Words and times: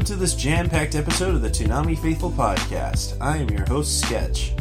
Welcome 0.00 0.16
to 0.16 0.20
this 0.20 0.34
jam 0.34 0.70
packed 0.70 0.94
episode 0.94 1.34
of 1.34 1.42
the 1.42 1.50
Toonami 1.50 1.98
Faithful 1.98 2.30
Podcast. 2.30 3.18
I 3.20 3.36
am 3.36 3.50
your 3.50 3.66
host, 3.66 4.00
Sketch. 4.00 4.54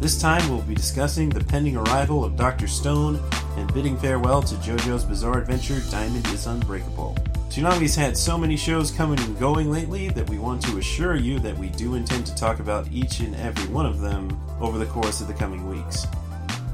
This 0.00 0.20
time 0.20 0.50
we'll 0.50 0.62
be 0.62 0.74
discussing 0.74 1.28
the 1.28 1.44
pending 1.44 1.76
arrival 1.76 2.24
of 2.24 2.34
Dr. 2.34 2.66
Stone 2.66 3.22
and 3.56 3.72
bidding 3.72 3.96
farewell 3.96 4.42
to 4.42 4.56
JoJo's 4.56 5.04
Bizarre 5.04 5.42
Adventure 5.42 5.80
Diamond 5.92 6.26
is 6.26 6.48
Unbreakable. 6.48 7.14
Toonami's 7.50 7.94
had 7.94 8.16
so 8.16 8.36
many 8.36 8.56
shows 8.56 8.90
coming 8.90 9.20
and 9.20 9.38
going 9.38 9.70
lately 9.70 10.08
that 10.08 10.28
we 10.28 10.40
want 10.40 10.60
to 10.62 10.78
assure 10.78 11.14
you 11.14 11.38
that 11.38 11.56
we 11.56 11.68
do 11.68 11.94
intend 11.94 12.26
to 12.26 12.34
talk 12.34 12.58
about 12.58 12.90
each 12.90 13.20
and 13.20 13.36
every 13.36 13.72
one 13.72 13.86
of 13.86 14.00
them 14.00 14.40
over 14.60 14.76
the 14.76 14.86
course 14.86 15.20
of 15.20 15.28
the 15.28 15.34
coming 15.34 15.68
weeks. 15.68 16.04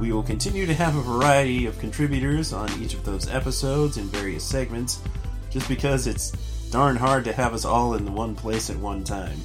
We 0.00 0.10
will 0.12 0.22
continue 0.22 0.64
to 0.64 0.74
have 0.74 0.96
a 0.96 1.02
variety 1.02 1.66
of 1.66 1.78
contributors 1.78 2.54
on 2.54 2.82
each 2.82 2.94
of 2.94 3.04
those 3.04 3.28
episodes 3.28 3.98
in 3.98 4.04
various 4.04 4.42
segments, 4.42 5.02
just 5.50 5.68
because 5.68 6.06
it's 6.06 6.32
darn 6.70 6.96
hard 6.96 7.24
to 7.24 7.32
have 7.32 7.54
us 7.54 7.64
all 7.64 7.94
in 7.94 8.14
one 8.14 8.34
place 8.34 8.70
at 8.70 8.76
one 8.76 9.04
time. 9.04 9.38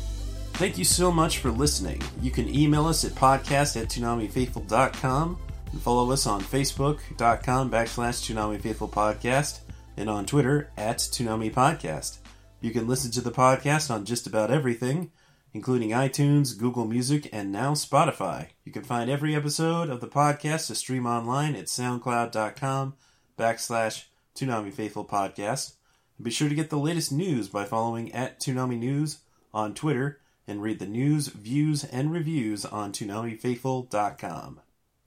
Thank 0.53 0.77
you 0.77 0.83
so 0.83 1.11
much 1.11 1.39
for 1.39 1.49
listening. 1.49 2.01
You 2.21 2.29
can 2.29 2.53
email 2.53 2.85
us 2.87 3.03
at 3.03 3.13
podcast 3.13 3.81
at 3.81 3.89
ToonamiFaithful.com 3.89 5.39
and 5.71 5.81
follow 5.81 6.11
us 6.11 6.27
on 6.27 6.41
Facebook.com 6.41 7.71
backslash 7.71 8.33
ToonamiFaithful 8.33 8.91
Podcast 8.91 9.61
and 9.97 10.09
on 10.09 10.25
Twitter 10.25 10.69
at 10.77 10.97
Toonami 10.97 11.51
Podcast. 11.51 12.17
You 12.59 12.71
can 12.71 12.87
listen 12.87 13.11
to 13.11 13.21
the 13.21 13.31
podcast 13.31 13.89
on 13.89 14.05
just 14.05 14.27
about 14.27 14.51
everything, 14.51 15.11
including 15.53 15.89
iTunes, 15.89 16.57
Google 16.57 16.85
Music, 16.85 17.27
and 17.33 17.51
now 17.51 17.73
Spotify. 17.73 18.49
You 18.63 18.71
can 18.71 18.83
find 18.83 19.09
every 19.09 19.35
episode 19.35 19.89
of 19.89 19.99
the 19.99 20.07
podcast 20.07 20.67
to 20.67 20.75
stream 20.75 21.07
online 21.07 21.55
at 21.55 21.65
SoundCloud.com 21.65 22.93
backslash 23.37 24.03
Faithful 24.35 25.05
Podcast. 25.05 25.73
Be 26.21 26.29
sure 26.31 26.49
to 26.49 26.55
get 26.55 26.69
the 26.69 26.77
latest 26.77 27.11
news 27.11 27.49
by 27.49 27.65
following 27.65 28.11
at 28.11 28.39
Toonami 28.39 28.77
News 28.77 29.19
on 29.53 29.73
Twitter 29.73 30.19
and 30.47 30.61
read 30.61 30.79
the 30.79 30.85
news, 30.85 31.27
views, 31.27 31.83
and 31.83 32.11
reviews 32.11 32.63
on 32.65 32.91
ToonamiFaithful.com. 32.91 34.59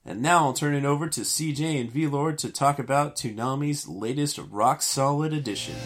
And 0.05 0.21
now 0.21 0.45
I'll 0.45 0.53
turn 0.53 0.75
it 0.75 0.85
over 0.85 1.09
to 1.09 1.21
CJ 1.21 1.81
and 1.81 1.91
V-Lord 1.91 2.39
to 2.39 2.51
talk 2.51 2.79
about 2.79 3.17
Toonami's 3.17 3.89
latest 3.89 4.39
rock 4.51 4.83
solid 4.83 5.33
edition. 5.33 5.77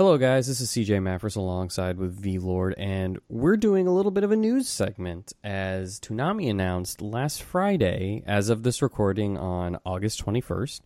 Hello, 0.00 0.16
guys. 0.16 0.46
This 0.46 0.62
is 0.62 0.70
CJ 0.70 1.02
Maffers 1.02 1.36
alongside 1.36 1.98
with 1.98 2.18
V 2.18 2.38
Lord, 2.38 2.74
and 2.78 3.18
we're 3.28 3.58
doing 3.58 3.86
a 3.86 3.92
little 3.92 4.10
bit 4.10 4.24
of 4.24 4.32
a 4.32 4.36
news 4.36 4.66
segment 4.66 5.34
as 5.44 6.00
Toonami 6.00 6.48
announced 6.48 7.02
last 7.02 7.42
Friday, 7.42 8.22
as 8.26 8.48
of 8.48 8.62
this 8.62 8.80
recording 8.80 9.36
on 9.36 9.76
August 9.84 10.24
21st, 10.24 10.80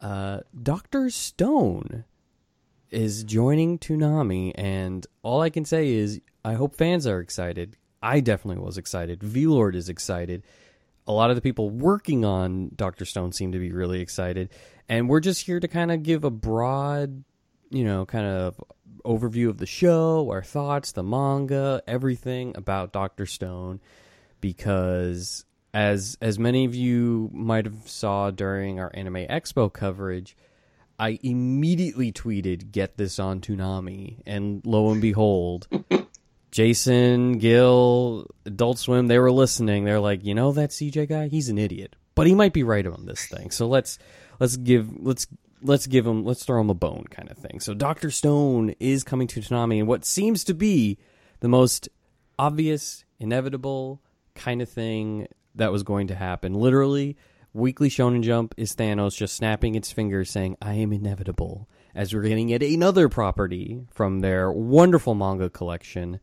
uh, 0.00 0.40
Dr. 0.62 1.10
Stone 1.10 2.04
is 2.90 3.22
joining 3.22 3.78
Toonami, 3.78 4.52
and 4.54 5.06
all 5.22 5.42
I 5.42 5.50
can 5.50 5.66
say 5.66 5.90
is 5.92 6.22
I 6.42 6.54
hope 6.54 6.74
fans 6.74 7.06
are 7.06 7.20
excited. 7.20 7.76
I 8.02 8.20
definitely 8.20 8.64
was 8.64 8.78
excited. 8.78 9.22
V 9.22 9.46
Lord 9.46 9.76
is 9.76 9.90
excited. 9.90 10.42
A 11.06 11.12
lot 11.12 11.28
of 11.28 11.36
the 11.36 11.42
people 11.42 11.68
working 11.68 12.24
on 12.24 12.70
Dr. 12.74 13.04
Stone 13.04 13.32
seem 13.32 13.52
to 13.52 13.58
be 13.58 13.72
really 13.72 14.00
excited, 14.00 14.48
and 14.88 15.06
we're 15.06 15.20
just 15.20 15.44
here 15.44 15.60
to 15.60 15.68
kind 15.68 15.92
of 15.92 16.02
give 16.02 16.24
a 16.24 16.30
broad 16.30 17.24
you 17.70 17.84
know, 17.84 18.06
kind 18.06 18.26
of 18.26 18.60
overview 19.04 19.48
of 19.48 19.58
the 19.58 19.66
show, 19.66 20.28
our 20.30 20.42
thoughts, 20.42 20.92
the 20.92 21.02
manga, 21.02 21.82
everything 21.86 22.56
about 22.56 22.92
Doctor 22.92 23.26
Stone, 23.26 23.80
because 24.40 25.44
as 25.72 26.16
as 26.20 26.38
many 26.38 26.64
of 26.64 26.74
you 26.74 27.30
might 27.32 27.64
have 27.64 27.88
saw 27.88 28.30
during 28.30 28.78
our 28.78 28.90
Anime 28.94 29.26
Expo 29.26 29.72
coverage, 29.72 30.36
I 30.98 31.18
immediately 31.22 32.12
tweeted, 32.12 32.70
"Get 32.72 32.96
this 32.96 33.18
on 33.18 33.40
Toonami," 33.40 34.22
and 34.26 34.64
lo 34.64 34.90
and 34.90 35.02
behold. 35.02 35.68
Jason, 36.54 37.38
Gil, 37.38 38.28
Adult 38.46 38.78
Swim, 38.78 39.08
they 39.08 39.18
were 39.18 39.32
listening. 39.32 39.82
They're 39.82 39.98
like, 39.98 40.24
you 40.24 40.36
know 40.36 40.52
that 40.52 40.70
CJ 40.70 41.08
guy? 41.08 41.26
He's 41.26 41.48
an 41.48 41.58
idiot. 41.58 41.96
But 42.14 42.28
he 42.28 42.34
might 42.36 42.52
be 42.52 42.62
right 42.62 42.86
on 42.86 43.06
this 43.06 43.26
thing. 43.26 43.50
So 43.50 43.66
let's 43.66 43.98
let's 44.38 44.56
give 44.56 44.88
let's 45.00 45.26
let's 45.64 45.86
give 45.86 46.06
him 46.06 46.24
let's 46.24 46.44
throw 46.44 46.60
him 46.60 46.70
a 46.70 46.74
bone 46.74 47.06
kind 47.10 47.30
of 47.30 47.38
thing. 47.38 47.58
So 47.58 47.74
Doctor 47.74 48.10
Stone 48.10 48.74
is 48.78 49.02
coming 49.02 49.26
to 49.28 49.40
Toonami 49.40 49.78
and 49.78 49.88
what 49.88 50.04
seems 50.04 50.44
to 50.44 50.54
be 50.54 50.98
the 51.40 51.48
most 51.48 51.88
obvious, 52.38 53.04
inevitable 53.18 54.02
kind 54.34 54.62
of 54.62 54.68
thing 54.68 55.26
that 55.54 55.72
was 55.72 55.82
going 55.82 56.08
to 56.08 56.14
happen. 56.14 56.54
Literally, 56.54 57.16
Weekly 57.52 57.88
Shonen 57.88 58.22
Jump 58.22 58.54
is 58.56 58.74
Thanos 58.74 59.16
just 59.16 59.36
snapping 59.36 59.74
its 59.74 59.92
fingers 59.92 60.30
saying, 60.30 60.56
I 60.60 60.74
am 60.74 60.92
inevitable. 60.92 61.68
As 61.94 62.12
we're 62.12 62.22
getting 62.22 62.48
yet 62.48 62.62
another 62.62 63.08
property 63.08 63.86
from 63.92 64.20
their 64.20 64.50
wonderful 64.50 65.14
manga 65.14 65.48
collection. 65.48 66.18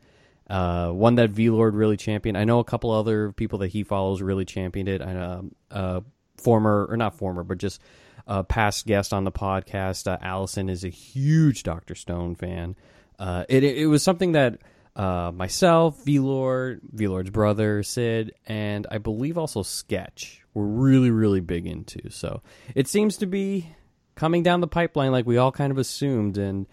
Uh, 0.49 0.89
one 0.89 1.15
that 1.15 1.29
V 1.29 1.49
Lord 1.49 1.75
really 1.75 1.95
championed. 1.95 2.37
I 2.37 2.43
know 2.43 2.59
a 2.59 2.65
couple 2.65 2.91
other 2.91 3.31
people 3.31 3.59
that 3.59 3.69
he 3.69 3.83
follows 3.83 4.21
really 4.21 4.43
championed 4.43 4.89
it. 4.89 5.01
I 5.01 5.13
know, 5.13 5.49
uh, 5.71 6.01
former 6.35 6.87
or 6.89 6.97
not 6.97 7.17
former, 7.17 7.45
but 7.45 7.57
just 7.57 7.79
uh, 8.27 8.43
past 8.43 8.85
guest 8.85 9.13
on 9.13 9.23
the 9.23 9.31
podcast, 9.31 10.07
uh, 10.07 10.17
Allison 10.21 10.69
is 10.69 10.83
a 10.83 10.89
huge 10.89 11.63
Doctor 11.63 11.95
Stone 11.95 12.35
fan. 12.35 12.75
Uh, 13.19 13.45
it 13.49 13.63
it 13.63 13.87
was 13.87 14.03
something 14.03 14.33
that 14.33 14.59
uh, 14.95 15.31
myself, 15.33 16.03
V 16.03 16.19
Lord, 16.19 16.81
V 16.91 17.07
Lord's 17.07 17.29
brother 17.29 17.83
Sid, 17.83 18.33
and 18.47 18.87
I 18.89 18.97
believe 18.97 19.37
also 19.37 19.63
Sketch 19.63 20.43
were 20.53 20.67
really 20.67 21.11
really 21.11 21.39
big 21.39 21.67
into. 21.67 22.09
So 22.09 22.41
it 22.75 22.87
seems 22.87 23.17
to 23.17 23.25
be 23.25 23.67
coming 24.15 24.43
down 24.43 24.61
the 24.61 24.67
pipeline 24.67 25.11
like 25.11 25.25
we 25.25 25.37
all 25.37 25.51
kind 25.51 25.71
of 25.71 25.77
assumed, 25.77 26.37
and 26.37 26.67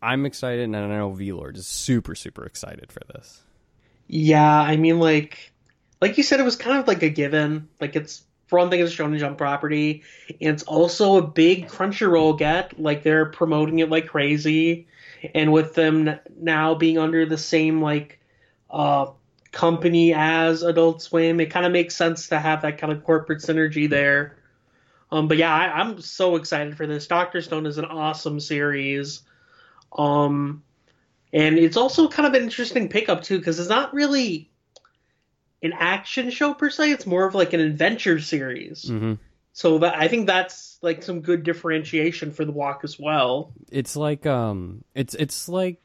I'm 0.00 0.26
excited, 0.26 0.64
and 0.64 0.76
I 0.76 0.86
know 0.86 1.10
V 1.10 1.32
Lord 1.32 1.56
is 1.56 1.66
super 1.66 2.14
super 2.14 2.44
excited 2.44 2.92
for 2.92 3.00
this. 3.12 3.42
Yeah, 4.08 4.50
I 4.50 4.76
mean, 4.76 4.98
like, 4.98 5.52
like 6.00 6.16
you 6.16 6.22
said, 6.22 6.40
it 6.40 6.44
was 6.44 6.56
kind 6.56 6.78
of 6.78 6.88
like 6.88 7.02
a 7.02 7.10
given. 7.10 7.68
Like, 7.78 7.94
it's 7.94 8.22
for 8.48 8.58
one 8.58 8.70
thing, 8.70 8.80
it's 8.80 8.92
a 8.92 8.96
Shonen 8.96 9.18
Jump 9.18 9.38
property, 9.38 10.02
and 10.28 10.54
it's 10.54 10.64
also 10.64 11.16
a 11.16 11.22
big 11.22 11.68
Crunchyroll 11.68 12.36
get. 12.36 12.80
Like, 12.80 13.02
they're 13.02 13.26
promoting 13.26 13.78
it 13.78 13.90
like 13.90 14.08
crazy, 14.08 14.88
and 15.34 15.52
with 15.52 15.74
them 15.74 16.18
now 16.40 16.74
being 16.74 16.98
under 16.98 17.24
the 17.26 17.38
same 17.38 17.80
like 17.80 18.18
uh 18.70 19.06
company 19.52 20.12
as 20.14 20.62
Adult 20.62 21.02
Swim, 21.02 21.40
it 21.40 21.46
kind 21.46 21.66
of 21.66 21.72
makes 21.72 21.96
sense 21.96 22.28
to 22.28 22.38
have 22.38 22.62
that 22.62 22.78
kind 22.78 22.92
of 22.92 23.04
corporate 23.04 23.40
synergy 23.40 23.88
there. 23.88 24.36
Um, 25.10 25.28
but 25.28 25.36
yeah, 25.38 25.52
I, 25.54 25.80
I'm 25.80 26.00
so 26.00 26.36
excited 26.36 26.76
for 26.76 26.86
this. 26.86 27.06
Doctor 27.06 27.40
Stone 27.40 27.66
is 27.66 27.78
an 27.78 27.86
awesome 27.86 28.40
series. 28.40 29.22
Um, 29.96 30.62
and 31.32 31.58
it's 31.58 31.76
also 31.76 32.08
kind 32.08 32.26
of 32.26 32.34
an 32.34 32.42
interesting 32.42 32.88
pickup 32.88 33.22
too 33.22 33.38
because 33.38 33.58
it's 33.58 33.68
not 33.68 33.94
really 33.94 34.47
an 35.62 35.72
action 35.72 36.30
show 36.30 36.54
per 36.54 36.70
se. 36.70 36.92
It's 36.92 37.06
more 37.06 37.26
of 37.26 37.34
like 37.34 37.52
an 37.52 37.60
adventure 37.60 38.20
series. 38.20 38.84
Mm-hmm. 38.84 39.14
So 39.52 39.78
that 39.78 39.96
I 39.96 40.08
think 40.08 40.26
that's 40.26 40.78
like 40.82 41.02
some 41.02 41.20
good 41.20 41.42
differentiation 41.42 42.30
for 42.30 42.44
the 42.44 42.52
walk 42.52 42.80
as 42.84 42.98
well. 42.98 43.52
it's 43.72 43.96
like 43.96 44.24
um 44.24 44.84
it's 44.94 45.14
it's 45.14 45.48
like 45.48 45.80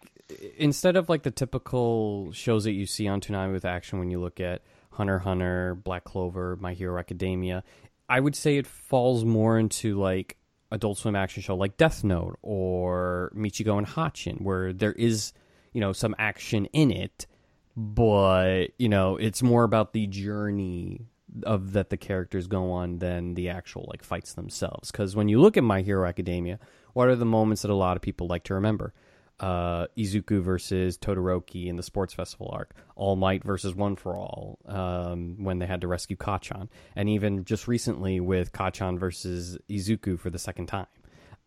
instead 0.57 0.95
of 0.95 1.09
like 1.09 1.23
the 1.23 1.31
typical 1.31 2.31
shows 2.33 2.65
that 2.65 2.73
you 2.73 2.85
see 2.85 3.07
on 3.07 3.19
Toonami 3.19 3.51
with 3.51 3.65
action 3.65 3.99
when 3.99 4.11
you 4.11 4.19
look 4.19 4.39
at 4.39 4.61
Hunter 4.91 5.19
Hunter, 5.19 5.75
Black 5.75 6.03
Clover, 6.03 6.55
My 6.61 6.73
Hero 6.73 6.99
Academia, 6.99 7.63
I 8.07 8.19
would 8.19 8.35
say 8.35 8.57
it 8.57 8.67
falls 8.67 9.25
more 9.25 9.57
into 9.57 9.99
like 9.99 10.37
Adult 10.71 10.97
Swim 10.99 11.15
action 11.15 11.41
show 11.41 11.55
like 11.55 11.77
Death 11.77 12.03
Note 12.03 12.37
or 12.41 13.31
Michiko 13.35 13.77
and 13.77 13.87
Hatchin, 13.87 14.37
where 14.37 14.71
there 14.71 14.93
is 14.93 15.33
you 15.71 15.81
know 15.81 15.93
some 15.93 16.15
action 16.19 16.65
in 16.73 16.91
it, 16.91 17.25
but 17.75 18.67
you 18.77 18.89
know 18.89 19.17
it's 19.17 19.41
more 19.41 19.63
about 19.63 19.93
the 19.93 20.07
journey 20.07 21.07
of 21.43 21.73
that 21.73 21.89
the 21.89 21.97
characters 21.97 22.47
go 22.47 22.71
on 22.71 22.99
than 22.99 23.33
the 23.33 23.49
actual 23.49 23.87
like 23.89 24.03
fights 24.03 24.33
themselves. 24.33 24.91
Because 24.91 25.15
when 25.15 25.29
you 25.29 25.39
look 25.41 25.57
at 25.57 25.63
My 25.63 25.81
Hero 25.81 26.07
Academia, 26.07 26.59
what 26.93 27.07
are 27.07 27.15
the 27.15 27.25
moments 27.25 27.63
that 27.63 27.71
a 27.71 27.75
lot 27.75 27.95
of 27.95 28.01
people 28.01 28.27
like 28.27 28.43
to 28.45 28.53
remember? 28.53 28.93
Uh, 29.39 29.87
Izuku 29.97 30.41
versus 30.41 30.97
Todoroki 30.97 31.65
in 31.65 31.75
the 31.75 31.83
sports 31.83 32.13
festival 32.13 32.51
arc, 32.53 32.75
All 32.95 33.15
Might 33.15 33.43
versus 33.43 33.73
One 33.73 33.95
for 33.95 34.15
All 34.15 34.59
um, 34.67 35.43
when 35.43 35.57
they 35.59 35.65
had 35.65 35.81
to 35.81 35.87
rescue 35.87 36.15
Kachan, 36.15 36.69
and 36.95 37.09
even 37.09 37.43
just 37.43 37.67
recently 37.67 38.19
with 38.19 38.51
Kachan 38.51 38.99
versus 38.99 39.57
Izuku 39.69 40.19
for 40.19 40.29
the 40.29 40.39
second 40.39 40.67
time. 40.67 40.85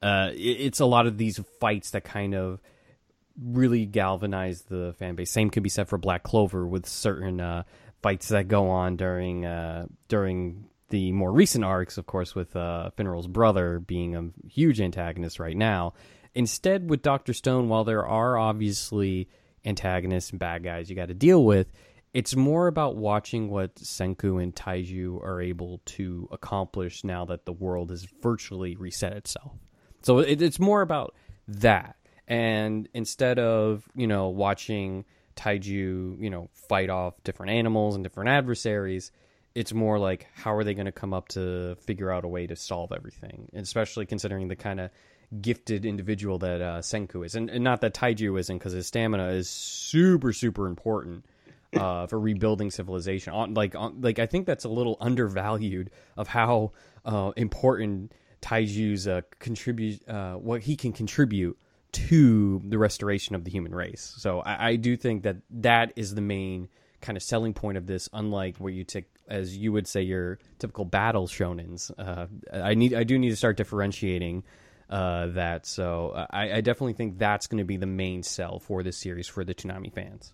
Uh, 0.02 0.30
it, 0.32 0.38
it's 0.60 0.80
a 0.80 0.84
lot 0.84 1.06
of 1.06 1.16
these 1.16 1.40
fights 1.60 1.92
that 1.92 2.04
kind 2.04 2.34
of 2.34 2.60
really 3.42 3.86
galvanize 3.86 4.62
the 4.62 4.94
fan 4.98 5.14
base. 5.14 5.30
Same 5.30 5.50
could 5.50 5.62
be 5.62 5.68
said 5.68 5.88
for 5.88 5.98
Black 5.98 6.22
Clover 6.22 6.66
with 6.66 6.86
certain 6.86 7.40
uh, 7.40 7.64
fights 8.02 8.28
that 8.28 8.48
go 8.48 8.68
on 8.68 8.96
during 8.96 9.44
uh, 9.44 9.86
during 10.08 10.68
the 10.88 11.12
more 11.12 11.32
recent 11.32 11.64
arcs, 11.64 11.98
of 11.98 12.06
course, 12.06 12.34
with 12.34 12.54
uh, 12.54 12.90
brother 13.28 13.80
being 13.80 14.14
a 14.14 14.48
huge 14.48 14.80
antagonist 14.80 15.40
right 15.40 15.56
now. 15.56 15.94
Instead, 16.34 16.90
with 16.90 17.02
Doctor 17.02 17.32
Stone, 17.32 17.68
while 17.68 17.84
there 17.84 18.06
are 18.06 18.38
obviously 18.38 19.28
antagonists 19.64 20.30
and 20.30 20.38
bad 20.38 20.62
guys 20.62 20.88
you 20.88 20.94
got 20.94 21.08
to 21.08 21.14
deal 21.14 21.44
with, 21.44 21.72
it's 22.14 22.36
more 22.36 22.66
about 22.66 22.96
watching 22.96 23.50
what 23.50 23.74
Senku 23.76 24.42
and 24.42 24.54
Taiju 24.54 25.22
are 25.22 25.40
able 25.40 25.80
to 25.86 26.28
accomplish 26.30 27.04
now 27.04 27.24
that 27.24 27.44
the 27.44 27.52
world 27.52 27.90
has 27.90 28.06
virtually 28.22 28.76
reset 28.76 29.12
itself. 29.14 29.52
So 30.02 30.20
it, 30.20 30.40
it's 30.40 30.60
more 30.60 30.82
about 30.82 31.14
that. 31.48 31.96
And 32.28 32.88
instead 32.92 33.38
of, 33.38 33.88
you 33.94 34.06
know, 34.06 34.28
watching 34.28 35.04
Taiju, 35.36 36.20
you 36.20 36.30
know, 36.30 36.48
fight 36.68 36.90
off 36.90 37.14
different 37.22 37.52
animals 37.52 37.94
and 37.94 38.02
different 38.02 38.30
adversaries, 38.30 39.12
it's 39.54 39.72
more 39.72 39.98
like 39.98 40.26
how 40.34 40.54
are 40.54 40.64
they 40.64 40.74
going 40.74 40.86
to 40.86 40.92
come 40.92 41.14
up 41.14 41.28
to 41.28 41.76
figure 41.76 42.10
out 42.10 42.24
a 42.24 42.28
way 42.28 42.46
to 42.46 42.56
solve 42.56 42.92
everything, 42.92 43.48
especially 43.54 44.06
considering 44.06 44.48
the 44.48 44.56
kind 44.56 44.80
of 44.80 44.90
gifted 45.40 45.84
individual 45.84 46.38
that 46.38 46.60
uh, 46.60 46.80
Senku 46.80 47.24
is, 47.24 47.34
and, 47.34 47.50
and 47.50 47.64
not 47.64 47.80
that 47.80 47.94
Taiju 47.94 48.38
isn't, 48.38 48.58
because 48.58 48.72
his 48.72 48.86
stamina 48.86 49.28
is 49.28 49.48
super 49.48 50.32
super 50.32 50.66
important 50.66 51.24
uh, 51.74 52.06
for 52.06 52.18
rebuilding 52.20 52.70
civilization. 52.70 53.32
On 53.32 53.54
like 53.54 53.74
on, 53.74 54.00
like 54.00 54.18
I 54.18 54.26
think 54.26 54.46
that's 54.46 54.64
a 54.64 54.68
little 54.68 54.96
undervalued 55.00 55.90
of 56.16 56.28
how 56.28 56.72
uh, 57.04 57.32
important 57.36 58.12
Taiju's 58.42 59.08
uh, 59.08 59.22
contribute 59.38 60.06
uh, 60.08 60.34
what 60.34 60.62
he 60.62 60.76
can 60.76 60.92
contribute 60.92 61.58
to 61.96 62.60
the 62.64 62.78
restoration 62.78 63.34
of 63.34 63.44
the 63.44 63.50
human 63.50 63.74
race. 63.74 64.14
So 64.18 64.40
I, 64.40 64.68
I 64.68 64.76
do 64.76 64.96
think 64.96 65.22
that 65.22 65.36
that 65.50 65.92
is 65.96 66.14
the 66.14 66.20
main 66.20 66.68
kind 67.00 67.16
of 67.16 67.22
selling 67.22 67.54
point 67.54 67.78
of 67.78 67.86
this. 67.86 68.08
Unlike 68.12 68.58
where 68.58 68.72
you 68.72 68.84
take, 68.84 69.06
as 69.28 69.56
you 69.56 69.72
would 69.72 69.86
say, 69.86 70.02
your 70.02 70.38
typical 70.58 70.84
battle 70.84 71.26
shonens. 71.26 71.90
Uh, 71.98 72.26
I 72.52 72.74
need, 72.74 72.94
I 72.94 73.04
do 73.04 73.18
need 73.18 73.30
to 73.30 73.36
start 73.36 73.56
differentiating 73.56 74.44
uh, 74.90 75.28
that. 75.28 75.66
So 75.66 76.26
I, 76.30 76.56
I 76.56 76.60
definitely 76.60 76.94
think 76.94 77.18
that's 77.18 77.46
going 77.46 77.58
to 77.58 77.64
be 77.64 77.76
the 77.76 77.86
main 77.86 78.22
sell 78.22 78.58
for 78.58 78.82
this 78.82 78.96
series 78.96 79.26
for 79.26 79.44
the 79.44 79.54
Toonami 79.54 79.92
fans. 79.92 80.32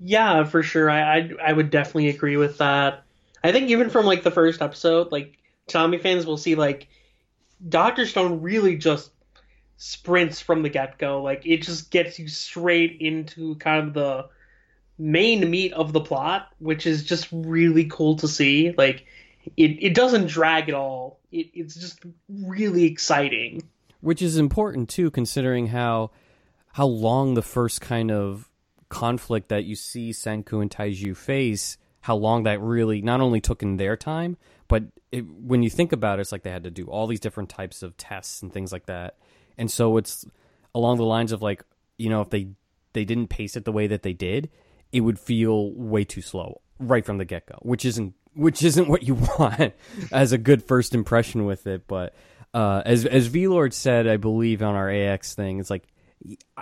Yeah, 0.00 0.44
for 0.44 0.62
sure. 0.62 0.88
I, 0.88 1.18
I 1.18 1.30
I 1.46 1.52
would 1.52 1.70
definitely 1.70 2.08
agree 2.08 2.36
with 2.36 2.58
that. 2.58 3.02
I 3.42 3.50
think 3.52 3.70
even 3.70 3.90
from 3.90 4.06
like 4.06 4.22
the 4.22 4.30
first 4.30 4.62
episode, 4.62 5.10
like 5.10 5.38
Toonami 5.68 6.00
fans 6.00 6.26
will 6.26 6.36
see 6.36 6.54
like 6.54 6.88
Doctor 7.68 8.06
Stone 8.06 8.40
really 8.40 8.76
just 8.76 9.10
sprints 9.78 10.40
from 10.40 10.62
the 10.62 10.68
get 10.68 10.98
go. 10.98 11.22
Like 11.22 11.46
it 11.46 11.62
just 11.62 11.90
gets 11.90 12.18
you 12.18 12.28
straight 12.28 12.98
into 13.00 13.54
kind 13.54 13.88
of 13.88 13.94
the 13.94 14.28
main 14.98 15.48
meat 15.48 15.72
of 15.72 15.92
the 15.92 16.00
plot, 16.00 16.48
which 16.58 16.86
is 16.86 17.04
just 17.04 17.28
really 17.32 17.86
cool 17.86 18.16
to 18.16 18.28
see. 18.28 18.74
Like 18.76 19.06
it, 19.56 19.82
it 19.82 19.94
doesn't 19.94 20.26
drag 20.26 20.68
at 20.68 20.74
all. 20.74 21.20
It, 21.30 21.50
it's 21.54 21.76
just 21.76 22.00
really 22.28 22.84
exciting. 22.84 23.62
Which 24.00 24.20
is 24.20 24.36
important 24.36 24.88
too, 24.90 25.10
considering 25.10 25.68
how 25.68 26.10
how 26.72 26.86
long 26.86 27.34
the 27.34 27.42
first 27.42 27.80
kind 27.80 28.10
of 28.10 28.50
conflict 28.88 29.48
that 29.48 29.64
you 29.64 29.74
see 29.74 30.10
Senku 30.10 30.60
and 30.60 30.70
Taiju 30.70 31.16
face, 31.16 31.78
how 32.00 32.16
long 32.16 32.44
that 32.44 32.60
really 32.60 33.00
not 33.00 33.20
only 33.20 33.40
took 33.40 33.62
in 33.62 33.76
their 33.76 33.96
time, 33.96 34.36
but 34.66 34.84
it, 35.12 35.24
when 35.26 35.62
you 35.62 35.70
think 35.70 35.92
about 35.92 36.18
it, 36.18 36.22
it's 36.22 36.32
like 36.32 36.42
they 36.42 36.50
had 36.50 36.64
to 36.64 36.70
do 36.70 36.86
all 36.86 37.06
these 37.06 37.20
different 37.20 37.48
types 37.48 37.82
of 37.82 37.96
tests 37.96 38.42
and 38.42 38.52
things 38.52 38.72
like 38.72 38.86
that 38.86 39.16
and 39.58 39.70
so 39.70 39.96
it's 39.96 40.24
along 40.74 40.96
the 40.96 41.04
lines 41.04 41.32
of 41.32 41.42
like 41.42 41.62
you 41.98 42.08
know 42.08 42.20
if 42.20 42.30
they 42.30 42.48
they 42.92 43.04
didn't 43.04 43.28
pace 43.28 43.56
it 43.56 43.64
the 43.64 43.72
way 43.72 43.86
that 43.86 44.02
they 44.02 44.12
did 44.12 44.48
it 44.92 45.00
would 45.00 45.18
feel 45.18 45.72
way 45.72 46.04
too 46.04 46.22
slow 46.22 46.60
right 46.78 47.04
from 47.04 47.18
the 47.18 47.24
get-go 47.24 47.58
which 47.62 47.84
isn't 47.84 48.14
which 48.38 48.62
isn't 48.62 48.88
what 48.88 49.02
you 49.02 49.14
want 49.38 49.74
as 50.12 50.32
a 50.32 50.38
good 50.38 50.62
first 50.62 50.94
impression 50.94 51.44
with 51.44 51.66
it. 51.66 51.86
But 51.86 52.14
uh, 52.54 52.82
as 52.86 53.04
as 53.04 53.26
V-Lord 53.26 53.74
said 53.74 54.06
I 54.06 54.16
believe 54.16 54.62
on 54.62 54.74
our 54.74 54.90
AX 54.90 55.34
thing 55.34 55.58
it's 55.60 55.70
like 55.70 55.84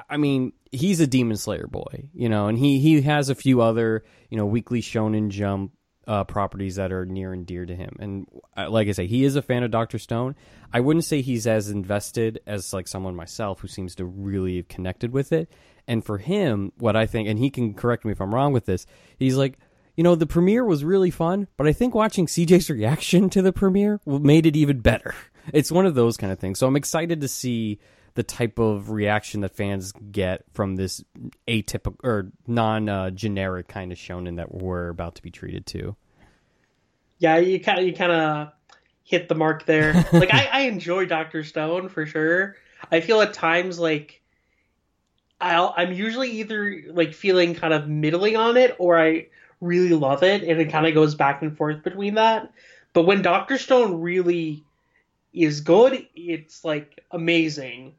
I 0.08 0.16
mean 0.16 0.52
he's 0.72 1.00
a 1.00 1.06
demon 1.06 1.36
slayer 1.36 1.66
boy 1.66 2.08
you 2.12 2.28
know 2.28 2.48
and 2.48 2.58
he 2.58 2.78
he 2.80 3.02
has 3.02 3.30
a 3.30 3.34
few 3.34 3.60
other 3.62 4.04
you 4.28 4.36
know 4.36 4.46
weekly 4.46 4.82
shonen 4.82 5.30
jump 5.30 5.72
uh, 6.06 6.24
properties 6.24 6.76
that 6.76 6.92
are 6.92 7.04
near 7.04 7.32
and 7.32 7.46
dear 7.46 7.66
to 7.66 7.74
him. 7.74 7.96
And 7.98 8.26
uh, 8.56 8.70
like 8.70 8.88
I 8.88 8.92
say, 8.92 9.06
he 9.06 9.24
is 9.24 9.36
a 9.36 9.42
fan 9.42 9.62
of 9.62 9.70
Doctor 9.70 9.98
Stone. 9.98 10.36
I 10.72 10.80
wouldn't 10.80 11.04
say 11.04 11.20
he's 11.20 11.46
as 11.46 11.68
invested 11.68 12.40
as 12.46 12.72
like 12.72 12.88
someone 12.88 13.16
myself 13.16 13.60
who 13.60 13.68
seems 13.68 13.94
to 13.96 14.04
really 14.04 14.56
have 14.56 14.68
connected 14.68 15.12
with 15.12 15.32
it. 15.32 15.50
And 15.88 16.04
for 16.04 16.18
him, 16.18 16.72
what 16.78 16.96
I 16.96 17.06
think, 17.06 17.28
and 17.28 17.38
he 17.38 17.50
can 17.50 17.74
correct 17.74 18.04
me 18.04 18.12
if 18.12 18.20
I'm 18.20 18.34
wrong 18.34 18.52
with 18.52 18.66
this, 18.66 18.86
he's 19.18 19.36
like, 19.36 19.58
you 19.96 20.04
know, 20.04 20.14
the 20.14 20.26
premiere 20.26 20.64
was 20.64 20.84
really 20.84 21.10
fun, 21.10 21.48
but 21.56 21.66
I 21.66 21.72
think 21.72 21.94
watching 21.94 22.26
CJ's 22.26 22.68
reaction 22.68 23.30
to 23.30 23.42
the 23.42 23.52
premiere 23.52 24.00
made 24.06 24.46
it 24.46 24.56
even 24.56 24.80
better. 24.80 25.14
It's 25.52 25.70
one 25.70 25.86
of 25.86 25.94
those 25.94 26.16
kind 26.16 26.32
of 26.32 26.40
things. 26.40 26.58
So 26.58 26.66
I'm 26.66 26.74
excited 26.74 27.20
to 27.20 27.28
see 27.28 27.78
the 28.16 28.22
type 28.22 28.58
of 28.58 28.90
reaction 28.90 29.42
that 29.42 29.54
fans 29.54 29.92
get 30.10 30.42
from 30.54 30.76
this 30.76 31.04
atypical 31.46 31.96
or 32.02 32.32
non 32.46 32.88
uh, 32.88 33.10
generic 33.10 33.68
kind 33.68 33.92
of 33.92 33.98
shonen 33.98 34.36
that 34.36 34.52
we're 34.52 34.88
about 34.88 35.14
to 35.16 35.22
be 35.22 35.30
treated 35.30 35.66
to. 35.66 35.94
Yeah, 37.18 37.36
you 37.36 37.60
kind 37.60 37.78
of 37.78 37.84
you 37.84 37.92
kind 37.92 38.12
of 38.12 38.52
hit 39.04 39.28
the 39.28 39.34
mark 39.34 39.66
there. 39.66 39.92
like 40.12 40.32
I, 40.32 40.48
I 40.50 40.60
enjoy 40.62 41.04
Doctor 41.04 41.44
Stone 41.44 41.90
for 41.90 42.06
sure. 42.06 42.56
I 42.90 43.00
feel 43.00 43.20
at 43.20 43.34
times 43.34 43.78
like 43.78 44.22
I'll 45.38 45.74
I'm 45.76 45.92
usually 45.92 46.30
either 46.40 46.84
like 46.88 47.12
feeling 47.12 47.54
kind 47.54 47.74
of 47.74 47.86
middling 47.86 48.36
on 48.36 48.56
it 48.56 48.76
or 48.78 48.98
I 48.98 49.26
really 49.60 49.92
love 49.92 50.22
it 50.22 50.42
and 50.42 50.58
it 50.58 50.72
kind 50.72 50.86
of 50.86 50.94
goes 50.94 51.14
back 51.14 51.42
and 51.42 51.54
forth 51.54 51.82
between 51.82 52.14
that. 52.14 52.50
But 52.94 53.02
when 53.02 53.20
Doctor 53.20 53.58
Stone 53.58 54.00
really 54.00 54.64
is 55.34 55.60
good, 55.60 56.06
it's 56.14 56.64
like 56.64 57.04
amazing 57.10 57.92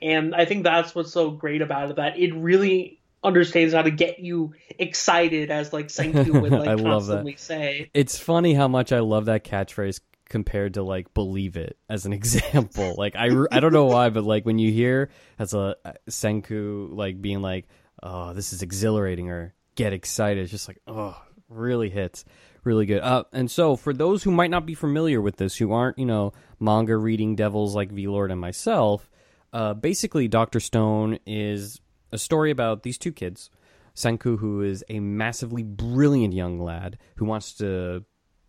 and 0.00 0.34
I 0.34 0.44
think 0.44 0.64
that's 0.64 0.94
what's 0.94 1.12
so 1.12 1.30
great 1.30 1.62
about 1.62 1.90
it 1.90 1.96
that 1.96 2.18
it 2.18 2.34
really 2.34 3.00
understands 3.22 3.74
how 3.74 3.82
to 3.82 3.90
get 3.90 4.20
you 4.20 4.54
excited 4.78 5.50
as 5.50 5.72
like 5.72 5.88
Senku 5.88 6.40
would 6.40 6.52
like 6.66 6.82
constantly 6.82 7.36
say. 7.36 7.90
It's 7.94 8.18
funny 8.18 8.54
how 8.54 8.68
much 8.68 8.92
I 8.92 9.00
love 9.00 9.26
that 9.26 9.44
catchphrase 9.44 10.00
compared 10.28 10.74
to 10.74 10.82
like 10.82 11.14
believe 11.14 11.56
it 11.56 11.78
as 11.88 12.06
an 12.06 12.12
example. 12.14 12.94
like 12.96 13.16
I 13.16 13.30
I 13.50 13.60
don't 13.60 13.72
know 13.72 13.86
why 13.86 14.10
but 14.10 14.24
like 14.24 14.44
when 14.44 14.58
you 14.58 14.70
hear 14.70 15.10
as 15.38 15.54
a 15.54 15.76
Senku 16.08 16.94
like 16.94 17.20
being 17.20 17.42
like 17.42 17.66
oh 18.02 18.34
this 18.34 18.52
is 18.52 18.62
exhilarating 18.62 19.30
or 19.30 19.54
get 19.74 19.92
excited 19.92 20.42
it's 20.42 20.50
just 20.50 20.68
like 20.68 20.78
oh 20.86 21.16
really 21.48 21.88
hits 21.88 22.24
really 22.64 22.86
good. 22.86 23.00
Uh, 23.00 23.24
and 23.32 23.50
so 23.50 23.76
for 23.76 23.92
those 23.92 24.22
who 24.22 24.30
might 24.30 24.50
not 24.50 24.66
be 24.66 24.74
familiar 24.74 25.20
with 25.20 25.36
this 25.36 25.56
who 25.56 25.72
aren't, 25.72 25.98
you 25.98 26.06
know, 26.06 26.32
manga 26.60 26.96
reading 26.96 27.34
devils 27.34 27.74
like 27.74 27.90
V-Lord 27.90 28.30
and 28.30 28.40
myself, 28.40 29.10
uh, 29.52 29.74
basically, 29.74 30.28
Doctor 30.28 30.60
Stone 30.60 31.18
is 31.26 31.80
a 32.12 32.18
story 32.18 32.50
about 32.50 32.82
these 32.82 32.98
two 32.98 33.12
kids. 33.12 33.50
Senku, 33.94 34.38
who 34.38 34.62
is 34.62 34.84
a 34.88 35.00
massively 35.00 35.62
brilliant 35.62 36.32
young 36.32 36.60
lad 36.60 36.98
who 37.16 37.24
wants 37.24 37.54
to 37.54 38.04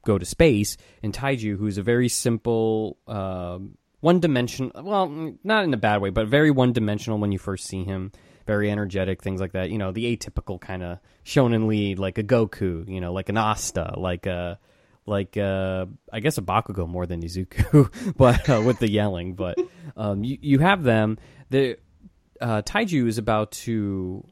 go 0.06 0.18
to 0.18 0.26
space, 0.26 0.78
and 1.02 1.14
Taiju, 1.14 1.58
who's 1.58 1.78
a 1.78 1.84
very 1.84 2.08
simple, 2.08 2.98
uh, 3.08 3.58
one 4.00 4.20
dimensional, 4.20 4.72
well, 4.84 5.34
not 5.44 5.64
in 5.64 5.74
a 5.74 5.78
bad 5.78 6.02
way, 6.02 6.10
but 6.10 6.28
very 6.28 6.52
one 6.52 6.72
dimensional 6.72 7.20
when 7.20 7.32
you 7.32 7.40
first 7.40 7.66
see 7.66 7.84
him. 7.84 8.12
Very 8.46 8.72
energetic, 8.72 9.22
things 9.22 9.42
like 9.42 9.52
that. 9.52 9.70
You 9.70 9.78
know, 9.78 9.92
the 9.92 10.16
atypical 10.16 10.60
kind 10.60 10.82
of 10.82 11.00
shonen 11.24 11.68
lead, 11.68 12.00
like 12.00 12.18
a 12.18 12.24
Goku, 12.24 12.88
you 12.88 13.00
know, 13.00 13.14
like 13.14 13.30
an 13.30 13.38
Asta, 13.38 13.94
like 13.98 14.26
a 14.26 14.58
like 15.10 15.36
uh, 15.36 15.88
I 16.14 16.20
guess 16.20 16.38
a 16.38 16.42
Bakugo 16.42 16.88
more 16.88 17.06
than 17.06 17.22
Izuku, 17.22 18.14
but 18.18 18.50
uh, 18.50 18.62
with 18.66 18.80
the 18.80 18.90
yelling. 18.90 19.34
But 19.34 19.58
um, 19.98 20.24
you 20.24 20.38
you 20.42 20.60
have 20.60 20.84
them. 20.84 21.18
The 21.50 21.78
uh, 22.40 22.62
Taiju 22.62 23.08
is 23.08 23.18
about 23.18 23.52
to. 23.52 24.24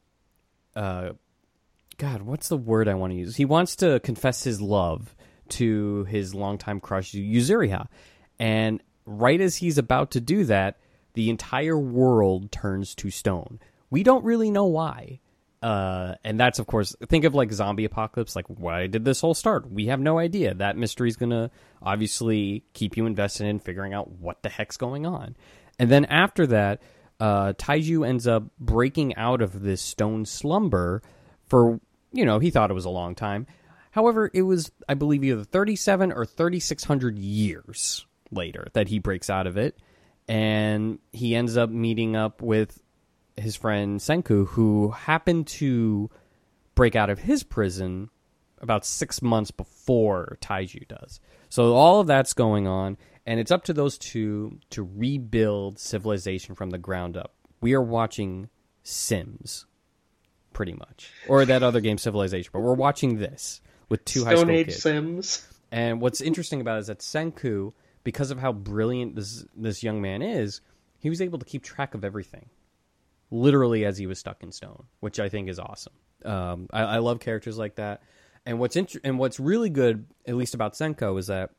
Uh, 0.75 1.09
God, 1.97 2.21
what's 2.21 2.49
the 2.49 2.57
word 2.57 2.87
I 2.87 2.93
want 2.93 3.11
to 3.11 3.17
use? 3.17 3.35
He 3.35 3.45
wants 3.45 3.77
to 3.77 3.99
confess 4.01 4.43
his 4.43 4.61
love 4.61 5.15
to 5.49 6.03
his 6.03 6.35
longtime 6.35 6.79
crush 6.79 7.11
Yuzuriha, 7.13 7.87
and 8.39 8.81
right 9.05 9.41
as 9.41 9.55
he's 9.55 9.77
about 9.77 10.11
to 10.11 10.21
do 10.21 10.43
that, 10.45 10.77
the 11.13 11.29
entire 11.29 11.77
world 11.77 12.51
turns 12.51 12.93
to 12.95 13.09
stone. 13.09 13.59
We 13.89 14.03
don't 14.03 14.23
really 14.23 14.51
know 14.51 14.65
why. 14.65 15.19
Uh, 15.61 16.13
and 16.23 16.39
that's 16.39 16.59
of 16.59 16.67
course 16.67 16.95
think 17.07 17.23
of 17.23 17.33
like 17.33 17.51
zombie 17.51 17.85
apocalypse. 17.85 18.35
Like, 18.35 18.45
why 18.47 18.87
did 18.87 19.03
this 19.03 19.21
whole 19.21 19.33
start? 19.33 19.69
We 19.71 19.87
have 19.87 19.99
no 19.99 20.19
idea. 20.19 20.53
That 20.53 20.77
mystery 20.77 21.09
is 21.09 21.15
gonna 21.15 21.49
obviously 21.81 22.63
keep 22.73 22.95
you 22.95 23.05
invested 23.05 23.47
in 23.47 23.59
figuring 23.59 23.93
out 23.93 24.11
what 24.11 24.43
the 24.43 24.49
heck's 24.49 24.77
going 24.77 25.05
on. 25.05 25.35
And 25.79 25.89
then 25.89 26.05
after 26.05 26.47
that, 26.47 26.81
uh, 27.19 27.53
Taiju 27.53 28.07
ends 28.07 28.27
up 28.27 28.43
breaking 28.59 29.15
out 29.15 29.41
of 29.41 29.61
this 29.61 29.81
stone 29.81 30.25
slumber 30.25 31.01
for 31.47 31.79
you 32.11 32.25
know 32.25 32.39
he 32.39 32.51
thought 32.51 32.69
it 32.69 32.75
was 32.75 32.85
a 32.85 32.89
long 32.89 33.15
time. 33.15 33.47
However, 33.91 34.29
it 34.31 34.43
was 34.43 34.71
I 34.87 34.93
believe 34.93 35.23
either 35.23 35.43
thirty 35.43 35.75
seven 35.75 36.11
or 36.11 36.25
thirty 36.25 36.59
six 36.59 36.83
hundred 36.83 37.17
years 37.17 38.05
later 38.29 38.67
that 38.73 38.87
he 38.87 38.99
breaks 38.99 39.29
out 39.29 39.47
of 39.47 39.57
it, 39.57 39.79
and 40.27 40.99
he 41.11 41.35
ends 41.35 41.57
up 41.57 41.71
meeting 41.71 42.15
up 42.15 42.43
with 42.43 42.79
his 43.37 43.55
friend 43.55 43.99
Senku, 43.99 44.47
who 44.47 44.91
happened 44.91 45.47
to 45.47 46.09
break 46.75 46.95
out 46.95 47.09
of 47.09 47.19
his 47.19 47.43
prison 47.43 48.09
about 48.59 48.85
six 48.85 49.21
months 49.21 49.51
before 49.51 50.37
Taiju 50.41 50.87
does. 50.87 51.19
So 51.49 51.73
all 51.73 51.99
of 51.99 52.07
that's 52.07 52.33
going 52.33 52.67
on, 52.67 52.97
and 53.25 53.39
it's 53.39 53.51
up 53.51 53.63
to 53.65 53.73
those 53.73 53.97
two 53.97 54.59
to 54.71 54.89
rebuild 54.95 55.79
civilization 55.79 56.55
from 56.55 56.71
the 56.71 56.77
ground 56.77 57.17
up. 57.17 57.33
We 57.61 57.73
are 57.73 57.81
watching 57.81 58.49
Sims, 58.83 59.65
pretty 60.53 60.73
much, 60.73 61.11
or 61.27 61.45
that 61.45 61.63
other 61.63 61.81
game, 61.81 61.97
Civilization, 61.97 62.49
but 62.53 62.61
we're 62.61 62.73
watching 62.73 63.17
this 63.17 63.61
with 63.89 64.03
two 64.05 64.23
high 64.23 64.35
Stone 64.35 64.45
school 64.45 64.55
Age 64.55 64.67
kids. 64.67 64.81
Sims. 64.81 65.47
And 65.71 65.99
what's 66.01 66.21
interesting 66.21 66.61
about 66.61 66.77
it 66.77 66.81
is 66.81 66.87
that 66.87 66.99
Senku, 66.99 67.73
because 68.03 68.31
of 68.31 68.39
how 68.39 68.53
brilliant 68.53 69.15
this 69.15 69.45
this 69.55 69.83
young 69.83 70.01
man 70.01 70.21
is, 70.21 70.61
he 70.99 71.09
was 71.09 71.21
able 71.21 71.39
to 71.39 71.45
keep 71.45 71.63
track 71.63 71.93
of 71.93 72.05
everything, 72.05 72.49
literally 73.31 73.85
as 73.85 73.97
he 73.97 74.07
was 74.07 74.19
stuck 74.19 74.43
in 74.43 74.51
stone, 74.51 74.85
which 74.99 75.19
I 75.19 75.29
think 75.29 75.49
is 75.49 75.59
awesome. 75.59 75.93
Um, 76.23 76.67
I, 76.71 76.81
I 76.81 76.97
love 76.97 77.19
characters 77.19 77.57
like 77.57 77.75
that. 77.75 78.01
And 78.45 78.59
what's 78.59 78.75
int- 78.75 78.97
and 79.03 79.19
what's 79.19 79.39
really 79.39 79.69
good, 79.69 80.05
at 80.25 80.35
least 80.35 80.53
about 80.55 80.73
Senku, 80.73 81.19
is 81.19 81.27
that 81.27 81.51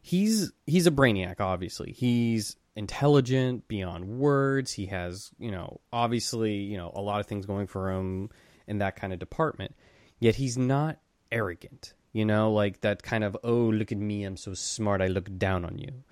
he's 0.00 0.52
he's 0.66 0.86
a 0.86 0.90
brainiac. 0.90 1.40
Obviously, 1.40 1.92
he's 1.92 2.56
intelligent 2.74 3.68
beyond 3.68 4.08
words. 4.08 4.72
He 4.72 4.86
has 4.86 5.30
you 5.38 5.50
know 5.50 5.80
obviously 5.92 6.54
you 6.54 6.78
know 6.78 6.90
a 6.94 7.02
lot 7.02 7.20
of 7.20 7.26
things 7.26 7.44
going 7.44 7.66
for 7.66 7.90
him 7.90 8.30
in 8.66 8.78
that 8.78 8.96
kind 8.96 9.12
of 9.12 9.18
department. 9.18 9.74
Yet 10.18 10.36
he's 10.36 10.56
not 10.56 10.98
arrogant. 11.30 11.92
You 12.12 12.24
know, 12.24 12.52
like 12.52 12.80
that 12.80 13.02
kind 13.02 13.22
of 13.22 13.36
oh 13.44 13.68
look 13.68 13.92
at 13.92 13.98
me, 13.98 14.24
I'm 14.24 14.38
so 14.38 14.54
smart. 14.54 15.02
I 15.02 15.08
look 15.08 15.36
down 15.36 15.64
on 15.66 15.78
you. 15.78 16.02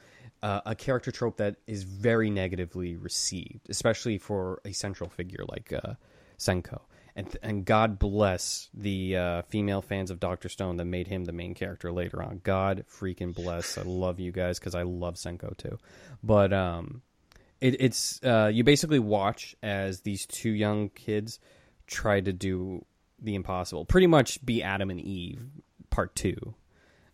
Uh, 0.47 0.61
a 0.65 0.75
character 0.76 1.11
trope 1.11 1.38
that 1.38 1.57
is 1.67 1.83
very 1.83 2.31
negatively 2.31 2.95
received, 2.95 3.69
especially 3.69 4.17
for 4.17 4.61
a 4.65 4.73
central 4.73 5.11
figure 5.11 5.45
like 5.49 5.73
uh, 5.73 5.95
Senku. 6.38 6.79
And, 7.17 7.37
and 7.43 7.65
God 7.65 7.99
bless 7.99 8.69
the 8.73 9.17
uh, 9.17 9.43
female 9.49 9.83
fans 9.83 10.09
of 10.12 10.21
Doctor 10.21 10.49
Stone 10.49 10.76
that 10.76 10.85
made 10.85 11.09
him 11.09 11.25
the 11.25 11.33
main 11.33 11.55
character 11.55 11.91
later 11.91 12.23
on. 12.23 12.43
God 12.45 12.85
freaking 12.88 13.35
bless. 13.35 13.76
I 13.76 13.83
love 13.83 14.21
you 14.21 14.31
guys 14.31 14.61
because 14.61 14.76
I 14.76 14.83
love 14.83 15.17
Senku 15.17 15.57
too. 15.57 15.79
But 16.23 16.53
um, 16.53 17.03
it, 17.61 17.81
it's 17.81 18.23
uh, 18.23 18.49
you 18.55 18.62
basically 18.62 19.00
watch 19.00 19.57
as 19.65 20.03
these 20.03 20.26
two 20.26 20.50
young 20.50 20.91
kids 20.91 21.41
try 21.88 22.21
to 22.21 22.33
do 22.33 22.85
the 23.21 23.35
impossible, 23.35 23.85
pretty 23.85 24.07
much 24.07 24.47
be 24.47 24.62
Adam 24.62 24.91
and 24.91 25.00
Eve 25.00 25.43
part 25.91 26.15
two. 26.15 26.55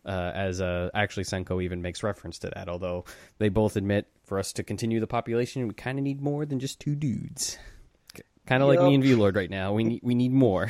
Uh, 0.05 0.31
as 0.35 0.59
uh, 0.59 0.89
actually 0.93 1.23
Senku 1.23 1.63
even 1.63 1.81
makes 1.81 2.03
reference 2.03 2.37
to 2.39 2.51
that, 2.55 2.67
although 2.67 3.05
they 3.37 3.47
both 3.47 3.77
admit 3.77 4.07
for 4.25 4.37
us 4.37 4.51
to 4.53 4.63
continue 4.63 4.99
the 4.99 5.07
population, 5.07 5.67
we 5.67 5.73
kind 5.73 5.97
of 5.97 6.03
need 6.03 6.21
more 6.21 6.45
than 6.45 6.59
just 6.59 6.79
two 6.81 6.95
dudes. 6.95 7.57
Kind 8.45 8.61
of 8.61 8.67
like 8.67 8.81
me 8.81 8.95
and 8.95 9.03
V 9.03 9.15
Lord 9.15 9.37
right 9.37 9.49
now. 9.49 9.71
We 9.71 9.85
need 9.85 10.01
we 10.03 10.15
need 10.15 10.33
more. 10.33 10.69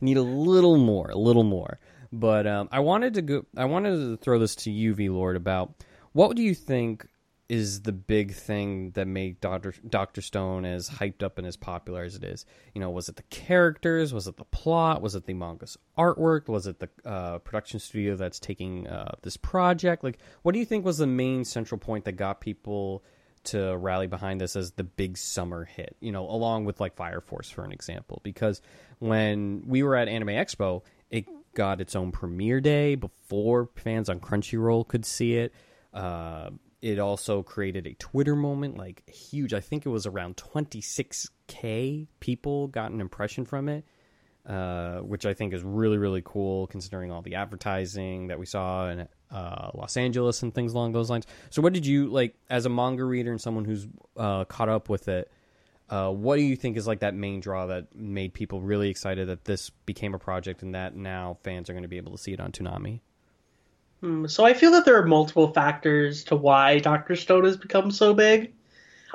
we 0.00 0.04
need 0.06 0.16
a 0.16 0.22
little 0.22 0.76
more, 0.76 1.10
a 1.10 1.16
little 1.16 1.44
more. 1.44 1.78
But 2.12 2.46
um, 2.46 2.68
I 2.72 2.80
wanted 2.80 3.14
to 3.14 3.22
go. 3.22 3.46
I 3.56 3.66
wanted 3.66 3.96
to 3.96 4.16
throw 4.16 4.38
this 4.40 4.56
to 4.56 4.70
you, 4.70 4.94
V 4.94 5.08
Lord, 5.08 5.36
about 5.36 5.74
what 6.12 6.34
do 6.34 6.42
you 6.42 6.54
think 6.54 7.06
is 7.48 7.82
the 7.82 7.92
big 7.92 8.32
thing 8.32 8.92
that 8.92 9.06
made 9.06 9.40
Doctor 9.40 9.74
Doctor 9.88 10.22
Stone 10.22 10.64
as 10.64 10.88
hyped 10.88 11.22
up 11.22 11.36
and 11.36 11.46
as 11.46 11.56
popular 11.56 12.02
as 12.02 12.14
it 12.14 12.24
is? 12.24 12.46
You 12.74 12.80
know, 12.80 12.90
was 12.90 13.08
it 13.08 13.16
the 13.16 13.22
characters? 13.24 14.14
Was 14.14 14.26
it 14.26 14.36
the 14.36 14.44
plot? 14.44 15.02
Was 15.02 15.14
it 15.14 15.26
the 15.26 15.34
manga's 15.34 15.76
artwork? 15.98 16.48
Was 16.48 16.66
it 16.66 16.80
the 16.80 16.88
uh, 17.04 17.38
production 17.38 17.80
studio 17.80 18.16
that's 18.16 18.40
taking 18.40 18.86
uh, 18.86 19.16
this 19.22 19.36
project? 19.36 20.04
Like, 20.04 20.18
what 20.42 20.52
do 20.52 20.58
you 20.58 20.64
think 20.64 20.84
was 20.84 20.98
the 20.98 21.06
main 21.06 21.44
central 21.44 21.78
point 21.78 22.04
that 22.04 22.12
got 22.12 22.40
people? 22.40 23.04
to 23.44 23.76
rally 23.76 24.06
behind 24.06 24.40
this 24.40 24.56
as 24.56 24.72
the 24.72 24.84
big 24.84 25.18
summer 25.18 25.66
hit, 25.66 25.96
you 26.00 26.10
know, 26.10 26.26
along 26.28 26.64
with 26.64 26.80
like 26.80 26.96
Fire 26.96 27.20
Force 27.20 27.50
for 27.50 27.62
an 27.62 27.72
example. 27.72 28.20
Because 28.24 28.62
when 29.00 29.62
we 29.66 29.82
were 29.82 29.96
at 29.96 30.08
Anime 30.08 30.28
Expo, 30.28 30.82
it 31.10 31.26
got 31.54 31.80
its 31.80 31.94
own 31.94 32.10
premiere 32.10 32.62
day 32.62 32.94
before 32.94 33.68
fans 33.76 34.08
on 34.08 34.18
Crunchyroll 34.18 34.88
could 34.88 35.04
see 35.04 35.34
it. 35.34 35.52
Uh, 35.92 36.50
it 36.84 36.98
also 36.98 37.42
created 37.42 37.86
a 37.86 37.94
Twitter 37.94 38.36
moment, 38.36 38.76
like 38.76 39.08
huge. 39.08 39.54
I 39.54 39.60
think 39.60 39.86
it 39.86 39.88
was 39.88 40.04
around 40.04 40.36
26k 40.36 42.08
people 42.20 42.68
got 42.68 42.90
an 42.90 43.00
impression 43.00 43.46
from 43.46 43.70
it, 43.70 43.86
uh, 44.46 44.98
which 44.98 45.24
I 45.24 45.32
think 45.32 45.54
is 45.54 45.62
really 45.62 45.96
really 45.96 46.20
cool 46.22 46.66
considering 46.66 47.10
all 47.10 47.22
the 47.22 47.36
advertising 47.36 48.26
that 48.26 48.38
we 48.38 48.44
saw 48.44 48.90
in 48.90 49.08
uh, 49.30 49.70
Los 49.72 49.96
Angeles 49.96 50.42
and 50.42 50.54
things 50.54 50.74
along 50.74 50.92
those 50.92 51.08
lines. 51.08 51.26
So, 51.48 51.62
what 51.62 51.72
did 51.72 51.86
you 51.86 52.08
like 52.08 52.34
as 52.50 52.66
a 52.66 52.68
manga 52.68 53.04
reader 53.04 53.30
and 53.30 53.40
someone 53.40 53.64
who's 53.64 53.88
uh, 54.18 54.44
caught 54.44 54.68
up 54.68 54.90
with 54.90 55.08
it? 55.08 55.32
Uh, 55.88 56.10
what 56.10 56.36
do 56.36 56.42
you 56.42 56.54
think 56.54 56.76
is 56.76 56.86
like 56.86 57.00
that 57.00 57.14
main 57.14 57.40
draw 57.40 57.64
that 57.64 57.94
made 57.96 58.34
people 58.34 58.60
really 58.60 58.90
excited 58.90 59.28
that 59.28 59.46
this 59.46 59.70
became 59.70 60.12
a 60.12 60.18
project 60.18 60.62
and 60.62 60.74
that 60.74 60.94
now 60.94 61.38
fans 61.44 61.70
are 61.70 61.72
going 61.72 61.82
to 61.82 61.88
be 61.88 61.96
able 61.96 62.12
to 62.12 62.18
see 62.18 62.34
it 62.34 62.40
on 62.40 62.52
Toonami? 62.52 63.00
Hmm, 64.04 64.26
So 64.26 64.44
I 64.44 64.52
feel 64.52 64.70
that 64.72 64.84
there 64.84 65.00
are 65.00 65.06
multiple 65.06 65.50
factors 65.54 66.24
to 66.24 66.36
why 66.36 66.78
Doctor 66.78 67.16
Stone 67.16 67.44
has 67.44 67.56
become 67.56 67.90
so 67.90 68.12
big. 68.12 68.52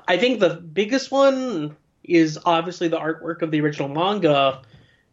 I 0.08 0.17
think 0.17 0.39
the 0.39 0.55
biggest 0.55 1.12
one 1.12 1.77
is 2.03 2.39
obviously 2.43 2.88
the 2.88 2.98
artwork 2.98 3.43
of 3.43 3.51
the 3.51 3.62
original 3.62 3.88
manga 3.88 4.63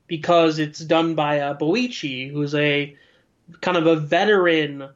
because 0.07 0.59
it's 0.59 0.79
done 0.79 1.15
by 1.15 1.41
uh, 1.41 1.59
Boichi, 1.59 2.33
who's 2.33 2.55
a 2.55 2.97
kind 3.61 3.77
of 3.77 3.87
a 3.87 3.97
veteran 3.97 4.89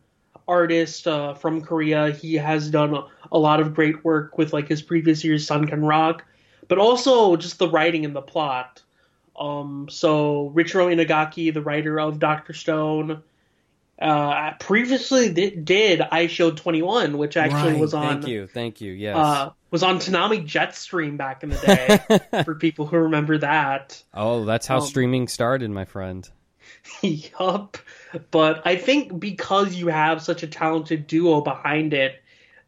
artist 0.48 1.06
uh, 1.06 1.34
from 1.34 1.60
Korea. 1.60 2.12
He 2.12 2.36
has 2.36 2.70
done 2.70 2.94
a, 2.94 3.06
a 3.32 3.38
lot 3.38 3.60
of 3.60 3.74
great 3.74 4.02
work 4.02 4.38
with 4.38 4.54
like 4.54 4.68
his 4.68 4.80
previous 4.80 5.22
year's 5.22 5.46
Sunken 5.46 5.84
Rock, 5.84 6.24
but 6.68 6.78
also 6.78 7.36
just 7.36 7.58
the 7.58 7.68
writing 7.68 8.06
and 8.06 8.16
the 8.16 8.22
plot. 8.22 8.80
Um, 9.38 9.88
so 9.90 10.50
Riichiro 10.54 10.90
Inagaki, 10.90 11.52
the 11.52 11.60
writer 11.60 12.00
of 12.00 12.18
Doctor 12.18 12.54
Stone, 12.54 13.22
uh, 14.00 14.52
previously 14.58 15.32
did, 15.32 15.64
did 15.64 16.00
Eyeshield 16.00 16.56
21, 16.56 17.18
which 17.18 17.36
actually 17.36 17.74
was 17.78 17.94
on 17.94 18.22
Thank 18.22 18.28
you, 18.28 18.46
thank 18.46 18.80
you. 18.80 18.92
Yes. 18.92 19.16
uh, 19.16 19.50
was 19.70 19.82
on 19.82 19.98
Toonami 19.98 20.44
Jetstream 20.46 21.16
back 21.16 21.42
in 21.42 21.50
the 21.50 21.56
day 21.56 22.42
for 22.44 22.54
people 22.54 22.86
who 22.86 22.96
remember 22.96 23.38
that. 23.38 24.02
oh, 24.14 24.44
that's 24.44 24.66
how 24.66 24.78
um, 24.78 24.86
streaming 24.86 25.28
started, 25.28 25.70
my 25.70 25.84
friend. 25.84 26.28
yup. 27.02 27.76
But 28.30 28.62
I 28.64 28.76
think 28.76 29.18
because 29.20 29.74
you 29.74 29.88
have 29.88 30.22
such 30.22 30.42
a 30.42 30.46
talented 30.46 31.06
duo 31.06 31.40
behind 31.40 31.92
it, 31.94 32.20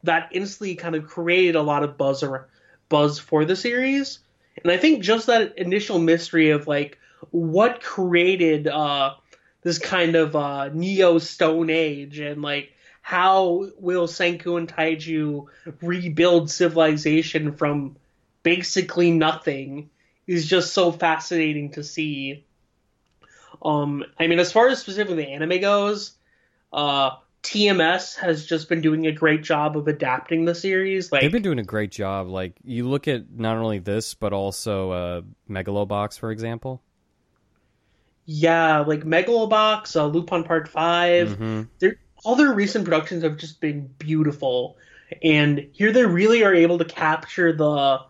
that 0.05 0.29
instantly 0.33 0.75
kind 0.75 0.95
of 0.95 1.07
created 1.07 1.57
a 1.57 1.63
lot 1.63 1.83
of 1.83 1.97
buzz 1.97 2.25
buzz 2.89 3.19
for 3.19 3.45
the 3.45 3.57
series. 3.57 4.19
And 4.63 4.71
I 4.71 4.77
think 4.77 5.03
just 5.03 5.27
that 5.29 5.57
initial 5.57 5.99
mystery 5.99 6.51
of 6.51 6.67
like 6.67 6.99
what 7.31 7.81
created 7.81 8.69
uh, 8.69 9.15
this 9.63 9.79
kind 9.79 10.17
of 10.17 10.37
uh, 10.37 10.69
neo 10.73 11.19
Stone 11.19 11.71
Age 11.71 12.19
and 12.19 12.43
like 12.43 12.73
how 13.01 13.69
will 13.79 14.07
Senku 14.07 14.59
and 14.59 14.69
Taiju 14.69 15.47
rebuild 15.81 16.51
civilization 16.51 17.53
from 17.53 17.97
basically 18.43 19.11
nothing 19.11 19.91
is 20.27 20.47
just 20.47 20.73
so 20.73 20.93
fascinating 20.93 21.73
to 21.73 21.83
see. 21.83 22.45
Um, 23.61 24.05
I 24.19 24.29
mean, 24.29 24.39
as 24.39 24.53
far 24.53 24.69
as 24.69 24.81
specifically 24.81 25.25
the 25.25 25.33
anime 25.33 25.61
goes, 25.61 26.13
uh, 26.73 27.11
TMS 27.43 28.17
has 28.17 28.47
just 28.47 28.69
been 28.69 28.81
doing 28.81 29.07
a 29.07 29.13
great 29.13 29.43
job 29.43 29.77
of 29.77 29.89
adapting 29.89 30.45
the 30.45 30.55
series. 30.55 31.11
Like, 31.11 31.23
They've 31.23 31.33
been 31.33 31.43
doing 31.43 31.59
a 31.59 31.65
great 31.65 31.91
job. 31.91 32.29
Like 32.29 32.55
you 32.65 32.89
look 32.89 33.09
at 33.09 33.31
not 33.31 33.57
only 33.57 33.81
this, 33.81 34.15
but 34.15 34.33
also 34.33 34.91
uh, 34.91 35.23
Megalobox, 35.51 36.19
for 36.19 36.31
example. 36.31 36.83
Yeah, 38.33 38.79
like 38.81 39.05
Megalobox, 39.05 39.95
uh, 39.95 40.07
Lupin 40.07 40.43
Part 40.45 40.69
5 40.69 41.29
Mhm. 41.39 41.69
They're, 41.79 41.97
all 42.25 42.35
their 42.35 42.53
recent 42.53 42.85
productions 42.85 43.25
have 43.25 43.37
just 43.37 43.61
been 43.61 43.89
beautiful, 43.99 44.77
and 45.23 45.69
here 45.73 45.93
they 45.93 46.07
really 46.07 46.43
are 46.43 46.55
able 46.55 46.79
to 46.79 46.85
capture 46.87 47.53
the 47.53 48.01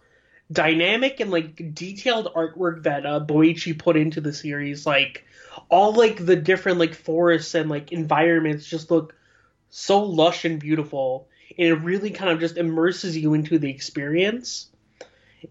dynamic 0.51 1.19
and 1.21 1.31
like 1.31 1.75
detailed 1.75 2.33
artwork 2.37 2.85
that 2.85 3.05
uh, 3.05 3.21
Boichi 3.21 3.77
put 3.77 3.97
into 3.97 4.21
the 4.21 4.33
series. 4.33 4.87
Like 4.87 5.25
all 5.69 5.93
like 5.93 6.25
the 6.25 6.37
different 6.37 6.79
like 6.79 6.95
forests 6.95 7.55
and 7.55 7.69
like 7.69 7.91
environments 7.91 8.67
just 8.67 8.91
look 8.91 9.15
so 9.71 10.05
lush 10.05 10.45
and 10.45 10.61
beautiful. 10.61 11.27
and 11.59 11.69
it 11.69 11.75
really 11.75 12.11
kind 12.11 12.31
of 12.31 12.39
just 12.41 12.57
immerses 12.57 13.17
you 13.17 13.35
into 13.35 13.59
the 13.59 13.71
experience. 13.71 14.69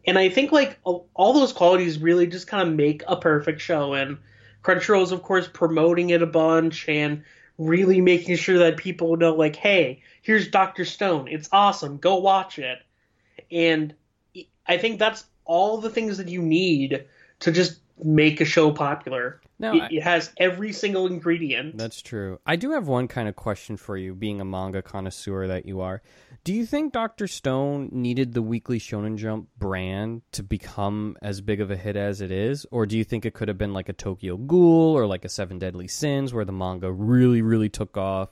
And 0.08 0.18
I 0.18 0.30
think 0.30 0.52
like 0.52 0.80
all 0.84 1.34
those 1.34 1.52
qualities 1.52 2.00
really 2.00 2.28
just 2.28 2.48
kind 2.48 2.70
of 2.70 2.76
make 2.76 3.04
a 3.08 3.18
perfect 3.18 3.60
show. 3.60 3.94
And 3.94 4.18
Crunchyroll's 4.64 5.12
of 5.12 5.24
course 5.24 5.50
promoting 5.52 6.10
it 6.12 6.22
a 6.22 6.28
bunch 6.28 6.88
and 6.88 7.24
really 7.58 8.02
making 8.02 8.36
sure 8.38 8.58
that 8.58 8.78
people 8.78 9.16
know 9.18 9.36
like, 9.36 9.56
hey, 9.56 10.02
here's 10.22 10.48
Doctor 10.48 10.86
Stone. 10.86 11.28
It's 11.28 11.50
awesome. 11.52 11.98
Go 11.98 12.16
watch 12.16 12.60
it. 12.60 12.80
And 13.52 13.94
I 14.68 14.78
think 14.78 15.00
that's 15.00 15.26
all 15.46 15.78
the 15.78 15.90
things 15.90 16.18
that 16.18 16.30
you 16.30 16.42
need 16.42 17.06
to 17.40 17.52
just 17.52 17.80
make 18.04 18.42
a 18.42 18.46
show 18.46 18.72
popular. 18.72 19.42
No, 19.62 19.74
it, 19.76 19.82
I- 19.84 19.88
it 19.92 20.04
has 20.04 20.32
every 20.38 20.74
single 20.74 21.08
ingredient. 21.08 21.78
That's 21.78 22.02
true. 22.02 22.40
I 22.46 22.56
do 22.56 22.72
have 22.72 22.88
one 22.88 23.08
kind 23.08 23.30
of 23.30 23.36
question 23.36 23.78
for 23.78 23.96
you, 23.96 24.14
being 24.16 24.42
a 24.42 24.46
manga 24.46 24.82
connoisseur 24.82 25.48
that 25.48 25.66
you 25.66 25.82
are. 25.82 26.02
Do 26.44 26.54
you 26.54 26.66
think 26.66 26.92
Dr. 26.94 27.28
Stone 27.28 27.90
needed 27.92 28.34
the 28.34 28.42
Weekly 28.42 28.80
Shonen 28.80 29.18
Jump 29.18 29.48
brand 29.60 30.24
to 30.32 30.42
become 30.44 31.16
as 31.22 31.40
big 31.40 31.62
of 31.62 31.70
a 31.70 31.78
hit 31.78 31.96
as 31.96 32.20
it 32.22 32.32
is? 32.32 32.66
Or 32.72 32.86
do 32.88 32.98
you 32.98 33.04
think 33.04 33.26
it 33.26 33.34
could 33.36 33.48
have 33.48 33.60
been 33.60 33.74
like 33.74 33.90
a 33.90 33.94
Tokyo 33.94 34.38
Ghoul 34.38 34.98
or 34.98 35.06
like 35.06 35.24
a 35.24 35.30
Seven 35.30 35.60
Deadly 35.60 35.88
Sins 35.88 36.34
where 36.34 36.44
the 36.46 36.52
manga 36.52 36.92
really, 36.92 37.42
really 37.44 37.70
took 37.70 37.96
off 37.96 38.30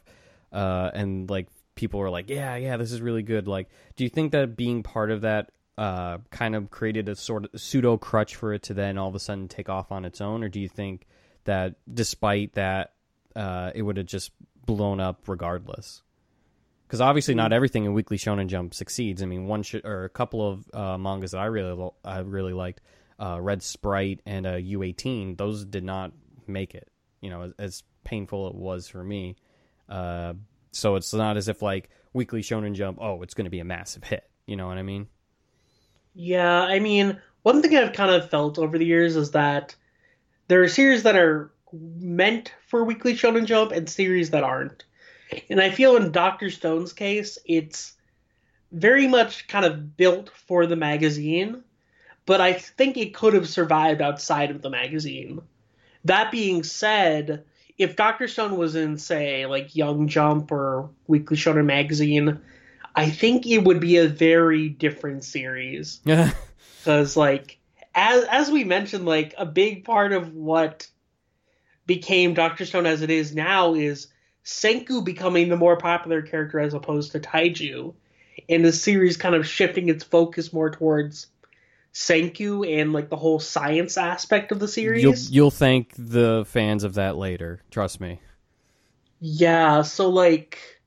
uh, 0.51 0.89
and 0.93 1.29
like 1.29 1.48
people 1.75 2.00
were 2.00 2.09
like, 2.09 2.29
yeah, 2.29 2.55
yeah, 2.55 2.77
this 2.77 2.91
is 2.91 3.00
really 3.01 3.21
good? 3.24 3.48
Like, 3.48 3.69
do 3.95 4.03
you 4.03 4.09
think 4.09 4.31
that 4.31 4.57
being 4.57 4.81
part 4.81 5.12
of 5.12 5.21
that 5.21 5.51
uh, 5.77 6.17
kind 6.31 6.55
of 6.55 6.69
created 6.71 7.07
a 7.07 7.15
sort 7.15 7.45
of 7.45 7.62
pseudo 7.62 7.98
crutch 7.98 8.36
for 8.36 8.53
it 8.53 8.63
to 8.63 8.74
then 8.74 8.98
all 8.98 9.07
of 9.07 9.15
a 9.15 9.19
sudden 9.19 9.48
take 9.48 9.69
off 9.69 9.91
on 9.91 10.03
its 10.03 10.19
own? 10.19 10.43
Or 10.43 10.50
do 10.50 10.59
you 10.59 10.67
think 10.67 11.05
that 11.49 11.75
despite 11.91 12.53
that, 12.53 12.93
uh, 13.35 13.71
it 13.75 13.81
would 13.81 13.97
have 13.97 14.05
just 14.05 14.31
blown 14.65 14.99
up 14.99 15.27
regardless? 15.27 16.03
Because 16.87 17.01
obviously, 17.01 17.35
not 17.35 17.53
everything 17.53 17.85
in 17.85 17.93
Weekly 17.93 18.17
Shonen 18.17 18.47
Jump 18.47 18.73
succeeds. 18.73 19.21
I 19.21 19.25
mean, 19.25 19.45
one 19.45 19.63
sh- 19.63 19.83
or 19.83 20.05
a 20.05 20.09
couple 20.09 20.47
of 20.47 20.69
uh, 20.73 20.97
mangas 20.97 21.31
that 21.31 21.39
I 21.39 21.45
really 21.45 21.73
lo- 21.73 21.95
I 22.03 22.19
really 22.19 22.53
liked, 22.53 22.81
uh, 23.19 23.39
Red 23.39 23.61
Sprite 23.61 24.21
and 24.25 24.47
uh, 24.47 24.55
U 24.55 24.81
eighteen. 24.81 25.35
Those 25.35 25.65
did 25.65 25.83
not 25.83 26.13
make 26.47 26.73
it. 26.73 26.87
You 27.21 27.29
know, 27.29 27.41
as, 27.43 27.53
as 27.59 27.83
painful 28.03 28.47
it 28.47 28.55
was 28.55 28.87
for 28.87 29.03
me. 29.03 29.35
Uh, 29.87 30.33
so 30.71 30.95
it's 30.95 31.13
not 31.13 31.37
as 31.37 31.47
if 31.47 31.61
like 31.61 31.89
Weekly 32.13 32.41
Shonen 32.41 32.73
Jump. 32.73 32.97
Oh, 32.99 33.21
it's 33.21 33.35
going 33.35 33.45
to 33.45 33.51
be 33.51 33.59
a 33.59 33.65
massive 33.65 34.03
hit. 34.03 34.27
You 34.47 34.55
know 34.55 34.67
what 34.67 34.79
I 34.79 34.83
mean? 34.83 35.07
Yeah, 36.15 36.61
I 36.63 36.79
mean, 36.79 37.21
one 37.43 37.61
thing 37.61 37.77
I've 37.77 37.93
kind 37.93 38.11
of 38.11 38.31
felt 38.31 38.57
over 38.57 38.79
the 38.79 38.85
years 38.85 39.15
is 39.15 39.31
that 39.31 39.75
there 40.49 40.63
are 40.63 40.67
series 40.67 41.03
that 41.03 41.15
are 41.15 41.51
meant 41.71 42.53
for 42.67 42.83
Weekly 42.83 43.13
Shonen 43.13 43.45
Jump 43.45 43.71
and 43.71 43.87
series 43.87 44.31
that 44.31 44.43
aren't. 44.43 44.83
And 45.49 45.61
I 45.61 45.69
feel 45.69 45.95
in 45.95 46.11
Dr. 46.11 46.49
Stone's 46.49 46.91
case, 46.91 47.37
it's 47.45 47.93
very 48.71 49.07
much 49.07 49.47
kind 49.47 49.63
of 49.63 49.95
built 49.95 50.31
for 50.47 50.65
the 50.65 50.75
magazine, 50.75 51.63
but 52.25 52.41
I 52.41 52.53
think 52.53 52.97
it 52.97 53.13
could 53.13 53.35
have 53.35 53.47
survived 53.47 54.01
outside 54.01 54.49
of 54.49 54.63
the 54.63 54.71
magazine. 54.71 55.41
That 56.05 56.31
being 56.31 56.63
said, 56.63 57.45
if 57.77 57.95
Dr. 57.95 58.27
Stone 58.27 58.57
was 58.57 58.75
in, 58.75 58.97
say, 58.97 59.45
like 59.45 59.75
Young 59.75 60.07
Jump 60.07 60.51
or 60.51 60.89
Weekly 61.05 61.37
Shonen 61.37 61.65
Magazine, 61.65 62.41
I 62.95 63.11
think 63.11 63.45
it 63.45 63.59
would 63.59 63.79
be 63.79 63.97
a 63.97 64.07
very 64.07 64.67
different 64.67 65.23
series 65.23 66.01
Yeah. 66.05 66.31
because 66.79 67.15
like 67.15 67.58
as 67.96 68.24
as 68.25 68.51
we 68.51 68.63
mentioned 68.63 69.05
like 69.05 69.34
a 69.38 69.46
big 69.46 69.84
part 69.84 70.12
of 70.12 70.34
what 70.34 70.88
became 71.86 72.34
Doctor 72.34 72.65
Stone 72.65 72.86
as 72.86 73.01
it 73.01 73.10
is 73.10 73.34
now 73.34 73.74
is 73.74 74.08
Senku 74.46 75.03
becoming 75.03 75.50
the 75.50 75.58
more 75.58 75.77
popular 75.77 76.22
character 76.22 76.60
as 76.60 76.74
opposed 76.74 77.12
to 77.12 77.19
Taiju 77.19 77.93
and 78.48 78.63
the 78.63 78.72
series 78.72 79.17
kind 79.17 79.36
of 79.36 79.48
shifting 79.48 79.89
its 79.89 80.03
focus 80.03 80.53
more 80.53 80.69
towards 80.69 81.27
Senku 81.93 82.79
and 82.79 82.93
like 82.93 83.10
the 83.10 83.15
whole 83.15 83.39
science 83.39 83.97
aspect 83.97 84.52
of 84.52 84.60
the 84.60 84.67
series. 84.67 85.04
You'll 85.04 85.15
you'll 85.43 85.52
thank 85.52 85.93
the 85.97 86.45
fans 86.47 86.84
of 86.84 86.93
that 86.95 87.17
later. 87.17 87.62
Trust 87.71 87.99
me. 87.99 88.21
Yeah, 89.19 89.82
so 89.82 90.10
like 90.10 90.80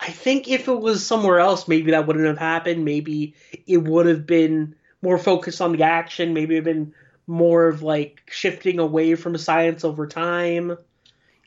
I 0.00 0.10
think 0.10 0.48
if 0.48 0.68
it 0.68 0.80
was 0.80 1.06
somewhere 1.06 1.38
else, 1.38 1.66
maybe 1.66 1.92
that 1.92 2.06
wouldn't 2.06 2.26
have 2.26 2.38
happened. 2.38 2.84
Maybe 2.84 3.34
it 3.66 3.78
would 3.78 4.06
have 4.06 4.26
been 4.26 4.74
more 5.04 5.18
focused 5.18 5.60
on 5.60 5.72
the 5.72 5.84
action. 5.84 6.34
Maybe 6.34 6.56
it 6.56 6.64
would 6.64 6.66
have 6.66 6.74
been 6.74 6.94
more 7.26 7.68
of 7.68 7.82
like 7.82 8.22
shifting 8.26 8.80
away 8.80 9.14
from 9.14 9.36
science 9.36 9.84
over 9.84 10.06
time. 10.06 10.76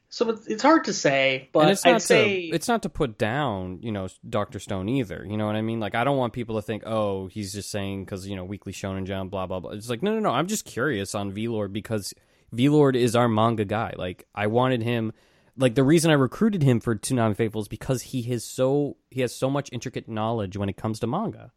So 0.09 0.29
it's, 0.29 0.47
it's 0.47 0.63
hard 0.63 0.85
to 0.85 0.93
say, 0.93 1.49
but 1.51 1.61
and 1.61 1.71
it's 1.71 1.85
I'd 1.85 1.91
not 1.91 2.01
say 2.01 2.49
to 2.49 2.55
it's 2.55 2.69
not 2.69 2.83
to 2.83 2.89
put 2.89 3.17
down 3.17 3.79
you 3.81 3.91
know 3.91 4.07
Doctor 4.27 4.59
Stone 4.59 4.87
either. 4.87 5.25
You 5.27 5.35
know 5.35 5.45
what 5.45 5.57
I 5.57 5.61
mean? 5.61 5.81
Like 5.81 5.95
I 5.95 6.05
don't 6.05 6.17
want 6.17 6.31
people 6.31 6.55
to 6.55 6.61
think 6.61 6.83
oh 6.85 7.27
he's 7.27 7.51
just 7.51 7.69
saying 7.69 8.05
because 8.05 8.25
you 8.25 8.35
know 8.35 8.45
Weekly 8.45 8.71
Shonen 8.71 9.05
Jump 9.05 9.31
blah 9.31 9.47
blah 9.47 9.59
blah. 9.59 9.71
It's 9.71 9.89
like 9.89 10.01
no 10.01 10.13
no 10.13 10.19
no. 10.19 10.29
I'm 10.29 10.47
just 10.47 10.63
curious 10.63 11.13
on 11.13 11.31
V 11.31 11.49
Lord 11.49 11.73
because 11.73 12.13
V 12.53 12.69
Lord 12.69 12.95
is 12.95 13.15
our 13.15 13.27
manga 13.27 13.65
guy. 13.65 13.93
Like 13.97 14.25
I 14.33 14.47
wanted 14.47 14.81
him. 14.81 15.11
Like 15.57 15.73
the 15.73 15.83
reason 15.83 16.11
I 16.11 16.13
recruited 16.13 16.61
him 16.61 16.79
for 16.79 16.95
Toonami 16.95 17.35
Faithful 17.35 17.61
is 17.61 17.67
because 17.67 18.03
he 18.03 18.21
has 18.23 18.45
so 18.45 18.97
he 19.09 19.21
has 19.21 19.35
so 19.35 19.49
much 19.49 19.69
intricate 19.73 20.07
knowledge 20.07 20.55
when 20.55 20.69
it 20.69 20.77
comes 20.77 20.99
to 20.99 21.07
manga. 21.07 21.51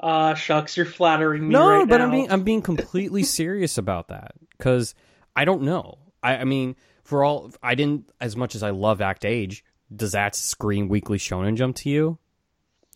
Uh 0.00 0.34
shucks, 0.34 0.76
you're 0.76 0.86
flattering 0.86 1.42
me. 1.48 1.52
No, 1.52 1.68
right 1.68 1.88
but 1.88 1.98
now. 1.98 2.04
I'm 2.04 2.10
being 2.10 2.30
I'm 2.30 2.44
being 2.44 2.62
completely 2.72 3.22
serious 3.22 3.78
about 3.78 4.08
that 4.08 4.32
because 4.56 4.94
I 5.34 5.44
don't 5.44 5.62
know. 5.62 5.98
I, 6.22 6.36
I 6.38 6.44
mean, 6.44 6.76
for 7.04 7.24
all 7.24 7.52
I 7.62 7.74
didn't 7.74 8.10
as 8.20 8.36
much 8.36 8.54
as 8.54 8.62
I 8.62 8.70
love 8.70 9.00
Act 9.00 9.24
Age. 9.24 9.64
Does 9.94 10.12
that 10.12 10.34
scream 10.34 10.88
Weekly 10.88 11.16
Shonen 11.18 11.56
Jump 11.56 11.76
to 11.76 11.88
you? 11.90 12.18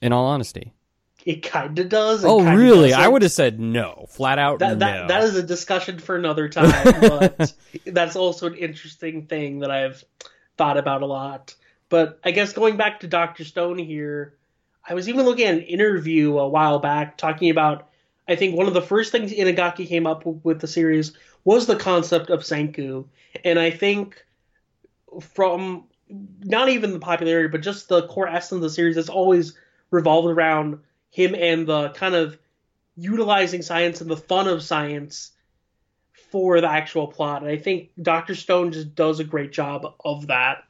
In 0.03 0.13
all 0.13 0.27
honesty. 0.27 0.73
it 1.25 1.43
kind 1.43 1.79
of 1.79 1.89
does. 1.89 2.25
Oh, 2.25 2.43
really? 2.43 2.93
I 2.93 2.99
doesn't. 2.99 3.13
would 3.13 3.23
have 3.23 3.33
said 3.33 3.61
no, 3.61 4.07
flat 4.09 4.39
out 4.39 4.59
that, 4.61 4.79
no. 4.79 4.87
that 4.87 5.09
that 5.09 5.23
is 5.23 5.37
a 5.37 5.43
discussion 5.43 5.99
for 5.99 6.17
another 6.17 6.49
time 6.49 6.73
but 7.01 7.55
that's 7.87 8.17
also 8.17 8.47
an 8.47 8.55
interesting 8.55 9.27
thing 9.27 9.61
that 9.61 9.71
i've 9.71 10.03
thought 10.57 10.77
about 10.79 11.03
a 11.03 11.07
lot 11.07 11.55
but 11.89 12.19
i 12.25 12.31
guess 12.31 12.53
going 12.53 12.77
back 12.77 13.01
to 13.01 13.07
dr 13.07 13.45
stone 13.45 13.79
here 13.79 14.35
i 14.89 14.95
was 14.95 15.09
even 15.09 15.25
looking 15.25 15.47
at 15.47 15.55
an 15.55 15.63
interview 15.63 16.39
a 16.39 16.49
while 16.49 16.79
back 16.79 17.17
talking 17.17 17.51
about 17.51 17.89
i 18.29 18.37
think 18.37 18.57
one 18.57 18.67
of 18.67 18.75
the 18.75 18.83
first 18.83 19.13
things 19.13 19.33
inagaki 19.33 19.87
came 19.87 20.07
up 20.07 20.25
with 20.27 20.61
the 20.61 20.69
series 20.69 21.13
was 21.45 21.67
the 21.67 21.77
concept 21.77 22.31
of 22.31 22.41
senku 22.41 23.05
and 23.45 23.59
i 23.59 23.71
think 23.71 24.25
from 25.21 25.85
not 26.43 26.69
even 26.69 26.93
the 26.93 26.99
popularity 26.99 27.49
but 27.49 27.63
just 27.63 27.89
the 27.89 28.07
core 28.09 28.29
essence 28.29 28.57
of 28.57 28.63
the 28.63 28.71
series 28.71 28.97
has 28.97 29.09
always 29.09 29.55
revolved 29.91 30.29
around 30.29 30.79
him 31.11 31.35
and 31.35 31.67
the 31.67 31.91
kind 31.91 32.15
of 32.15 32.39
utilizing 32.97 33.63
science 33.63 34.01
and 34.01 34.11
the 34.11 34.17
fun 34.17 34.47
of 34.47 34.63
science 34.63 35.33
for 36.31 36.61
the 36.61 36.71
actual 36.71 37.07
plot. 37.09 37.43
And 37.43 37.51
I 37.51 37.57
think 37.57 37.91
Doctor 38.01 38.35
Stone 38.35 38.73
just 38.73 38.95
does 38.95 39.21
a 39.21 39.25
great 39.25 39.53
job 39.53 39.95
of 40.05 40.29
that. 40.29 40.65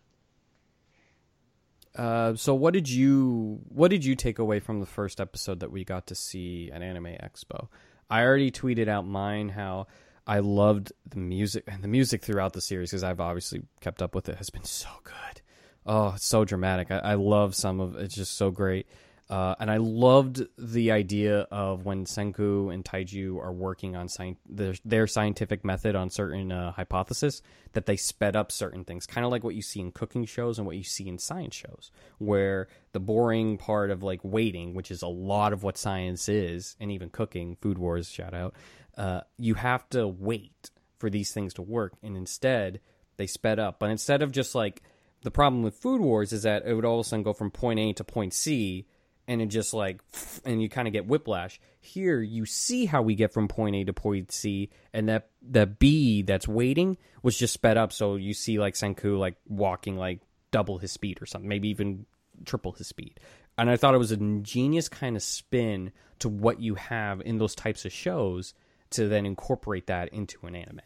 Uh, 1.96 2.34
so 2.36 2.54
what 2.54 2.72
did 2.72 2.88
you 2.88 3.60
what 3.68 3.90
did 3.90 4.04
you 4.04 4.14
take 4.14 4.38
away 4.38 4.60
from 4.60 4.80
the 4.80 4.86
first 4.86 5.20
episode 5.20 5.60
that 5.60 5.72
we 5.72 5.84
got 5.84 6.06
to 6.06 6.14
see 6.14 6.70
at 6.72 6.82
Anime 6.82 7.16
Expo? 7.22 7.68
I 8.08 8.22
already 8.22 8.50
tweeted 8.50 8.88
out 8.88 9.06
mine 9.06 9.48
how 9.50 9.86
I 10.26 10.38
loved 10.38 10.92
the 11.08 11.18
music 11.18 11.64
and 11.66 11.82
the 11.82 11.88
music 11.88 12.22
throughout 12.22 12.52
the 12.52 12.60
series 12.60 12.90
because 12.90 13.02
I've 13.02 13.20
obviously 13.20 13.62
kept 13.80 14.02
up 14.02 14.14
with 14.14 14.28
it 14.28 14.36
has 14.36 14.50
been 14.50 14.64
so 14.64 14.88
good. 15.02 15.42
Oh, 15.84 16.12
it's 16.14 16.26
so 16.26 16.44
dramatic. 16.44 16.90
I, 16.90 16.98
I 16.98 17.14
love 17.14 17.54
some 17.54 17.80
of 17.80 17.96
it's 17.96 18.14
just 18.14 18.36
so 18.36 18.50
great. 18.50 18.86
Uh, 19.30 19.54
and 19.60 19.70
I 19.70 19.76
loved 19.76 20.42
the 20.58 20.90
idea 20.90 21.42
of 21.52 21.84
when 21.84 22.04
Senku 22.04 22.74
and 22.74 22.84
Taiju 22.84 23.38
are 23.38 23.52
working 23.52 23.94
on 23.94 24.08
sci- 24.08 24.36
their, 24.44 24.74
their 24.84 25.06
scientific 25.06 25.64
method 25.64 25.94
on 25.94 26.10
certain 26.10 26.50
uh, 26.50 26.72
hypotheses, 26.72 27.40
that 27.72 27.86
they 27.86 27.96
sped 27.96 28.34
up 28.34 28.50
certain 28.50 28.84
things, 28.84 29.06
kind 29.06 29.24
of 29.24 29.30
like 29.30 29.44
what 29.44 29.54
you 29.54 29.62
see 29.62 29.78
in 29.78 29.92
cooking 29.92 30.24
shows 30.24 30.58
and 30.58 30.66
what 30.66 30.76
you 30.76 30.82
see 30.82 31.06
in 31.06 31.16
science 31.16 31.54
shows, 31.54 31.92
where 32.18 32.66
the 32.90 32.98
boring 32.98 33.56
part 33.56 33.92
of 33.92 34.02
like 34.02 34.18
waiting, 34.24 34.74
which 34.74 34.90
is 34.90 35.00
a 35.00 35.06
lot 35.06 35.52
of 35.52 35.62
what 35.62 35.78
science 35.78 36.28
is, 36.28 36.74
and 36.80 36.90
even 36.90 37.08
cooking, 37.08 37.56
Food 37.60 37.78
Wars 37.78 38.10
shout 38.10 38.34
out, 38.34 38.52
uh, 38.96 39.20
you 39.38 39.54
have 39.54 39.88
to 39.90 40.08
wait 40.08 40.70
for 40.98 41.08
these 41.08 41.32
things 41.32 41.54
to 41.54 41.62
work, 41.62 41.92
and 42.02 42.16
instead 42.16 42.80
they 43.16 43.28
sped 43.28 43.60
up. 43.60 43.78
But 43.78 43.90
instead 43.90 44.22
of 44.22 44.32
just 44.32 44.56
like 44.56 44.82
the 45.22 45.30
problem 45.30 45.62
with 45.62 45.76
Food 45.76 46.00
Wars 46.00 46.32
is 46.32 46.42
that 46.42 46.66
it 46.66 46.74
would 46.74 46.84
all 46.84 46.98
of 46.98 47.06
a 47.06 47.08
sudden 47.08 47.22
go 47.22 47.32
from 47.32 47.52
point 47.52 47.78
A 47.78 47.92
to 47.92 48.02
point 48.02 48.34
C 48.34 48.86
and 49.30 49.40
it 49.40 49.46
just 49.46 49.72
like 49.72 50.00
and 50.44 50.60
you 50.60 50.68
kind 50.68 50.88
of 50.88 50.92
get 50.92 51.06
whiplash. 51.06 51.60
Here 51.80 52.20
you 52.20 52.44
see 52.44 52.84
how 52.84 53.00
we 53.00 53.14
get 53.14 53.32
from 53.32 53.48
point 53.48 53.76
a 53.76 53.84
to 53.84 53.92
point 53.92 54.32
c 54.32 54.68
and 54.92 55.08
that 55.08 55.30
that 55.42 55.78
b 55.78 56.22
that's 56.22 56.48
waiting 56.48 56.98
was 57.22 57.38
just 57.38 57.54
sped 57.54 57.78
up 57.78 57.92
so 57.92 58.16
you 58.16 58.34
see 58.34 58.58
like 58.58 58.74
senku 58.74 59.18
like 59.18 59.36
walking 59.48 59.96
like 59.96 60.20
double 60.50 60.78
his 60.78 60.92
speed 60.92 61.22
or 61.22 61.26
something 61.26 61.48
maybe 61.48 61.68
even 61.68 62.04
triple 62.44 62.72
his 62.72 62.88
speed. 62.88 63.20
And 63.56 63.70
i 63.70 63.76
thought 63.76 63.94
it 63.94 63.98
was 63.98 64.12
an 64.12 64.20
ingenious 64.20 64.88
kind 64.88 65.16
of 65.16 65.22
spin 65.22 65.92
to 66.18 66.28
what 66.28 66.60
you 66.60 66.74
have 66.74 67.20
in 67.22 67.38
those 67.38 67.54
types 67.54 67.84
of 67.84 67.92
shows 67.92 68.52
to 68.90 69.08
then 69.08 69.24
incorporate 69.24 69.86
that 69.86 70.08
into 70.08 70.44
an 70.46 70.56
anime. 70.56 70.80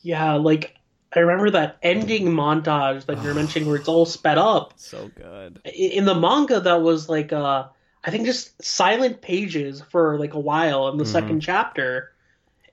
Yeah, 0.00 0.34
like 0.34 0.76
I 1.16 1.20
remember 1.20 1.50
that 1.50 1.78
ending 1.82 2.26
montage 2.26 3.06
that 3.06 3.22
you're 3.22 3.34
mentioning 3.42 3.68
where 3.68 3.76
it's 3.76 3.88
all 3.88 4.06
sped 4.06 4.38
up. 4.38 4.74
So 4.76 5.08
good. 5.08 5.60
In 5.64 6.04
the 6.04 6.14
manga, 6.14 6.60
that 6.60 6.82
was 6.82 7.08
like 7.08 7.32
uh, 7.32 7.68
I 8.04 8.10
think 8.10 8.26
just 8.26 8.62
silent 8.62 9.20
pages 9.22 9.82
for 9.90 10.18
like 10.18 10.34
a 10.34 10.40
while 10.40 10.88
in 10.88 10.98
the 10.98 11.04
Mhm. 11.04 11.08
second 11.08 11.40
chapter, 11.40 12.12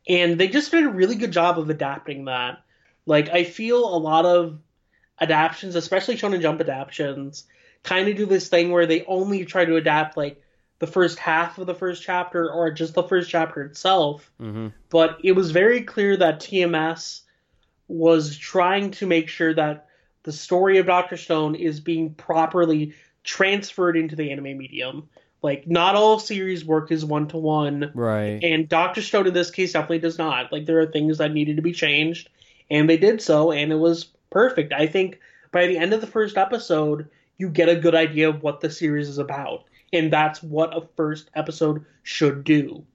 and 0.08 0.40
they 0.40 0.48
just 0.48 0.72
did 0.72 0.84
a 0.86 0.90
really 0.90 1.16
good 1.16 1.32
job 1.32 1.58
of 1.58 1.70
adapting 1.70 2.26
that. 2.26 2.64
Like 3.06 3.30
I 3.30 3.44
feel 3.44 3.84
a 3.84 3.98
lot 3.98 4.26
of 4.26 4.60
adaptations, 5.20 5.76
especially 5.76 6.16
Shonen 6.18 6.42
Jump 6.42 6.62
adaptations, 6.62 7.46
kind 7.84 8.08
of 8.10 8.16
do 8.18 8.26
this 8.26 8.50
thing 8.50 8.72
where 8.72 8.86
they 8.86 9.06
only 9.06 9.46
try 9.46 9.66
to 9.66 9.76
adapt 9.76 10.18
like 10.18 10.42
the 10.80 10.88
first 10.88 11.20
half 11.20 11.58
of 11.58 11.68
the 11.68 11.76
first 11.76 12.04
chapter 12.04 12.52
or 12.52 12.72
just 12.72 12.94
the 12.94 13.04
first 13.04 13.30
chapter 13.30 13.62
itself 13.64 14.32
hmm 14.40 14.68
but 14.90 15.18
it 15.24 15.32
was 15.32 15.50
very 15.52 15.82
clear 15.84 16.16
that 16.18 16.40
TMS 16.40 17.23
was 17.94 18.36
trying 18.38 18.90
to 18.92 19.06
make 19.06 19.30
sure 19.30 19.54
that 19.54 19.88
the 20.24 20.32
story 20.32 20.80
of 20.80 20.88
Doctor 20.88 21.16
Stone 21.16 21.56
is 21.56 21.80
being 21.80 22.14
properly 22.16 22.94
transferred 23.24 23.96
into 23.96 24.16
the 24.16 24.32
anime 24.32 24.58
medium. 24.58 25.10
Like, 25.42 25.68
not 25.68 25.96
all 25.96 26.18
series 26.20 26.66
work 26.66 26.92
is 26.92 27.06
one 27.06 27.28
to 27.28 27.38
one, 27.38 27.92
Right. 27.94 28.40
and 28.42 28.68
Doctor 28.68 29.02
Stone 29.02 29.28
in 29.28 29.34
this 29.34 29.52
case 29.52 29.74
definitely 29.74 30.00
does 30.00 30.18
not. 30.18 30.52
Like, 30.52 30.66
there 30.66 30.80
are 30.80 30.86
things 30.86 31.18
that 31.20 31.34
needed 31.34 31.58
to 31.58 31.62
be 31.62 31.74
changed, 31.74 32.30
and 32.72 32.90
they 32.90 32.98
did 32.98 33.22
so, 33.22 33.52
and 33.52 33.72
it 33.72 33.76
was 33.76 34.06
perfect. 34.32 34.74
I 34.74 34.88
think 34.88 35.20
by 35.52 35.68
the 35.68 35.78
end 35.78 35.94
of 35.94 36.02
the 36.02 36.08
first 36.08 36.38
episode, 36.38 37.10
you 37.38 37.50
get 37.50 37.70
a 37.70 37.76
good 37.76 37.94
idea 37.94 38.30
of 38.30 38.42
what 38.42 38.62
the 38.62 38.70
series 38.72 39.10
is 39.10 39.18
about, 39.20 39.66
and 39.92 40.12
that's 40.12 40.42
what 40.42 40.76
a 40.76 40.88
first 40.96 41.30
episode 41.36 41.86
should 42.02 42.44
do. 42.44 42.86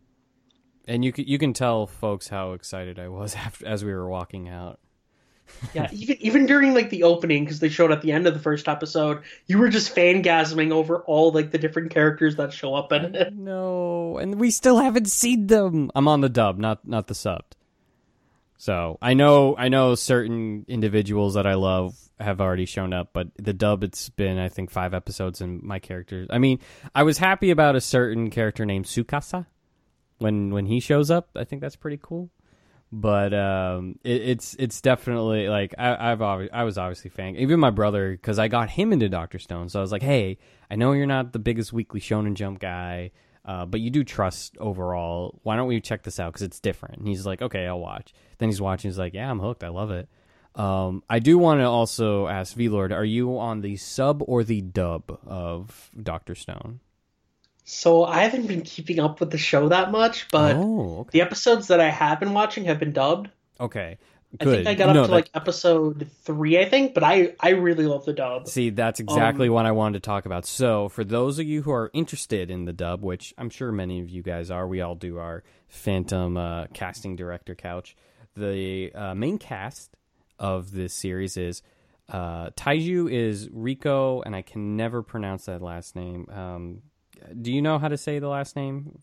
And 0.86 1.04
you 1.04 1.12
can, 1.12 1.26
you 1.26 1.38
can 1.38 1.52
tell 1.52 1.86
folks 1.86 2.28
how 2.28 2.52
excited 2.54 2.98
I 2.98 3.08
was 3.08 3.34
after 3.36 3.66
as 3.66 3.84
we 3.84 3.92
were 3.92 4.08
walking 4.08 4.48
out. 4.48 4.80
Yeah, 5.74 5.88
even 5.92 6.16
even 6.20 6.46
during 6.46 6.74
like 6.74 6.90
the 6.90 7.02
opening, 7.04 7.44
because 7.44 7.60
they 7.60 7.68
showed 7.68 7.92
at 7.92 8.02
the 8.02 8.12
end 8.12 8.26
of 8.26 8.34
the 8.34 8.40
first 8.40 8.68
episode, 8.68 9.22
you 9.46 9.58
were 9.58 9.68
just 9.68 9.94
fangasming 9.94 10.72
over 10.72 11.00
all 11.02 11.32
like 11.32 11.50
the 11.50 11.58
different 11.58 11.90
characters 11.90 12.36
that 12.36 12.52
show 12.52 12.74
up 12.74 12.92
in 12.92 13.14
it. 13.14 13.34
No, 13.48 14.18
and 14.18 14.34
we 14.34 14.50
still 14.50 14.78
haven't 14.78 15.08
seen 15.08 15.46
them. 15.46 15.90
I'm 15.94 16.08
on 16.08 16.20
the 16.20 16.28
dub, 16.28 16.58
not 16.58 16.86
not 16.86 17.06
the 17.06 17.14
subbed. 17.14 17.52
So 18.58 18.98
I 19.00 19.14
know 19.14 19.54
I 19.56 19.68
know 19.68 19.94
certain 19.94 20.64
individuals 20.68 21.34
that 21.34 21.46
I 21.46 21.54
love 21.54 21.96
have 22.20 22.40
already 22.40 22.66
shown 22.66 22.92
up, 22.92 23.10
but 23.12 23.28
the 23.36 23.52
dub 23.52 23.84
it's 23.84 24.08
been 24.10 24.38
I 24.38 24.48
think 24.48 24.70
five 24.70 24.92
episodes, 24.94 25.40
and 25.40 25.62
my 25.62 25.78
characters. 25.78 26.26
I 26.30 26.38
mean, 26.38 26.58
I 26.94 27.04
was 27.04 27.18
happy 27.18 27.50
about 27.50 27.76
a 27.76 27.80
certain 27.80 28.30
character 28.30 28.66
named 28.66 28.86
Tsukasa 28.86 29.46
when 30.18 30.50
when 30.50 30.66
he 30.66 30.80
shows 30.80 31.10
up. 31.10 31.30
I 31.36 31.44
think 31.44 31.62
that's 31.62 31.76
pretty 31.76 31.98
cool. 32.02 32.30
But 32.90 33.34
um, 33.34 33.98
it, 34.02 34.22
it's 34.22 34.54
it's 34.54 34.80
definitely 34.80 35.48
like 35.48 35.74
I, 35.76 36.10
I've 36.12 36.22
always, 36.22 36.48
I 36.52 36.64
was 36.64 36.78
obviously 36.78 37.10
fan 37.10 37.36
even 37.36 37.60
my 37.60 37.70
brother 37.70 38.12
because 38.12 38.38
I 38.38 38.48
got 38.48 38.70
him 38.70 38.92
into 38.92 39.08
Doctor 39.08 39.38
Stone. 39.38 39.68
So 39.68 39.78
I 39.78 39.82
was 39.82 39.92
like, 39.92 40.02
hey, 40.02 40.38
I 40.70 40.76
know 40.76 40.92
you're 40.92 41.06
not 41.06 41.32
the 41.32 41.38
biggest 41.38 41.72
weekly 41.72 42.00
Shonen 42.00 42.34
Jump 42.34 42.60
guy, 42.60 43.10
uh, 43.44 43.66
but 43.66 43.80
you 43.80 43.90
do 43.90 44.04
trust 44.04 44.56
overall. 44.58 45.38
Why 45.42 45.56
don't 45.56 45.68
we 45.68 45.80
check 45.80 46.02
this 46.02 46.18
out 46.18 46.32
because 46.32 46.42
it's 46.46 46.60
different? 46.60 46.98
And 46.98 47.08
he's 47.08 47.26
like, 47.26 47.42
okay, 47.42 47.66
I'll 47.66 47.78
watch. 47.78 48.14
Then 48.38 48.48
he's 48.48 48.60
watching. 48.60 48.90
He's 48.90 48.98
like, 48.98 49.12
yeah, 49.12 49.30
I'm 49.30 49.40
hooked. 49.40 49.64
I 49.64 49.68
love 49.68 49.90
it. 49.90 50.08
Um, 50.54 51.02
I 51.08 51.18
do 51.18 51.38
want 51.38 51.60
to 51.60 51.64
also 51.66 52.26
ask 52.26 52.56
V 52.56 52.68
Lord, 52.68 52.90
are 52.90 53.04
you 53.04 53.38
on 53.38 53.60
the 53.60 53.76
sub 53.76 54.22
or 54.26 54.42
the 54.44 54.60
dub 54.60 55.18
of 55.26 55.90
Doctor 56.02 56.34
Stone? 56.34 56.80
So 57.70 58.02
I 58.02 58.22
haven't 58.22 58.46
been 58.46 58.62
keeping 58.62 58.98
up 58.98 59.20
with 59.20 59.30
the 59.30 59.36
show 59.36 59.68
that 59.68 59.90
much, 59.90 60.26
but 60.32 60.56
oh, 60.56 61.00
okay. 61.00 61.10
the 61.12 61.20
episodes 61.20 61.68
that 61.68 61.80
I 61.80 61.90
have 61.90 62.18
been 62.18 62.32
watching 62.32 62.64
have 62.64 62.78
been 62.78 62.92
dubbed. 62.92 63.28
Okay. 63.60 63.98
I 64.40 64.44
think 64.44 64.66
I 64.66 64.72
got 64.72 64.88
up 64.88 64.94
No, 64.94 65.02
to 65.02 65.08
that- 65.08 65.12
like 65.14 65.30
episode 65.34 66.10
three, 66.22 66.58
I 66.58 66.66
think, 66.66 66.94
but 66.94 67.04
I 67.04 67.34
I 67.40 67.50
really 67.50 67.84
love 67.84 68.06
the 68.06 68.14
dub. 68.14 68.48
See, 68.48 68.70
that's 68.70 69.00
exactly 69.00 69.48
Um, 69.48 69.54
what 69.54 69.66
I 69.66 69.72
wanted 69.72 70.02
to 70.02 70.06
talk 70.06 70.24
about. 70.24 70.46
So, 70.46 70.88
for 70.88 71.04
those 71.04 71.38
of 71.38 71.44
you 71.46 71.60
who 71.60 71.70
are 71.70 71.90
interested 71.92 72.50
in 72.50 72.64
the 72.64 72.72
dub, 72.72 73.02
which 73.02 73.34
I'm 73.36 73.50
sure 73.50 73.70
many 73.70 74.00
of 74.00 74.08
you 74.08 74.22
guys 74.22 74.50
are, 74.50 74.66
we 74.66 74.80
all 74.80 74.94
do 74.94 75.18
our 75.18 75.44
Phantom 75.68 76.38
uh, 76.38 76.66
casting 76.72 77.16
director 77.16 77.54
couch. 77.54 77.96
The 78.34 78.92
uh, 78.94 79.14
main 79.14 79.36
cast 79.36 79.94
of 80.38 80.72
this 80.72 80.94
series 80.94 81.36
is 81.36 81.62
uh, 82.10 82.48
Taiju 82.50 83.12
is 83.12 83.50
Ricco, 83.52 84.22
and 84.22 84.34
I 84.34 84.40
can 84.40 84.76
never 84.76 85.02
pronounce 85.02 85.44
that 85.46 85.60
last 85.60 85.96
name. 85.96 86.26
Um, 86.30 86.82
do 87.40 87.52
you 87.52 87.62
know 87.62 87.78
how 87.78 87.88
to 87.88 87.96
say 87.96 88.18
the 88.18 88.28
last 88.28 88.56
name? 88.56 88.98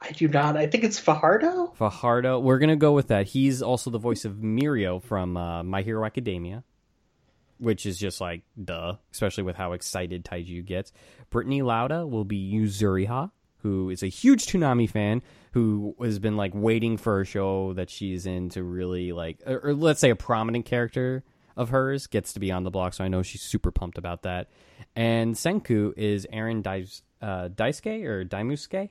I 0.00 0.12
do 0.12 0.28
not. 0.28 0.56
I 0.56 0.66
think 0.66 0.84
it's 0.84 0.98
Fajardo. 0.98 1.72
Fajardo. 1.74 2.38
We're 2.38 2.58
gonna 2.58 2.76
go 2.76 2.92
with 2.92 3.08
that. 3.08 3.26
He's 3.26 3.62
also 3.62 3.90
the 3.90 3.98
voice 3.98 4.24
of 4.24 4.34
Mirio 4.34 5.02
from 5.02 5.36
uh, 5.36 5.62
My 5.64 5.82
Hero 5.82 6.04
Academia, 6.04 6.62
which 7.58 7.84
is 7.84 7.98
just 7.98 8.20
like 8.20 8.42
duh, 8.62 8.94
especially 9.12 9.42
with 9.42 9.56
how 9.56 9.72
excited 9.72 10.24
Taiju 10.24 10.64
gets. 10.64 10.92
Brittany 11.30 11.62
Lauda 11.62 12.06
will 12.06 12.24
be 12.24 12.52
Yuzuriha, 12.52 13.30
who 13.58 13.90
is 13.90 14.02
a 14.02 14.08
huge 14.08 14.46
Toonami 14.46 14.88
fan 14.88 15.22
who 15.52 15.96
has 16.00 16.18
been 16.18 16.36
like 16.36 16.52
waiting 16.54 16.96
for 16.96 17.20
a 17.20 17.24
show 17.24 17.72
that 17.74 17.90
she's 17.90 18.26
in 18.26 18.50
to 18.50 18.62
really 18.62 19.12
like, 19.12 19.40
or, 19.46 19.58
or 19.58 19.74
let's 19.74 20.00
say 20.00 20.10
a 20.10 20.16
prominent 20.16 20.64
character 20.64 21.24
of 21.56 21.70
hers 21.70 22.06
gets 22.06 22.32
to 22.34 22.40
be 22.40 22.52
on 22.52 22.62
the 22.62 22.70
block. 22.70 22.94
So 22.94 23.02
I 23.02 23.08
know 23.08 23.22
she's 23.22 23.42
super 23.42 23.72
pumped 23.72 23.98
about 23.98 24.22
that. 24.22 24.48
And 24.94 25.34
Senku 25.34 25.92
is 25.96 26.26
Aaron 26.32 26.62
Dais, 26.62 27.02
uh, 27.22 27.48
Daisuke 27.48 28.04
or 28.04 28.24
Daimusuke. 28.24 28.90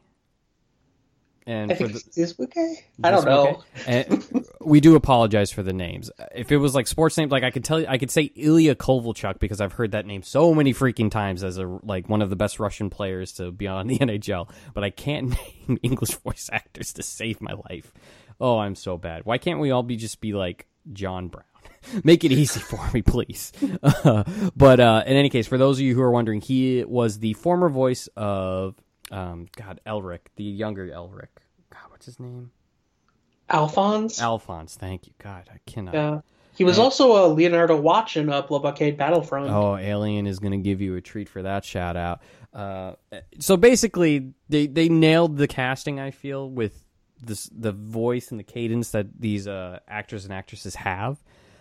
And 1.48 1.72
I 1.72 1.76
for 1.76 1.88
the, 1.88 2.04
it's 2.06 2.18
Izubuke. 2.18 2.76
I 3.02 3.10
don't 3.10 3.24
know. 3.24 3.64
and 3.88 4.46
we 4.60 4.82
do 4.82 4.98
apologize 4.98 5.50
for 5.50 5.64
the 5.64 5.72
names. 5.72 6.12
If 6.36 6.52
it 6.52 6.58
was 6.58 6.76
like 6.76 6.88
sports 6.88 7.18
names, 7.18 7.32
like 7.32 7.44
I 7.44 7.52
could 7.52 7.64
tell 7.64 7.80
you, 7.80 7.86
I 7.88 7.98
could 7.98 8.12
say 8.12 8.24
Ilya 8.36 8.76
Kovalchuk 8.76 9.40
because 9.40 9.62
I've 9.62 9.72
heard 9.72 9.94
that 9.94 10.06
name 10.06 10.24
so 10.24 10.54
many 10.54 10.74
freaking 10.74 11.10
times 11.10 11.46
as 11.46 11.58
a 11.58 11.80
like 11.84 12.10
one 12.10 12.22
of 12.22 12.30
the 12.30 12.36
best 12.36 12.60
Russian 12.60 12.90
players 12.90 13.32
to 13.34 13.50
be 13.52 13.66
on 13.66 13.88
the 13.88 13.98
NHL. 13.98 14.50
But 14.74 14.84
I 14.84 14.90
can't 14.90 15.30
name 15.70 15.80
English 15.82 16.16
voice 16.16 16.50
actors 16.52 16.92
to 16.94 17.04
save 17.04 17.40
my 17.40 17.54
life. 17.70 17.94
Oh, 18.42 18.58
I'm 18.58 18.76
so 18.76 18.98
bad. 18.98 19.24
Why 19.24 19.38
can't 19.38 19.62
we 19.62 19.72
all 19.72 19.84
be 19.84 19.96
just 19.96 20.20
be 20.20 20.34
like 20.34 20.68
John 20.92 21.30
Brown? 21.30 21.46
Make 22.04 22.24
it 22.24 22.32
easy 22.32 22.60
for 22.60 22.80
me, 22.94 23.02
please. 23.02 23.52
Uh, 23.84 24.24
but 24.56 24.80
uh, 24.80 25.04
in 25.06 25.16
any 25.16 25.30
case, 25.30 25.48
for 25.48 25.58
those 25.58 25.78
of 25.78 25.82
you 25.82 25.96
who 25.96 26.02
are 26.02 26.12
wondering, 26.12 26.42
he 26.42 26.84
was 26.84 27.20
the 27.20 27.34
former 27.34 27.70
voice 27.70 28.08
of 28.16 28.76
um, 29.12 29.48
God 29.56 29.80
Elric, 29.86 30.20
the 30.36 30.44
younger 30.44 30.88
Elric. 30.88 31.30
God, 31.70 31.90
what's 31.90 32.06
his 32.06 32.20
name? 32.20 32.52
Alphonse. 33.50 34.22
Alphonse, 34.22 34.76
thank 34.76 35.08
you. 35.08 35.14
God, 35.20 35.50
I 35.54 35.60
cannot. 35.66 35.94
Yeah. 35.94 36.22
He 36.58 36.64
was 36.64 36.80
also 36.80 37.24
a 37.24 37.30
Leonardo 37.32 37.80
Watch 37.80 38.18
in 38.18 38.26
Blood 38.26 38.48
Blockade 38.48 38.98
Battlefront. 38.98 39.52
Oh, 39.52 39.78
Alien 39.78 40.26
is 40.26 40.40
going 40.40 40.54
to 40.54 40.58
give 40.58 40.82
you 40.82 40.96
a 40.96 41.02
treat 41.02 41.30
for 41.30 41.44
that 41.44 41.64
shout 41.64 41.96
out. 41.96 42.22
Uh, 42.52 42.94
so 43.38 43.58
basically, 43.58 44.34
they 44.50 44.66
they 44.66 44.90
nailed 44.90 45.38
the 45.38 45.48
casting. 45.48 46.00
I 46.00 46.10
feel 46.10 46.50
with 46.50 46.84
this 47.22 47.48
the 47.56 47.72
voice 47.72 48.32
and 48.32 48.40
the 48.40 48.44
cadence 48.44 48.92
that 48.92 49.20
these 49.20 49.48
uh, 49.48 49.80
actors 49.88 50.26
and 50.26 50.34
actresses 50.34 50.74
have. 50.74 51.20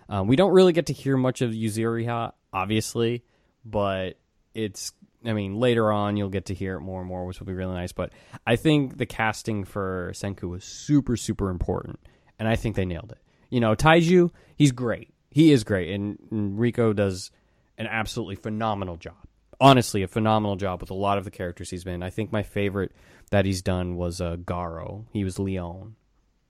Uh, 0.08 0.22
we 0.26 0.36
don't 0.36 0.52
really 0.52 0.72
get 0.72 0.86
to 0.86 0.92
hear 0.92 1.16
much 1.16 1.42
of 1.42 1.50
Yuzuriha, 1.50 2.32
obviously, 2.52 3.24
but 3.64 4.18
it's. 4.54 4.92
I 5.24 5.32
mean, 5.32 5.56
later 5.56 5.90
on 5.90 6.16
you'll 6.16 6.28
get 6.28 6.46
to 6.46 6.54
hear 6.54 6.76
it 6.76 6.82
more 6.82 7.00
and 7.00 7.08
more, 7.08 7.26
which 7.26 7.40
will 7.40 7.48
be 7.48 7.54
really 7.54 7.74
nice. 7.74 7.90
But 7.90 8.12
I 8.46 8.54
think 8.54 8.96
the 8.96 9.06
casting 9.06 9.64
for 9.64 10.12
Senku 10.14 10.48
was 10.48 10.62
super, 10.62 11.16
super 11.16 11.50
important, 11.50 11.98
and 12.38 12.46
I 12.46 12.54
think 12.54 12.76
they 12.76 12.84
nailed 12.84 13.10
it. 13.10 13.18
You 13.50 13.58
know, 13.60 13.74
Taiju, 13.74 14.30
he's 14.56 14.70
great. 14.70 15.12
He 15.30 15.50
is 15.50 15.64
great, 15.64 15.90
and, 15.90 16.18
and 16.30 16.58
Ricco 16.58 16.92
does 16.92 17.30
an 17.76 17.86
absolutely 17.86 18.36
phenomenal 18.36 18.96
job. 18.96 19.16
Honestly, 19.60 20.02
a 20.02 20.08
phenomenal 20.08 20.56
job 20.56 20.80
with 20.80 20.90
a 20.90 20.94
lot 20.94 21.18
of 21.18 21.24
the 21.24 21.30
characters 21.30 21.70
he's 21.70 21.84
been. 21.84 22.02
I 22.02 22.10
think 22.10 22.30
my 22.30 22.42
favorite 22.42 22.92
that 23.30 23.44
he's 23.44 23.62
done 23.62 23.96
was 23.96 24.20
uh, 24.20 24.36
Garo. 24.36 25.06
He 25.12 25.24
was 25.24 25.38
Leon 25.38 25.96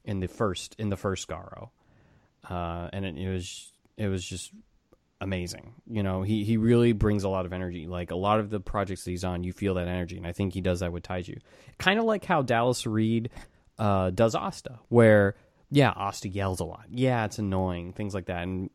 in 0.05 0.21
the 0.21 0.29
first 0.29 0.75
in 0.79 0.89
the 0.89 0.97
first 0.97 1.29
Garo, 1.29 1.71
uh, 2.49 2.89
and 2.93 3.05
it, 3.05 3.17
it 3.17 3.31
was 3.31 3.73
it 3.97 4.09
was 4.09 4.25
just 4.25 4.53
amazing. 5.21 5.75
You 5.87 6.03
know, 6.03 6.23
he 6.23 6.45
he 6.45 6.57
really 6.57 6.93
brings 6.93 7.25
a 7.25 7.29
lot 7.29 7.47
of 7.47 7.53
energy. 7.53 7.87
Like 7.87 8.11
a 8.11 8.17
lot 8.17 8.41
of 8.41 8.51
the 8.51 8.61
projects 8.61 9.05
that 9.05 9.11
he's 9.11 9.25
on, 9.25 9.45
you 9.45 9.53
feel 9.53 9.75
that 9.75 9.89
energy, 9.89 10.17
and 10.17 10.27
I 10.27 10.33
think 10.33 10.55
he 10.55 10.61
does 10.61 10.81
that 10.81 10.93
with 10.93 11.03
Taiju. 11.03 11.39
Kind 11.79 11.99
of 11.99 12.05
like 12.05 12.25
how 12.25 12.43
Dallas 12.43 12.87
Reid 12.87 13.31
uh, 13.79 14.11
does 14.11 14.35
Asta, 14.35 14.81
where 14.89 15.37
yeah, 15.71 15.91
Asta 15.91 16.29
yells 16.29 16.61
a 16.61 16.65
lot. 16.65 16.85
Yeah, 16.91 17.25
it's 17.25 17.39
annoying, 17.39 17.93
things 17.93 18.15
like 18.15 18.27
that, 18.27 18.43
and 18.43 18.71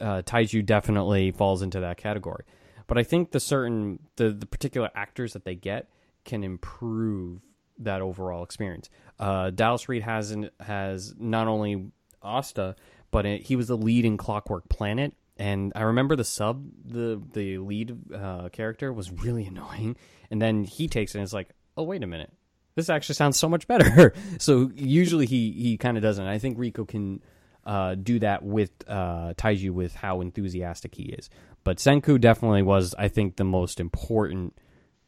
uh, 0.00 0.22
Taiju 0.22 0.64
definitely 0.66 1.30
falls 1.30 1.62
into 1.62 1.80
that 1.80 1.96
category. 1.96 2.44
But 2.86 2.98
I 2.98 3.04
think 3.04 3.30
the 3.30 3.40
certain 3.40 4.00
the 4.16 4.30
the 4.30 4.46
particular 4.46 4.90
actors 4.94 5.32
that 5.34 5.44
they 5.44 5.54
get 5.54 5.88
can 6.24 6.44
improve 6.44 7.40
that 7.78 8.00
overall 8.00 8.42
experience. 8.42 8.90
Uh, 9.18 9.50
Dallas 9.50 9.88
Reid 9.88 10.02
has 10.02 10.30
an, 10.30 10.50
has 10.60 11.14
not 11.18 11.48
only 11.48 11.90
Asta, 12.22 12.76
but 13.10 13.26
it, 13.26 13.42
he 13.42 13.56
was 13.56 13.68
the 13.68 13.76
lead 13.76 14.04
in 14.04 14.16
Clockwork 14.16 14.68
Planet, 14.68 15.14
and 15.36 15.72
I 15.74 15.82
remember 15.82 16.16
the 16.16 16.24
sub 16.24 16.64
the 16.84 17.20
the 17.32 17.58
lead 17.58 17.96
uh, 18.14 18.48
character 18.50 18.92
was 18.92 19.10
really 19.10 19.46
annoying, 19.46 19.96
and 20.30 20.40
then 20.40 20.64
he 20.64 20.88
takes 20.88 21.14
it 21.14 21.18
and 21.18 21.24
it's 21.24 21.32
like, 21.32 21.50
oh 21.76 21.82
wait 21.82 22.02
a 22.02 22.06
minute, 22.06 22.32
this 22.74 22.88
actually 22.88 23.14
sounds 23.16 23.38
so 23.38 23.48
much 23.48 23.66
better. 23.66 24.14
so 24.38 24.70
usually 24.74 25.26
he 25.26 25.52
he 25.52 25.76
kind 25.76 25.96
of 25.96 26.02
doesn't. 26.02 26.26
I 26.26 26.38
think 26.38 26.58
Ricco 26.58 26.84
can 26.84 27.22
uh, 27.64 27.94
do 27.94 28.18
that 28.20 28.42
with 28.42 28.70
uh, 28.88 29.34
Taiju 29.34 29.70
with 29.70 29.94
how 29.94 30.20
enthusiastic 30.20 30.94
he 30.94 31.04
is. 31.04 31.30
But 31.64 31.76
Senku 31.78 32.20
definitely 32.20 32.62
was, 32.62 32.94
I 32.98 33.06
think, 33.08 33.36
the 33.36 33.44
most 33.44 33.78
important 33.78 34.54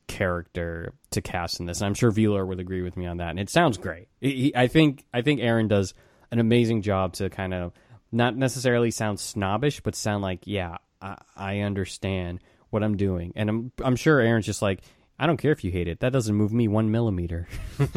character 0.07 0.94
to 1.11 1.20
cast 1.22 1.61
in 1.61 1.66
this. 1.66 1.81
And 1.81 1.87
I'm 1.87 1.94
sure 1.94 2.11
V 2.11 2.29
Lord 2.29 2.48
would 2.48 2.61
agree 2.61 2.83
with 2.83 2.96
me 2.96 3.07
on 3.07 3.16
that. 3.18 3.31
And 3.31 3.40
it 3.40 3.50
sounds 3.50 3.79
great. 3.79 4.09
He- 4.20 4.55
I 4.55 4.68
think 4.68 5.05
I 5.12 5.22
think 5.22 5.40
Aaron 5.40 5.68
does 5.68 5.94
an 6.30 6.38
amazing 6.38 6.82
job 6.82 7.14
to 7.14 7.30
kind 7.30 7.54
of 7.54 7.72
not 8.12 8.37
necessarily 8.37 8.90
sound 8.90 9.18
snobbish, 9.20 9.80
but 9.80 9.94
sound 9.94 10.22
like, 10.22 10.40
yeah, 10.44 10.76
I, 11.00 11.18
I 11.37 11.58
understand 11.60 12.40
what 12.70 12.82
I'm 12.82 12.96
doing. 12.96 13.32
And 13.37 13.48
I'm 13.48 13.72
I'm 13.82 13.96
sure 13.96 14.20
Aaron's 14.20 14.46
just 14.46 14.62
like, 14.62 14.80
I 15.18 15.26
don't 15.26 15.37
care 15.37 15.52
if 15.52 15.64
you 15.64 15.70
hate 15.70 15.88
it. 15.88 16.00
That 16.00 16.12
doesn't 16.12 16.34
move 16.34 16.52
me 16.52 16.68
one 16.68 16.90
millimeter. 16.90 17.46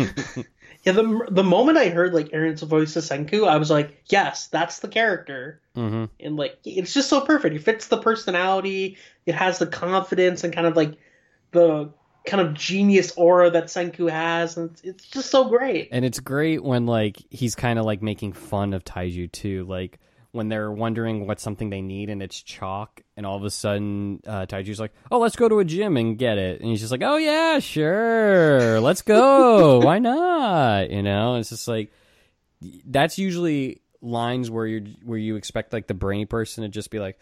Yeah, 0.84 0.94
the 0.94 1.28
the 1.30 1.44
moment 1.44 1.78
I 1.78 1.90
heard 1.90 2.14
like 2.14 2.30
Aaron's 2.34 2.62
voice 2.62 2.96
of 2.96 3.04
Senku, 3.04 3.48
I 3.48 3.58
was 3.58 3.70
like, 3.70 4.04
yes, 4.06 4.48
that's 4.48 4.80
the 4.80 4.88
character. 4.88 5.60
hmm 5.76 6.06
And 6.20 6.38
like, 6.38 6.60
it's 6.64 6.94
just 6.94 7.10
so 7.10 7.22
perfect. 7.22 7.56
It 7.56 7.64
fits 7.64 7.88
the 7.88 7.98
personality. 7.98 8.98
It 9.26 9.36
has 9.36 9.60
the 9.60 9.68
confidence 9.68 10.44
and 10.44 10.54
kind 10.54 10.68
of 10.68 10.76
like 10.78 10.98
the 11.52 11.92
kind 12.28 12.46
of 12.46 12.54
genius 12.54 13.12
aura 13.18 13.50
that 13.50 13.66
Senku 13.66 14.10
has, 14.10 14.58
and 14.58 14.80
it's, 14.84 15.08
just 15.08 15.32
so 15.32 15.46
great. 15.46 15.90
And 15.92 16.06
it's 16.06 16.20
great 16.20 16.64
when 16.64 16.86
like 16.86 17.18
he's 17.32 17.56
kind 17.56 17.80
of 17.80 17.86
like 17.86 18.04
making 18.04 18.34
fun 18.34 18.74
of 18.74 18.84
Taiju 18.84 19.32
too, 19.32 19.66
like 19.66 20.00
when 20.32 20.50
they're 20.50 20.72
wondering 20.72 21.26
what 21.26 21.40
something 21.40 21.70
they 21.72 21.82
need 21.82 22.10
and 22.10 22.22
it's 22.22 22.40
chalk, 22.42 23.02
and 23.16 23.26
all 23.26 23.38
of 23.38 23.44
a 23.44 23.50
sudden 23.50 24.22
uh, 24.28 24.46
Taiju's 24.46 24.80
like, 24.80 24.94
"Oh, 25.10 25.20
let's 25.20 25.36
go 25.36 25.50
to 25.50 25.60
a 25.60 25.66
gym 25.66 25.98
and 25.98 26.18
get 26.18 26.38
it," 26.38 26.62
and 26.62 26.70
he's 26.70 26.82
just 26.82 26.92
like, 26.92 27.02
"Oh 27.04 27.18
yeah, 27.18 27.60
sure, 27.60 28.80
let's 28.80 29.02
go. 29.02 29.80
Why 29.84 29.98
not?" 29.98 30.92
You 30.92 31.02
know, 31.02 31.36
it's 31.36 31.50
just 31.50 31.68
like 31.68 31.92
that's 32.86 33.18
usually 33.18 33.82
lines 34.02 34.52
where 34.52 34.68
you 34.68 34.96
where 35.04 35.18
you 35.18 35.38
expect 35.38 35.74
like 35.74 35.88
the 35.88 35.94
brainy 35.94 36.26
person 36.26 36.64
to 36.64 36.70
just 36.70 36.92
be 36.92 37.00
like, 37.00 37.18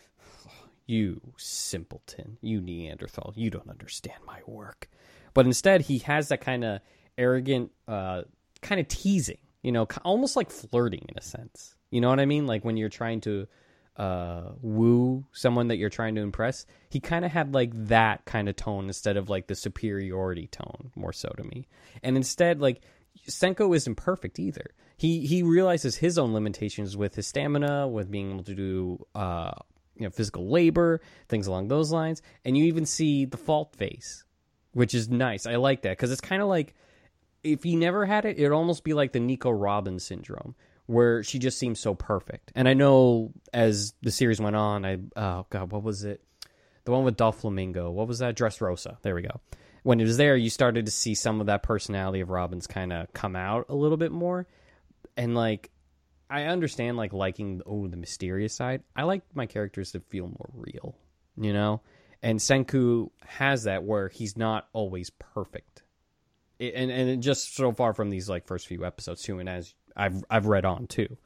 "You 0.86 1.22
simpleton, 1.38 2.38
you 2.42 2.62
Neanderthal, 2.62 3.34
you 3.36 3.50
don't 3.50 3.70
understand 3.70 4.20
my 4.26 4.40
work." 4.46 4.90
But 5.34 5.46
instead, 5.46 5.82
he 5.82 6.00
has 6.00 6.30
that 6.30 6.42
kind 6.42 6.64
of 6.64 6.82
arrogant, 7.18 7.72
uh, 7.88 8.24
kind 8.62 8.80
of 8.80 8.88
teasing, 8.88 9.38
you 9.62 9.72
know, 9.72 9.88
almost 10.04 10.36
like 10.36 10.50
flirting 10.50 11.06
in 11.10 11.18
a 11.18 11.22
sense. 11.22 11.76
You 11.92 12.02
know 12.02 12.10
what 12.10 12.20
I 12.20 12.26
mean? 12.26 12.48
Like 12.48 12.66
when 12.66 12.78
you're 12.78 12.90
trying 12.90 13.22
to 13.22 13.48
uh, 13.98 14.52
woo 14.62 15.26
someone 15.32 15.70
that 15.70 15.78
you're 15.78 15.90
trying 15.90 16.16
to 16.16 16.22
impress, 16.22 16.66
he 16.90 17.00
kind 17.00 17.26
of 17.26 17.32
had 17.32 17.54
like 17.54 17.72
that 17.88 18.26
kind 18.26 18.50
of 18.50 18.56
tone 18.56 18.86
instead 18.88 19.18
of 19.18 19.30
like 19.30 19.48
the 19.48 19.56
superiority 19.56 20.48
tone, 20.48 20.92
more 20.96 21.14
so 21.14 21.30
to 21.30 21.44
me. 21.44 21.68
And 22.04 22.18
instead, 22.18 22.60
like 22.60 22.82
Senku 23.28 23.76
isn't 23.76 23.96
perfect 23.96 24.40
either. 24.40 24.72
He 24.98 25.26
he 25.26 25.44
realizes 25.44 25.98
his 25.98 26.18
own 26.18 26.34
limitations 26.34 26.96
with 26.96 27.16
his 27.16 27.28
stamina, 27.28 27.88
with 27.88 28.12
being 28.12 28.32
able 28.32 28.44
to 28.44 28.56
do 28.56 29.06
uh, 29.14 29.52
you 29.98 30.04
know 30.04 30.10
physical 30.10 30.50
labor, 30.50 31.02
things 31.30 31.48
along 31.48 31.68
those 31.68 31.92
lines. 31.92 32.22
And 32.44 32.58
you 32.58 32.66
even 32.66 32.86
see 32.86 33.26
the 33.26 33.38
fault 33.38 33.76
face, 33.76 34.24
which 34.74 34.94
is 34.94 35.10
nice. 35.10 35.46
I 35.46 35.56
like 35.56 35.84
that 35.84 35.92
because 35.92 36.12
it's 36.12 36.22
kind 36.22 36.42
of 36.42 36.48
like 36.48 36.74
if 37.44 37.64
he 37.64 37.76
never 37.76 38.06
had 38.06 38.26
it, 38.26 38.40
it'd 38.40 38.52
almost 38.52 38.84
be 38.84 38.94
like 38.94 39.12
the 39.12 39.20
Nico 39.20 39.52
Robin's 39.52 40.04
syndrome, 40.04 40.56
where 40.88 41.24
she 41.24 41.40
just 41.40 41.58
seems 41.58 41.80
so 41.80 41.94
perfect. 41.94 42.52
And 42.56 42.68
I 42.68 42.74
know 42.74 43.32
as 43.54 43.94
the 44.02 44.12
series 44.12 44.42
went 44.42 44.56
on, 44.56 44.86
I 44.86 45.00
oh 45.16 45.46
god, 45.50 45.72
what 45.72 45.84
was 45.84 46.04
it? 46.04 46.22
The 46.86 46.92
one 46.92 47.04
with 47.04 47.18
Doflamingo. 47.18 47.92
What 47.92 48.08
was 48.08 48.20
that? 48.20 48.36
Dressrosa. 48.36 48.98
There 49.02 49.16
we 49.16 49.24
go. 49.24 49.42
When 49.84 50.00
it 50.00 50.04
was 50.04 50.18
there, 50.18 50.36
you 50.36 50.50
started 50.50 50.86
to 50.86 50.92
see 50.92 51.14
some 51.14 51.40
of 51.40 51.48
that 51.48 51.62
personality 51.62 52.22
of 52.22 52.30
Robin's 52.30 52.68
kind 52.68 52.92
of 52.92 53.12
come 53.14 53.36
out 53.36 53.68
a 53.70 53.76
little 53.76 53.98
bit 53.98 54.12
more. 54.12 54.48
And 55.18 55.36
like, 55.36 55.70
I 56.30 56.44
understand 56.44 56.98
like 56.98 57.14
liking 57.14 57.62
oh 57.66 57.88
the 57.88 57.98
mysterious 57.98 58.54
side. 58.54 58.84
I 58.96 59.04
like 59.04 59.24
my 59.34 59.46
characters 59.46 59.92
to 59.92 60.00
feel 60.00 60.28
more 60.28 60.50
real, 60.54 60.96
you 61.38 61.54
know. 61.54 61.82
And 62.24 62.40
Senku 62.40 63.10
has 63.26 63.64
that 63.64 63.84
where 63.84 64.10
he's 64.10 64.36
not 64.36 64.68
always 64.74 65.12
perfect 65.12 65.84
it- 66.60 66.74
and 66.76 66.92
and 66.92 67.22
just 67.22 67.56
so 67.56 67.72
far 67.72 67.94
from 67.94 68.10
these 68.10 68.30
like 68.30 68.48
first 68.48 68.68
few 68.68 68.86
episodes 68.86 69.22
too, 69.22 69.40
and 69.40 69.50
as 69.50 69.74
I've 69.96 70.24
I've 70.30 70.46
read 70.48 70.66
on 70.66 70.88
too, 70.88 71.18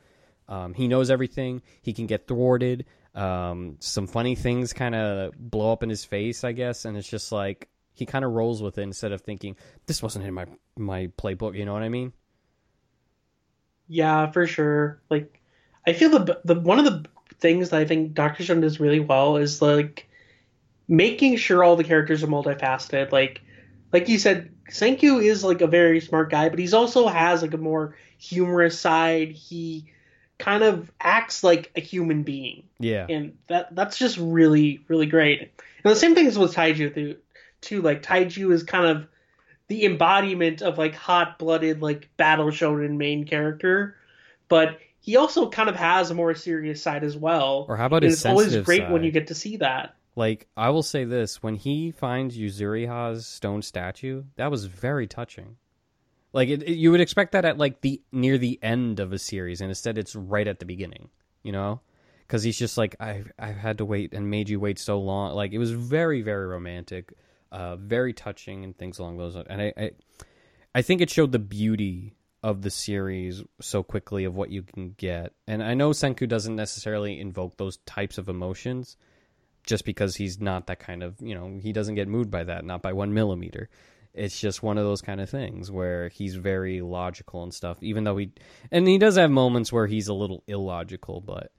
um, 0.47 0.73
he 0.73 0.87
knows 0.87 1.09
everything. 1.11 1.61
He 1.81 1.93
can 1.93 2.07
get 2.07 2.27
thwarted. 2.27 2.85
Um, 3.15 3.77
some 3.79 4.07
funny 4.07 4.35
things 4.35 4.73
kind 4.73 4.95
of 4.95 5.33
blow 5.37 5.71
up 5.71 5.83
in 5.83 5.89
his 5.89 6.05
face, 6.05 6.43
I 6.43 6.51
guess, 6.51 6.85
and 6.85 6.97
it's 6.97 7.09
just 7.09 7.31
like 7.31 7.69
he 7.93 8.05
kind 8.05 8.23
of 8.23 8.31
rolls 8.31 8.61
with 8.61 8.77
it 8.77 8.83
instead 8.83 9.11
of 9.11 9.21
thinking 9.21 9.55
this 9.85 10.01
wasn't 10.01 10.25
in 10.25 10.33
my 10.33 10.45
my 10.77 11.07
playbook. 11.17 11.55
You 11.55 11.65
know 11.65 11.73
what 11.73 11.83
I 11.83 11.89
mean? 11.89 12.13
Yeah, 13.89 14.31
for 14.31 14.47
sure. 14.47 15.01
Like, 15.09 15.41
I 15.85 15.93
feel 15.93 16.11
the 16.11 16.39
the 16.45 16.55
one 16.59 16.79
of 16.79 16.85
the 16.85 17.05
things 17.39 17.69
that 17.71 17.79
I 17.81 17.85
think 17.85 18.13
Doctor 18.13 18.43
Stone 18.43 18.61
does 18.61 18.79
really 18.79 18.99
well 18.99 19.37
is 19.37 19.61
like 19.61 20.07
making 20.87 21.35
sure 21.37 21.63
all 21.63 21.75
the 21.75 21.83
characters 21.83 22.23
are 22.23 22.27
multifaceted. 22.27 23.11
Like, 23.11 23.41
like 23.91 24.07
you 24.07 24.17
said, 24.19 24.51
Senku 24.69 25.23
is 25.23 25.43
like 25.43 25.61
a 25.61 25.67
very 25.67 25.99
smart 26.01 26.29
guy, 26.29 26.49
but 26.49 26.59
he's 26.59 26.73
also 26.73 27.07
has 27.07 27.41
like 27.41 27.53
a 27.53 27.57
more 27.57 27.95
humorous 28.17 28.79
side. 28.79 29.31
He 29.31 29.85
kind 30.37 30.63
of 30.63 30.91
acts 31.01 31.43
like 31.43 31.71
a 31.75 31.81
human 31.81 32.23
being, 32.23 32.63
Yeah. 32.79 33.05
and 33.09 33.37
that 33.47 33.75
that's 33.75 33.97
just 33.97 34.17
really 34.17 34.81
really 34.87 35.07
great. 35.07 35.41
And 35.41 35.51
the 35.91 35.95
same 35.95 36.15
thing 36.15 36.27
is 36.27 36.37
with 36.37 36.53
Taiju 36.55 36.93
too. 36.93 37.17
Too 37.61 37.81
like 37.81 38.03
Taiju 38.03 38.53
is 38.53 38.63
kind 38.63 38.85
of 38.85 39.07
the 39.69 39.85
embodiment 39.85 40.61
of 40.61 40.77
like 40.77 40.93
hot 40.95 41.39
blooded 41.39 41.81
like 41.81 42.09
battle 42.17 42.47
shonen 42.47 42.97
main 42.97 43.25
character, 43.25 43.95
but 44.49 44.77
he 44.99 45.15
also 45.15 45.49
kind 45.49 45.69
of 45.69 45.75
has 45.77 46.11
a 46.11 46.13
more 46.13 46.35
serious 46.35 46.83
side 46.83 47.03
as 47.03 47.15
well. 47.15 47.65
Or 47.69 47.77
how 47.77 47.85
about 47.85 48.03
And 48.03 48.11
his 48.11 48.15
it's 48.19 48.25
always 48.25 48.55
great 48.57 48.89
when 48.89 49.03
you 49.03 49.11
get 49.11 49.27
to 49.27 49.35
see 49.35 49.57
that. 49.57 49.95
Like 50.15 50.47
I 50.57 50.69
will 50.71 50.83
say 50.83 51.05
this: 51.05 51.41
when 51.41 51.55
he 51.55 51.91
finds 51.91 52.37
Yuzuriha's 52.37 53.25
stone 53.25 53.61
statue, 53.61 54.23
that 54.35 54.51
was 54.51 54.65
very 54.65 55.07
touching. 55.07 55.55
Like 56.33 56.49
it, 56.49 56.63
it- 56.63 56.75
you 56.77 56.91
would 56.91 56.99
expect 57.01 57.31
that 57.31 57.45
at 57.45 57.57
like 57.57 57.81
the 57.81 58.01
near 58.11 58.37
the 58.37 58.59
end 58.61 58.99
of 58.99 59.13
a 59.13 59.19
series, 59.19 59.61
and 59.61 59.69
instead 59.69 59.97
it's 59.97 60.15
right 60.15 60.47
at 60.47 60.59
the 60.59 60.65
beginning. 60.65 61.09
You 61.43 61.53
know, 61.53 61.79
because 62.27 62.43
he's 62.43 62.57
just 62.59 62.77
like 62.77 62.95
I've 62.99 63.31
I've 63.39 63.55
had 63.55 63.77
to 63.77 63.85
wait 63.85 64.13
and 64.13 64.29
made 64.29 64.49
you 64.49 64.59
wait 64.59 64.77
so 64.77 64.99
long. 64.99 65.33
Like 65.35 65.53
it 65.53 65.57
was 65.57 65.71
very 65.71 66.21
very 66.21 66.47
romantic, 66.47 67.13
uh, 67.51 67.75
very 67.75 68.13
touching, 68.13 68.63
and 68.63 68.77
things 68.77 68.99
along 68.99 69.17
those. 69.17 69.35
lines. 69.35 69.47
And 69.49 69.61
I, 69.61 69.73
I 69.77 69.91
I 70.75 70.81
think 70.81 71.01
it 71.01 71.09
showed 71.09 71.31
the 71.31 71.39
beauty 71.39 72.15
of 72.41 72.61
the 72.61 72.69
series 72.69 73.43
so 73.59 73.83
quickly 73.83 74.23
of 74.23 74.35
what 74.35 74.49
you 74.49 74.63
can 74.63 74.91
get. 74.91 75.33
And 75.47 75.61
I 75.61 75.73
know 75.73 75.89
Senku 75.89 76.27
doesn't 76.27 76.55
necessarily 76.55 77.19
invoke 77.19 77.57
those 77.57 77.77
types 77.85 78.17
of 78.17 78.29
emotions 78.29 78.95
just 79.65 79.85
because 79.85 80.15
he's 80.15 80.39
not 80.39 80.67
that 80.67 80.79
kind 80.79 81.03
of 81.03 81.15
you 81.19 81.35
know 81.35 81.59
he 81.61 81.71
doesn't 81.71 81.95
get 81.95 82.07
moved 82.07 82.31
by 82.31 82.43
that 82.43 82.65
not 82.65 82.81
by 82.81 82.93
one 82.93 83.13
millimeter 83.13 83.69
it's 84.13 84.39
just 84.39 84.63
one 84.63 84.77
of 84.77 84.83
those 84.83 85.01
kind 85.01 85.21
of 85.21 85.29
things 85.29 85.71
where 85.71 86.09
he's 86.09 86.35
very 86.35 86.81
logical 86.81 87.43
and 87.43 87.53
stuff 87.53 87.77
even 87.81 88.03
though 88.03 88.17
he 88.17 88.31
and 88.71 88.87
he 88.87 88.97
does 88.97 89.15
have 89.15 89.29
moments 89.29 89.71
where 89.71 89.85
he's 89.85 90.07
a 90.07 90.13
little 90.13 90.43
illogical 90.47 91.21
but 91.21 91.51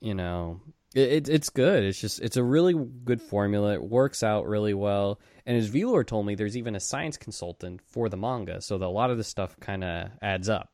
you 0.00 0.14
know 0.14 0.60
it, 0.94 1.12
it, 1.12 1.28
it's 1.28 1.50
good 1.50 1.82
it's 1.84 2.00
just 2.00 2.20
it's 2.20 2.36
a 2.36 2.42
really 2.42 2.74
good 3.04 3.20
formula 3.20 3.72
it 3.74 3.82
works 3.82 4.22
out 4.22 4.46
really 4.46 4.74
well 4.74 5.20
and 5.46 5.56
as 5.56 5.66
V 5.66 5.84
Lord 5.84 6.06
told 6.08 6.26
me 6.26 6.34
there's 6.34 6.56
even 6.56 6.74
a 6.74 6.80
science 6.80 7.16
consultant 7.16 7.80
for 7.86 8.08
the 8.08 8.16
manga 8.16 8.60
so 8.60 8.78
that 8.78 8.86
a 8.86 8.88
lot 8.88 9.10
of 9.10 9.16
this 9.16 9.28
stuff 9.28 9.58
kind 9.60 9.82
of 9.84 10.10
adds 10.20 10.48
up 10.48 10.70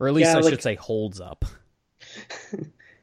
or 0.00 0.08
at 0.08 0.14
least 0.14 0.28
Yeah, 0.30 0.38
i 0.38 0.40
like- 0.40 0.50
should 0.52 0.62
say 0.62 0.74
holds 0.74 1.20
up 1.20 1.44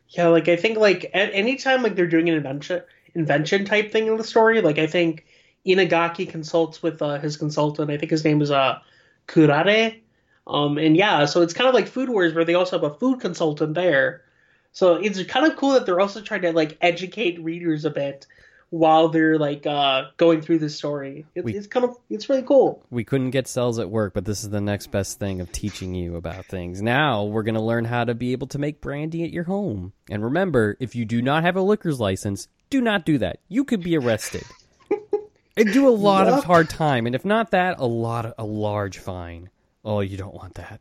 Yeah, 0.10 0.28
like 0.28 0.50
I 0.50 0.58
think 0.58 0.78
like 0.78 1.10
at 1.14 1.30
any 1.34 1.56
time 1.56 1.84
like 1.84 1.96
they're 1.96 2.06
doing 2.08 2.28
an 2.30 2.36
invention 2.36 2.82
invention 3.16 3.64
type 3.66 3.92
thing 3.92 4.08
in 4.08 4.18
the 4.18 4.24
story, 4.26 4.62
like 4.62 4.78
I 4.78 4.86
think 4.88 5.26
Inagaki 5.66 6.28
consults 6.30 6.84
with 6.84 7.02
uh, 7.02 7.18
his 7.20 7.38
consultant. 7.38 7.90
I 7.90 7.98
think 7.98 8.12
his 8.12 8.26
name 8.26 8.42
is 8.42 8.52
uh 8.52 8.80
Kurare. 9.28 10.02
Um 10.48 10.78
and 10.78 10.98
yeah, 10.98 11.26
so 11.26 11.42
it's 11.42 11.54
kind 11.54 11.70
of 11.70 11.74
like 11.74 11.88
Food 11.88 12.10
Wars 12.10 12.34
where 12.34 12.44
they 12.44 12.56
also 12.56 12.78
have 12.78 12.92
a 12.92 12.94
food 12.96 13.22
consultant 13.22 13.74
there. 13.74 14.24
So 14.72 14.96
it's 14.96 15.22
kind 15.24 15.46
of 15.46 15.58
cool 15.58 15.72
that 15.72 15.86
they're 15.86 16.00
also 16.00 16.22
trying 16.22 16.42
to 16.44 16.54
like 16.54 16.78
educate 16.82 17.42
readers 17.42 17.86
a 17.86 17.90
bit 17.90 18.26
while 18.70 19.10
they're 19.10 19.38
like 19.38 19.66
uh 19.68 20.04
going 20.16 20.42
through 20.42 20.60
the 20.60 20.70
story. 20.70 21.26
It, 21.36 21.44
We- 21.44 21.56
it's 21.56 21.68
kind 21.68 21.84
of 21.86 21.98
it's 22.10 22.30
really 22.30 22.44
cool. 22.44 22.82
we 22.90 23.04
couldn't 23.04 23.32
get 23.32 23.48
cells 23.50 23.80
at 23.80 23.90
work, 23.90 24.14
but 24.14 24.24
this 24.24 24.44
is 24.44 24.50
the 24.50 24.62
next 24.62 24.88
best 24.92 25.20
thing 25.20 25.42
of 25.42 25.52
teaching 25.52 25.94
you 25.94 26.16
about 26.16 26.46
things. 26.46 26.82
Now 26.82 27.26
we're 27.26 27.44
going 27.44 27.56
to 27.56 27.62
learn 27.62 27.84
how 27.86 28.06
to 28.06 28.14
be 28.16 28.32
able 28.32 28.48
to 28.48 28.60
make 28.60 28.80
brandy 28.80 29.24
at 29.26 29.32
your 29.32 29.44
home. 29.44 29.92
And 30.10 30.24
remember, 30.24 30.78
if 30.80 30.96
you 30.96 31.04
do 31.04 31.22
not 31.22 31.44
have 31.44 31.58
a 31.58 31.62
liquor's 31.62 32.00
license, 32.00 32.48
do 32.70 32.80
not 32.80 33.06
do 33.06 33.18
that. 33.18 33.40
You 33.50 33.66
could 33.66 33.84
be 33.84 33.98
arrested. 33.98 34.44
and 35.58 35.74
do 35.74 35.88
a 35.88 35.92
lot 35.92 36.30
of 36.30 36.46
hard 36.46 36.70
time, 36.70 37.06
and 37.06 37.14
if 37.14 37.26
not 37.26 37.52
that, 37.52 37.76
a 37.80 37.86
lot 37.86 38.26
of, 38.26 38.34
a 38.38 38.46
large 38.46 39.00
fine. 39.00 39.50
Oh, 39.84 40.00
you 40.00 40.16
don't 40.16 40.34
want 40.34 40.54
that. 40.56 40.80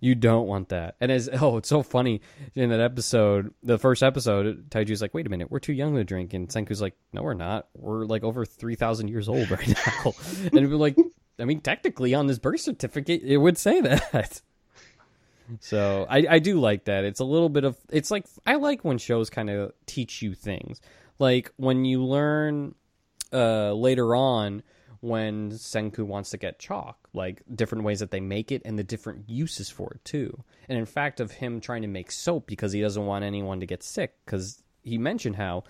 You 0.00 0.14
don't 0.14 0.46
want 0.46 0.70
that. 0.70 0.96
And 1.00 1.10
as 1.10 1.28
oh, 1.40 1.58
it's 1.58 1.68
so 1.68 1.82
funny 1.82 2.20
in 2.54 2.70
that 2.70 2.80
episode, 2.80 3.54
the 3.62 3.78
first 3.78 4.02
episode, 4.02 4.70
Taiju's 4.70 5.02
like, 5.02 5.14
"Wait 5.14 5.26
a 5.26 5.30
minute, 5.30 5.50
we're 5.50 5.58
too 5.58 5.72
young 5.72 5.94
to 5.96 6.04
drink," 6.04 6.34
and 6.34 6.48
Senku's 6.48 6.80
like, 6.80 6.94
"No, 7.12 7.22
we're 7.22 7.34
not. 7.34 7.68
We're 7.74 8.04
like 8.04 8.24
over 8.24 8.44
three 8.44 8.74
thousand 8.74 9.08
years 9.08 9.28
old 9.28 9.50
right 9.50 9.68
now." 9.68 10.12
and 10.52 10.70
we're 10.70 10.76
like, 10.76 10.96
I 11.38 11.44
mean, 11.44 11.60
technically 11.60 12.14
on 12.14 12.26
this 12.26 12.38
birth 12.38 12.60
certificate, 12.60 13.22
it 13.22 13.36
would 13.36 13.58
say 13.58 13.80
that. 13.80 14.42
So 15.60 16.06
I, 16.10 16.26
I 16.28 16.38
do 16.40 16.60
like 16.60 16.84
that. 16.84 17.04
It's 17.04 17.20
a 17.20 17.24
little 17.24 17.48
bit 17.48 17.64
of 17.64 17.74
it's 17.88 18.10
like 18.10 18.26
I 18.46 18.56
like 18.56 18.84
when 18.84 18.98
shows 18.98 19.30
kind 19.30 19.48
of 19.48 19.72
teach 19.86 20.20
you 20.20 20.34
things. 20.34 20.82
Like 21.18 21.52
when 21.56 21.86
you 21.86 22.04
learn 22.04 22.74
uh, 23.32 23.72
later 23.72 24.14
on 24.14 24.62
when 25.00 25.52
Senku 25.52 26.00
wants 26.00 26.30
to 26.30 26.36
get 26.36 26.58
chalk, 26.58 27.07
like 27.18 27.42
different 27.54 27.84
ways 27.84 28.00
that 28.00 28.10
they 28.10 28.20
make 28.20 28.50
it 28.50 28.62
and 28.64 28.78
the 28.78 28.84
different 28.84 29.28
uses 29.28 29.68
for 29.68 29.92
it 29.92 30.04
too. 30.04 30.42
And 30.68 30.78
in 30.78 30.86
fact, 30.86 31.20
of 31.20 31.32
him 31.32 31.60
trying 31.60 31.82
to 31.82 31.88
make 31.88 32.10
soap 32.10 32.46
because 32.46 32.72
he 32.72 32.80
doesn't 32.80 33.04
want 33.04 33.24
anyone 33.24 33.60
to 33.60 33.66
get 33.66 33.82
sick 33.82 34.14
because 34.24 34.62
he 34.82 34.96
mentioned 34.96 35.36
how 35.36 35.64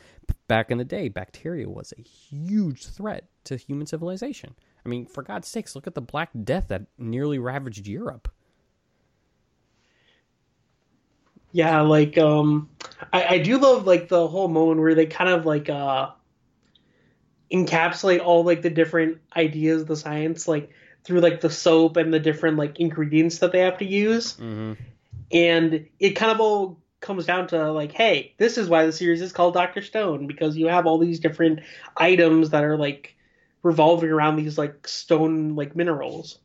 back 0.46 0.70
in 0.70 0.78
the 0.78 0.84
day 0.84 1.08
bacteria 1.08 1.68
was 1.68 1.92
a 1.98 2.02
huge 2.02 2.86
threat 2.86 3.24
to 3.44 3.56
human 3.56 3.86
civilization. 3.86 4.54
I 4.86 4.88
mean, 4.88 5.06
for 5.06 5.22
God's 5.22 5.48
sakes, 5.48 5.74
look 5.74 5.86
at 5.86 5.94
the 5.94 6.00
Black 6.00 6.30
Death 6.44 6.68
that 6.68 6.82
nearly 6.96 7.38
ravaged 7.38 7.86
Europe. 7.86 8.28
Yeah, 11.50 11.80
like 11.80 12.18
um, 12.18 12.68
I, 13.12 13.24
I 13.24 13.38
do 13.38 13.58
love 13.58 13.86
like 13.86 14.08
the 14.08 14.28
whole 14.28 14.48
moment 14.48 14.80
where 14.80 14.94
they 14.94 15.06
kind 15.06 15.30
of 15.30 15.46
like 15.46 15.68
uh 15.68 16.10
encapsulate 17.50 18.22
all 18.22 18.44
like 18.44 18.62
the 18.62 18.70
different 18.70 19.18
ideas 19.34 19.82
of 19.82 19.88
the 19.88 19.96
science 19.96 20.46
like 20.46 20.70
through 21.08 21.20
like 21.20 21.40
the 21.40 21.50
soap 21.50 21.96
and 21.96 22.14
the 22.14 22.20
different 22.20 22.56
like 22.58 22.78
ingredients 22.78 23.38
that 23.38 23.50
they 23.50 23.60
have 23.60 23.78
to 23.78 23.84
use, 23.84 24.34
Mm-hmm. 24.34 24.74
and 25.32 25.86
it 25.98 26.10
kind 26.10 26.30
of 26.30 26.40
all 26.40 26.78
comes 27.00 27.26
down 27.26 27.48
to 27.48 27.72
like, 27.72 27.92
hey, 27.92 28.34
this 28.38 28.58
is 28.58 28.68
why 28.68 28.86
the 28.86 28.92
series 28.92 29.22
is 29.22 29.32
called 29.32 29.54
Doctor 29.54 29.82
Stone 29.82 30.26
because 30.26 30.56
you 30.56 30.66
have 30.68 30.86
all 30.86 30.98
these 30.98 31.20
different 31.20 31.60
items 31.96 32.50
that 32.50 32.64
are 32.64 32.76
like 32.76 33.16
revolving 33.62 34.10
around 34.10 34.36
these 34.36 34.58
like 34.58 34.86
stone 34.86 35.54
like 35.56 35.74
minerals. 35.74 36.38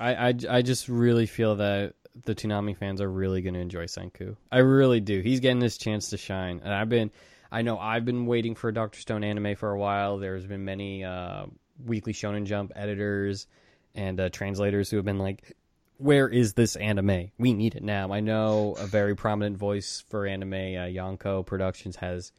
I, 0.00 0.14
I, 0.28 0.34
I 0.48 0.62
just 0.62 0.88
really 0.88 1.26
feel 1.26 1.56
that 1.56 1.94
the 2.24 2.34
Toonami 2.34 2.76
fans 2.76 3.00
are 3.00 3.10
really 3.10 3.42
going 3.42 3.54
to 3.54 3.60
enjoy 3.60 3.84
Senku. 3.84 4.36
I 4.50 4.58
really 4.58 5.00
do. 5.00 5.20
He's 5.20 5.40
getting 5.40 5.58
this 5.60 5.76
chance 5.76 6.10
to 6.10 6.16
shine, 6.16 6.60
and 6.64 6.72
I've 6.72 6.88
been, 6.88 7.10
I 7.50 7.62
know 7.62 7.78
I've 7.78 8.04
been 8.04 8.26
waiting 8.26 8.54
for 8.54 8.68
a 8.68 8.74
Doctor 8.74 9.00
Stone 9.00 9.24
anime 9.24 9.56
for 9.56 9.70
a 9.70 9.78
while. 9.78 10.18
There's 10.18 10.46
been 10.46 10.64
many 10.64 11.04
uh, 11.04 11.46
Weekly 11.84 12.12
Shonen 12.12 12.44
Jump 12.44 12.72
editors 12.76 13.46
and 13.94 14.20
uh, 14.20 14.28
translators 14.30 14.90
who 14.90 14.96
have 14.96 15.04
been 15.04 15.18
like, 15.18 15.56
"Where 15.98 16.28
is 16.28 16.54
this 16.54 16.76
anime? 16.76 17.30
We 17.38 17.52
need 17.52 17.74
it 17.74 17.82
now." 17.82 18.12
I 18.12 18.20
know 18.20 18.76
a 18.78 18.86
very 18.86 19.14
prominent 19.14 19.56
voice 19.56 20.04
for 20.08 20.26
anime, 20.26 20.52
uh, 20.52 20.86
Yonko 20.86 21.44
Productions, 21.46 21.96
has 21.96 22.32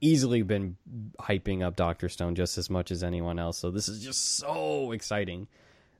easily 0.00 0.42
been 0.42 0.76
hyping 1.20 1.62
up 1.62 1.76
Doctor 1.76 2.08
Stone 2.08 2.34
just 2.34 2.58
as 2.58 2.70
much 2.70 2.90
as 2.90 3.02
anyone 3.02 3.38
else. 3.38 3.58
So 3.58 3.70
this 3.70 3.88
is 3.88 4.02
just 4.02 4.36
so 4.36 4.92
exciting 4.92 5.48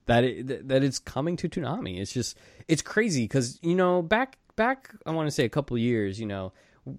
that 0.07 0.25
it, 0.25 0.69
that 0.69 0.83
it's 0.83 0.99
coming 0.99 1.37
to 1.37 1.49
Toonami. 1.49 2.01
It's 2.01 2.13
just 2.13 2.37
it's 2.67 2.83
crazy 2.83 3.25
because 3.25 3.59
you 3.63 3.75
know 3.75 4.03
back 4.03 4.39
back 4.57 4.95
I 5.07 5.13
want 5.13 5.27
to 5.29 5.31
say 5.31 5.45
a 5.45 5.49
couple 5.49 5.79
years, 5.79 6.19
you 6.19 6.27
know, 6.27 6.53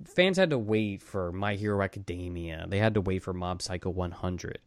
fans 0.06 0.38
had 0.38 0.52
to 0.52 0.58
wait 0.58 1.02
for 1.02 1.32
My 1.32 1.56
Hero 1.56 1.82
Academia. 1.82 2.66
They 2.68 2.80
had 2.80 2.94
to 2.94 3.02
wait 3.02 3.24
for 3.24 3.34
Mob 3.34 3.62
Psycho 3.62 3.90
100. 3.90 4.60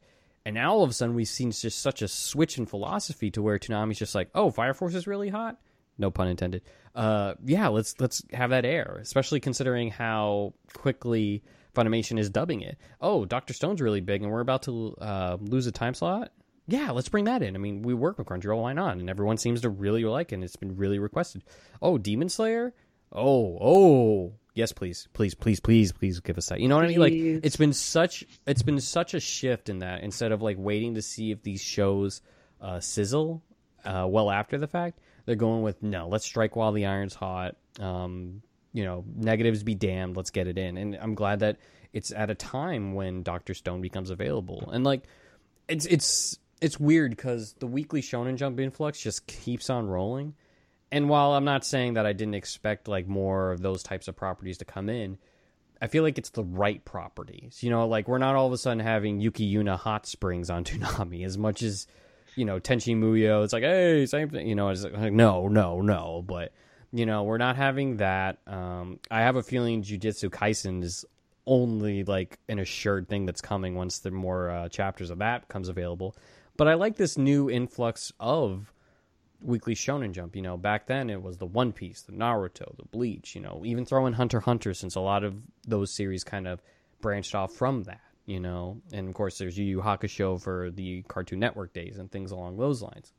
And 0.45 0.55
now 0.55 0.73
all 0.73 0.83
of 0.83 0.91
a 0.91 0.93
sudden 0.93 1.15
we've 1.15 1.29
seen 1.29 1.53
just 1.53 1.81
such 1.81 2.03
a 2.03 2.09
switch 2.09 2.59
in 2.59 2.67
philosophy 2.67 3.31
to 3.31 3.43
where 3.43 3.59
Toonami's 3.59 3.99
just 3.99 4.15
like, 4.15 4.31
"Oh, 4.35 4.51
Fire 4.51 4.75
Force 4.75 4.95
is 4.95 5.07
really 5.07 5.29
hot." 5.29 5.61
No 5.99 6.11
pun 6.11 6.29
intended. 6.29 6.63
Uh 6.95 7.35
yeah, 7.45 7.69
let's 7.69 7.95
let's 8.01 8.23
have 8.33 8.51
that 8.51 8.65
air, 8.65 8.99
especially 9.01 9.41
considering 9.41 9.91
how 9.91 10.55
quickly 10.75 11.43
Funimation 11.75 12.19
is 12.19 12.29
dubbing 12.29 12.61
it. 12.63 12.77
Oh, 13.01 13.25
Doctor 13.25 13.55
Stone's 13.55 13.81
really 13.81 14.01
big 14.01 14.23
and 14.23 14.31
we're 14.31 14.41
about 14.41 14.63
to 14.65 14.95
uh, 15.01 15.39
lose 15.41 15.67
a 15.67 15.73
time 15.73 15.95
slot 15.95 16.33
yeah, 16.67 16.91
let's 16.91 17.09
bring 17.09 17.25
that 17.25 17.43
in. 17.43 17.55
I 17.55 17.59
mean, 17.59 17.83
we 17.83 17.95
work 17.95 18.19
with 18.19 18.29
Crunchyroll, 18.29 18.63
why 18.63 18.73
not? 18.73 18.97
And 18.97 19.11
everyone 19.11 19.37
seems 19.37 19.63
to 19.63 19.69
really 19.69 20.05
like 20.05 20.33
it, 20.33 20.37
and 20.37 20.45
it's 20.45 20.57
been 20.57 20.77
really 20.77 20.99
requested. 20.99 21.43
Oh, 21.81 21.99
Demon 21.99 22.29
Slayer? 22.29 22.73
Oh, 23.11 23.59
oh, 23.61 24.35
yes, 24.55 24.73
please, 24.73 25.09
please, 25.13 25.35
please, 25.35 25.61
please, 25.61 25.93
please 25.93 26.21
give 26.21 26.39
us 26.39 26.47
that. 26.47 26.61
You 26.61 26.69
know 26.69 26.77
what 26.77 26.85
I 26.85 26.89
mean? 26.89 27.01
Like, 27.01 27.13
it's 27.13 27.57
been 27.57 27.73
such, 27.73 28.25
it's 28.47 28.63
been 28.63 28.81
such 28.81 29.15
a 29.15 29.21
shift 29.21 29.69
in 29.69 29.81
that. 29.81 30.03
Instead 30.03 30.33
of 30.33 30.43
like 30.43 30.57
waiting 30.59 30.95
to 30.95 31.03
see 31.03 31.31
if 31.31 31.43
these 31.43 31.63
shows 31.63 32.23
uh, 32.61 32.81
sizzle 32.81 33.43
uh, 33.85 34.07
well 34.09 34.31
after 34.31 34.59
the 34.59 34.67
fact, 34.67 35.01
they're 35.25 35.37
going 35.37 35.63
with 35.63 35.83
no. 35.83 36.09
Let's 36.09 36.25
strike 36.25 36.57
while 36.57 36.73
the 36.73 36.87
iron's 36.87 37.15
hot. 37.15 37.57
Um, 37.81 38.43
you 38.73 38.85
know, 38.85 39.05
negatives 39.15 39.63
be 39.63 39.75
damned. 39.75 40.17
Let's 40.17 40.31
get 40.31 40.47
it 40.47 40.59
in. 40.59 40.77
And 40.77 40.97
I'm 41.01 41.15
glad 41.15 41.41
that 41.41 41.59
it's 41.93 42.11
at 42.11 42.31
a 42.31 42.35
time 42.35 42.95
when 42.95 43.23
Doctor 43.23 43.55
Stone 43.55 43.81
becomes 43.83 44.11
available. 44.11 44.71
And 44.73 44.85
like, 44.85 45.03
it's 45.69 45.87
it's 45.87 46.39
it's 46.61 46.81
weird 46.81 47.11
because 47.11 47.55
the 47.59 47.67
weekly 47.67 48.03
Shonen 48.03 48.37
Jump 48.37 48.59
influx 48.61 49.01
just 49.01 49.27
keeps 49.27 49.71
on 49.71 49.87
rolling. 49.87 50.35
And 50.93 51.09
while 51.09 51.33
I'm 51.33 51.47
not 51.47 51.65
saying 51.65 51.95
that 51.95 52.05
I 52.05 52.13
didn't 52.13 52.35
expect 52.35 52.87
like 52.87 53.09
more 53.09 53.51
of 53.51 53.63
those 53.63 53.83
types 53.83 54.09
of 54.09 54.15
properties 54.15 54.59
to 54.59 54.67
come 54.67 54.91
in, 54.91 55.17
I 55.81 55.87
feel 55.87 56.03
like 56.03 56.19
it's 56.19 56.31
the 56.31 56.45
right 56.45 56.85
properties. 56.85 57.63
You 57.63 57.71
know, 57.71 57.89
like 57.89 58.07
we're 58.07 58.19
not 58.19 58.37
all 58.37 58.47
of 58.47 58.53
a 58.53 58.59
sudden 58.59 58.79
having 58.79 59.19
Yuki 59.19 59.51
Yuna 59.53 59.79
Hot 59.79 60.07
Springs 60.07 60.51
on 60.51 60.65
Toonami 60.67 61.25
as 61.25 61.39
much 61.39 61.63
as 61.63 61.87
you 62.37 62.45
know 62.45 62.61
Tenchi 62.61 62.95
Muyo. 62.95 63.43
It's 63.43 63.55
like 63.55 63.63
hey, 63.63 64.05
same 64.05 64.29
thing. 64.29 64.47
You 64.47 64.55
know, 64.55 64.69
it's 64.69 64.85
like 64.85 65.13
no, 65.15 65.49
no, 65.49 65.81
no. 65.81 66.23
But 66.27 66.53
you 66.93 67.07
know, 67.07 67.23
we're 67.23 67.39
not 67.39 67.57
having 67.57 67.97
that. 67.97 68.39
Um, 68.47 69.01
I 69.11 69.23
have 69.23 69.37
a 69.37 69.43
feeling 69.43 69.83
Jujutsu 69.83 70.29
Kaisen 70.29 70.85
is 70.85 71.07
only 71.47 72.05
like 72.05 72.39
an 72.51 72.59
assured 72.59 73.09
thing 73.09 73.25
that's 73.25 73.41
coming 73.41 73.75
once 73.75 74.01
the 74.01 74.11
more 74.11 74.51
uh, 74.51 74.69
chapters 74.69 75.09
of 75.09 75.19
that 75.19 75.49
comes 75.49 75.71
available. 75.71 76.15
But 76.59 76.69
I 76.69 76.75
like 76.75 76.97
this 76.97 77.17
new 77.17 77.49
influx 77.49 78.13
of 78.21 78.72
weekly 79.43 79.75
shonen 79.75 80.13
jump 80.13 80.37
you 80.37 80.43
know 80.43 80.57
back 80.57 80.87
then 80.87 81.11
it 81.11 81.21
was 81.21 81.37
the 81.39 81.47
one 81.47 81.73
piece 81.73 82.03
the 82.03 82.13
naruto 82.13 82.77
the 82.77 82.85
bleach 82.91 83.35
you 83.35 83.41
know 83.41 83.63
even 83.65 83.85
throw 83.85 84.07
in 84.07 84.13
hunter 84.13 84.41
hunter 84.41 84.73
since 84.73 84.95
a 84.95 85.01
lot 85.01 85.25
of 85.25 85.35
those 85.67 85.93
series 85.93 86.23
kind 86.25 86.47
of 86.47 86.63
branched 87.01 87.35
off 87.35 87.53
from 87.53 87.83
that 87.83 88.01
you 88.27 88.41
know. 88.41 88.81
And 88.93 89.09
of 89.09 89.15
course 89.15 89.39
there's 89.39 89.59
yu 89.59 89.65
yu 89.65 89.81
hakusho 89.81 90.41
for 90.41 90.71
the 90.71 91.03
cartoon 91.03 91.41
network 91.41 91.73
days 91.73 91.99
and 91.99 92.11
things 92.11 92.31
along 92.31 92.57
those 92.57 92.83
lines. 92.83 93.13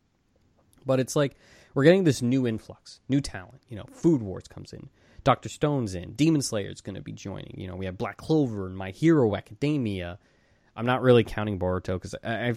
But 0.85 0.99
it's 0.99 1.15
like 1.15 1.35
we're 1.73 1.83
getting 1.83 2.03
this 2.03 2.21
new 2.21 2.47
influx 2.47 2.99
new 3.09 3.21
talent 3.21 3.61
you 3.69 3.77
know. 3.77 3.85
Food 3.91 4.21
wars 4.21 4.47
comes 4.47 4.73
in 4.73 4.89
dr 5.23 5.47
stone's 5.47 5.95
in 5.95 6.11
demon 6.13 6.41
slayer's 6.41 6.81
going 6.81 6.95
to 6.95 7.01
be 7.01 7.11
joining 7.11 7.55
you 7.57 7.67
know. 7.67 7.75
We 7.75 7.85
have 7.85 7.97
black 7.97 8.17
clover 8.17 8.67
and 8.67 8.75
my 8.75 8.91
hero 8.91 9.35
academia. 9.35 10.19
I'm 10.75 10.87
not 10.87 11.03
really 11.03 11.23
counting 11.23 11.59
boruto 11.59 12.01
because 12.01 12.15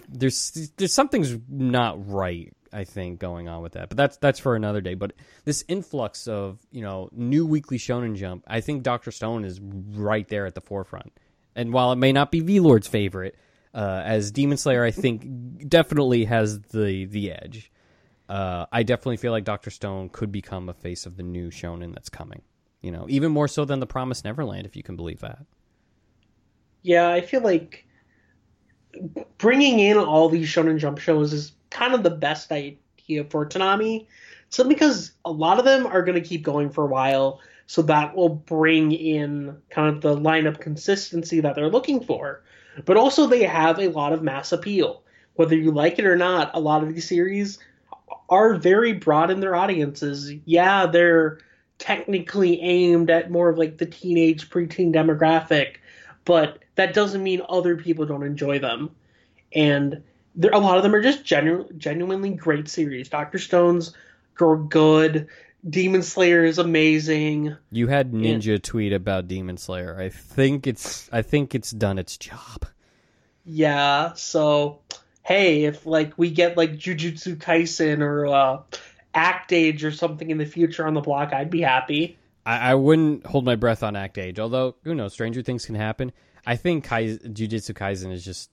there's 0.09 0.71
there's 0.77 0.93
something's 0.93 1.37
not 1.49 2.09
right 2.09 2.53
I 2.73 2.83
think 2.83 3.19
going 3.19 3.47
on 3.47 3.61
with 3.61 3.73
that. 3.73 3.89
But 3.89 3.97
that's 3.97 4.17
that's 4.17 4.39
for 4.39 4.55
another 4.55 4.81
day. 4.81 4.93
But 4.93 5.13
this 5.45 5.63
influx 5.67 6.27
of 6.27 6.59
you 6.71 6.81
know 6.81 7.09
new 7.11 7.45
weekly 7.45 7.77
Shonen 7.77 8.15
Jump, 8.15 8.43
I 8.47 8.61
think 8.61 8.83
Doctor 8.83 9.11
Stone 9.11 9.45
is 9.45 9.59
right 9.61 10.27
there 10.27 10.45
at 10.45 10.55
the 10.55 10.61
forefront. 10.61 11.13
And 11.55 11.73
while 11.73 11.91
it 11.91 11.95
may 11.97 12.11
not 12.11 12.31
be 12.31 12.39
V 12.39 12.59
Lord's 12.59 12.87
favorite, 12.87 13.35
uh, 13.73 14.01
as 14.05 14.31
Demon 14.31 14.57
Slayer, 14.57 14.83
I 14.83 14.91
think 14.91 15.67
definitely 15.69 16.25
has 16.25 16.59
the 16.59 17.05
the 17.05 17.31
edge. 17.31 17.71
Uh, 18.29 18.65
I 18.71 18.83
definitely 18.83 19.17
feel 19.17 19.31
like 19.31 19.45
Doctor 19.45 19.69
Stone 19.69 20.09
could 20.09 20.31
become 20.31 20.67
a 20.67 20.73
face 20.73 21.05
of 21.05 21.15
the 21.15 21.23
new 21.23 21.49
Shonen 21.49 21.93
that's 21.93 22.09
coming. 22.09 22.41
You 22.81 22.91
know, 22.91 23.05
even 23.09 23.31
more 23.31 23.47
so 23.47 23.65
than 23.65 23.79
the 23.79 23.87
Promised 23.87 24.25
Neverland, 24.25 24.65
if 24.65 24.75
you 24.75 24.83
can 24.83 24.95
believe 24.95 25.21
that. 25.21 25.39
Yeah, 26.83 27.09
I 27.09 27.21
feel 27.21 27.41
like 27.41 27.85
bringing 29.37 29.79
in 29.79 29.97
all 29.97 30.29
these 30.29 30.47
Shonen 30.47 30.77
Jump 30.77 30.99
shows 30.99 31.33
is 31.33 31.51
kind 31.69 31.93
of 31.93 32.03
the 32.03 32.09
best 32.09 32.51
idea 32.51 33.23
for 33.29 33.45
Toonami. 33.45 34.05
So 34.49 34.63
because 34.63 35.11
a 35.25 35.31
lot 35.31 35.59
of 35.59 35.65
them 35.65 35.85
are 35.85 36.01
going 36.01 36.21
to 36.21 36.27
keep 36.27 36.43
going 36.43 36.69
for 36.69 36.85
a 36.85 36.87
while, 36.87 37.41
so 37.65 37.81
that 37.83 38.15
will 38.15 38.29
bring 38.29 38.93
in 38.93 39.57
kind 39.69 39.93
of 39.93 40.01
the 40.01 40.15
lineup 40.15 40.59
consistency 40.59 41.41
that 41.41 41.55
they're 41.55 41.69
looking 41.69 42.01
for. 42.01 42.43
But 42.85 42.97
also 42.97 43.27
they 43.27 43.43
have 43.43 43.79
a 43.79 43.89
lot 43.89 44.13
of 44.13 44.23
mass 44.23 44.51
appeal. 44.51 45.03
Whether 45.35 45.55
you 45.55 45.71
like 45.71 45.99
it 45.99 46.05
or 46.05 46.15
not, 46.15 46.51
a 46.53 46.59
lot 46.59 46.81
of 46.81 46.93
these 46.93 47.07
series 47.07 47.59
are 48.29 48.55
very 48.55 48.93
broad 48.93 49.29
in 49.29 49.39
their 49.39 49.55
audiences. 49.55 50.33
Yeah, 50.45 50.85
they're 50.85 51.39
technically 51.77 52.59
aimed 52.61 53.09
at 53.09 53.31
more 53.31 53.49
of 53.49 53.57
like 53.57 53.77
the 53.77 53.85
teenage 53.85 54.49
preteen 54.49 54.93
demographic, 54.93 55.75
but 56.25 56.59
that 56.75 56.93
doesn't 56.93 57.23
mean 57.23 57.41
other 57.49 57.75
people 57.75 58.05
don't 58.05 58.23
enjoy 58.23 58.59
them. 58.59 58.89
And 59.53 60.03
there, 60.37 60.51
a 60.51 60.59
lot 60.59 60.77
of 60.77 60.83
them 60.83 60.95
are 60.95 61.01
just 61.01 61.25
genu- 61.25 61.67
genuinely 61.77 62.29
great 62.29 62.69
series. 62.69 63.09
Doctor 63.09 63.39
Stone's 63.39 63.93
Girl 64.35 64.55
good. 64.55 65.27
Demon 65.67 66.03
Slayer 66.03 66.45
is 66.45 66.59
amazing. 66.59 67.57
You 67.71 67.87
had 67.87 68.11
Ninja 68.11 68.61
tweet 68.61 68.93
about 68.93 69.27
Demon 69.27 69.57
Slayer. 69.57 69.99
I 69.99 70.09
think 70.09 70.67
it's 70.67 71.09
I 71.11 71.23
think 71.23 71.55
it's 71.55 71.71
done 71.71 71.97
its 71.97 72.17
job. 72.17 72.65
Yeah, 73.43 74.13
so 74.13 74.79
hey, 75.23 75.65
if 75.65 75.85
like 75.85 76.13
we 76.17 76.29
get 76.29 76.55
like 76.55 76.73
Jujutsu 76.73 77.37
Kaisen 77.37 78.01
or 78.01 78.27
uh, 78.27 78.61
Act 79.13 79.51
Age 79.51 79.83
or 79.83 79.91
something 79.91 80.29
in 80.29 80.37
the 80.37 80.45
future 80.45 80.85
on 80.85 80.93
the 80.93 81.01
block, 81.01 81.33
I'd 81.33 81.49
be 81.49 81.61
happy. 81.61 82.17
I, 82.45 82.71
I 82.71 82.75
wouldn't 82.75 83.25
hold 83.25 83.43
my 83.43 83.55
breath 83.55 83.81
on 83.81 83.95
Act 83.95 84.19
Age, 84.19 84.39
although 84.39 84.75
who 84.83 84.93
knows, 84.93 85.13
stranger 85.13 85.41
things 85.41 85.65
can 85.65 85.75
happen. 85.75 86.11
I 86.45 86.55
think 86.55 86.85
Kai, 86.85 87.17
Jujutsu 87.17 87.73
Kaisen 87.73 88.11
is 88.11 88.23
just, 88.23 88.49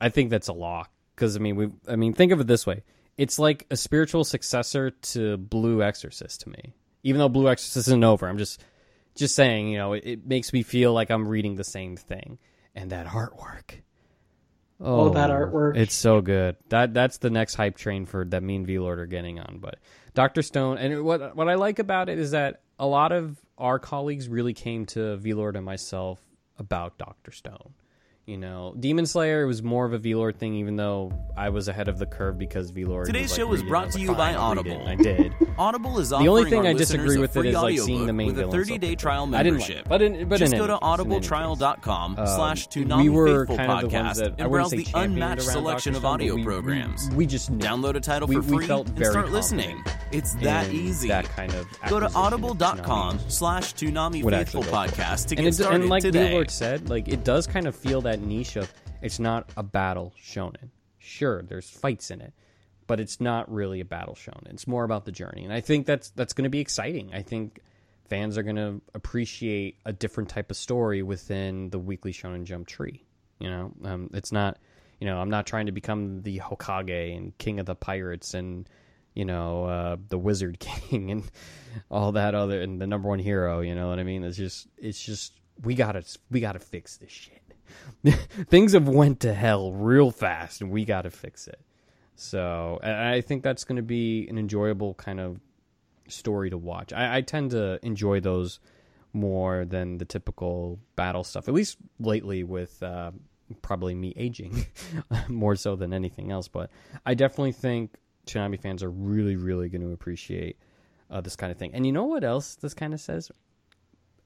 I 0.00 0.08
think 0.08 0.30
that's 0.30 0.48
a 0.48 0.54
lock 0.54 0.90
because 1.16 1.36
I 1.36 1.40
mean 1.40 1.56
we, 1.56 1.70
I 1.88 1.96
mean 1.96 2.12
think 2.12 2.30
of 2.30 2.40
it 2.40 2.46
this 2.46 2.66
way: 2.66 2.84
it's 3.16 3.38
like 3.38 3.66
a 3.70 3.76
spiritual 3.76 4.22
successor 4.24 4.90
to 4.90 5.36
Blue 5.36 5.82
Exorcist 5.82 6.42
to 6.42 6.50
me. 6.50 6.74
Even 7.02 7.18
though 7.18 7.28
Blue 7.28 7.48
Exorcist 7.48 7.88
isn't 7.88 8.04
over, 8.04 8.28
I'm 8.28 8.38
just 8.38 8.62
just 9.16 9.34
saying, 9.34 9.68
you 9.68 9.78
know, 9.78 9.94
it, 9.94 10.04
it 10.04 10.26
makes 10.26 10.52
me 10.52 10.62
feel 10.62 10.92
like 10.92 11.10
I'm 11.10 11.26
reading 11.26 11.56
the 11.56 11.64
same 11.64 11.96
thing. 11.96 12.38
And 12.74 12.90
that 12.90 13.06
artwork. 13.06 13.80
Oh, 14.78 15.08
that 15.10 15.30
artwork. 15.30 15.76
It's 15.76 15.94
so 15.94 16.20
good. 16.20 16.56
That 16.68 16.92
that's 16.92 17.18
the 17.18 17.30
next 17.30 17.54
hype 17.54 17.76
train 17.76 18.04
for 18.04 18.24
that 18.26 18.42
me 18.42 18.56
and 18.56 18.66
V 18.66 18.78
Lord 18.78 18.98
are 18.98 19.06
getting 19.06 19.40
on. 19.40 19.58
But 19.58 19.78
Doctor 20.14 20.42
Stone, 20.42 20.78
and 20.78 21.02
what 21.02 21.34
what 21.34 21.48
I 21.48 21.54
like 21.54 21.78
about 21.78 22.10
it 22.10 22.18
is 22.18 22.32
that 22.32 22.60
a 22.78 22.86
lot 22.86 23.12
of 23.12 23.38
our 23.56 23.78
colleagues 23.78 24.28
really 24.28 24.52
came 24.52 24.84
to 24.86 25.16
V 25.16 25.32
Lord 25.32 25.56
and 25.56 25.64
myself 25.64 26.20
about 26.58 26.98
Doctor 26.98 27.32
Stone. 27.32 27.72
You 28.26 28.38
know, 28.38 28.74
Demon 28.80 29.06
Slayer 29.06 29.46
was 29.46 29.62
more 29.62 29.86
of 29.86 29.92
a 29.92 29.98
V-Lord 29.98 30.36
thing, 30.36 30.54
even 30.54 30.74
though 30.74 31.12
I 31.36 31.50
was 31.50 31.68
ahead 31.68 31.86
of 31.86 32.00
the 32.00 32.06
curve 32.06 32.36
because 32.36 32.70
V-Lord. 32.70 33.06
Today's 33.06 33.30
was, 33.30 33.30
like, 33.30 33.36
show 33.38 33.52
it. 33.52 33.68
brought 33.68 33.84
was 33.86 33.94
to 33.94 34.00
you 34.00 34.08
by 34.16 34.32
"Fine, 34.32 34.34
I'll 34.34 34.54
read 34.56 34.66
it," 34.66 34.70
Audible. 34.72 34.88
I 34.88 34.94
did. 34.96 35.32
Audible 35.56 35.98
is 36.00 36.12
on 36.12 36.24
The 36.24 36.28
only 36.28 36.50
thing 36.50 36.66
I 36.66 36.72
disagree 36.72 37.18
with 37.18 37.36
it 37.36 37.46
is, 37.46 37.54
like, 37.54 37.78
seeing 37.78 38.04
the 38.04 38.12
main 38.12 38.26
with 38.26 38.38
a 38.38 38.40
villain 38.48 38.64
30-day 38.64 38.90
so 38.90 38.94
trial 38.96 39.32
I 39.32 39.44
didn't 39.44 39.60
like 39.60 39.68
membership. 39.68 39.88
But 39.88 40.02
in, 40.02 40.28
but 40.28 40.38
Just 40.40 40.54
in 40.54 40.58
go 40.58 40.66
to 40.66 40.76
audibletrial.com 40.76 42.16
Um, 42.18 42.26
slash 42.26 42.66
we 42.74 42.82
Toonami 42.84 43.08
were 43.10 43.46
kind 43.46 43.60
of 43.60 43.90
the 43.90 43.96
ones 43.96 44.08
podcast 44.08 44.14
that 44.16 44.40
and 44.40 44.50
browse 44.50 44.70
the 44.72 44.86
unmatched 44.94 45.42
selection 45.42 45.94
of 45.94 46.04
audio 46.04 46.34
we- 46.34 46.42
programs. 46.42 47.08
We, 47.10 47.16
we 47.18 47.26
just 47.26 47.50
knew. 47.52 47.58
Download 47.64 47.94
a 47.94 48.00
title 48.00 48.26
we, 48.26 48.34
for 48.34 48.40
we 48.40 48.66
free 48.66 48.68
and 48.68 49.06
start 49.06 49.30
listening. 49.30 49.84
It's 50.10 50.34
that 50.36 50.72
easy. 50.72 51.06
That 51.06 51.26
kind 51.26 51.54
of 51.54 51.68
Go 51.88 52.00
to 52.00 52.12
audible.com 52.12 53.20
slash 53.28 53.74
Toonami 53.74 54.24
Faithful 54.28 54.34
actually 54.34 54.62
go 54.64 54.68
for 54.70 54.84
it. 54.84 54.90
podcast 54.90 55.26
to 55.28 55.36
get 55.36 55.54
started 55.54 55.80
and 55.82 55.90
like 55.90 56.02
today. 56.02 56.32
Lord 56.32 56.50
said, 56.50 56.88
like 56.90 57.06
it 57.06 57.22
does 57.22 57.46
kind 57.46 57.68
of 57.68 57.76
feel 57.76 58.00
that 58.00 58.15
niche 58.16 58.56
of 58.56 58.72
it's 59.02 59.18
not 59.18 59.50
a 59.56 59.62
battle 59.62 60.12
shonen. 60.22 60.70
Sure, 60.98 61.42
there's 61.42 61.68
fights 61.68 62.10
in 62.10 62.20
it, 62.20 62.32
but 62.86 63.00
it's 63.00 63.20
not 63.20 63.52
really 63.52 63.80
a 63.80 63.84
battle 63.84 64.14
shonen. 64.14 64.50
It's 64.50 64.66
more 64.66 64.84
about 64.84 65.04
the 65.04 65.12
journey, 65.12 65.44
and 65.44 65.52
I 65.52 65.60
think 65.60 65.86
that's 65.86 66.10
that's 66.10 66.32
going 66.32 66.44
to 66.44 66.50
be 66.50 66.60
exciting. 66.60 67.10
I 67.12 67.22
think 67.22 67.60
fans 68.08 68.38
are 68.38 68.42
going 68.42 68.56
to 68.56 68.80
appreciate 68.94 69.78
a 69.84 69.92
different 69.92 70.28
type 70.28 70.50
of 70.50 70.56
story 70.56 71.02
within 71.02 71.70
the 71.70 71.78
weekly 71.78 72.12
Shonen 72.12 72.44
Jump 72.44 72.66
tree. 72.66 73.04
You 73.38 73.50
know, 73.50 73.72
um, 73.84 74.10
it's 74.14 74.32
not. 74.32 74.58
You 75.00 75.06
know, 75.06 75.18
I'm 75.18 75.28
not 75.28 75.46
trying 75.46 75.66
to 75.66 75.72
become 75.72 76.22
the 76.22 76.38
Hokage 76.38 77.14
and 77.14 77.36
king 77.36 77.60
of 77.60 77.66
the 77.66 77.74
pirates 77.74 78.32
and 78.32 78.66
you 79.14 79.26
know 79.26 79.64
uh, 79.64 79.96
the 80.08 80.16
Wizard 80.18 80.58
King 80.60 81.10
and 81.10 81.30
all 81.90 82.12
that 82.12 82.34
other 82.34 82.62
and 82.62 82.80
the 82.80 82.86
number 82.86 83.08
one 83.08 83.18
hero. 83.18 83.60
You 83.60 83.74
know 83.74 83.88
what 83.88 83.98
I 83.98 84.04
mean? 84.04 84.24
It's 84.24 84.38
just 84.38 84.68
it's 84.78 85.02
just 85.02 85.32
we 85.62 85.74
gotta 85.74 86.02
we 86.30 86.40
gotta 86.40 86.60
fix 86.60 86.96
this 86.96 87.10
shit. 87.10 87.42
Things 88.48 88.72
have 88.72 88.88
went 88.88 89.20
to 89.20 89.34
hell 89.34 89.72
real 89.72 90.10
fast, 90.10 90.60
and 90.60 90.70
we 90.70 90.84
gotta 90.84 91.10
fix 91.10 91.48
it. 91.48 91.60
So 92.16 92.80
I 92.82 93.20
think 93.20 93.42
that's 93.42 93.64
going 93.64 93.76
to 93.76 93.82
be 93.82 94.26
an 94.28 94.38
enjoyable 94.38 94.94
kind 94.94 95.20
of 95.20 95.38
story 96.08 96.48
to 96.48 96.56
watch. 96.56 96.92
I, 96.94 97.18
I 97.18 97.20
tend 97.20 97.50
to 97.50 97.78
enjoy 97.84 98.20
those 98.20 98.58
more 99.12 99.66
than 99.66 99.98
the 99.98 100.06
typical 100.06 100.78
battle 100.96 101.24
stuff. 101.24 101.46
At 101.46 101.54
least 101.54 101.76
lately, 102.00 102.42
with 102.42 102.82
uh, 102.82 103.10
probably 103.60 103.94
me 103.94 104.14
aging 104.16 104.66
more 105.28 105.56
so 105.56 105.76
than 105.76 105.92
anything 105.92 106.32
else. 106.32 106.48
But 106.48 106.70
I 107.04 107.12
definitely 107.14 107.52
think 107.52 107.96
Toonami 108.26 108.60
fans 108.60 108.82
are 108.82 108.90
really, 108.90 109.36
really 109.36 109.68
going 109.68 109.82
to 109.82 109.92
appreciate 109.92 110.56
uh, 111.10 111.20
this 111.20 111.36
kind 111.36 111.52
of 111.52 111.58
thing. 111.58 111.74
And 111.74 111.86
you 111.86 111.92
know 111.92 112.04
what 112.04 112.24
else 112.24 112.56
this 112.56 112.74
kind 112.74 112.94
of 112.94 113.00
says? 113.00 113.30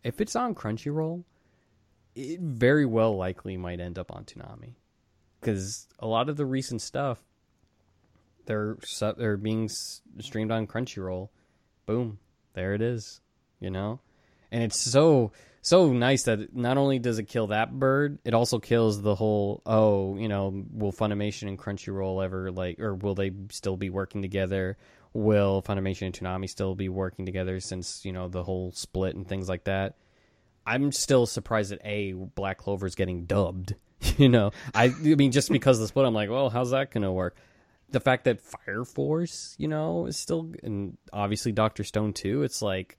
If 0.05 0.20
it's 0.20 0.36
on 0.36 0.55
Crunchyroll, 0.55 1.24
it 2.21 2.41
very 2.41 2.87
well 2.87 3.16
likely 3.16 3.57
might 3.57 3.81
end 3.81 3.99
up 3.99 4.14
on 4.14 4.25
Toonami 4.25 4.75
because 5.41 5.89
a 5.99 6.07
lot 6.07 6.29
of 6.29 6.37
the 6.37 6.47
recent 6.47 6.83
stuff 6.83 7.23
they're 8.47 8.77
they're 9.16 9.37
being 9.37 9.68
streamed 9.68 10.51
on 10.51 10.66
Crunchyroll. 10.66 11.29
Boom, 11.87 12.18
there 12.55 12.75
it 12.75 12.83
is. 12.83 13.21
You 13.61 13.71
know, 13.71 14.01
and 14.51 14.62
it's 14.62 14.79
so 14.79 15.33
so 15.62 15.93
nice 15.93 16.25
that 16.25 16.57
not 16.57 16.79
only 16.79 16.99
does 16.99 17.18
it 17.18 17.25
kill 17.25 17.49
that 17.49 17.71
bird, 17.73 18.18
it 18.25 18.35
also 18.35 18.59
kills 18.59 19.03
the 19.03 19.14
whole. 19.14 19.62
Oh, 19.66 20.16
you 20.16 20.29
know, 20.29 20.64
will 20.73 20.93
Funimation 20.93 21.49
and 21.49 21.59
Crunchyroll 21.59 22.25
ever 22.25 22.51
like, 22.51 22.81
or 22.81 22.95
will 22.95 23.14
they 23.14 23.33
still 23.51 23.77
be 23.77 23.91
working 23.91 24.23
together? 24.23 24.79
Will 25.12 25.62
Funimation 25.62 26.07
and 26.07 26.14
Toonami 26.14 26.49
still 26.49 26.75
be 26.75 26.89
working 26.89 27.27
together 27.27 27.61
since 27.61 28.05
you 28.05 28.12
know 28.12 28.29
the 28.29 28.43
whole 28.43 28.73
split 28.73 29.14
and 29.14 29.29
things 29.29 29.49
like 29.49 29.64
that? 29.64 29.97
I'm 30.66 30.92
still 30.92 31.26
surprised 31.26 31.72
that 31.72 31.80
a 31.84 32.12
Black 32.12 32.58
Clover 32.58 32.86
is 32.86 32.94
getting 32.94 33.24
dubbed. 33.24 33.74
You 34.16 34.30
know, 34.30 34.52
I, 34.74 34.86
I 34.86 35.14
mean, 35.14 35.30
just 35.30 35.52
because 35.52 35.76
of 35.76 35.82
the 35.82 35.88
split, 35.88 36.06
I'm 36.06 36.14
like, 36.14 36.30
well, 36.30 36.48
how's 36.48 36.70
that 36.70 36.90
gonna 36.90 37.12
work? 37.12 37.36
The 37.90 38.00
fact 38.00 38.24
that 38.24 38.40
Fire 38.40 38.84
Force, 38.86 39.54
you 39.58 39.68
know, 39.68 40.06
is 40.06 40.16
still, 40.16 40.52
and 40.62 40.96
obviously 41.12 41.52
Doctor 41.52 41.84
Stone 41.84 42.14
too. 42.14 42.42
It's 42.42 42.62
like 42.62 42.96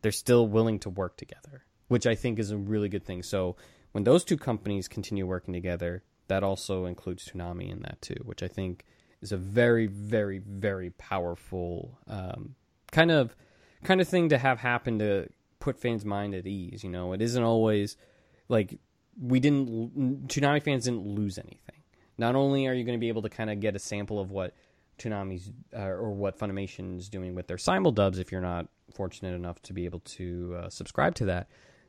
they're 0.00 0.10
still 0.10 0.46
willing 0.46 0.78
to 0.80 0.90
work 0.90 1.18
together, 1.18 1.64
which 1.88 2.06
I 2.06 2.14
think 2.14 2.38
is 2.38 2.50
a 2.50 2.56
really 2.56 2.88
good 2.88 3.04
thing. 3.04 3.22
So 3.22 3.56
when 3.92 4.04
those 4.04 4.24
two 4.24 4.38
companies 4.38 4.88
continue 4.88 5.26
working 5.26 5.52
together, 5.52 6.02
that 6.28 6.42
also 6.42 6.86
includes 6.86 7.26
Toonami 7.28 7.70
in 7.70 7.80
that 7.82 8.00
too, 8.00 8.20
which 8.24 8.42
I 8.42 8.48
think 8.48 8.84
is 9.20 9.32
a 9.32 9.36
very, 9.36 9.86
very, 9.86 10.38
very 10.38 10.90
powerful 10.90 11.98
um, 12.08 12.54
kind 12.90 13.10
of 13.10 13.36
kind 13.84 14.00
of 14.00 14.08
thing 14.08 14.28
to 14.28 14.38
have 14.38 14.58
happen 14.58 14.98
to 14.98 15.28
put 15.62 15.78
fans' 15.78 16.04
mind 16.04 16.34
at 16.34 16.44
ease. 16.44 16.82
You 16.82 16.90
know, 16.90 17.12
it 17.12 17.22
isn't 17.22 17.42
always 17.42 17.96
like 18.48 18.78
we 19.20 19.38
didn't 19.38 20.26
Toonami 20.28 20.62
fans 20.62 20.84
didn't 20.84 21.06
lose 21.06 21.38
anything. 21.38 21.80
Not 22.18 22.34
only 22.34 22.66
are 22.66 22.74
you 22.74 22.84
going 22.84 22.98
to 22.98 23.00
be 23.00 23.08
able 23.08 23.22
to 23.22 23.28
kind 23.28 23.48
of 23.48 23.60
get 23.60 23.76
a 23.76 23.78
sample 23.78 24.18
of 24.18 24.30
what 24.30 24.54
Toonami's 24.98 25.50
uh, 25.74 25.82
or 25.82 26.10
what 26.10 26.38
Funimation's 26.38 27.08
doing 27.08 27.34
with 27.34 27.46
their 27.46 27.58
simul 27.58 27.92
dubs, 27.92 28.18
if 28.18 28.32
you're 28.32 28.40
not 28.40 28.66
fortunate 28.92 29.34
enough 29.34 29.62
to 29.62 29.72
be 29.72 29.84
able 29.84 30.00
to 30.00 30.56
uh, 30.58 30.68
subscribe 30.68 31.14
to 31.14 31.26
that, 31.26 31.46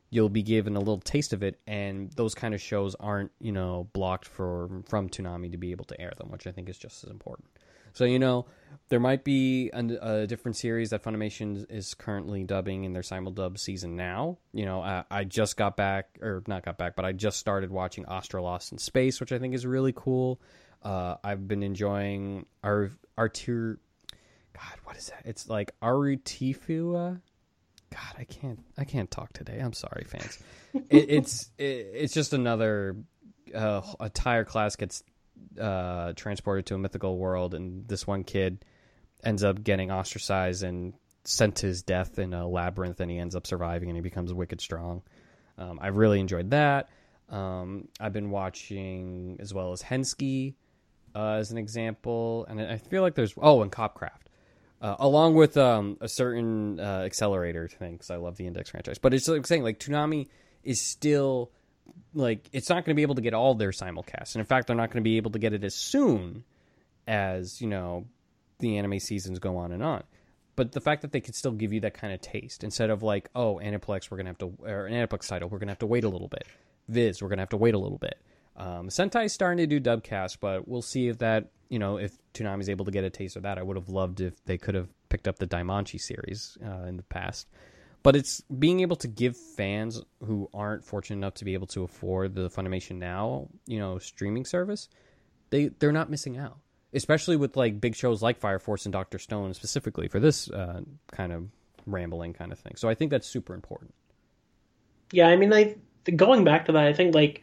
you'll 0.08 0.28
be 0.28 0.42
given 0.42 0.76
a 0.76 0.78
little 0.78 1.00
taste 1.00 1.32
of 1.32 1.42
it. 1.42 1.58
And 1.66 2.12
those 2.12 2.34
kind 2.34 2.54
of 2.54 2.62
shows 2.62 2.94
aren't 3.00 3.32
you 3.40 3.52
know 3.52 3.88
blocked 3.92 4.28
for 4.28 4.70
from 4.86 5.08
Toonami 5.08 5.50
to 5.50 5.58
be 5.58 5.72
able 5.72 5.84
to 5.86 6.00
air 6.00 6.12
them, 6.16 6.30
which 6.30 6.46
I 6.46 6.52
think 6.52 6.68
is 6.68 6.78
just 6.78 7.02
as 7.02 7.10
important. 7.10 7.48
So 7.94 8.04
you 8.04 8.18
know, 8.18 8.46
there 8.88 9.00
might 9.00 9.24
be 9.24 9.70
a, 9.72 9.80
a 10.02 10.26
different 10.26 10.56
series 10.56 10.90
that 10.90 11.02
Funimation 11.02 11.64
is 11.70 11.94
currently 11.94 12.44
dubbing 12.44 12.84
in 12.84 12.92
their 12.92 13.02
simuldub 13.02 13.58
season 13.58 13.96
now. 13.96 14.38
You 14.52 14.66
know, 14.66 14.82
I, 14.82 15.04
I 15.10 15.24
just 15.24 15.56
got 15.56 15.76
back, 15.76 16.18
or 16.20 16.42
not 16.46 16.64
got 16.64 16.76
back, 16.76 16.96
but 16.96 17.04
I 17.04 17.12
just 17.12 17.38
started 17.38 17.70
watching 17.70 18.04
Astra 18.08 18.42
Lost 18.42 18.72
in 18.72 18.78
Space, 18.78 19.20
which 19.20 19.32
I 19.32 19.38
think 19.38 19.54
is 19.54 19.64
really 19.64 19.92
cool. 19.96 20.40
Uh, 20.82 21.16
I've 21.24 21.48
been 21.48 21.62
enjoying 21.62 22.46
our 22.62 22.92
Artur. 23.16 23.78
God, 24.52 24.78
what 24.84 24.96
is 24.96 25.06
that? 25.06 25.22
It's 25.24 25.48
like 25.48 25.72
Arutifua. 25.80 27.20
God, 27.90 28.14
I 28.18 28.24
can't. 28.24 28.60
I 28.76 28.84
can't 28.84 29.10
talk 29.10 29.32
today. 29.32 29.60
I'm 29.60 29.72
sorry, 29.72 30.04
fans. 30.04 30.38
it, 30.90 31.06
it's 31.08 31.50
it, 31.58 31.90
it's 31.94 32.12
just 32.12 32.32
another 32.32 32.96
uh, 33.54 33.80
a 34.00 34.10
tire 34.10 34.44
class 34.44 34.76
gets 34.76 35.02
uh, 35.60 36.12
transported 36.14 36.66
to 36.66 36.74
a 36.74 36.78
mythical 36.78 37.16
world, 37.16 37.54
and 37.54 37.86
this 37.88 38.06
one 38.06 38.24
kid 38.24 38.64
ends 39.22 39.42
up 39.42 39.62
getting 39.62 39.90
ostracized 39.90 40.62
and 40.62 40.94
sent 41.24 41.56
to 41.56 41.66
his 41.66 41.82
death 41.82 42.18
in 42.18 42.34
a 42.34 42.46
labyrinth, 42.46 43.00
and 43.00 43.10
he 43.10 43.18
ends 43.18 43.34
up 43.34 43.46
surviving, 43.46 43.88
and 43.88 43.96
he 43.96 44.02
becomes 44.02 44.32
wicked 44.32 44.60
strong. 44.60 45.02
Um, 45.56 45.78
I 45.80 45.88
really 45.88 46.20
enjoyed 46.20 46.50
that. 46.50 46.88
Um, 47.28 47.88
I've 47.98 48.12
been 48.12 48.30
watching 48.30 49.38
as 49.40 49.54
well 49.54 49.72
as 49.72 49.82
Hensuki 49.82 50.54
uh, 51.14 51.34
as 51.34 51.50
an 51.50 51.58
example, 51.58 52.46
and 52.48 52.60
I 52.60 52.76
feel 52.76 53.02
like 53.02 53.14
there's 53.14 53.34
oh, 53.38 53.62
and 53.62 53.72
Copcraft. 53.72 54.10
Uh, 54.82 54.96
along 54.98 55.34
with 55.34 55.56
um, 55.56 55.96
a 56.02 56.08
certain 56.08 56.78
uh, 56.78 57.02
accelerator 57.06 57.68
thing, 57.68 57.92
because 57.92 58.10
I 58.10 58.16
love 58.16 58.36
the 58.36 58.46
Index 58.46 58.70
franchise. 58.70 58.98
But 58.98 59.14
it's 59.14 59.26
like 59.26 59.46
saying 59.46 59.62
like 59.62 59.78
Toonami 59.78 60.28
is 60.62 60.80
still 60.80 61.50
like 62.14 62.48
it's 62.52 62.68
not 62.68 62.84
going 62.84 62.94
to 62.94 62.94
be 62.94 63.02
able 63.02 63.16
to 63.16 63.22
get 63.22 63.34
all 63.34 63.54
their 63.54 63.70
simulcasts, 63.70 64.34
and 64.34 64.40
in 64.40 64.46
fact, 64.46 64.66
they're 64.66 64.76
not 64.76 64.90
going 64.90 65.02
to 65.02 65.08
be 65.08 65.16
able 65.16 65.32
to 65.32 65.38
get 65.38 65.52
it 65.52 65.64
as 65.64 65.74
soon 65.74 66.44
as 67.06 67.60
you 67.60 67.66
know 67.66 68.06
the 68.58 68.78
anime 68.78 69.00
seasons 69.00 69.38
go 69.38 69.56
on 69.56 69.72
and 69.72 69.82
on. 69.82 70.02
But 70.56 70.72
the 70.72 70.80
fact 70.80 71.02
that 71.02 71.12
they 71.12 71.20
could 71.20 71.34
still 71.34 71.52
give 71.52 71.72
you 71.72 71.80
that 71.80 71.94
kind 71.94 72.12
of 72.12 72.20
taste 72.20 72.62
instead 72.62 72.90
of 72.90 73.02
like, 73.02 73.28
oh, 73.34 73.60
Aniplex, 73.62 74.10
we're 74.10 74.18
gonna 74.18 74.30
have 74.30 74.38
to, 74.38 74.52
or 74.62 74.86
an 74.86 74.94
Aniplex 74.94 75.26
title, 75.26 75.48
we're 75.48 75.58
gonna 75.58 75.72
have 75.72 75.80
to 75.80 75.86
wait 75.86 76.04
a 76.04 76.08
little 76.08 76.28
bit. 76.28 76.44
Viz, 76.88 77.20
we're 77.20 77.28
gonna 77.28 77.42
have 77.42 77.48
to 77.50 77.56
wait 77.56 77.74
a 77.74 77.78
little 77.78 77.98
bit. 77.98 78.18
Um, 78.56 78.88
Sentai's 78.88 79.32
starting 79.32 79.68
to 79.68 79.80
do 79.80 79.80
dubcast, 79.80 80.38
but 80.40 80.68
we'll 80.68 80.82
see 80.82 81.08
if 81.08 81.18
that, 81.18 81.50
you 81.68 81.80
know, 81.80 81.96
if 81.96 82.16
Toonami's 82.34 82.68
able 82.68 82.84
to 82.84 82.92
get 82.92 83.02
a 83.02 83.10
taste 83.10 83.36
of 83.36 83.42
that. 83.42 83.58
I 83.58 83.62
would 83.62 83.76
have 83.76 83.88
loved 83.88 84.20
if 84.20 84.44
they 84.44 84.58
could 84.58 84.76
have 84.76 84.88
picked 85.08 85.26
up 85.26 85.38
the 85.38 85.46
DanMachi 85.46 86.00
series 86.00 86.56
uh, 86.64 86.84
in 86.84 86.96
the 86.96 87.02
past. 87.02 87.48
But 88.04 88.14
it's 88.14 88.42
being 88.42 88.80
able 88.80 88.96
to 88.96 89.08
give 89.08 89.34
fans 89.36 90.00
who 90.22 90.48
aren't 90.54 90.84
fortunate 90.84 91.16
enough 91.16 91.34
to 91.34 91.44
be 91.44 91.54
able 91.54 91.66
to 91.68 91.82
afford 91.82 92.34
the 92.34 92.50
Funimation 92.50 92.96
Now, 92.96 93.48
you 93.66 93.78
know, 93.78 93.98
streaming 93.98 94.44
service, 94.44 94.90
they 95.50 95.68
they're 95.78 95.90
not 95.90 96.10
missing 96.10 96.36
out. 96.36 96.58
Especially 96.92 97.36
with 97.36 97.56
like 97.56 97.80
big 97.80 97.96
shows 97.96 98.22
like 98.22 98.38
Fire 98.38 98.60
Force 98.60 98.84
and 98.86 98.92
Doctor 98.92 99.18
Stone 99.18 99.54
specifically 99.54 100.06
for 100.06 100.20
this 100.20 100.48
uh, 100.50 100.82
kind 101.10 101.32
of 101.32 101.48
rambling 101.86 102.34
kind 102.34 102.52
of 102.52 102.58
thing. 102.58 102.74
So 102.76 102.88
I 102.88 102.94
think 102.94 103.10
that's 103.10 103.26
super 103.26 103.54
important. 103.54 103.94
Yeah, 105.10 105.28
I 105.28 105.36
mean, 105.36 105.52
I 105.52 105.76
going 106.14 106.44
back 106.44 106.66
to 106.66 106.72
that, 106.72 106.84
I 106.84 106.92
think 106.92 107.14
like 107.14 107.42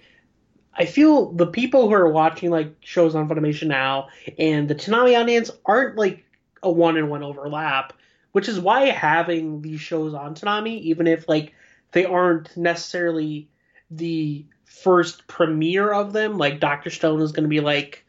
I 0.75 0.85
feel 0.85 1.31
the 1.31 1.47
people 1.47 1.87
who 1.87 1.93
are 1.93 2.09
watching 2.09 2.51
like 2.51 2.75
shows 2.81 3.15
on 3.15 3.27
Funimation 3.27 3.67
now 3.67 4.09
and 4.37 4.69
the 4.69 4.75
Toonami 4.75 5.19
audience 5.19 5.49
aren't 5.65 5.97
like 5.97 6.23
a 6.63 6.71
one 6.71 6.97
in 6.97 7.09
one 7.09 7.23
overlap. 7.23 7.93
Which 8.31 8.47
is 8.49 8.59
why 8.59 8.85
having 8.85 9.61
these 9.61 9.81
shows 9.81 10.13
on 10.13 10.35
Toonami, 10.35 10.79
even 10.81 11.07
if 11.07 11.27
like 11.27 11.53
they 11.91 12.05
aren't 12.05 12.55
necessarily 12.55 13.47
the 13.89 14.45
first 14.65 15.27
premiere 15.27 15.91
of 15.91 16.13
them, 16.13 16.37
like 16.37 16.59
Doctor 16.59 16.89
Stone 16.89 17.21
is 17.21 17.31
going 17.33 17.43
to 17.43 17.49
be 17.49 17.59
like 17.59 18.05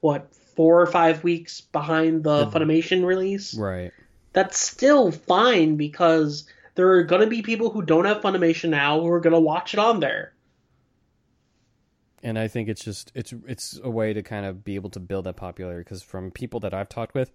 what 0.00 0.34
four 0.56 0.80
or 0.80 0.86
five 0.86 1.22
weeks 1.22 1.60
behind 1.60 2.24
the 2.24 2.46
The- 2.46 2.58
Funimation 2.58 3.04
release. 3.04 3.54
Right. 3.54 3.92
That's 4.32 4.58
still 4.58 5.10
fine 5.10 5.76
because 5.76 6.46
there 6.76 6.90
are 6.92 7.02
going 7.02 7.20
to 7.22 7.26
be 7.26 7.42
people 7.42 7.70
who 7.70 7.82
don't 7.82 8.04
have 8.04 8.22
Funimation 8.22 8.70
now 8.70 9.00
who 9.00 9.08
are 9.08 9.20
going 9.20 9.34
to 9.34 9.40
watch 9.40 9.74
it 9.74 9.80
on 9.80 10.00
there. 10.00 10.32
and 12.22 12.38
I 12.38 12.48
think 12.48 12.68
it's 12.68 12.84
just 12.84 13.10
it's 13.14 13.32
it's 13.46 13.80
a 13.82 13.90
way 13.90 14.12
to 14.12 14.22
kind 14.22 14.46
of 14.46 14.62
be 14.64 14.74
able 14.74 14.90
to 14.90 15.00
build 15.00 15.24
that 15.24 15.36
popularity 15.36 15.80
because 15.82 16.02
from 16.02 16.30
people 16.30 16.60
that 16.60 16.72
I've 16.74 16.88
talked 16.88 17.14
with, 17.14 17.32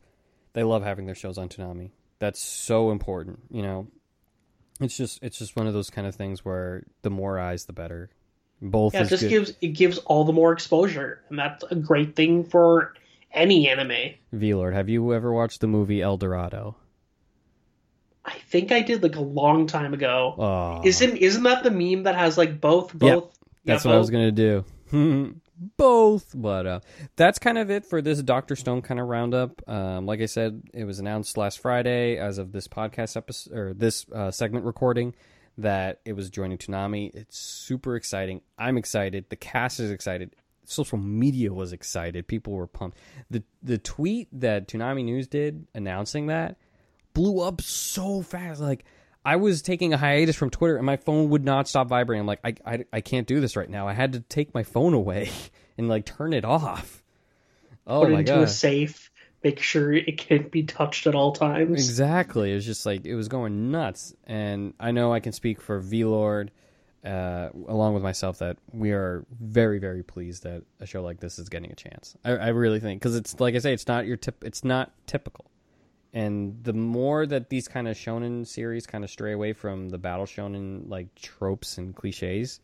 they 0.53 0.63
love 0.63 0.84
having 0.84 1.05
their 1.05 1.15
shows 1.15 1.38
on 1.38 1.49
Toonami. 1.49 1.91
That's 2.20 2.41
so 2.41 2.91
important, 2.91 3.39
you 3.51 3.61
know. 3.61 3.88
It's 4.82 4.97
just 4.97 5.24
it's 5.24 5.38
just 5.38 5.55
one 5.55 5.68
of 5.68 5.74
those 5.74 5.89
kind 5.89 6.07
of 6.07 6.16
things 6.16 6.43
where 6.43 6.84
the 7.01 7.09
more 7.09 7.39
eyes, 7.39 7.66
the 7.66 7.74
better. 7.74 8.09
Both 8.61 8.93
Yeah, 8.93 9.03
it 9.03 9.09
just 9.09 9.24
good. 9.24 9.30
gives 9.30 9.53
it 9.61 9.70
gives 9.70 9.97
all 9.99 10.24
the 10.24 10.34
more 10.34 10.51
exposure, 10.51 11.22
and 11.30 11.38
that's 11.39 11.63
a 11.70 11.76
great 11.76 12.16
thing 12.16 12.43
for 12.45 12.93
any 13.32 13.70
anime. 13.70 14.16
V-Lord, 14.32 14.74
have 14.74 14.89
you 14.89 15.13
ever 15.13 15.32
watched 15.32 15.61
the 15.61 15.68
movie 15.68 16.01
El 16.01 16.18
Dorado? 16.18 16.76
I 18.24 18.34
think 18.49 18.72
I 18.72 18.82
did 18.82 19.03
like 19.03 19.16
a 19.18 19.22
long 19.22 19.68
time 19.68 19.93
ago. 19.93 20.36
Oh, 20.38 20.82
Isn't 20.88 21.18
isn't 21.18 21.43
that 21.43 21.63
the 21.63 21.72
meme 21.72 22.03
that 22.03 22.16
has 22.16 22.38
like 22.38 22.59
both 22.59 22.93
both? 22.93 23.38
That's 23.66 23.86
yeah, 23.86 23.91
what 23.91 23.95
I 23.95 23.99
was 23.99 24.09
gonna 24.09 24.32
do. 24.32 24.66
Both, 25.57 26.31
but 26.35 26.67
uh, 26.67 26.79
that's 27.15 27.39
kind 27.39 27.57
of 27.57 27.71
it 27.71 27.85
for 27.85 28.01
this 28.01 28.21
Doctor 28.21 28.55
Stone 28.57 28.81
kind 28.81 28.99
of 28.99 29.07
roundup. 29.07 29.61
Um, 29.69 30.05
like 30.05 30.19
I 30.19 30.25
said, 30.25 30.63
it 30.73 30.83
was 30.83 30.99
announced 30.99 31.37
last 31.37 31.59
Friday, 31.59 32.17
as 32.17 32.37
of 32.37 32.51
this 32.51 32.67
podcast 32.67 33.15
episode 33.15 33.57
or 33.57 33.73
this 33.73 34.05
uh, 34.13 34.31
segment 34.31 34.65
recording, 34.65 35.15
that 35.57 36.01
it 36.03 36.13
was 36.13 36.29
joining 36.29 36.57
Toonami. 36.57 37.15
It's 37.15 37.37
super 37.37 37.95
exciting. 37.95 38.41
I'm 38.57 38.77
excited. 38.77 39.29
The 39.29 39.37
cast 39.37 39.79
is 39.79 39.91
excited. 39.91 40.35
Social 40.65 40.97
media 40.97 41.53
was 41.53 41.71
excited. 41.71 42.27
People 42.27 42.53
were 42.53 42.67
pumped. 42.67 42.97
the 43.29 43.43
The 43.63 43.77
tweet 43.77 44.27
that 44.33 44.67
Toonami 44.67 45.05
News 45.05 45.27
did 45.27 45.67
announcing 45.73 46.27
that 46.27 46.57
blew 47.13 47.39
up 47.39 47.61
so 47.61 48.21
fast. 48.21 48.59
Like 48.59 48.83
I 49.26 49.38
was 49.38 49.61
taking 49.61 49.91
a 49.91 49.97
hiatus 49.97 50.36
from 50.36 50.51
Twitter, 50.51 50.78
and 50.78 50.86
my 50.86 50.97
phone 50.97 51.30
would 51.30 51.43
not 51.43 51.67
stop 51.67 51.88
vibrating. 51.88 52.21
I'm 52.21 52.28
like, 52.28 52.41
I, 52.43 52.55
I, 52.65 52.86
I 52.93 53.01
can't 53.01 53.26
do 53.26 53.39
this 53.41 53.55
right 53.55 53.69
now. 53.69 53.88
I 53.88 53.93
had 53.93 54.13
to 54.13 54.19
take 54.19 54.53
my 54.53 54.63
phone 54.63 54.93
away 54.93 55.32
and 55.78 55.89
like 55.89 56.05
turn 56.05 56.32
it 56.34 56.45
off. 56.45 57.01
Oh 57.88 58.01
Put 58.01 58.11
it 58.11 58.19
into 58.19 58.34
god! 58.34 58.43
a 58.43 58.47
safe. 58.47 59.11
Make 59.43 59.59
sure 59.59 59.93
it 59.93 60.17
can't 60.17 60.49
be 60.51 60.63
touched 60.63 61.05
at 61.05 61.13
all 61.13 61.32
times. 61.32 61.73
Exactly. 61.73 62.51
It 62.51 62.55
was 62.55 62.65
just 62.65 62.86
like 62.86 63.05
it 63.05 63.15
was 63.15 63.28
going 63.28 63.71
nuts, 63.71 64.15
and 64.26 64.73
I 64.80 64.91
know 64.91 65.13
I 65.13 65.19
can 65.19 65.34
speak 65.34 65.61
for 65.61 65.80
V 65.80 66.03
Lord, 66.05 66.49
uh, 67.03 67.49
along 67.67 67.93
with 67.93 68.01
myself, 68.01 68.39
that 68.39 68.57
we 68.71 68.91
are 68.91 69.23
very, 69.39 69.78
very 69.78 70.01
pleased 70.01 70.43
that 70.43 70.63
a 70.80 70.88
show 70.88 71.03
like 71.03 71.19
this 71.19 71.38
is 71.38 71.49
getting 71.49 71.71
a 71.71 71.76
chance. 71.76 72.15
I, 72.26 72.32
I 72.32 72.47
really 72.49 72.80
think 72.80 73.01
because 73.01 73.15
it's 73.15 73.39
like 73.39 73.53
I 73.53 73.59
say, 73.59 73.73
it's 73.73 73.88
not 73.88 74.07
your 74.07 74.17
tip. 74.17 74.43
It's 74.43 74.63
not 74.63 74.91
typical, 75.05 75.45
and 76.16 76.63
the 76.63 76.74
more 76.74 77.26
that 77.26 77.49
these 77.49 77.68
kind 77.68 77.89
of 77.89 77.97
shonen 77.97 78.47
series 78.47 78.88
kind 78.88 79.03
of 79.03 79.09
stray 79.09 79.34
away 79.34 79.51
from 79.51 79.89
the 79.89 79.97
battle 79.97 80.26
shonen 80.26 80.89
like 80.89 81.13
tropes 81.13 81.78
and 81.78 81.93
cliches, 81.93 82.61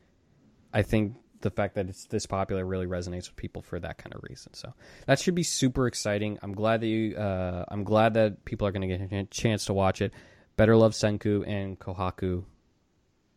I 0.73 0.83
think 0.83 1.17
the 1.41 1.51
fact 1.51 1.75
that 1.75 1.89
it's 1.89 2.05
this 2.05 2.25
popular 2.25 2.65
really 2.65 2.85
resonates 2.85 3.27
with 3.27 3.35
people 3.35 3.61
for 3.61 3.77
that 3.77 3.97
kind 3.97 4.15
of 4.15 4.23
reason. 4.23 4.53
So 4.53 4.73
that 5.05 5.19
should 5.19 5.35
be 5.35 5.43
super 5.43 5.87
exciting. 5.87 6.39
I'm 6.41 6.53
glad 6.53 6.79
that 6.79 6.87
you. 6.87 7.17
Uh, 7.17 7.65
I'm 7.67 7.83
glad 7.83 8.13
that 8.13 8.45
people 8.45 8.65
are 8.67 8.71
going 8.71 8.87
to 8.87 8.97
get 8.97 9.11
a 9.11 9.25
chance 9.25 9.65
to 9.65 9.73
watch 9.73 10.01
it. 10.01 10.13
Better 10.55 10.77
love 10.77 10.93
Senku 10.93 11.45
and 11.45 11.77
Kohaku. 11.77 12.45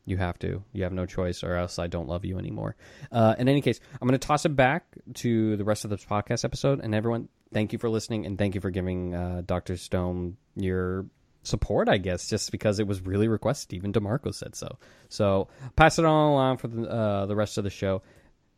You 0.05 0.17
have 0.19 0.39
to. 0.41 0.63
You 0.73 0.85
have 0.85 0.93
no 0.93 1.07
choice, 1.07 1.43
or 1.43 1.57
else 1.57 1.81
I 1.81 1.89
don't 1.89 2.09
love 2.09 2.25
you 2.25 2.39
anymore. 2.39 2.77
Uh, 3.11 3.35
in 3.37 3.49
any 3.49 3.63
case, 3.63 3.81
I'm 4.01 4.07
going 4.07 4.19
to 4.21 4.25
toss 4.25 4.45
it 4.45 4.55
back 4.55 4.85
to 5.15 5.57
the 5.57 5.65
rest 5.65 5.85
of 5.85 5.91
this 5.91 6.05
podcast 6.05 6.45
episode. 6.45 6.81
And 6.85 6.95
everyone, 6.95 7.29
thank 7.55 7.73
you 7.73 7.79
for 7.79 7.89
listening, 7.89 8.27
and 8.27 8.37
thank 8.37 8.55
you 8.55 8.61
for 8.61 8.71
giving 8.71 9.15
uh, 9.15 9.43
Doctor 9.47 9.79
Stone 9.79 10.37
your 10.57 11.07
support. 11.45 11.89
I 11.89 11.97
guess 11.99 12.29
just 12.29 12.51
because 12.51 12.79
it 12.79 12.87
was 12.87 13.01
really 13.01 13.29
requested. 13.29 13.73
Even 13.73 13.93
Demarco 13.93 14.35
said 14.35 14.55
so. 14.55 14.79
So 15.09 15.49
pass 15.77 15.99
it 15.99 16.05
on 16.05 16.33
along 16.33 16.59
for 16.59 16.69
the 16.69 16.91
uh, 16.91 17.25
the 17.27 17.37
rest 17.37 17.57
of 17.57 17.65
the 17.65 17.71
show. 17.71 18.03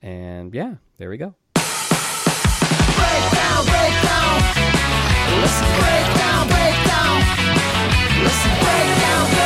And 0.03 0.53
yeah, 0.55 0.75
there 0.99 1.11
we 1.11 1.19
go. 1.19 1.35
Breakdown, 1.55 3.65
breakdown. 3.67 4.43
Listen, 5.41 5.67
breakdown, 5.79 6.49
breakdown. 6.49 7.21
Listen, 8.25 8.51
breakdown, 8.51 9.27
breakdown. 9.27 9.46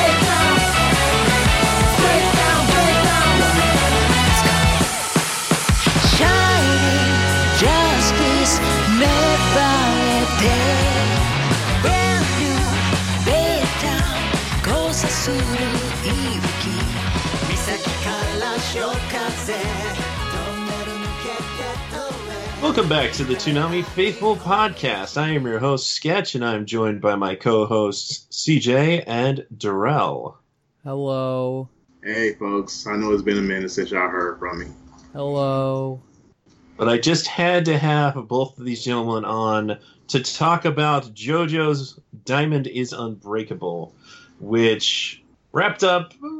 Welcome 22.70 22.88
back 22.88 23.10
to 23.14 23.24
the 23.24 23.34
Toonami 23.34 23.84
Faithful 23.84 24.36
Podcast. 24.36 25.20
I 25.20 25.30
am 25.30 25.44
your 25.44 25.58
host, 25.58 25.90
Sketch, 25.90 26.36
and 26.36 26.44
I'm 26.44 26.66
joined 26.66 27.00
by 27.00 27.16
my 27.16 27.34
co 27.34 27.66
hosts, 27.66 28.28
CJ 28.30 29.02
and 29.08 29.44
Darrell. 29.58 30.38
Hello, 30.84 31.68
Hey, 32.04 32.34
folks. 32.34 32.86
I 32.86 32.94
know 32.94 33.10
it's 33.10 33.24
been 33.24 33.38
a 33.38 33.42
minute 33.42 33.72
since 33.72 33.90
y'all 33.90 34.08
heard 34.08 34.38
from 34.38 34.60
me. 34.60 34.66
hello. 35.12 36.00
But 36.76 36.88
I 36.88 36.98
just 36.98 37.26
had 37.26 37.64
to 37.64 37.76
have 37.76 38.14
both 38.28 38.56
of 38.56 38.64
these 38.64 38.84
gentlemen 38.84 39.24
on 39.24 39.80
to 40.06 40.22
talk 40.22 40.64
about 40.64 41.12
JoJo's 41.12 41.98
Diamond 42.24 42.68
is 42.68 42.92
Unbreakable, 42.92 43.96
which 44.38 45.24
wrapped 45.50 45.82
up 45.82 46.14
a 46.22 46.39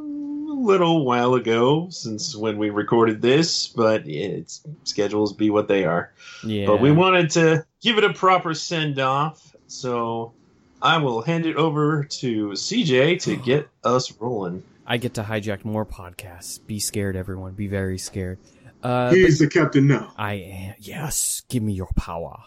little 0.63 1.05
while 1.05 1.33
ago 1.33 1.87
since 1.89 2.35
when 2.35 2.57
we 2.57 2.69
recorded 2.69 3.21
this, 3.21 3.67
but 3.67 4.07
its 4.07 4.61
schedules 4.83 5.33
be 5.33 5.49
what 5.49 5.67
they 5.67 5.83
are. 5.85 6.11
Yeah, 6.43 6.67
But 6.67 6.81
we 6.81 6.91
wanted 6.91 7.29
to 7.31 7.65
give 7.81 7.97
it 7.97 8.03
a 8.03 8.13
proper 8.13 8.53
send 8.53 8.99
off, 8.99 9.55
so 9.67 10.33
I 10.81 10.97
will 10.97 11.21
hand 11.21 11.45
it 11.45 11.55
over 11.55 12.03
to 12.05 12.49
CJ 12.49 13.21
to 13.23 13.35
get 13.43 13.69
us 13.83 14.11
rolling. 14.19 14.63
I 14.85 14.97
get 14.97 15.13
to 15.15 15.23
hijack 15.23 15.63
more 15.63 15.85
podcasts. 15.85 16.59
Be 16.65 16.79
scared, 16.79 17.15
everyone. 17.15 17.53
Be 17.53 17.67
very 17.67 17.97
scared. 17.97 18.39
Uh, 18.83 19.11
He's 19.13 19.39
the 19.39 19.47
captain 19.47 19.87
now. 19.87 20.11
I 20.17 20.33
am. 20.33 20.75
Yes, 20.79 21.43
give 21.49 21.61
me 21.61 21.73
your 21.73 21.89
power. 21.95 22.37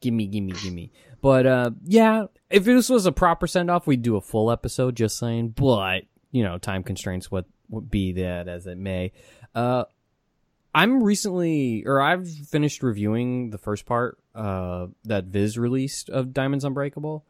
Give 0.00 0.14
me, 0.14 0.26
give 0.26 0.44
me, 0.44 0.52
give 0.52 0.72
me. 0.72 0.90
But 1.20 1.46
uh, 1.46 1.70
yeah, 1.84 2.26
if 2.50 2.64
this 2.64 2.88
was 2.88 3.06
a 3.06 3.12
proper 3.12 3.46
send 3.46 3.70
off, 3.70 3.86
we'd 3.86 4.02
do 4.02 4.16
a 4.16 4.20
full 4.20 4.50
episode. 4.50 4.96
Just 4.96 5.18
saying, 5.18 5.50
but 5.50 6.02
you 6.32 6.42
know, 6.42 6.58
time 6.58 6.82
constraints 6.82 7.30
would 7.30 7.44
would 7.68 7.90
be 7.90 8.12
that 8.12 8.48
as 8.48 8.66
it 8.66 8.78
may. 8.78 9.12
Uh, 9.54 9.84
I'm 10.74 11.02
recently, 11.02 11.84
or 11.86 12.00
I've 12.00 12.28
finished 12.28 12.82
reviewing 12.82 13.50
the 13.50 13.58
first 13.58 13.86
part 13.86 14.18
uh 14.34 14.88
that 15.04 15.26
Viz 15.26 15.58
released 15.58 16.10
of 16.10 16.32
Diamonds 16.32 16.64
Unbreakable, 16.64 17.24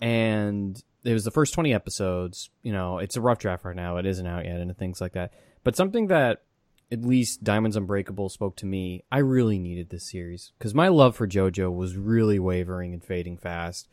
and 0.00 0.80
it 1.02 1.12
was 1.12 1.24
the 1.24 1.30
first 1.30 1.54
20 1.54 1.74
episodes. 1.74 2.50
You 2.62 2.72
know, 2.72 2.98
it's 2.98 3.16
a 3.16 3.20
rough 3.20 3.38
draft 3.38 3.64
right 3.64 3.74
now. 3.74 3.96
It 3.96 4.06
isn't 4.06 4.26
out 4.26 4.44
yet, 4.44 4.60
and 4.60 4.76
things 4.76 5.00
like 5.00 5.14
that. 5.14 5.32
But 5.64 5.74
something 5.74 6.06
that 6.08 6.42
at 6.90 7.04
least 7.04 7.44
Diamonds 7.44 7.76
Unbreakable 7.76 8.28
spoke 8.28 8.56
to 8.56 8.66
me. 8.66 9.04
I 9.12 9.18
really 9.18 9.58
needed 9.58 9.90
this 9.90 10.10
series 10.10 10.52
because 10.58 10.74
my 10.74 10.88
love 10.88 11.16
for 11.16 11.26
JoJo 11.26 11.74
was 11.74 11.96
really 11.96 12.38
wavering 12.38 12.94
and 12.94 13.04
fading 13.04 13.36
fast. 13.36 13.88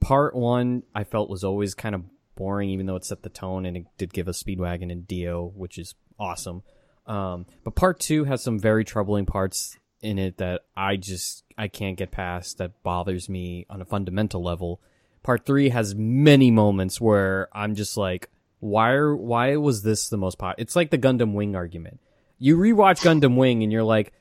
Part 0.00 0.34
one, 0.34 0.84
I 0.94 1.04
felt 1.04 1.30
was 1.30 1.42
always 1.42 1.74
kind 1.74 1.94
of 1.94 2.04
boring, 2.36 2.70
even 2.70 2.86
though 2.86 2.96
it 2.96 3.04
set 3.04 3.22
the 3.22 3.28
tone 3.28 3.66
and 3.66 3.76
it 3.76 3.86
did 3.98 4.12
give 4.12 4.28
us 4.28 4.42
Speedwagon 4.42 4.92
and 4.92 5.06
Dio, 5.06 5.52
which 5.56 5.78
is 5.78 5.94
awesome. 6.18 6.62
Um, 7.06 7.46
but 7.64 7.74
part 7.74 7.98
two 7.98 8.24
has 8.24 8.42
some 8.42 8.58
very 8.58 8.84
troubling 8.84 9.26
parts 9.26 9.76
in 10.02 10.18
it 10.18 10.38
that 10.38 10.62
I 10.76 10.96
just 10.96 11.44
I 11.56 11.68
can't 11.68 11.96
get 11.96 12.10
past. 12.10 12.58
That 12.58 12.82
bothers 12.82 13.28
me 13.28 13.66
on 13.70 13.80
a 13.80 13.84
fundamental 13.84 14.42
level. 14.42 14.80
Part 15.22 15.46
three 15.46 15.70
has 15.70 15.94
many 15.94 16.50
moments 16.50 17.00
where 17.00 17.48
I'm 17.52 17.74
just 17.74 17.96
like, 17.96 18.30
why 18.60 18.92
are 18.92 19.14
why 19.16 19.56
was 19.56 19.82
this 19.82 20.08
the 20.08 20.16
most 20.16 20.38
pop? 20.38 20.56
It's 20.58 20.76
like 20.76 20.90
the 20.90 20.98
Gundam 20.98 21.32
Wing 21.32 21.56
argument. 21.56 22.00
You 22.38 22.56
rewatch 22.56 23.02
Gundam 23.02 23.36
Wing 23.36 23.62
and 23.62 23.72
you're 23.72 23.82
like, 23.82 24.12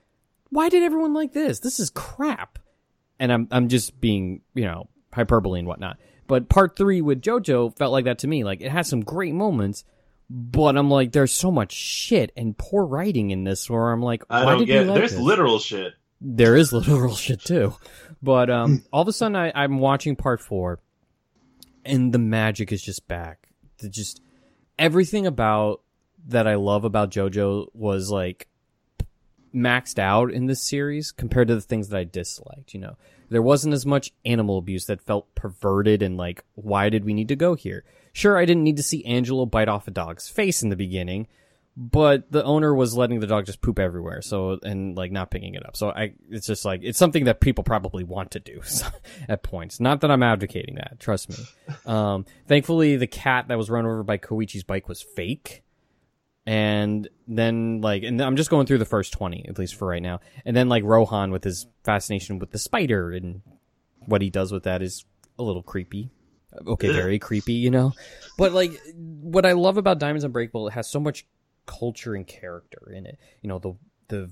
why 0.49 0.69
did 0.69 0.83
everyone 0.83 1.13
like 1.13 1.33
this? 1.33 1.59
This 1.59 1.79
is 1.79 1.89
crap. 1.89 2.59
And 3.19 3.31
I'm 3.31 3.47
I'm 3.51 3.67
just 3.69 3.99
being 3.99 4.41
you 4.53 4.65
know 4.65 4.89
hyperbole 5.11 5.59
and 5.59 5.67
whatnot. 5.67 5.97
But 6.27 6.49
part 6.49 6.75
three 6.75 7.01
with 7.01 7.21
JoJo 7.21 7.77
felt 7.77 7.91
like 7.91 8.05
that 8.05 8.19
to 8.19 8.27
me. 8.27 8.43
Like 8.43 8.61
it 8.61 8.71
has 8.71 8.87
some 8.87 9.01
great 9.01 9.33
moments, 9.33 9.83
but 10.29 10.77
I'm 10.77 10.89
like, 10.89 11.11
there's 11.11 11.33
so 11.33 11.51
much 11.51 11.71
shit 11.71 12.31
and 12.35 12.57
poor 12.57 12.85
writing 12.85 13.31
in 13.31 13.43
this 13.43 13.69
where 13.69 13.91
I'm 13.91 14.01
like, 14.01 14.23
I 14.29 14.43
don't 14.45 14.59
did 14.59 14.65
get 14.67 14.85
you 14.85 14.91
like 14.91 14.99
there's 14.99 15.11
this? 15.11 15.19
literal 15.19 15.59
shit. 15.59 15.93
there 16.19 16.55
is 16.55 16.73
literal 16.73 17.15
shit 17.15 17.41
too. 17.41 17.75
But 18.21 18.49
um, 18.49 18.83
all 18.91 19.03
of 19.03 19.07
a 19.07 19.13
sudden, 19.13 19.35
I, 19.35 19.51
I'm 19.53 19.79
watching 19.79 20.15
part 20.15 20.41
four, 20.41 20.79
and 21.83 22.11
the 22.11 22.19
magic 22.19 22.71
is 22.71 22.81
just 22.81 23.07
back. 23.07 23.49
The 23.79 23.89
just 23.89 24.21
everything 24.79 25.27
about 25.27 25.81
that 26.27 26.47
I 26.47 26.55
love 26.55 26.85
about 26.85 27.11
JoJo 27.11 27.67
was 27.73 28.09
like 28.09 28.47
maxed 29.55 29.99
out 29.99 30.31
in 30.31 30.45
this 30.45 30.61
series 30.61 31.11
compared 31.11 31.47
to 31.47 31.55
the 31.55 31.61
things 31.61 31.89
that 31.89 31.97
I 31.97 32.03
disliked, 32.03 32.73
you 32.73 32.79
know. 32.79 32.97
There 33.29 33.41
wasn't 33.41 33.73
as 33.73 33.85
much 33.85 34.13
animal 34.23 34.57
abuse 34.57 34.85
that 34.85 35.01
felt 35.01 35.33
perverted 35.33 36.01
and 36.01 36.17
like 36.17 36.43
why 36.53 36.89
did 36.89 37.05
we 37.05 37.13
need 37.13 37.29
to 37.29 37.35
go 37.35 37.55
here? 37.55 37.83
Sure, 38.13 38.37
I 38.37 38.45
didn't 38.45 38.63
need 38.63 38.77
to 38.77 38.83
see 38.83 39.05
Angelo 39.05 39.45
bite 39.45 39.67
off 39.67 39.87
a 39.87 39.91
dog's 39.91 40.29
face 40.29 40.61
in 40.61 40.69
the 40.69 40.75
beginning, 40.75 41.27
but 41.77 42.31
the 42.31 42.43
owner 42.43 42.73
was 42.73 42.95
letting 42.95 43.19
the 43.19 43.27
dog 43.27 43.45
just 43.45 43.61
poop 43.61 43.79
everywhere 43.79 44.21
so 44.21 44.57
and 44.63 44.95
like 44.95 45.11
not 45.11 45.29
picking 45.29 45.55
it 45.55 45.65
up 45.65 45.75
so 45.75 45.89
i 45.89 46.13
it's 46.29 46.47
just 46.47 46.63
like 46.63 46.79
it's 46.83 46.97
something 46.97 47.25
that 47.25 47.41
people 47.41 47.63
probably 47.63 48.03
want 48.03 48.31
to 48.31 48.39
do 48.39 48.61
at 49.29 49.43
points 49.43 49.79
not 49.79 50.01
that 50.01 50.09
i'm 50.09 50.23
advocating 50.23 50.75
that 50.75 50.97
trust 50.99 51.29
me 51.29 51.35
um 51.85 52.25
thankfully 52.47 52.95
the 52.95 53.07
cat 53.07 53.49
that 53.49 53.57
was 53.57 53.69
run 53.69 53.85
over 53.85 54.03
by 54.03 54.17
koichi's 54.17 54.63
bike 54.63 54.87
was 54.87 55.01
fake 55.01 55.63
and 56.45 57.07
then 57.27 57.81
like 57.81 58.03
and 58.03 58.21
i'm 58.21 58.35
just 58.35 58.49
going 58.49 58.67
through 58.67 58.77
the 58.77 58.85
first 58.85 59.13
20 59.13 59.47
at 59.49 59.57
least 59.57 59.75
for 59.75 59.87
right 59.87 60.03
now. 60.03 60.19
And 60.45 60.55
then 60.55 60.69
like 60.69 60.83
rohan 60.83 61.31
with 61.31 61.43
his 61.43 61.67
fascination 61.83 62.39
with 62.39 62.51
the 62.51 62.59
spider 62.59 63.11
and 63.11 63.41
what 64.05 64.21
he 64.21 64.29
does 64.29 64.51
with 64.51 64.63
that 64.63 64.81
is 64.81 65.05
a 65.39 65.43
little 65.43 65.63
creepy. 65.63 66.11
Okay 66.67 66.91
very 66.91 67.19
creepy 67.19 67.53
you 67.53 67.71
know? 67.71 67.93
But 68.37 68.53
like 68.53 68.79
what 68.95 69.45
i 69.45 69.53
love 69.53 69.77
about 69.77 69.99
diamonds 69.99 70.23
unbreakable 70.23 70.67
it 70.67 70.71
has 70.71 70.89
so 70.89 70.99
much 70.99 71.25
culture 71.65 72.13
and 72.15 72.25
character 72.25 72.91
in 72.91 73.05
it. 73.05 73.19
You 73.41 73.49
know, 73.49 73.59
the 73.59 73.73
the 74.07 74.31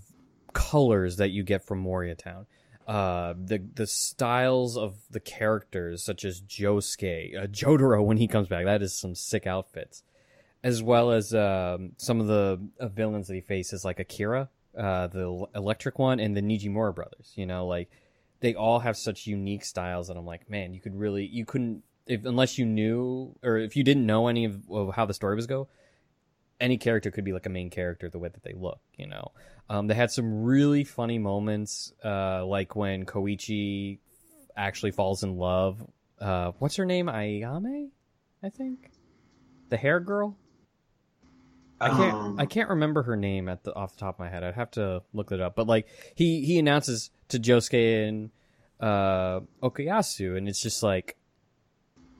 colors 0.53 1.17
that 1.17 1.29
you 1.29 1.43
get 1.43 1.65
from 1.65 1.83
Morioh 1.83 2.17
Town. 2.17 2.45
Uh, 2.87 3.33
the 3.37 3.65
the 3.73 3.87
styles 3.87 4.77
of 4.77 4.97
the 5.09 5.19
characters, 5.19 6.03
such 6.03 6.25
as 6.25 6.41
Josuke, 6.41 7.41
uh, 7.41 7.47
Jotaro 7.47 8.03
when 8.03 8.17
he 8.17 8.27
comes 8.27 8.47
back, 8.49 8.65
that 8.65 8.81
is 8.81 8.93
some 8.93 9.15
sick 9.15 9.47
outfits, 9.47 10.03
as 10.63 10.81
well 10.81 11.11
as 11.11 11.33
um, 11.33 11.91
some 11.97 12.21
of 12.21 12.27
the 12.27 12.59
uh, 12.79 12.87
villains 12.87 13.27
that 13.27 13.35
he 13.35 13.41
faces, 13.41 13.83
like 13.83 13.99
Akira, 13.99 14.49
uh, 14.77 15.07
the 15.07 15.45
electric 15.55 15.99
one, 15.99 16.19
and 16.19 16.35
the 16.35 16.41
Nijimura 16.41 16.95
brothers. 16.95 17.33
You 17.35 17.45
know, 17.45 17.67
like 17.67 17.89
they 18.39 18.55
all 18.55 18.79
have 18.79 18.97
such 18.97 19.27
unique 19.27 19.65
styles 19.65 20.07
that 20.07 20.17
I'm 20.17 20.25
like, 20.25 20.49
man, 20.49 20.73
you 20.73 20.81
could 20.81 20.95
really, 20.95 21.25
you 21.25 21.45
couldn't, 21.45 21.83
if 22.05 22.25
unless 22.25 22.57
you 22.57 22.65
knew 22.65 23.35
or 23.43 23.57
if 23.57 23.75
you 23.75 23.83
didn't 23.83 24.05
know 24.05 24.27
any 24.27 24.45
of, 24.45 24.69
of 24.69 24.93
how 24.93 25.05
the 25.05 25.13
story 25.13 25.35
was 25.35 25.47
go, 25.47 25.67
any 26.59 26.77
character 26.77 27.11
could 27.11 27.23
be 27.23 27.33
like 27.33 27.45
a 27.45 27.49
main 27.49 27.69
character 27.69 28.09
the 28.09 28.19
way 28.19 28.29
that 28.29 28.43
they 28.43 28.53
look, 28.53 28.79
you 28.95 29.07
know. 29.07 29.31
Um, 29.69 29.87
they 29.87 29.93
had 29.93 30.11
some 30.11 30.43
really 30.43 30.83
funny 30.83 31.19
moments, 31.19 31.93
uh, 32.03 32.45
like 32.45 32.75
when 32.75 33.05
Koichi 33.05 33.99
actually 34.55 34.91
falls 34.91 35.23
in 35.23 35.37
love. 35.37 35.81
Uh, 36.19 36.51
what's 36.59 36.75
her 36.75 36.85
name? 36.85 37.07
Ayame, 37.07 37.89
I 38.41 38.49
think, 38.49 38.91
the 39.69 39.77
hair 39.77 39.99
girl. 39.99 40.37
I 41.83 41.89
can't. 41.89 42.13
Um, 42.13 42.39
I 42.39 42.45
can't 42.45 42.69
remember 42.69 43.03
her 43.03 43.15
name 43.15 43.49
at 43.49 43.63
the 43.63 43.75
off 43.75 43.93
the 43.93 43.99
top 43.99 44.15
of 44.15 44.19
my 44.19 44.29
head. 44.29 44.43
I'd 44.43 44.55
have 44.55 44.71
to 44.71 45.03
look 45.13 45.31
it 45.31 45.41
up. 45.41 45.55
But 45.55 45.67
like 45.67 45.87
he 46.15 46.43
he 46.45 46.59
announces 46.59 47.09
to 47.29 47.39
Josuke 47.39 48.07
and 48.07 48.29
uh, 48.79 49.41
Okuyasu, 49.61 50.37
and 50.37 50.47
it's 50.47 50.61
just 50.61 50.83
like, 50.83 51.15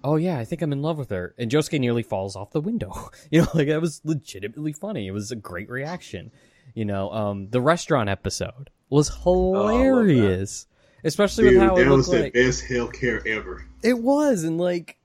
oh 0.04 0.16
yeah, 0.16 0.38
I 0.40 0.46
think 0.46 0.62
I'm 0.62 0.72
in 0.72 0.82
love 0.82 0.98
with 0.98 1.10
her. 1.10 1.34
And 1.38 1.52
Josuke 1.52 1.80
nearly 1.80 2.04
falls 2.04 2.36
off 2.36 2.52
the 2.52 2.62
window. 2.62 3.10
You 3.32 3.42
know, 3.42 3.48
like 3.54 3.68
that 3.68 3.82
was 3.82 4.02
legitimately 4.04 4.74
funny. 4.74 5.08
It 5.08 5.12
was 5.12 5.32
a 5.32 5.36
great 5.36 5.70
reaction. 5.70 6.32
You 6.76 6.86
know, 6.86 7.12
um, 7.12 7.50
the 7.50 7.62
restaurant 7.62 8.10
episode 8.10 8.70
was 8.90 9.10
hilarious, 9.24 10.68
especially 11.04 11.46
Dude, 11.46 11.54
with 11.54 11.70
how 11.70 11.78
it 11.78 11.88
was 11.88 12.08
the 12.10 12.22
like 12.24 12.34
best 12.34 12.64
healthcare 12.66 13.26
ever. 13.26 13.66
it 13.82 13.98
was, 14.00 14.44
and 14.44 14.58
like 14.58 14.98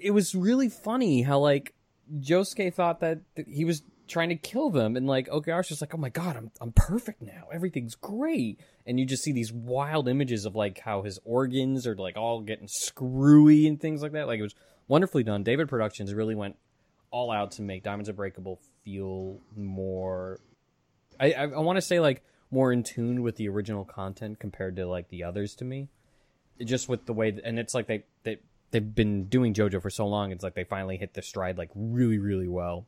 it 0.00 0.10
was 0.12 0.34
really 0.34 0.68
funny 0.68 1.22
how 1.22 1.38
like 1.38 1.74
Josuke 2.20 2.72
thought 2.74 3.00
that 3.00 3.20
he 3.46 3.64
was 3.64 3.82
trying 4.08 4.28
to 4.28 4.36
kill 4.36 4.70
them, 4.70 4.96
and 4.96 5.06
like 5.06 5.28
Okuyasu's 5.28 5.68
just 5.68 5.80
like, 5.80 5.94
oh 5.94 5.98
my 5.98 6.08
god, 6.08 6.36
I'm 6.36 6.50
I'm 6.60 6.72
perfect 6.72 7.22
now, 7.22 7.48
everything's 7.52 7.94
great, 7.94 8.60
and 8.86 8.98
you 8.98 9.06
just 9.06 9.22
see 9.22 9.32
these 9.32 9.52
wild 9.52 10.08
images 10.08 10.44
of 10.44 10.54
like 10.54 10.80
how 10.80 11.02
his 11.02 11.18
organs 11.24 11.86
are 11.86 11.96
like 11.96 12.16
all 12.16 12.40
getting 12.40 12.68
screwy 12.68 13.66
and 13.66 13.80
things 13.80 14.02
like 14.02 14.12
that. 14.12 14.26
Like 14.26 14.38
it 14.38 14.42
was 14.42 14.54
wonderfully 14.88 15.22
done. 15.22 15.42
David 15.42 15.68
Productions 15.68 16.12
really 16.14 16.34
went 16.34 16.56
all 17.10 17.30
out 17.30 17.52
to 17.52 17.62
make 17.62 17.82
Diamonds 17.82 18.08
Unbreakable 18.08 18.60
feel 18.84 19.38
more. 19.56 20.40
I 21.20 21.32
I, 21.32 21.42
I 21.42 21.58
want 21.60 21.76
to 21.76 21.82
say 21.82 22.00
like 22.00 22.22
more 22.50 22.72
in 22.72 22.82
tune 22.82 23.22
with 23.22 23.36
the 23.36 23.48
original 23.48 23.84
content 23.84 24.38
compared 24.38 24.76
to 24.76 24.86
like 24.86 25.08
the 25.08 25.24
others 25.24 25.54
to 25.56 25.64
me 25.64 25.88
just 26.64 26.88
with 26.88 27.06
the 27.06 27.12
way 27.12 27.38
and 27.44 27.58
it's 27.58 27.74
like 27.74 27.86
they 27.86 28.04
they 28.24 28.38
they've 28.70 28.94
been 28.94 29.24
doing 29.26 29.54
JoJo 29.54 29.80
for 29.80 29.90
so 29.90 30.06
long. 30.06 30.32
It's 30.32 30.42
like 30.42 30.54
they 30.54 30.64
finally 30.64 30.96
hit 30.96 31.14
the 31.14 31.22
stride 31.22 31.58
like 31.58 31.70
really 31.74 32.18
really 32.18 32.48
well, 32.48 32.86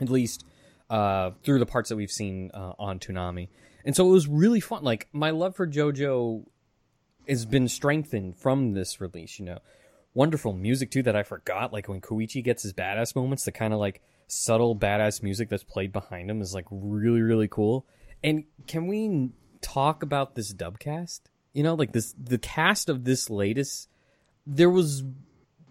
at 0.00 0.10
least 0.10 0.44
uh, 0.90 1.30
through 1.42 1.58
the 1.58 1.66
parts 1.66 1.88
that 1.88 1.96
we've 1.96 2.10
seen 2.10 2.50
uh, 2.54 2.72
on 2.78 2.98
Toonami. 2.98 3.48
And 3.84 3.94
so 3.94 4.08
it 4.08 4.12
was 4.12 4.26
really 4.26 4.60
fun. 4.60 4.82
Like 4.82 5.08
my 5.12 5.30
love 5.30 5.56
for 5.56 5.66
JoJo 5.66 6.44
has 7.28 7.44
been 7.44 7.68
strengthened 7.68 8.36
from 8.36 8.72
this 8.72 9.00
release. 9.00 9.38
You 9.38 9.46
know, 9.46 9.58
wonderful 10.14 10.52
music 10.52 10.90
too 10.90 11.02
that 11.04 11.16
I 11.16 11.22
forgot. 11.22 11.72
Like 11.72 11.88
when 11.88 12.00
Koichi 12.00 12.42
gets 12.42 12.62
his 12.62 12.72
badass 12.72 13.14
moments, 13.14 13.44
the 13.44 13.52
kind 13.52 13.72
of 13.72 13.78
like 13.78 14.02
subtle 14.28 14.76
badass 14.76 15.22
music 15.22 15.48
that's 15.48 15.62
played 15.62 15.92
behind 15.92 16.30
him 16.30 16.40
is 16.40 16.54
like 16.54 16.66
really 16.70 17.22
really 17.22 17.48
cool. 17.48 17.86
And 18.24 18.44
can 18.66 18.86
we 18.88 19.30
talk 19.60 20.02
about 20.02 20.34
this 20.34 20.52
dubcast? 20.52 21.20
You 21.52 21.62
know, 21.62 21.74
like 21.74 21.92
this 21.92 22.14
the 22.18 22.38
cast 22.38 22.88
of 22.88 23.04
this 23.04 23.30
latest 23.30 23.88
there 24.46 24.70
was 24.70 25.02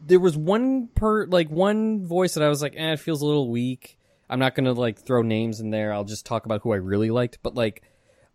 there 0.06 0.20
was 0.20 0.38
one 0.38 0.88
per 0.94 1.26
like 1.26 1.50
one 1.50 2.06
voice 2.06 2.36
that 2.36 2.44
I 2.44 2.50
was 2.50 2.62
like, 2.62 2.76
eh, 2.76 2.94
it 2.94 3.00
feels 3.00 3.22
a 3.22 3.26
little 3.26 3.50
weak. 3.50 3.98
I'm 4.30 4.40
not 4.40 4.56
gonna 4.56 4.74
like 4.74 5.00
throw 5.00 5.22
names 5.22 5.60
in 5.60 5.70
there. 5.70 5.94
I'll 5.94 6.04
just 6.04 6.26
talk 6.26 6.46
about 6.46 6.62
who 6.62 6.74
I 6.74 6.78
really 6.78 7.12
liked. 7.12 7.40
But 7.44 7.56
like, 7.56 7.84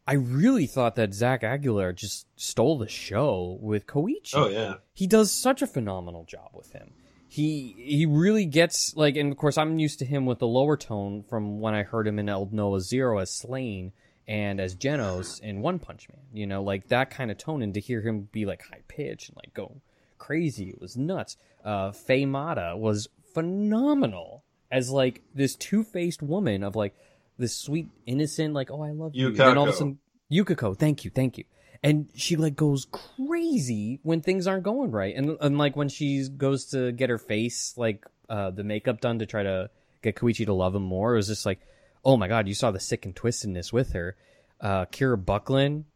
I 0.07 0.15
really 0.15 0.67
thought 0.67 0.97
that 0.97 1.15
Zach 1.15 1.45
Aguilar 1.45 1.93
just 1.93 2.27
stole 2.37 2.79
the 2.79 2.89
show 2.89 3.59
with 3.61 3.87
Koichi. 3.87 4.35
Oh 4.35 4.49
yeah. 4.49 4.75
he 4.93 5.07
does 5.07 5.33
such 5.33 5.63
a 5.63 5.67
phenomenal 5.67 6.25
job 6.25 6.51
with 6.55 6.73
him. 6.73 6.93
He 7.29 7.75
he 7.79 8.07
really 8.07 8.45
gets 8.45 8.97
like, 8.97 9.17
and 9.17 9.31
of 9.31 9.39
course 9.39 9.57
I'm 9.59 9.79
used 9.79 10.01
to 10.01 10.05
him 10.05 10.27
with 10.27 10.39
the 10.39 10.47
lower 10.47 10.77
tone 10.77 11.23
from 11.29 11.61
when 11.61 11.75
I 11.75 11.83
heard 11.83 12.07
him 12.07 12.19
in 12.19 12.27
Aldnoah.Zero 12.27 13.19
as 13.19 13.31
Slaine 13.31 13.93
and 14.27 14.61
as 14.61 14.75
Genos 14.77 15.41
in 15.41 15.61
One 15.61 15.79
Punch 15.79 16.09
Man. 16.09 16.23
You 16.33 16.47
know, 16.47 16.63
like 16.63 16.89
that 16.89 17.11
kind 17.11 17.31
of 17.31 17.39
tone, 17.39 17.63
and 17.63 17.75
to 17.75 17.81
hear 17.81 18.01
him 18.01 18.29
be 18.33 18.47
like 18.47 18.63
high 18.63 18.83
pitched 18.89 19.29
and 19.29 19.37
like 19.37 19.55
go 19.55 19.81
crazy, 20.19 20.71
it 20.71 20.81
was 20.81 20.97
nuts. 20.97 21.37
Uh, 21.65 21.93
Faye 21.93 22.27
Mata 22.27 22.75
was 22.77 23.09
phenomenal 23.35 24.45
as 24.71 24.91
like 24.91 25.23
this 25.35 25.57
two 25.57 25.83
faced 25.85 26.23
woman 26.23 26.63
of 26.63 26.77
like 26.77 26.95
this 27.39 27.57
sweet 27.57 27.89
innocent, 28.07 28.55
like 28.55 28.71
oh 28.71 28.83
I 28.83 28.91
love 28.91 29.15
you, 29.15 29.29
and 29.29 29.37
then 29.37 29.59
all 29.59 29.65
of 29.65 29.71
a 29.71 29.73
Yukako. 29.73 29.77
sudden 29.77 29.99
Yukako, 30.31 30.77
thank 30.79 31.05
you, 31.05 31.11
thank 31.11 31.39
you. 31.39 31.45
And 31.83 32.09
she 32.15 32.37
like 32.37 32.57
goes 32.57 32.87
crazy 32.93 34.01
when 34.03 34.21
things 34.21 34.47
aren't 34.47 34.65
going 34.65 34.91
right, 34.91 35.15
and 35.17 35.37
and 35.41 35.59
like 35.59 35.77
when 35.77 35.89
she 35.89 36.29
goes 36.29 36.67
to 36.67 36.93
get 36.93 37.11
her 37.11 37.19
face 37.19 37.75
like 37.77 38.05
uh 38.29 38.51
the 38.51 38.65
makeup 38.65 39.01
done 39.01 39.19
to 39.21 39.27
try 39.27 39.43
to 39.43 39.71
get 40.03 40.17
Koichi 40.17 40.47
to 40.47 40.53
love 40.53 40.75
him 40.75 40.83
more, 40.83 41.15
it 41.15 41.17
was 41.17 41.29
just 41.29 41.47
like, 41.47 41.61
oh 42.05 42.17
my 42.17 42.29
god, 42.29 42.49
you 42.49 42.55
saw 42.55 42.71
the 42.71 42.81
sick 42.81 43.05
and 43.07 43.15
twistedness 43.15 43.73
with 43.73 43.93
her. 43.93 44.17
Uh, 44.61 44.85
Kira 44.87 45.23
Buckland, 45.25 45.87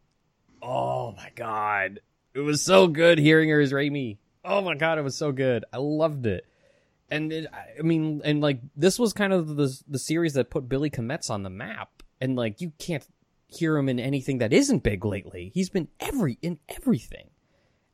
oh 0.61 1.11
my 1.11 1.29
god, 1.35 1.99
it 2.33 2.39
was 2.39 2.63
so 2.63 2.87
good 2.87 3.19
hearing 3.19 3.49
her 3.49 3.59
as 3.61 3.71
Reimi. 3.71 4.17
Oh 4.43 4.61
my 4.61 4.75
god, 4.75 4.97
it 4.97 5.03
was 5.03 5.15
so 5.15 5.31
good. 5.31 5.65
I 5.71 5.77
loved 5.77 6.25
it. 6.25 6.45
And 7.15 7.33
it, 7.33 7.47
I 7.79 7.81
mean, 7.81 8.21
and 8.23 8.41
like 8.41 8.59
this 8.75 8.99
was 8.99 9.13
kind 9.13 9.33
of 9.33 9.55
the 9.55 9.75
the 9.87 9.99
series 9.99 10.33
that 10.33 10.49
put 10.49 10.69
Billy 10.69 10.89
Kometz 10.89 11.29
on 11.29 11.43
the 11.43 11.49
map. 11.49 11.89
And 12.21 12.35
like 12.35 12.61
you 12.61 12.71
can't 12.79 13.05
hear 13.47 13.77
him 13.77 13.89
in 13.89 13.99
anything 13.99 14.39
that 14.39 14.53
isn't 14.53 14.83
big 14.83 15.05
lately. 15.05 15.51
He's 15.53 15.69
been 15.69 15.87
every 15.99 16.37
in 16.41 16.59
everything. 16.69 17.29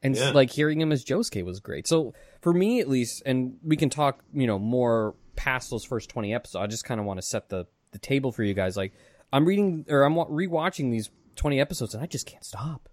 And 0.03 0.15
Yeah. 0.15 0.31
like 0.31 0.49
hearing 0.51 0.81
him 0.81 0.91
as 0.91 1.05
Josuke 1.05 1.43
was 1.43 1.59
great. 1.59 1.87
So 1.87 2.13
for 2.41 2.53
me 2.53 2.79
at 2.79 2.89
least, 2.89 3.21
and 3.25 3.57
we 3.63 3.77
can 3.77 3.89
talk, 3.89 4.23
you 4.33 4.47
know, 4.47 4.57
more 4.59 5.15
past 5.35 5.69
those 5.69 5.83
first 5.85 6.09
twenty 6.09 6.33
episodes. 6.33 6.63
I 6.63 6.67
just 6.67 6.83
kind 6.85 6.99
of 6.99 7.05
want 7.05 7.19
to 7.19 7.25
set 7.25 7.49
the 7.49 7.67
the 7.91 7.99
table 7.99 8.31
for 8.31 8.43
you 8.43 8.53
guys. 8.53 8.77
Like 8.77 8.93
I'm 9.33 9.45
reading 9.45 9.85
or 9.89 10.03
I'm 10.03 10.15
rewatching 10.15 10.91
these 10.91 11.09
twenty 11.35 11.59
episodes, 11.59 11.93
and 11.93 12.03
I 12.03 12.07
just 12.07 12.25
can't 12.25 12.43
stop. 12.45 12.89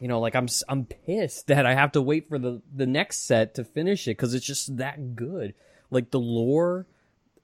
You 0.00 0.08
know, 0.08 0.18
like 0.18 0.34
I'm 0.34 0.48
I'm 0.68 0.86
pissed 0.86 1.46
that 1.46 1.66
I 1.66 1.74
have 1.74 1.92
to 1.92 2.02
wait 2.02 2.28
for 2.28 2.38
the 2.38 2.62
the 2.74 2.86
next 2.86 3.26
set 3.26 3.54
to 3.54 3.64
finish 3.64 4.08
it 4.08 4.16
because 4.16 4.34
it's 4.34 4.46
just 4.46 4.78
that 4.78 5.14
good. 5.14 5.54
Like 5.90 6.10
the 6.10 6.20
lore 6.20 6.86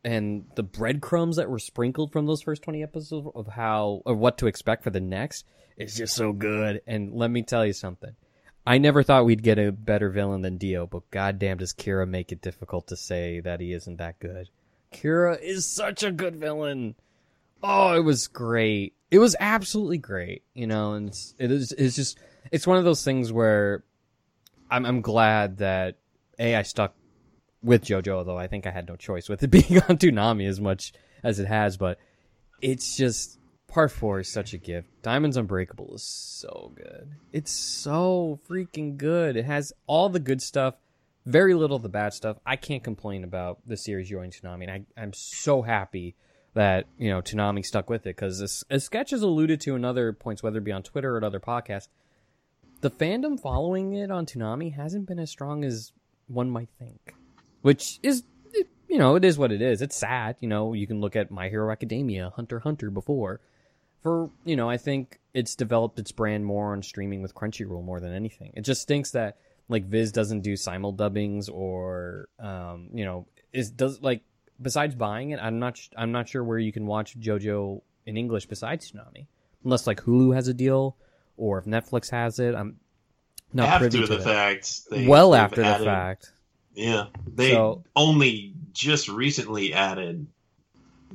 and 0.02 0.46
the 0.54 0.62
breadcrumbs 0.62 1.36
that 1.36 1.50
were 1.50 1.58
sprinkled 1.58 2.12
from 2.12 2.26
those 2.26 2.40
first 2.40 2.62
20 2.62 2.82
episodes 2.82 3.28
of 3.34 3.48
how 3.48 4.02
of 4.06 4.18
what 4.18 4.38
to 4.38 4.46
expect 4.46 4.84
for 4.84 4.90
the 4.90 5.00
next 5.00 5.44
is 5.76 5.96
just 5.96 6.14
so 6.14 6.32
good. 6.32 6.80
And 6.86 7.12
let 7.12 7.30
me 7.30 7.42
tell 7.42 7.66
you 7.66 7.72
something. 7.72 8.14
I 8.64 8.78
never 8.78 9.02
thought 9.02 9.26
we'd 9.26 9.42
get 9.42 9.58
a 9.58 9.70
better 9.70 10.08
villain 10.08 10.42
than 10.42 10.58
dio 10.58 10.86
but 10.86 11.10
goddamn 11.10 11.58
does 11.58 11.74
kira 11.74 12.08
make 12.08 12.32
it 12.32 12.40
difficult 12.40 12.86
to 12.88 12.96
say 12.96 13.40
that 13.40 13.60
he 13.60 13.72
isn't 13.72 13.98
that 13.98 14.18
good. 14.18 14.48
Kira 14.94 15.40
is 15.42 15.66
such 15.66 16.02
a 16.02 16.12
good 16.12 16.36
villain. 16.36 16.94
Oh 17.62 17.94
it 17.94 18.04
was 18.04 18.28
great. 18.28 18.94
It 19.10 19.18
was 19.18 19.36
absolutely 19.40 19.98
great 19.98 20.44
you 20.54 20.68
know 20.68 20.94
and 20.94 21.08
it's, 21.08 21.34
it 21.38 21.50
is 21.50 21.72
it's 21.72 21.96
just 21.96 22.16
it's 22.52 22.66
one 22.66 22.78
of 22.78 22.84
those 22.84 23.04
things 23.04 23.32
where 23.32 23.84
i'm 24.70 24.84
i'm 24.84 25.00
glad 25.00 25.58
that 25.58 25.96
a 26.38 26.54
i 26.56 26.62
stuck 26.62 26.94
with 27.66 27.84
JoJo, 27.84 28.24
though 28.24 28.38
I 28.38 28.46
think 28.46 28.66
I 28.66 28.70
had 28.70 28.88
no 28.88 28.96
choice 28.96 29.28
with 29.28 29.42
it 29.42 29.48
being 29.50 29.82
on 29.88 29.98
Toonami 29.98 30.48
as 30.48 30.60
much 30.60 30.92
as 31.22 31.38
it 31.38 31.46
has. 31.46 31.76
But 31.76 31.98
it's 32.62 32.96
just 32.96 33.38
part 33.66 33.90
four 33.90 34.20
is 34.20 34.32
such 34.32 34.54
a 34.54 34.58
gift. 34.58 34.88
Diamonds 35.02 35.36
Unbreakable 35.36 35.94
is 35.94 36.02
so 36.02 36.72
good. 36.74 37.10
It's 37.32 37.50
so 37.50 38.40
freaking 38.48 38.96
good. 38.96 39.36
It 39.36 39.44
has 39.44 39.72
all 39.86 40.08
the 40.08 40.20
good 40.20 40.40
stuff, 40.40 40.76
very 41.26 41.54
little 41.54 41.76
of 41.76 41.82
the 41.82 41.88
bad 41.88 42.14
stuff. 42.14 42.38
I 42.46 42.56
can't 42.56 42.84
complain 42.84 43.24
about 43.24 43.58
the 43.66 43.76
series 43.76 44.08
joining 44.08 44.30
Toonami, 44.30 44.62
and 44.62 44.70
I, 44.70 45.02
I'm 45.02 45.12
so 45.12 45.62
happy 45.62 46.14
that 46.54 46.86
you 46.96 47.10
know 47.10 47.20
Toonami 47.20 47.64
stuck 47.66 47.90
with 47.90 48.02
it 48.06 48.16
because 48.16 48.64
as, 48.70 48.84
Sketch 48.84 49.10
has 49.10 49.22
alluded 49.22 49.60
to 49.62 49.74
in 49.74 49.84
other 49.84 50.12
points, 50.12 50.42
whether 50.42 50.58
it 50.58 50.64
be 50.64 50.72
on 50.72 50.82
Twitter 50.82 51.16
or 51.16 51.24
other 51.24 51.40
podcasts, 51.40 51.88
the 52.86 53.04
fandom 53.04 53.40
following 53.40 53.94
it 53.94 54.12
on 54.12 54.26
Toonami 54.26 54.72
hasn't 54.72 55.06
been 55.06 55.18
as 55.18 55.28
strong 55.28 55.64
as 55.64 55.90
one 56.28 56.48
might 56.48 56.68
think, 56.78 57.16
which 57.62 57.98
is 58.04 58.22
you 58.88 58.96
know 58.96 59.16
it 59.16 59.24
is 59.24 59.36
what 59.36 59.50
it 59.50 59.60
is. 59.60 59.82
It's 59.82 59.96
sad, 59.96 60.36
you 60.38 60.48
know. 60.48 60.72
You 60.72 60.86
can 60.86 61.00
look 61.00 61.16
at 61.16 61.32
My 61.32 61.48
Hero 61.48 61.72
Academia, 61.72 62.32
Hunter 62.36 62.60
Hunter 62.60 62.90
before. 62.90 63.40
For 64.04 64.30
you 64.44 64.54
know, 64.54 64.70
I 64.70 64.76
think 64.76 65.18
it's 65.34 65.56
developed 65.56 65.98
its 65.98 66.12
brand 66.12 66.46
more 66.46 66.74
on 66.74 66.82
streaming 66.84 67.22
with 67.22 67.34
Crunchyroll 67.34 67.82
more 67.82 67.98
than 67.98 68.14
anything. 68.14 68.52
It 68.54 68.60
just 68.60 68.82
stinks 68.82 69.10
that 69.10 69.38
like 69.68 69.86
Viz 69.86 70.12
doesn't 70.12 70.42
do 70.42 70.54
simul 70.54 70.92
dubbings 70.92 71.48
or 71.48 72.28
um, 72.38 72.90
you 72.94 73.04
know 73.04 73.26
is 73.52 73.68
does 73.68 74.00
like 74.00 74.22
besides 74.62 74.94
buying 74.94 75.30
it, 75.30 75.40
I'm 75.42 75.58
not 75.58 75.76
sh- 75.76 75.88
I'm 75.96 76.12
not 76.12 76.28
sure 76.28 76.44
where 76.44 76.60
you 76.60 76.70
can 76.70 76.86
watch 76.86 77.18
JoJo 77.18 77.82
in 78.06 78.16
English 78.16 78.46
besides 78.46 78.92
Toonami, 78.92 79.26
unless 79.64 79.88
like 79.88 80.02
Hulu 80.02 80.36
has 80.36 80.46
a 80.46 80.54
deal 80.54 80.96
or 81.36 81.58
if 81.58 81.64
Netflix 81.64 82.10
has 82.10 82.38
it. 82.38 82.54
I'm 82.54 82.76
not 83.52 83.68
after 83.68 83.88
privy 83.90 84.06
to 84.06 84.16
the 84.16 84.20
fact. 84.22 84.90
They, 84.90 85.06
well 85.06 85.34
after 85.34 85.62
added- 85.62 85.82
the 85.82 85.84
fact. 85.90 86.32
Yeah, 86.74 87.06
they 87.26 87.52
So- 87.52 87.84
only 87.94 88.52
just 88.72 89.08
recently 89.08 89.72
added 89.72 90.26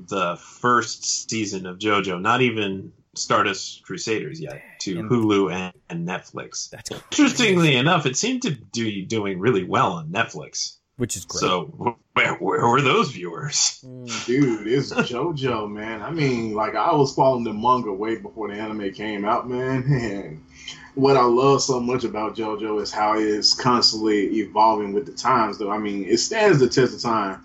the 0.07 0.37
first 0.37 1.29
season 1.29 1.65
of 1.67 1.77
JoJo. 1.77 2.19
Not 2.19 2.41
even 2.41 2.93
Stardust 3.15 3.83
Crusaders 3.83 4.39
yet 4.41 4.61
to 4.79 4.99
And- 4.99 5.09
Hulu 5.09 5.53
and, 5.53 5.73
and 5.89 6.07
Netflix. 6.07 6.73
Interestingly 7.11 7.75
enough, 7.75 8.05
it 8.07 8.17
seemed 8.17 8.41
to 8.43 8.57
be 8.73 9.03
doing 9.05 9.39
really 9.39 9.63
well 9.63 9.91
on 9.93 10.07
Netflix. 10.09 10.77
Which 11.01 11.17
is 11.17 11.25
great. 11.25 11.39
So 11.39 11.97
where, 12.13 12.35
where 12.35 12.67
were 12.67 12.79
those 12.79 13.09
viewers? 13.09 13.83
Mm. 13.83 14.25
Dude, 14.27 14.67
it's 14.67 14.93
JoJo, 14.93 15.67
man. 15.67 16.03
I 16.03 16.11
mean, 16.11 16.53
like 16.53 16.75
I 16.75 16.93
was 16.93 17.15
following 17.15 17.43
the 17.43 17.53
manga 17.53 17.91
way 17.91 18.17
before 18.17 18.49
the 18.49 18.61
anime 18.61 18.93
came 18.93 19.25
out, 19.25 19.49
man. 19.49 19.81
And 19.91 20.45
what 20.93 21.17
I 21.17 21.23
love 21.23 21.63
so 21.63 21.79
much 21.79 22.03
about 22.03 22.35
JoJo 22.35 22.83
is 22.83 22.91
how 22.91 23.17
it's 23.17 23.55
constantly 23.55 24.41
evolving 24.41 24.93
with 24.93 25.07
the 25.07 25.13
times. 25.13 25.57
Though 25.57 25.71
I 25.71 25.79
mean, 25.79 26.05
it 26.05 26.17
stands 26.17 26.59
the 26.59 26.69
test 26.69 26.93
of 26.93 27.01
time. 27.01 27.43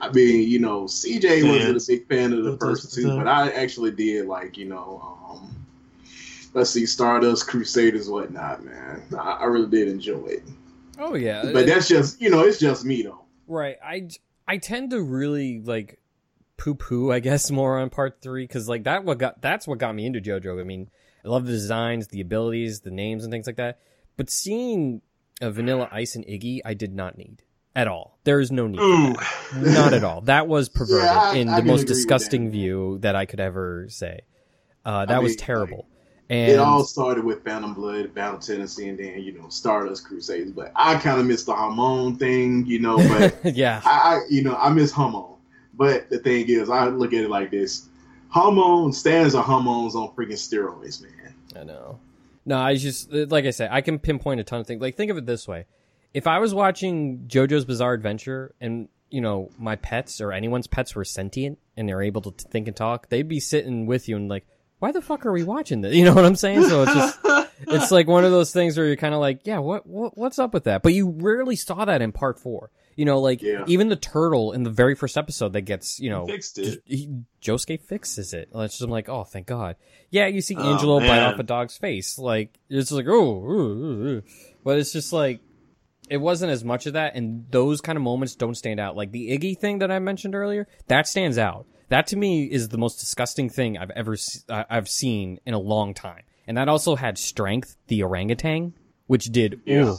I 0.00 0.10
mean, 0.10 0.48
you 0.48 0.58
know, 0.58 0.86
CJ 0.86 1.48
wasn't 1.48 1.80
a 1.80 1.86
big 1.86 2.08
fan 2.08 2.32
of 2.32 2.42
the 2.42 2.50
the 2.50 2.58
first 2.58 2.92
two, 2.92 3.16
but 3.16 3.28
I 3.28 3.52
actually 3.52 3.92
did 3.92 4.26
like, 4.26 4.56
you 4.56 4.64
know, 4.64 5.30
um, 5.30 5.54
let's 6.54 6.70
see, 6.70 6.86
Stardust, 6.86 7.46
Crusaders, 7.46 8.10
whatnot, 8.10 8.64
man. 8.64 9.04
I, 9.16 9.42
I 9.42 9.44
really 9.44 9.70
did 9.70 9.86
enjoy 9.86 10.26
it. 10.26 10.42
Oh 10.98 11.14
yeah, 11.14 11.50
But 11.52 11.66
that's 11.66 11.88
just, 11.88 12.20
you 12.20 12.30
know, 12.30 12.40
it's 12.40 12.58
just 12.58 12.84
me 12.84 13.02
though. 13.02 13.24
Right. 13.46 13.76
I 13.84 14.08
I 14.48 14.58
tend 14.58 14.90
to 14.90 15.00
really 15.00 15.60
like 15.60 15.98
poo 16.56 16.74
poo, 16.74 17.12
I 17.12 17.20
guess, 17.20 17.50
more 17.60 17.78
on 17.78 17.90
part 17.90 18.18
three 18.22 18.44
because 18.44 18.68
like 18.68 18.84
that 18.84 19.04
what 19.04 19.18
got 19.18 19.40
that's 19.42 19.66
what 19.66 19.78
got 19.78 19.94
me 19.94 20.06
into 20.06 20.20
JoJo. 20.20 20.60
I 20.60 20.64
mean, 20.64 20.90
I 21.24 21.28
love 21.28 21.46
the 21.46 21.52
designs, 21.52 22.08
the 22.08 22.20
abilities, 22.20 22.80
the 22.80 22.90
names, 22.90 23.24
and 23.24 23.32
things 23.32 23.46
like 23.46 23.56
that. 23.56 23.78
But 24.16 24.30
seeing 24.30 25.02
a 25.40 25.50
Vanilla 25.50 25.88
Ice 25.92 26.14
and 26.16 26.24
Iggy, 26.24 26.60
I 26.64 26.72
did 26.74 26.94
not 26.94 27.18
need 27.18 27.42
at 27.74 27.86
all. 27.88 28.18
There 28.24 28.40
is 28.40 28.50
no 28.50 28.66
need. 28.66 28.78
Not 29.54 29.92
at 29.92 30.02
all. 30.02 30.22
That 30.22 30.48
was 30.48 30.68
perverted 30.70 31.04
Yeah, 31.04 31.20
I- 31.20 31.34
in 31.36 31.48
I 31.50 31.60
the 31.60 31.66
most 31.66 31.86
disgusting 31.86 32.46
that. 32.46 32.50
view 32.52 32.98
that 33.02 33.14
I 33.14 33.26
could 33.26 33.40
ever 33.40 33.86
say. 33.90 34.20
Uh, 34.84 35.04
that 35.04 35.22
was 35.22 35.32
mean, 35.32 35.38
terrible. 35.38 35.88
And 36.28 36.52
it 36.52 36.58
all 36.58 36.82
started 36.82 37.24
with 37.24 37.44
Phantom 37.44 37.72
Blood, 37.72 38.12
Battle 38.12 38.40
Tendency, 38.40 38.88
and 38.88 38.98
then 38.98 39.20
you 39.20 39.32
know 39.32 39.48
Stardust 39.48 40.04
Crusades. 40.04 40.50
But 40.50 40.72
I 40.74 40.96
kind 40.96 41.20
of 41.20 41.26
miss 41.26 41.44
the 41.44 41.54
Hamon 41.54 42.16
thing, 42.16 42.66
you 42.66 42.80
know. 42.80 42.96
But 42.96 43.54
yeah, 43.56 43.80
I, 43.84 43.90
I, 43.90 44.20
you 44.28 44.42
know, 44.42 44.56
I 44.56 44.70
miss 44.70 44.90
Hamon. 44.92 45.34
But 45.74 46.10
the 46.10 46.18
thing 46.18 46.46
is, 46.48 46.68
I 46.68 46.86
look 46.88 47.12
at 47.12 47.22
it 47.22 47.30
like 47.30 47.52
this: 47.52 47.88
Hamon 48.30 48.92
stands 48.92 49.34
are 49.34 49.42
hormones 49.42 49.94
on 49.94 50.08
freaking 50.16 50.32
steroids, 50.32 51.02
man. 51.02 51.34
I 51.54 51.64
know. 51.64 52.00
No, 52.44 52.58
I 52.58 52.76
just 52.76 53.12
like 53.12 53.44
I 53.44 53.50
said, 53.50 53.70
I 53.72 53.80
can 53.80 53.98
pinpoint 53.98 54.40
a 54.40 54.44
ton 54.44 54.60
of 54.60 54.66
things. 54.66 54.80
Like 54.80 54.96
think 54.96 55.10
of 55.10 55.16
it 55.16 55.26
this 55.26 55.46
way: 55.46 55.66
if 56.12 56.26
I 56.26 56.38
was 56.38 56.54
watching 56.54 57.26
JoJo's 57.28 57.64
Bizarre 57.64 57.92
Adventure, 57.92 58.54
and 58.60 58.88
you 59.10 59.20
know 59.20 59.50
my 59.58 59.76
pets 59.76 60.20
or 60.20 60.32
anyone's 60.32 60.66
pets 60.66 60.94
were 60.94 61.04
sentient 61.04 61.58
and 61.76 61.88
they're 61.88 62.02
able 62.02 62.22
to 62.22 62.30
think 62.30 62.68
and 62.68 62.76
talk, 62.76 63.08
they'd 63.08 63.28
be 63.28 63.40
sitting 63.40 63.86
with 63.86 64.08
you 64.08 64.16
and 64.16 64.28
like, 64.28 64.46
why 64.78 64.92
the 64.92 65.00
fuck 65.00 65.24
are 65.26 65.32
we 65.32 65.42
watching 65.42 65.80
this? 65.80 65.94
You 65.96 66.04
know 66.04 66.14
what 66.14 66.24
I'm 66.26 66.36
saying? 66.36 66.64
So 66.64 66.82
it's 66.82 66.92
just 66.94 67.18
it's 67.60 67.90
like 67.90 68.06
one 68.06 68.24
of 68.24 68.30
those 68.30 68.52
things 68.52 68.76
where 68.76 68.86
you're 68.86 68.96
kind 68.96 69.14
of 69.14 69.20
like, 69.20 69.40
yeah, 69.46 69.58
what, 69.58 69.86
what 69.86 70.16
what's 70.16 70.38
up 70.38 70.52
with 70.54 70.64
that? 70.64 70.82
But 70.82 70.92
you 70.94 71.10
rarely 71.10 71.56
saw 71.56 71.84
that 71.84 72.02
in 72.02 72.12
part 72.12 72.38
four. 72.38 72.70
You 72.94 73.04
know, 73.04 73.20
like 73.20 73.42
Yeah. 73.42 73.64
even 73.66 73.88
the 73.90 73.96
turtle 73.96 74.52
in 74.52 74.62
the 74.62 74.70
very 74.70 74.94
first 74.94 75.18
episode 75.18 75.52
that 75.52 75.62
gets 75.62 76.00
you 76.00 76.08
know 76.10 76.26
fixed 76.26 76.56
just- 76.56 76.78
it. 76.78 76.82
he, 76.86 77.10
Josuke 77.42 77.82
fixes 77.82 78.32
it. 78.32 78.48
It's 78.54 78.74
just 78.74 78.82
I'm 78.82 78.90
like, 78.90 79.08
oh, 79.08 79.24
thank 79.24 79.46
God. 79.46 79.76
Yeah, 80.10 80.26
you 80.26 80.40
see 80.40 80.56
Oh, 80.56 80.72
Angelo 80.72 81.00
bite 81.00 81.20
off 81.22 81.38
a 81.38 81.42
dog's 81.42 81.76
face. 81.76 82.18
Like 82.18 82.58
it's 82.70 82.90
like, 82.92 83.06
oh, 83.08 84.22
but 84.64 84.78
it's 84.78 84.92
just 84.92 85.12
like 85.12 85.40
it 86.08 86.18
wasn't 86.18 86.52
as 86.52 86.64
much 86.64 86.86
of 86.86 86.92
that, 86.92 87.16
and 87.16 87.46
those 87.50 87.80
kind 87.80 87.96
of 87.96 88.02
moments 88.02 88.34
don't 88.36 88.54
stand 88.54 88.78
out. 88.80 88.96
Like 88.96 89.10
the 89.12 89.36
Iggy 89.36 89.58
thing 89.58 89.80
that 89.80 89.90
I 89.90 89.98
mentioned 89.98 90.34
earlier, 90.34 90.68
that 90.88 91.08
stands 91.08 91.36
out. 91.36 91.66
That 91.88 92.06
to 92.08 92.16
me 92.16 92.44
is 92.44 92.68
the 92.68 92.78
most 92.78 92.98
disgusting 93.00 93.48
thing 93.48 93.78
I've 93.78 93.90
ever 93.90 94.16
se- 94.16 94.40
I- 94.48 94.64
I've 94.70 94.88
seen 94.88 95.38
in 95.46 95.54
a 95.54 95.58
long 95.58 95.94
time, 95.94 96.22
and 96.46 96.56
that 96.56 96.68
also 96.68 96.96
had 96.96 97.16
strength, 97.18 97.76
the 97.86 98.02
orangutan, 98.02 98.74
which 99.06 99.26
did 99.26 99.60
Yeah. 99.64 99.82
ooh, 99.84 99.96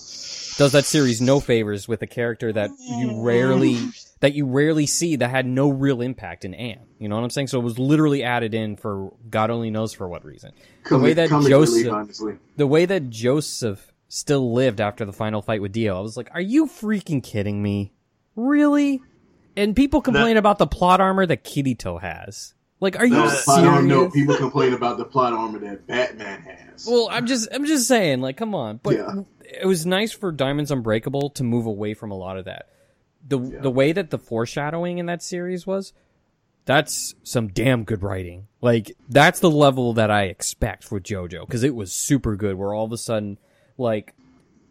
does 0.58 0.72
that 0.74 0.84
series 0.86 1.22
no 1.22 1.40
favors 1.40 1.88
with 1.88 2.02
a 2.02 2.08
character 2.08 2.52
that 2.54 2.72
you 3.00 3.22
rarely 3.22 3.78
that 4.20 4.34
you 4.34 4.48
rarely 4.48 4.88
see 4.88 5.16
that 5.16 5.30
had 5.30 5.46
no 5.46 5.70
real 5.70 6.02
impact 6.02 6.44
in 6.44 6.56
Anne. 6.56 6.80
You 6.98 7.08
know 7.08 7.16
what 7.16 7.24
I'm 7.24 7.30
saying? 7.30 7.48
So 7.48 7.60
it 7.60 7.64
was 7.64 7.78
literally 7.78 8.24
added 8.24 8.56
in 8.56 8.76
for 8.76 9.14
God 9.30 9.52
only 9.52 9.70
knows 9.70 9.94
for 9.94 10.08
what 10.10 10.26
reason. 10.26 10.54
The 10.90 10.98
way 10.98 11.14
that 11.14 11.30
Joseph, 11.30 11.86
relief, 12.20 12.40
the 12.58 12.66
way 12.68 12.86
that 12.86 13.12
Joseph 13.12 13.94
still 14.10 14.52
lived 14.54 14.82
after 14.82 15.06
the 15.06 15.14
final 15.14 15.44
fight 15.44 15.62
with 15.62 15.72
Dio, 15.72 15.96
I 15.96 16.02
was 16.02 16.18
like, 16.18 16.30
are 16.34 16.42
you 16.42 16.66
freaking 16.66 17.22
kidding 17.24 17.62
me? 17.62 17.94
Really? 18.36 19.02
And 19.58 19.76
people 19.76 20.02
complain 20.02 20.38
about 20.38 20.60
the 20.60 20.68
plot 20.68 21.02
armor 21.02 21.26
that 21.26 21.44
Kirito 21.44 22.00
has. 22.00 22.54
Like, 22.80 22.98
are 23.00 23.06
you 23.06 23.14
No, 23.16 23.26
I 23.50 23.62
don't 23.62 23.88
know. 23.88 24.10
People 24.10 24.36
complain 24.38 24.74
about 24.74 24.98
the 25.00 25.06
plot 25.06 25.34
armor 25.34 25.58
that 25.60 25.88
Batman 25.88 26.42
has. 26.44 26.86
Well, 26.88 27.10
I'm 27.12 27.26
just 27.26 27.50
I'm 27.52 27.66
just 27.66 27.88
saying, 27.88 28.22
like, 28.22 28.38
come 28.38 28.54
on. 28.54 28.80
But 28.84 28.96
Yeah. 28.98 29.22
it 29.42 29.66
was 29.66 29.86
nice 29.86 30.12
for 30.12 30.32
Diamonds 30.32 30.70
Unbreakable 30.70 31.32
to 31.32 31.44
move 31.44 31.66
away 31.66 31.96
from 31.96 32.12
a 32.12 32.16
lot 32.16 32.38
of 32.38 32.46
that. 32.46 32.70
The 33.28 33.40
Yeah. 33.40 33.60
the 33.62 33.72
way 33.72 33.92
that 33.94 34.12
the 34.12 34.20
foreshadowing 34.20 35.00
in 35.00 35.08
that 35.08 35.24
series 35.24 35.66
was, 35.66 35.92
that's 36.66 37.16
some 37.24 37.48
damn 37.48 37.84
good 37.84 38.04
writing. 38.04 38.46
Like 38.62 38.96
that's 39.10 39.40
the 39.40 39.50
level 39.50 39.94
that 39.94 40.12
I 40.12 40.26
expect 40.26 40.84
for 40.84 41.00
JoJo 41.00 41.48
because 41.48 41.64
it 41.64 41.74
was 41.74 41.92
super 41.92 42.36
good. 42.36 42.58
Where 42.58 42.76
all 42.76 42.86
of 42.86 42.92
a 42.92 42.98
sudden, 42.98 43.40
like 43.80 44.14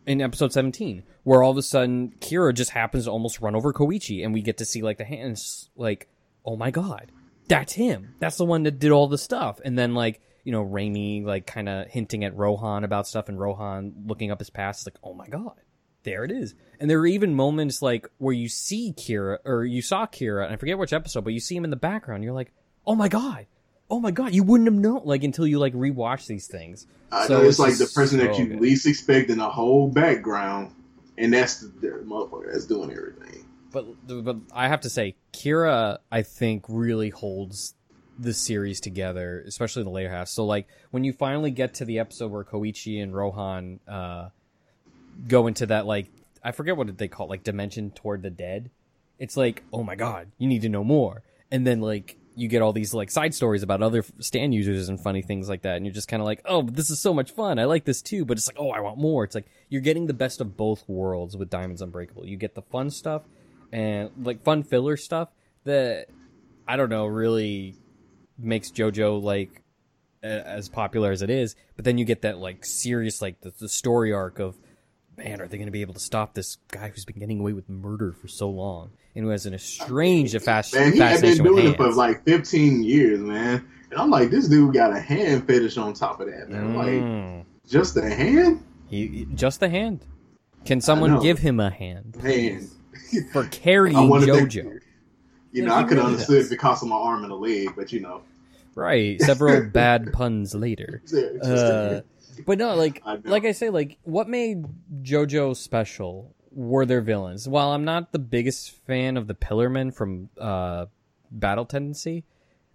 in 0.07 0.21
episode 0.21 0.53
17, 0.53 1.03
where 1.25 1.43
all 1.43 1.51
of 1.51 1.57
a 1.57 1.63
sudden 1.63 2.15
Kira 2.21 2.55
just 2.55 2.71
happens 2.71 3.05
to 3.05 3.11
almost 3.11 3.41
run 3.41 3.57
over 3.57 3.73
Koichi, 3.73 4.25
and 4.25 4.33
we 4.33 4.41
get 4.41 4.59
to 4.59 4.65
see 4.65 4.83
like 4.83 4.99
the 4.99 5.05
hands, 5.05 5.69
like, 5.77 6.09
oh 6.45 6.57
my 6.57 6.71
god, 6.71 7.11
that's 7.49 7.73
him. 7.73 8.15
That's 8.21 8.37
the 8.37 8.45
one 8.45 8.63
that 8.63 8.79
did 8.79 8.93
all 8.93 9.09
the 9.09 9.19
stuff. 9.19 9.61
And 9.65 9.79
then 9.79 9.95
like, 9.95 10.21
you 10.45 10.53
know, 10.53 10.65
Reimi 10.65 11.25
like 11.25 11.47
kind 11.47 11.69
of 11.69 11.89
hinting 11.89 12.25
at 12.25 12.37
Rohan 12.37 12.85
about 12.85 13.09
stuff, 13.09 13.29
and 13.29 13.39
Rohan 13.39 14.05
looking 14.07 14.31
up 14.31 14.39
his 14.39 14.51
past, 14.51 14.87
like, 14.87 14.99
oh 15.03 15.15
my 15.15 15.27
god, 15.27 15.61
there 16.05 16.25
it 16.25 16.31
is. 16.31 16.55
And 16.79 16.89
there 16.89 17.01
are 17.01 17.07
even 17.07 17.35
moments 17.35 17.83
like 17.83 18.09
where 18.19 18.35
you 18.35 18.49
see 18.49 18.95
Kira, 18.97 19.39
or 19.45 19.65
you 19.65 19.83
saw 19.83 20.07
Kira, 20.07 20.45
and 20.45 20.55
I 20.55 20.57
forget 20.57 20.79
which 20.79 20.93
episode, 20.93 21.25
but 21.25 21.33
you 21.33 21.41
see 21.41 21.57
him 21.57 21.65
in 21.65 21.71
the 21.71 21.77
background. 21.77 22.23
You're 22.23 22.33
like, 22.33 22.53
oh 22.87 22.95
my 22.95 23.09
god. 23.09 23.47
Oh 23.91 24.01
my 24.01 24.11
god, 24.11 24.35
you 24.35 24.43
wouldn't 24.43 24.67
have 24.67 24.79
known 24.79 25.03
like 25.05 25.23
until 25.23 25.47
you 25.47 25.59
like 25.59 25.75
rewatch 25.75 26.27
these 26.27 26.47
things. 26.47 26.87
I 27.13 27.27
So 27.27 27.39
know 27.39 27.49
it's, 27.49 27.59
like 27.59 27.77
the 27.79 27.87
person 27.87 28.19
that 28.19 28.39
you 28.39 28.47
good. 28.47 28.61
least 28.61 28.87
expect 28.87 29.31
in 29.31 29.39
the 29.39 29.49
whole 29.49 29.89
background, 29.89 30.75
and 31.17 31.33
that's 31.33 31.61
the, 31.61 31.69
the 31.69 31.89
motherfucker 32.05 32.53
that's 32.53 32.67
doing 32.67 32.91
everything. 32.91 33.45
But 33.73 33.85
but 34.25 34.37
I 34.53 34.69
have 34.69 34.81
to 34.83 34.91
say, 34.91 35.15
Kira, 35.33 35.99
I 36.11 36.23
think 36.23 36.65
really 36.69 37.11
holds 37.11 37.75
the 38.19 38.33
series 38.33 38.81
together, 38.81 39.45
especially 39.47 39.83
the 39.85 39.91
later 39.91 40.11
half. 40.11 40.29
So 40.29 40.45
like 40.47 40.67
when 40.91 41.05
you 41.05 41.13
finally 41.13 41.51
get 41.51 41.75
to 41.75 41.85
the 41.85 41.99
episode 41.99 42.33
where 42.33 42.45
Koichi 42.45 43.03
and 43.03 43.15
Rohan 43.15 43.79
uh, 43.87 44.31
go 45.29 45.47
into 45.47 45.67
that 45.67 45.87
like 45.87 46.07
I 46.43 46.53
forget 46.53 46.77
what 46.77 46.97
they 46.99 47.09
call 47.09 47.27
it, 47.27 47.31
like 47.31 47.45
dimension 47.45 47.91
toward 47.91 48.23
the 48.23 48.31
dead. 48.31 48.71
It's 49.19 49.37
like 49.37 49.63
oh 49.73 49.83
my 49.83 49.95
god, 49.95 50.29
you 50.39 50.49
need 50.49 50.63
to 50.63 50.69
know 50.69 50.83
more, 50.85 51.23
and 51.51 51.67
then 51.67 51.81
like 51.81 52.17
you 52.37 52.49
get 52.49 52.63
all 52.63 52.73
these 52.73 52.95
like 52.95 53.11
side 53.11 53.35
stories 53.35 53.63
about 53.63 53.83
other 53.83 54.05
stand 54.21 54.55
users 54.55 54.89
and 54.89 55.01
funny 55.01 55.23
things 55.23 55.49
like 55.49 55.63
that, 55.63 55.77
and 55.77 55.87
you're 55.87 55.95
just 55.95 56.07
kind 56.07 56.21
of 56.21 56.27
like 56.27 56.43
oh, 56.45 56.63
this 56.63 56.91
is 56.91 57.01
so 57.01 57.13
much 57.13 57.33
fun. 57.33 57.59
I 57.59 57.65
like 57.65 57.85
this 57.85 58.03
too, 58.03 58.25
but 58.25 58.37
it's 58.37 58.47
like 58.47 58.59
oh, 58.59 58.71
I 58.71 58.81
want 58.81 58.99
more. 58.99 59.25
It's 59.25 59.35
like 59.35 59.47
you're 59.69 59.81
getting 59.81 60.07
the 60.07 60.15
best 60.15 60.41
of 60.41 60.57
both 60.57 60.89
worlds 60.89 61.37
with 61.37 61.51
Diamonds 61.51 61.83
Unbreakable. 61.83 62.27
You 62.27 62.37
get 62.37 62.55
the 62.55 62.63
fun 62.63 62.91
stuff 62.91 63.23
and 63.73 64.11
like 64.23 64.43
fun 64.45 64.63
filler 64.63 64.97
stuff 64.97 65.31
that 65.65 66.07
I 66.69 66.77
don't 66.77 66.91
know 66.91 67.07
really 67.07 67.75
makes 68.39 68.71
JoJo 68.71 69.23
like 69.23 69.63
as 70.23 70.69
popular 70.69 71.11
as 71.11 71.23
it 71.23 71.31
is. 71.31 71.57
But 71.75 71.85
then 71.85 71.99
you 71.99 72.05
get 72.05 72.23
that 72.23 72.39
like 72.39 72.65
serious 72.65 73.23
like 73.23 73.41
the, 73.41 73.53
the 73.59 73.69
story 73.69 74.13
arc 74.13 74.39
of 74.39 74.57
man, 75.17 75.41
are 75.41 75.47
they 75.49 75.57
going 75.57 75.67
to 75.69 75.73
be 75.73 75.81
able 75.81 75.95
to 75.95 76.01
stop 76.01 76.35
this 76.35 76.59
guy 76.71 76.89
who's 76.89 77.05
been 77.05 77.19
getting 77.19 77.41
away 77.41 77.53
with 77.53 77.69
murder 77.69 78.13
for 78.13 78.29
so 78.29 78.49
long 78.51 78.91
and 79.15 79.25
who 79.25 79.31
has 79.31 79.47
an 79.47 79.55
estranged 79.55 80.41
fas- 80.43 80.75
Man, 80.75 80.93
he 80.93 80.99
had 80.99 81.21
been 81.21 81.39
doing 81.43 81.69
it 81.69 81.77
for 81.77 81.91
like 81.93 82.25
15 82.25 82.83
years, 82.83 83.19
man. 83.21 83.67
And 83.91 84.01
I'm 84.01 84.11
like, 84.11 84.31
this 84.31 84.49
dude 84.49 84.75
got 84.75 84.93
a 84.95 85.01
hand 85.01 85.47
fetish 85.47 85.77
on 85.77 85.95
top 85.95 86.21
of 86.21 86.27
that, 86.27 86.49
man. 86.51 86.75
Like, 86.77 86.89
Mm. 86.89 87.45
just 87.69 87.97
a 87.97 88.09
hand? 88.09 88.63
He, 88.89 89.27
just 89.35 89.63
a 89.63 89.69
hand. 89.69 90.05
Can 90.65 90.81
someone 90.81 91.21
give 91.21 91.39
him 91.39 91.61
a 91.61 91.71
hand 91.71 92.17
Hand. 92.21 92.69
for 93.33 93.45
carrying 93.45 93.97
I 93.97 94.05
wanted 94.05 94.27
to- 94.27 94.33
JoJo? 94.33 94.65
You 95.53 95.63
Yeah, 95.63 95.69
know, 95.69 95.75
I 95.77 95.85
could 95.85 95.97
really 95.99 96.11
understood 96.13 96.41
does. 96.41 96.49
because 96.51 96.83
of 96.83 96.89
my 96.89 96.97
arm 96.97 97.23
and 97.23 97.33
a 97.33 97.37
leg, 97.37 97.71
but 97.77 97.93
you 97.93 98.01
know. 98.01 98.23
Right. 98.75 99.19
Several 99.23 99.63
bad 99.73 100.13
puns 100.13 100.55
later. 100.55 101.01
Uh. 101.43 102.01
But 102.45 102.59
no, 102.59 102.75
like 102.75 103.03
I 103.05 103.17
like 103.25 103.45
I 103.45 103.53
say, 103.53 103.71
like 103.71 103.99
what 104.03 104.29
made 104.29 104.65
JoJo 105.03 105.57
special 105.57 106.35
were 106.53 106.87
their 106.87 107.01
villains. 107.01 107.49
While 107.49 107.71
I'm 107.71 107.85
not 107.85 108.13
the 108.13 108.19
biggest 108.19 108.71
fan 108.87 109.17
of 109.17 109.27
the 109.27 109.35
Pillarmen 109.35 109.95
from 109.95 110.31
uh, 110.41 110.87
Battle 111.31 111.67
Tendency, 111.67 112.25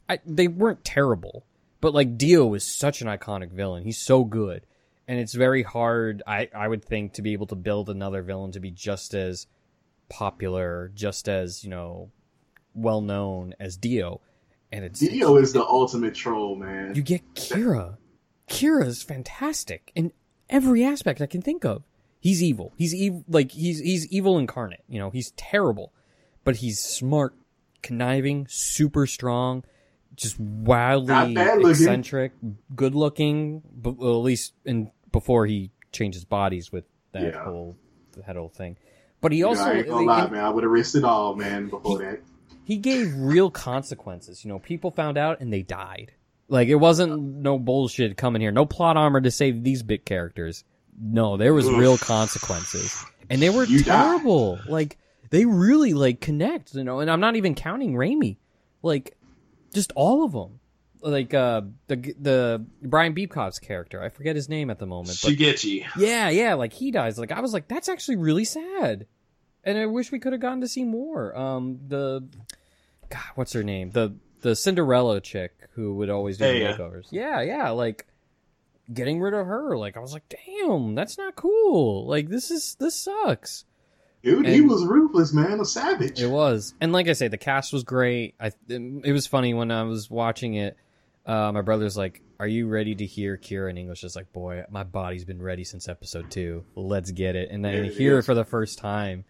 I, 0.08 0.20
they 0.26 0.48
weren't 0.48 0.86
terrible. 0.86 1.46
But 1.82 1.94
like 1.94 2.18
Dio 2.18 2.54
is 2.54 2.64
such 2.64 3.02
an 3.02 3.08
iconic 3.08 3.52
villain. 3.52 3.84
He's 3.84 3.98
so 3.98 4.24
good, 4.24 4.66
and 5.08 5.20
it's 5.20 5.34
very 5.34 5.64
hard. 5.64 6.22
I 6.28 6.50
I 6.56 6.68
would 6.68 6.86
think 6.86 7.14
to 7.14 7.22
be 7.22 7.34
able 7.34 7.48
to 7.48 7.56
build 7.56 7.90
another 7.90 8.22
villain 8.22 8.52
to 8.52 8.60
be 8.60 8.72
just 8.72 9.16
as 9.16 9.48
popular, 10.10 10.92
just 10.94 11.28
as 11.28 11.64
you 11.64 11.72
know, 11.72 12.12
well 12.76 13.02
known 13.02 13.56
as 13.60 13.78
Dio. 13.78 14.22
And 14.72 14.86
it's 14.86 15.00
Dio 15.00 15.38
is 15.38 15.54
the 15.54 15.66
ultimate 15.66 16.14
troll, 16.14 16.56
man. 16.56 16.94
you 16.96 17.02
get 17.02 17.34
Kira. 17.34 17.98
Kira 18.52 18.86
is 18.86 19.02
fantastic 19.02 19.92
in 19.96 20.12
every 20.50 20.84
aspect 20.84 21.22
I 21.22 21.26
can 21.26 21.42
think 21.42 21.64
of. 21.66 21.84
He's 22.20 22.44
evil. 22.44 22.74
He's 22.78 22.94
evil. 22.94 23.24
Like 23.28 23.52
he's 23.52 23.80
he's 23.80 24.06
evil 24.08 24.38
incarnate. 24.38 24.84
You 24.88 25.00
know, 25.00 25.10
he's 25.10 25.32
terrible, 25.32 25.92
but 26.44 26.58
he's 26.58 26.80
smart, 26.80 27.34
conniving, 27.82 28.46
super 28.50 29.08
strong, 29.08 29.64
just 30.16 30.40
wildly 30.40 31.08
Not 31.08 31.34
bad 31.34 31.58
looking. 31.60 31.72
eccentric, 31.72 32.34
good 32.76 32.94
looking. 32.94 33.64
But 33.74 33.98
well, 33.98 34.12
at 34.14 34.24
least 34.24 34.54
in 34.66 34.92
before 35.12 35.46
he 35.48 35.72
changes 35.92 36.24
bodies 36.26 36.72
with 36.72 36.86
that 37.14 37.24
Yeah. 37.34 37.44
whole 37.44 37.76
that 38.26 38.36
whole 38.36 38.50
thing. 38.50 38.78
But 39.20 39.32
he 39.32 39.44
also 39.44 39.64
I 39.64 39.74
ain't 39.78 39.88
gonna 39.88 40.06
lie, 40.06 40.30
man. 40.30 40.44
I 40.44 40.50
would 40.50 40.64
have 40.64 40.72
risked 40.72 40.96
it 40.96 41.04
all, 41.04 41.36
man, 41.36 41.70
before 41.70 42.00
that. 42.00 42.22
he 42.64 42.78
gave 42.78 43.14
real 43.16 43.50
consequences. 43.50 44.44
You 44.46 44.50
know, 44.50 44.60
people 44.60 44.92
found 44.92 45.18
out 45.18 45.40
and 45.42 45.52
they 45.52 45.62
died. 45.64 46.12
Like 46.52 46.68
it 46.68 46.76
wasn't 46.76 47.22
no 47.22 47.58
bullshit 47.58 48.18
coming 48.18 48.42
here. 48.42 48.52
No 48.52 48.66
plot 48.66 48.98
armor 48.98 49.22
to 49.22 49.32
save 49.32 49.64
these 49.64 49.84
bit 49.84 50.06
characters. 50.06 50.66
No, 51.02 51.38
there 51.38 51.54
was 51.54 51.66
Oof. 51.66 51.80
real 51.80 51.98
consequences, 51.98 53.06
and 53.30 53.42
they 53.42 53.50
were 53.50 53.64
You 53.64 53.82
terrible. 53.84 54.60
Like 54.68 54.98
they 55.30 55.46
really 55.46 55.94
like 55.94 56.20
connect. 56.20 56.76
You 56.76 56.84
know, 56.84 57.00
and 57.00 57.10
I'm 57.10 57.22
not 57.22 57.38
even 57.38 57.56
counting 57.56 57.94
Reimi. 57.94 58.36
Like 58.84 59.16
just 59.74 59.94
all 59.96 60.26
of 60.26 60.34
them. 60.34 60.60
Like 61.02 61.34
uh 61.34 61.62
the 61.88 61.96
the 62.20 62.66
Brian 62.82 63.14
Beacock's 63.14 63.58
character. 63.60 64.04
I 64.04 64.10
forget 64.10 64.36
his 64.36 64.50
name 64.50 64.70
at 64.70 64.78
the 64.78 64.86
moment. 64.86 65.20
But 65.24 65.32
Shigechi. 65.32 65.86
yeah, 65.96 66.30
yeah, 66.30 66.56
like 66.56 66.74
he 66.74 66.92
dies. 66.92 67.18
Like 67.18 67.32
I 67.32 67.40
was 67.40 67.54
like, 67.54 67.70
that's 67.70 67.88
actually 67.88 68.18
really 68.18 68.44
sad, 68.44 69.08
and 69.64 69.78
I 69.78 69.86
wish 69.86 70.12
we 70.12 70.20
could 70.20 70.34
have 70.34 70.42
gotten 70.42 70.60
to 70.60 70.68
see 70.68 70.84
more. 70.84 71.34
Um, 71.34 71.80
the 71.88 72.28
God, 73.10 73.24
what's 73.36 73.54
her 73.54 73.64
name? 73.64 73.92
The 73.92 74.14
the 74.42 74.56
Cinderella 74.56 75.22
chick 75.22 75.52
who 75.74 75.96
would 75.96 76.10
always 76.10 76.38
do 76.38 76.44
Hey, 76.46 76.60
the 76.60 76.66
yeah. 76.66 76.78
makeovers. 76.78 77.08
Yeah, 77.12 77.42
yeah, 77.42 77.70
like 77.72 78.06
getting 78.94 79.22
rid 79.22 79.34
of 79.34 79.46
her. 79.48 79.78
Like 79.78 79.98
I 79.98 80.00
was 80.00 80.14
like, 80.14 80.24
damn, 80.30 80.96
that's 80.96 81.18
not 81.18 81.36
cool. 81.36 82.06
Like 82.08 82.30
this 82.30 82.52
is 82.52 82.76
this 82.80 82.96
sucks. 82.96 83.66
Dude, 84.24 84.46
he 84.46 84.62
was 84.62 84.86
ruthless, 84.86 85.34
man. 85.34 85.60
A 85.60 85.66
savage. 85.66 86.22
It 86.22 86.30
was, 86.30 86.76
and 86.80 86.92
like 86.94 87.08
I 87.08 87.14
say, 87.14 87.28
the 87.28 87.38
cast 87.40 87.74
was 87.74 87.84
great. 87.84 88.36
I 88.40 88.52
it 88.70 89.12
was 89.14 89.26
funny 89.26 89.54
when 89.56 89.72
I 89.72 89.82
was 89.84 90.12
watching 90.12 90.54
it. 90.56 90.78
Uh, 91.26 91.52
my 91.52 91.62
brother's 91.62 91.98
like, 91.98 92.22
"Are 92.40 92.46
you 92.48 92.68
ready 92.68 92.94
to 92.96 93.06
hear 93.06 93.36
Kira 93.38 93.72
in 93.72 93.78
English?" 93.80 94.04
It's 94.04 94.16
like, 94.16 94.32
"Boy, 94.32 94.64
my 94.70 94.84
body's 94.84 95.26
been 95.26 95.42
ready 95.42 95.64
since 95.64 95.88
episode 95.90 96.30
two. 96.30 96.66
Let's 96.76 97.10
get 97.12 97.36
it." 97.36 97.50
And 97.50 97.66
then 97.66 97.74
Yeah, 97.74 97.80
I 97.82 97.86
it 97.86 97.94
hear 97.94 98.22
for 98.22 98.36
the 98.36 98.46
first 98.46 98.78
time, 98.78 99.26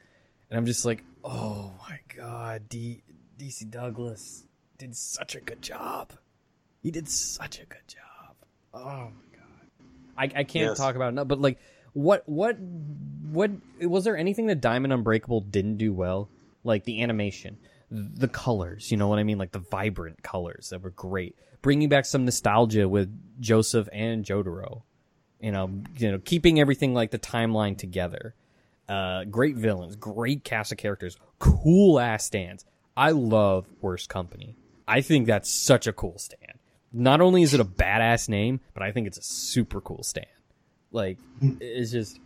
and 0.50 0.58
I'm 0.58 0.66
just 0.66 0.84
like, 0.86 1.04
"Oh 1.24 1.72
my 1.90 2.00
god, 2.18 2.68
D- 2.68 3.04
DC 3.40 3.70
Douglas 3.72 4.46
did 4.82 4.96
such 4.96 5.36
a 5.36 5.40
good 5.42 5.62
job. 5.62 6.14
He 6.82 6.90
did 6.92 7.08
such 7.08 7.60
a 7.60 7.66
good 7.66 7.88
job. 7.88 8.36
Oh 8.74 9.10
my 9.12 9.38
god, 9.38 9.70
I 10.18 10.24
I 10.24 10.44
can't 10.44 10.70
Yes. 10.70 10.78
talk 10.78 10.96
about 10.96 11.06
it 11.08 11.10
enough. 11.10 11.28
But 11.28 11.40
like, 11.40 11.60
what 11.94 12.28
what 12.28 12.58
what 13.32 13.52
was 13.82 14.04
there 14.04 14.18
anything 14.18 14.48
that 14.48 14.60
Diamond 14.62 14.92
Unbreakable 14.94 15.42
didn't 15.42 15.78
do 15.78 15.94
well? 15.94 16.30
Like 16.64 16.84
the 16.84 17.02
animation, 17.04 17.58
the 17.90 18.28
colors, 18.28 18.92
you 18.92 18.98
know 18.98 19.08
what 19.08 19.20
I 19.20 19.24
mean? 19.24 19.38
Like 19.38 19.52
the 19.52 19.60
vibrant 19.60 20.22
colors 20.24 20.70
that 20.70 20.82
were 20.82 20.92
great. 20.92 21.36
Bringing 21.62 21.90
back 21.90 22.06
some 22.06 22.26
nostalgia 22.26 22.90
with 22.90 23.10
Joseph 23.40 23.88
and 23.94 24.26
Jotaro. 24.26 24.82
You 25.40 25.52
know, 25.52 25.70
you 25.98 26.12
know, 26.12 26.20
keeping 26.20 26.60
everything 26.60 26.94
like 26.94 27.12
the 27.12 27.20
timeline 27.20 27.78
together. 27.78 28.36
Uh, 28.90 29.24
great 29.26 29.56
villains, 29.56 29.96
great 29.96 30.44
cast 30.44 30.72
of 30.72 30.78
characters, 30.78 31.18
cool 31.40 32.00
ass 32.00 32.26
stands. 32.26 32.66
I 32.98 33.12
love 33.12 33.66
Worst 33.80 34.10
Company. 34.10 34.56
I 34.88 35.02
think 35.02 35.28
that's 35.28 35.50
such 35.50 35.88
a 35.88 35.94
cool 35.94 36.18
stand. 36.18 36.60
Not 36.94 37.22
only 37.22 37.42
is 37.42 37.54
it 37.54 37.60
a 37.60 37.66
badass 37.66 38.28
name, 38.28 38.60
but 38.74 38.84
I 38.84 38.92
think 38.92 39.08
it's 39.08 39.18
a 39.18 39.24
super 39.24 39.80
cool 39.82 40.04
stand. 40.04 40.28
Like 40.92 41.18
it's 41.42 41.92
just 41.92 42.20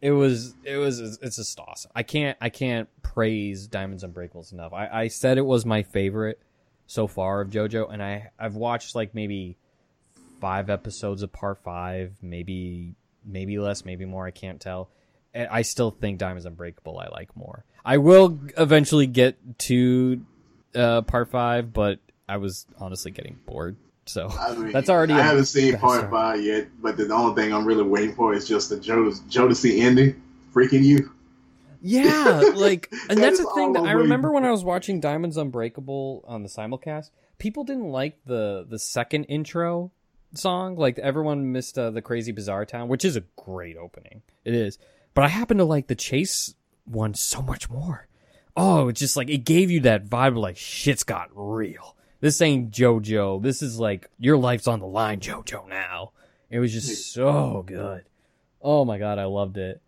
it 0.00 0.10
was 0.10 0.54
it 0.64 0.76
was 0.76 1.00
it's 1.22 1.36
just 1.36 1.58
awesome. 1.58 1.90
I 1.94 2.02
can't 2.02 2.36
I 2.40 2.50
can't 2.50 2.88
praise 3.02 3.66
Diamonds 3.66 4.04
Unbreakables 4.04 4.52
enough. 4.52 4.72
I, 4.74 4.88
I 4.88 5.08
said 5.08 5.38
it 5.38 5.46
was 5.46 5.64
my 5.64 5.82
favorite 5.82 6.38
so 6.86 7.06
far 7.06 7.40
of 7.40 7.48
JoJo, 7.48 7.90
and 7.90 8.02
I 8.02 8.30
I've 8.38 8.56
watched 8.56 8.94
like 8.94 9.14
maybe 9.14 9.56
five 10.40 10.68
episodes 10.68 11.22
of 11.22 11.32
Part 11.32 11.62
Five, 11.64 12.12
maybe 12.20 12.96
maybe 13.24 13.58
less, 13.58 13.86
maybe 13.86 14.04
more. 14.04 14.26
I 14.26 14.30
can't 14.30 14.60
tell. 14.60 14.90
I 15.34 15.62
still 15.62 15.90
think 15.90 16.18
Diamonds 16.18 16.44
Unbreakable 16.44 16.98
I 16.98 17.08
like 17.08 17.34
more. 17.34 17.64
I 17.84 17.96
will 17.98 18.38
eventually 18.56 19.06
get 19.06 19.58
to 19.60 20.24
uh, 20.74 21.02
Part 21.02 21.30
Five, 21.30 21.72
but 21.72 21.98
I 22.28 22.38
was 22.38 22.66
honestly 22.78 23.10
getting 23.10 23.38
bored. 23.46 23.76
So 24.06 24.28
I 24.28 24.54
mean, 24.54 24.72
that's 24.72 24.90
already. 24.90 25.14
I 25.14 25.20
a 25.20 25.22
haven't 25.22 25.46
seen 25.46 25.76
part 25.78 25.98
start. 26.00 26.10
five 26.10 26.42
yet, 26.42 26.68
but 26.80 26.96
the 26.96 27.12
only 27.12 27.40
thing 27.40 27.54
I'm 27.54 27.64
really 27.64 27.82
waiting 27.82 28.14
for 28.14 28.34
is 28.34 28.46
just 28.46 28.68
the 28.68 28.76
Jodeci, 28.76 29.20
Jodeci 29.30 29.80
ending, 29.80 30.22
freaking 30.52 30.84
you. 30.84 31.10
Yeah, 31.80 32.42
like, 32.54 32.88
and 33.08 33.18
That 33.18 33.22
that's 33.22 33.38
the 33.38 33.50
thing 33.54 33.74
that 33.74 33.84
I 33.84 33.92
remember 33.92 34.32
when 34.32 34.44
I 34.44 34.50
was 34.50 34.64
watching 34.64 35.00
Diamonds 35.00 35.36
Unbreakable 35.36 36.24
on 36.26 36.42
the 36.42 36.48
simulcast. 36.48 37.10
People 37.38 37.64
didn't 37.64 37.90
like 37.90 38.18
the 38.24 38.66
the 38.68 38.78
second 38.78 39.24
intro 39.24 39.90
song. 40.34 40.76
Like 40.76 40.98
everyone 40.98 41.52
missed 41.52 41.78
uh, 41.78 41.90
the 41.90 42.02
Crazy 42.02 42.32
Bizarre 42.32 42.64
Town, 42.66 42.88
which 42.88 43.04
is 43.04 43.16
a 43.16 43.24
great 43.36 43.76
opening. 43.76 44.22
It 44.44 44.54
is, 44.54 44.78
but 45.14 45.24
I 45.24 45.28
happen 45.28 45.58
to 45.58 45.64
like 45.64 45.86
the 45.86 45.94
Chase 45.94 46.54
one 46.84 47.14
so 47.14 47.42
much 47.42 47.70
more. 47.70 48.06
Oh, 48.56 48.88
it's 48.88 49.00
just 49.00 49.16
like 49.16 49.28
it 49.30 49.38
gave 49.38 49.70
you 49.70 49.80
that 49.80 50.06
vibe 50.06 50.28
of 50.28 50.36
like 50.36 50.56
shit's 50.56 51.02
got 51.02 51.28
real. 51.34 51.96
This 52.20 52.40
ain't 52.40 52.70
JoJo. 52.70 53.42
This 53.42 53.62
is 53.62 53.78
like 53.78 54.08
your 54.18 54.36
life's 54.36 54.68
on 54.68 54.80
the 54.80 54.86
line, 54.86 55.20
JoJo. 55.20 55.68
Now 55.68 56.12
it 56.50 56.58
was 56.58 56.72
just 56.72 57.12
so 57.12 57.64
good. 57.66 58.04
Oh 58.62 58.84
my 58.84 58.98
god, 58.98 59.18
I 59.18 59.24
loved 59.24 59.56
it. 59.58 59.80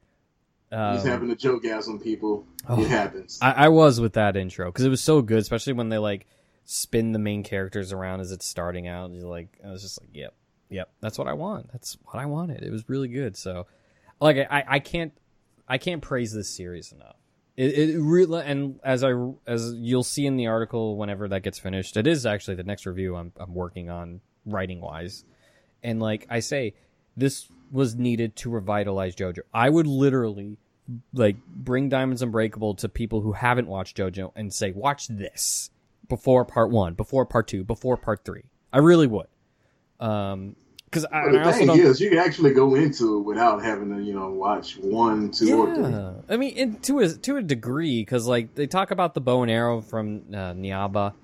He's 0.70 0.78
Um, 0.78 1.06
having 1.06 1.30
a 1.30 1.36
joke 1.36 1.62
gas 1.62 1.88
on 1.88 2.00
people. 2.00 2.44
Oh. 2.68 2.82
It 2.82 2.88
happens. 2.88 3.38
I, 3.40 3.52
I 3.52 3.68
was 3.68 4.00
with 4.00 4.14
that 4.14 4.36
intro 4.36 4.66
because 4.66 4.84
it 4.84 4.88
was 4.90 5.00
so 5.00 5.22
good, 5.22 5.38
especially 5.38 5.74
when 5.74 5.88
they 5.88 5.98
like 5.98 6.26
spin 6.64 7.12
the 7.12 7.20
main 7.20 7.44
characters 7.44 7.92
around 7.92 8.20
as 8.20 8.32
it's 8.32 8.44
starting 8.44 8.88
out. 8.88 9.12
You're 9.12 9.28
like, 9.28 9.56
I 9.64 9.70
was 9.70 9.82
just 9.82 10.00
like, 10.02 10.10
yep, 10.12 10.34
yep, 10.68 10.90
that's 11.00 11.16
what 11.18 11.28
I 11.28 11.34
want. 11.34 11.70
That's 11.72 11.96
what 12.02 12.16
I 12.16 12.26
wanted. 12.26 12.64
It 12.64 12.72
was 12.72 12.88
really 12.88 13.06
good. 13.06 13.36
So, 13.36 13.68
like, 14.20 14.38
I, 14.50 14.64
I 14.66 14.78
can't, 14.80 15.12
I 15.68 15.78
can't 15.78 16.02
praise 16.02 16.32
this 16.32 16.48
series 16.50 16.90
enough. 16.90 17.14
It, 17.57 17.78
it 17.78 17.98
really, 17.98 18.42
and 18.44 18.78
as 18.84 19.02
I, 19.02 19.12
as 19.46 19.72
you'll 19.74 20.02
see 20.02 20.26
in 20.26 20.36
the 20.36 20.46
article 20.46 20.96
whenever 20.96 21.26
that 21.28 21.42
gets 21.42 21.59
finished, 21.59 21.96
it 21.96 22.07
is 22.07 22.26
actually 22.26 22.57
the 22.57 22.64
next 22.64 22.84
review 22.84 23.16
I'm, 23.16 23.32
I'm 23.38 23.54
working 23.54 23.88
on 23.88 24.20
writing 24.44 24.80
wise, 24.80 25.24
and 25.82 26.00
like 26.00 26.26
I 26.28 26.40
say, 26.40 26.74
this 27.16 27.48
was 27.72 27.94
needed 27.94 28.36
to 28.36 28.50
revitalize 28.50 29.16
JoJo. 29.16 29.40
I 29.54 29.70
would 29.70 29.86
literally 29.86 30.59
like 31.12 31.36
bring 31.46 31.88
Diamonds 31.88 32.22
Unbreakable 32.22 32.74
to 32.76 32.88
people 32.88 33.20
who 33.22 33.32
haven't 33.32 33.68
watched 33.68 33.96
JoJo 33.96 34.32
and 34.36 34.52
say, 34.52 34.72
watch 34.72 35.09
this 35.09 35.70
before 36.09 36.44
part 36.44 36.70
one, 36.70 36.94
before 36.94 37.26
part 37.26 37.48
two, 37.48 37.64
before 37.64 37.96
part 37.96 38.24
three. 38.24 38.44
I 38.72 38.78
really 38.78 39.07
would. 39.07 39.28
Um, 39.98 40.57
because 40.87 41.05
I, 41.07 41.22
But 41.22 41.28
and 41.28 41.37
I 41.37 41.41
the 41.41 41.47
also 41.47 41.59
thing 41.59 41.66
don't. 41.68 41.80
is, 41.80 42.01
you 42.01 42.09
can 42.11 42.18
actually 42.18 42.53
go 42.55 42.74
into 42.74 43.18
it 43.18 43.20
without 43.22 43.62
having 43.62 43.95
to, 43.95 44.03
you 44.03 44.14
know, 44.14 44.30
watch 44.30 44.76
one, 44.78 45.30
two, 45.30 45.55
or 45.55 45.74
three. 45.74 45.84
Yeah, 45.84 46.12
I 46.28 46.37
mean, 46.37 46.53
it, 46.57 46.82
to 46.84 47.01
a 47.01 47.09
to 47.09 47.37
a 47.37 47.43
degree, 47.43 48.01
because 48.01 48.26
like 48.26 48.55
they 48.55 48.66
talk 48.66 48.91
about 48.91 49.14
the 49.14 49.20
bow 49.20 49.43
and 49.43 49.51
arrow 49.51 49.80
from 49.80 50.22
uh, 50.32 50.53
Niaba, 50.55 51.14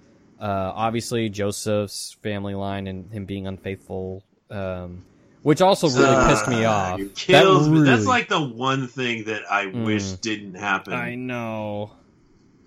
uh, 0.41 0.73
obviously 0.75 1.29
Joseph's 1.29 2.17
family 2.23 2.55
line 2.55 2.87
and 2.87 3.11
him 3.13 3.25
being 3.25 3.47
unfaithful, 3.47 4.23
um, 4.51 5.03
which 5.43 5.61
also 5.63 5.89
really 5.89 6.27
pissed 6.27 6.49
me 6.49 6.65
off. 6.65 7.01
Kills 7.15 7.69
That 7.69 7.75
me. 7.75 7.81
That's 7.85 8.07
like 8.07 8.29
the 8.29 8.43
one 8.43 8.89
thing 8.89 9.25
that 9.25 9.43
I 9.51 9.67
Mm. 9.67 9.85
wish 9.85 10.13
didn't 10.15 10.55
happen. 10.55 10.93
I 10.93 11.15
know, 11.15 11.93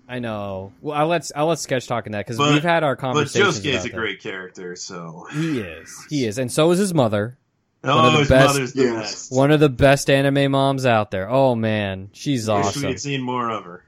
I 0.08 0.20
know. 0.20 0.72
Well, 0.80 0.96
I'll 0.96 1.08
let 1.08 1.30
I'll 1.34 1.46
let 1.46 1.58
Sketch 1.58 1.86
talk 1.88 2.06
in 2.06 2.12
that 2.12 2.24
because 2.26 2.38
we've 2.38 2.62
had 2.62 2.84
our 2.84 2.94
conversation. 2.96 3.40
but 3.40 3.44
conversations. 3.54 3.66
Josuke 3.66 3.74
is 3.74 3.74
about 3.74 3.86
a 3.86 3.88
that. 3.90 3.96
great 3.96 4.20
character, 4.22 4.76
so 4.76 5.26
He 5.32 5.60
is. 5.60 6.06
He 6.08 6.24
is, 6.26 6.38
and 6.38 6.50
so 6.52 6.70
is 6.70 6.78
his 6.78 6.94
mother. 6.94 7.38
Oh, 7.84 7.90
of 7.98 8.04
oh, 8.04 8.10
the 8.12 8.18
his 8.20 8.28
best- 8.28 8.46
mother's 8.54 8.72
the 8.72 8.82
Yes. 8.84 8.94
best. 9.28 9.32
One 9.32 9.50
of 9.50 9.60
the 9.60 9.68
best 9.68 10.08
anime 10.10 10.50
moms 10.52 10.86
out 10.86 11.10
there. 11.10 11.28
Oh 11.28 11.54
man, 11.56 12.10
she's 12.12 12.48
Wish 12.48 12.54
we 12.56 12.60
awesome. 12.62 12.82
had 12.84 13.00
seen 13.00 13.20
more 13.22 13.50
of 13.50 13.64
her. 13.64 13.84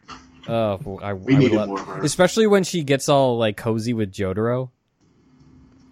Oh, 0.49 0.81
well, 0.85 1.01
I, 1.05 1.13
We 1.13 1.35
I 1.37 1.39
needed 1.39 1.55
love- 1.57 1.69
more 1.69 1.81
of 1.81 1.87
her. 1.87 2.03
especially 2.03 2.47
when 2.47 2.65
she 2.65 2.83
gets 2.83 3.09
all 3.09 3.39
like 3.39 3.57
cozy 3.57 3.93
with 3.93 4.13
Jotaro. 4.13 4.71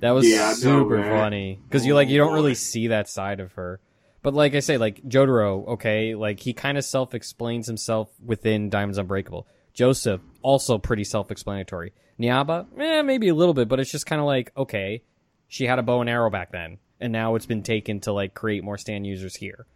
That 0.00 0.10
was 0.10 0.28
Yeah, 0.28 0.46
I 0.46 0.48
know, 0.50 0.54
super 0.54 0.98
man. 0.98 1.10
funny 1.10 1.58
because 1.68 1.86
you 1.86 1.94
like 1.94 2.08
you 2.08 2.20
Oh, 2.22 2.26
don't 2.26 2.34
really 2.34 2.54
see 2.54 2.88
that 2.88 3.08
side 3.08 3.40
of 3.40 3.52
her. 3.52 3.80
But 4.22 4.34
like 4.34 4.54
I 4.54 4.60
say, 4.60 4.76
like 4.76 5.02
Jotaro, 5.08 5.68
okay, 5.68 6.14
like 6.14 6.40
he 6.40 6.52
kind 6.52 6.76
of 6.78 6.84
self 6.84 7.14
explains 7.14 7.66
himself 7.66 8.08
within 8.24 8.70
Diamonds 8.70 8.98
Unbreakable. 8.98 9.46
Joseph 9.76 10.22
also 10.42 10.78
pretty 10.78 11.04
self 11.04 11.30
explanatory. 11.30 11.92
Enyaba, 12.18 12.66
eh, 12.78 13.02
maybe 13.02 13.28
a 13.28 13.34
little 13.34 13.52
bit, 13.52 13.68
but 13.68 13.78
it's 13.78 13.90
just 13.90 14.06
kind 14.06 14.20
of 14.20 14.26
like 14.26 14.50
okay, 14.56 15.02
she 15.46 15.66
had 15.66 15.78
a 15.78 15.82
bow 15.82 16.00
and 16.00 16.10
arrow 16.10 16.30
back 16.30 16.50
then, 16.50 16.78
and 16.98 17.12
now 17.12 17.34
it's 17.34 17.46
been 17.46 17.62
taken 17.62 18.00
to 18.00 18.12
like 18.12 18.34
create 18.34 18.64
more 18.64 18.78
stand 18.78 19.06
users 19.06 19.36
here. 19.36 19.66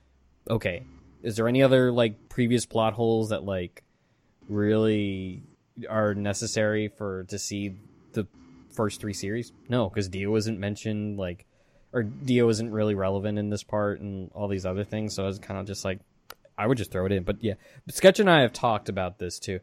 Okay, 0.49 0.83
is 1.23 1.37
there 1.37 1.47
any 1.47 1.63
other 1.63 1.93
like 1.93 2.31
previous 2.31 2.65
plot 2.65 2.95
holes 2.95 3.29
that 3.29 3.45
like 3.45 3.85
really 4.49 5.43
are 5.89 6.15
necessary 6.15 6.89
for 6.89 7.25
to 7.25 7.39
see 7.39 7.77
the 8.13 8.27
first 8.73 9.01
three 9.01 9.13
series? 9.13 9.53
No, 9.69 9.91
because 9.91 10.09
Dio 10.09 10.35
isn't 10.37 10.59
mentioned, 10.59 11.19
like, 11.19 11.45
or 11.93 12.05
Dio 12.05 12.49
isn't 12.49 12.71
really 12.71 12.95
relevant 12.95 13.39
in 13.39 13.51
this 13.51 13.63
part 13.63 14.01
and 14.01 14.31
all 14.35 14.49
these 14.49 14.65
other 14.65 14.85
things. 14.85 15.15
So 15.15 15.25
I 15.25 15.27
was 15.27 15.39
kind 15.39 15.61
of 15.61 15.67
just 15.67 15.85
like, 15.85 16.01
I 16.57 16.67
would 16.67 16.79
just 16.79 16.91
throw 16.91 17.05
it 17.05 17.13
in. 17.13 17.23
But 17.23 17.45
yeah, 17.45 17.55
Sketch 17.91 18.19
and 18.19 18.31
I 18.31 18.41
have 18.41 18.55
talked 18.55 18.89
about 18.89 19.19
this 19.19 19.39
too. 19.39 19.61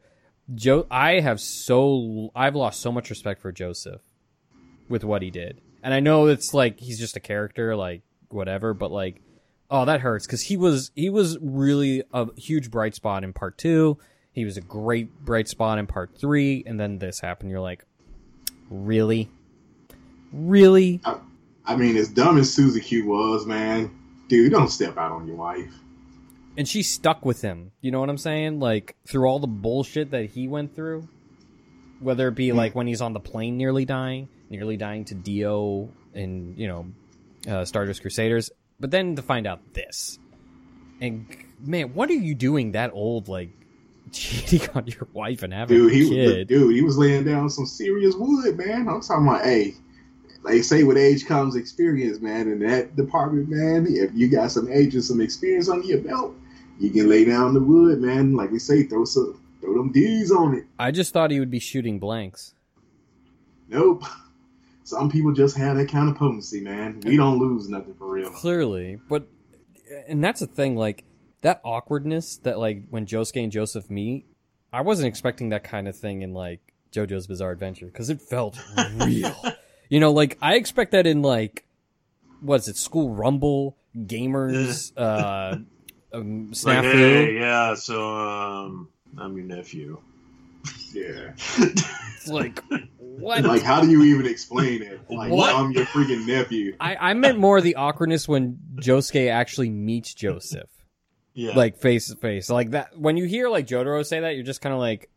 Joe, 0.55 0.87
I 0.89 1.19
have 1.19 1.39
so 1.41 2.31
I've 2.35 2.55
lost 2.55 2.81
so 2.81 2.91
much 2.91 3.09
respect 3.09 3.41
for 3.41 3.51
Joseph 3.51 4.01
with 4.87 5.03
what 5.03 5.21
he 5.21 5.29
did, 5.29 5.59
and 5.83 5.93
I 5.93 5.99
know 5.99 6.27
it's 6.27 6.53
like 6.53 6.79
he's 6.79 6.99
just 6.99 7.17
a 7.17 7.19
character, 7.19 7.75
like 7.75 8.01
whatever. 8.29 8.73
But 8.73 8.91
like, 8.91 9.21
oh, 9.69 9.85
that 9.85 10.01
hurts 10.01 10.25
because 10.25 10.43
he 10.43 10.55
was 10.55 10.91
he 10.95 11.09
was 11.09 11.37
really 11.41 12.03
a 12.13 12.33
huge 12.35 12.71
bright 12.71 12.95
spot 12.95 13.23
in 13.23 13.33
part 13.33 13.57
two. 13.57 13.97
He 14.31 14.45
was 14.45 14.55
a 14.55 14.61
great 14.61 15.25
bright 15.25 15.49
spot 15.49 15.79
in 15.79 15.87
part 15.87 16.17
three, 16.17 16.63
and 16.65 16.79
then 16.79 16.99
this 16.99 17.19
happened. 17.19 17.49
You're 17.49 17.59
like, 17.59 17.83
really, 18.69 19.29
really? 20.31 21.01
I 21.65 21.75
mean, 21.75 21.97
as 21.97 22.07
dumb 22.07 22.37
as 22.37 22.53
Susie 22.53 22.79
Q 22.79 23.07
was, 23.07 23.45
man, 23.45 23.91
dude, 24.29 24.51
don't 24.51 24.69
step 24.69 24.97
out 24.97 25.11
on 25.11 25.27
your 25.27 25.35
wife. 25.35 25.73
And 26.57 26.67
she 26.67 26.81
stuck 26.83 27.23
with 27.23 27.41
him. 27.41 27.71
You 27.81 27.91
know 27.91 27.99
what 27.99 28.09
I'm 28.09 28.17
saying? 28.17 28.59
Like 28.59 28.95
through 29.07 29.27
all 29.27 29.39
the 29.39 29.47
bullshit 29.47 30.11
that 30.11 30.25
he 30.25 30.47
went 30.47 30.75
through, 30.75 31.07
whether 31.99 32.27
it 32.27 32.35
be 32.35 32.51
like 32.51 32.73
when 32.75 32.87
he's 32.87 33.01
on 33.01 33.13
the 33.13 33.19
plane, 33.19 33.57
nearly 33.57 33.85
dying, 33.85 34.27
nearly 34.49 34.75
dying 34.75 35.05
to 35.05 35.15
Dio 35.15 35.89
and 36.13 36.57
you 36.57 36.67
know, 36.67 36.85
uh, 37.47 37.63
Stardust 37.63 38.01
Crusaders, 38.01 38.49
but 38.79 38.91
then 38.91 39.15
to 39.15 39.21
find 39.21 39.45
out 39.47 39.73
this, 39.73 40.19
and 40.99 41.27
man, 41.59 41.93
what 41.93 42.09
are 42.09 42.13
you 42.13 42.33
doing 42.35 42.71
that 42.73 42.91
old? 42.93 43.27
Like 43.27 43.49
cheating 44.11 44.67
on 44.73 44.87
your 44.87 45.07
wife 45.13 45.43
and 45.43 45.53
having 45.53 45.77
Dude, 45.77 45.91
a 45.91 45.95
he 45.95 46.09
kid? 46.09 46.47
dude, 46.47 46.75
he 46.75 46.81
was 46.81 46.97
laying 46.97 47.23
down 47.25 47.49
some 47.49 47.65
serious 47.65 48.15
wood, 48.15 48.57
man. 48.57 48.87
I'm 48.87 49.01
talking 49.01 49.27
about, 49.27 49.43
hey, 49.43 49.75
they 50.45 50.61
say 50.61 50.83
with 50.83 50.97
age 50.97 51.25
comes 51.25 51.55
experience, 51.55 52.19
man. 52.19 52.47
In 52.49 52.59
that 52.59 52.95
department, 52.95 53.49
man, 53.49 53.85
if 53.87 54.11
you 54.13 54.29
got 54.29 54.51
some 54.51 54.71
age 54.71 54.95
and 54.95 55.03
some 55.03 55.21
experience 55.21 55.69
under 55.69 55.85
your 55.85 55.99
belt, 55.99 56.35
you 56.79 56.89
can 56.89 57.09
lay 57.09 57.25
down 57.25 57.53
the 57.53 57.59
wood, 57.59 57.99
man. 57.99 58.35
Like 58.35 58.51
we 58.51 58.59
say, 58.59 58.83
throw 58.83 59.05
some, 59.05 59.41
throw 59.61 59.73
them 59.73 59.91
D's 59.91 60.31
on 60.31 60.55
it. 60.55 60.65
I 60.77 60.91
just 60.91 61.13
thought 61.13 61.31
he 61.31 61.39
would 61.39 61.51
be 61.51 61.59
shooting 61.59 61.99
blanks. 61.99 62.53
Nope. 63.67 64.03
Some 64.83 65.11
people 65.11 65.33
just 65.33 65.57
have 65.57 65.75
that 65.77 65.89
kind 65.89 66.09
of 66.09 66.15
potency, 66.15 66.61
man. 66.61 67.01
We 67.03 67.17
don't 67.17 67.39
lose 67.39 67.67
nothing 67.67 67.93
for 67.95 68.09
real. 68.09 68.29
Clearly, 68.29 68.99
but 69.09 69.27
and 70.07 70.23
that's 70.23 70.39
the 70.39 70.47
thing, 70.47 70.77
like 70.77 71.03
that 71.41 71.59
awkwardness 71.63 72.37
that 72.37 72.57
like 72.57 72.83
when 72.89 73.05
Josuke 73.05 73.43
and 73.43 73.51
Joseph 73.51 73.89
meet, 73.89 74.25
I 74.71 74.81
wasn't 74.81 75.07
expecting 75.07 75.49
that 75.49 75.63
kind 75.63 75.87
of 75.87 75.95
thing 75.97 76.21
in 76.21 76.33
like 76.33 76.73
JoJo's 76.93 77.27
Bizarre 77.27 77.51
Adventure 77.51 77.87
because 77.87 78.09
it 78.09 78.21
felt 78.21 78.57
real. 78.95 79.35
you 79.89 79.99
know, 79.99 80.11
like 80.11 80.37
I 80.41 80.55
expect 80.55 80.91
that 80.91 81.05
in 81.05 81.21
like 81.21 81.65
what's 82.39 82.67
it, 82.67 82.77
School 82.77 83.09
Rumble, 83.13 83.75
Gamers, 83.95 84.93
uh, 84.95 85.57
um, 86.13 86.47
It's 86.51 86.65
like, 86.65 86.83
hey, 86.83 87.35
yeah, 87.35 87.73
so 87.75 88.15
um, 88.15 88.89
I'm 89.17 89.35
your 89.37 89.45
nephew. 89.45 89.99
Yeah. 90.93 91.31
It's 91.57 92.27
like 92.27 92.63
what? 92.99 93.43
Like, 93.43 93.61
how 93.61 93.81
do 93.81 93.89
you 93.89 94.03
even 94.03 94.25
explain 94.25 94.81
it? 94.83 94.99
Like, 95.09 95.31
What? 95.31 95.55
I'm 95.55 95.71
your 95.71 95.85
freaking 95.85 96.25
nephew. 96.27 96.75
I, 96.79 96.95
I 96.95 97.13
meant 97.13 97.39
more 97.39 97.61
the 97.61 97.75
awkwardness 97.75 98.27
when 98.27 98.59
Josuke 98.75 99.31
actually 99.31 99.69
meets 99.69 100.13
Joseph. 100.13 100.69
Yeah, 101.33 101.53
like 101.53 101.77
face 101.77 102.07
to 102.07 102.15
face 102.15 102.49
like 102.49 102.71
that 102.71 102.97
when 102.97 103.15
you 103.15 103.25
hear 103.25 103.47
like 103.47 103.67
jotaro 103.67 104.03
say 104.03 104.21
that 104.21 104.33
you're 104.33 104.43
just 104.43 104.59
kind 104.59 104.73
of 104.73 104.79
like 104.79 105.11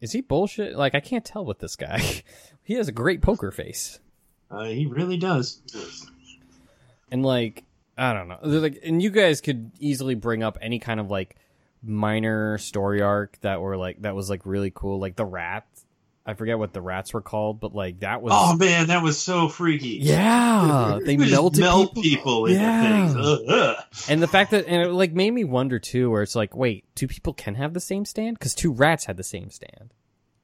is 0.00 0.12
he 0.12 0.20
bullshit 0.20 0.76
like 0.76 0.94
i 0.94 1.00
can't 1.00 1.24
tell 1.24 1.44
with 1.44 1.58
this 1.58 1.74
guy 1.74 2.22
he 2.62 2.74
has 2.74 2.86
a 2.86 2.92
great 2.92 3.22
poker 3.22 3.50
face 3.50 3.98
uh, 4.52 4.66
he 4.66 4.86
really 4.86 5.16
does. 5.16 5.60
and 7.10 7.24
like 7.24 7.64
i 7.96 8.12
don't 8.12 8.28
know 8.28 8.38
They're 8.44 8.60
like 8.60 8.80
and 8.82 9.02
you 9.02 9.10
guys 9.10 9.40
could 9.40 9.70
easily 9.78 10.14
bring 10.14 10.42
up 10.42 10.58
any 10.60 10.78
kind 10.78 11.00
of 11.00 11.10
like 11.10 11.36
minor 11.82 12.58
story 12.58 13.02
arc 13.02 13.38
that 13.42 13.60
were 13.60 13.76
like 13.76 14.02
that 14.02 14.14
was 14.14 14.30
like 14.30 14.46
really 14.46 14.72
cool 14.74 14.98
like 14.98 15.16
the 15.16 15.24
rat 15.24 15.66
i 16.24 16.32
forget 16.32 16.58
what 16.58 16.72
the 16.72 16.80
rats 16.80 17.12
were 17.12 17.20
called 17.20 17.60
but 17.60 17.74
like 17.74 18.00
that 18.00 18.22
was 18.22 18.32
Oh 18.34 18.56
man, 18.56 18.86
that 18.86 19.02
was 19.02 19.20
so 19.20 19.48
freaky. 19.48 19.98
yeah 20.00 20.98
they 21.04 21.18
melted 21.18 21.60
melt 21.60 21.94
people, 21.94 22.46
people, 22.46 22.50
Yeah. 22.50 23.06
things. 23.12 23.16
Ugh, 23.16 23.38
ugh. 23.48 23.76
and 24.08 24.22
the 24.22 24.26
fact 24.26 24.50
that 24.52 24.66
and 24.66 24.82
it 24.82 24.92
like 24.92 25.12
made 25.12 25.30
me 25.32 25.44
wonder 25.44 25.78
too 25.78 26.10
where 26.10 26.22
it's 26.22 26.34
like 26.34 26.56
wait 26.56 26.84
two 26.94 27.06
people 27.06 27.34
can 27.34 27.54
have 27.56 27.74
the 27.74 27.80
same 27.80 28.06
stand 28.06 28.38
because 28.38 28.54
two 28.54 28.72
rats 28.72 29.04
had 29.04 29.18
the 29.18 29.22
same 29.22 29.50
stand 29.50 29.92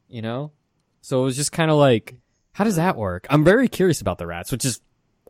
you 0.09 0.20
know 0.20 0.53
so 1.01 1.22
it 1.22 1.24
was 1.24 1.36
just 1.36 1.53
kind 1.53 1.70
of 1.70 1.78
like 1.78 2.16
how 2.53 2.64
does 2.64 2.76
that 2.76 2.96
work 2.96 3.26
i'm 3.30 3.44
very 3.44 3.68
curious 3.68 4.03
about 4.03 4.18
the 4.18 4.26
rats 4.26 4.53
which 4.53 4.66
is 4.66 4.80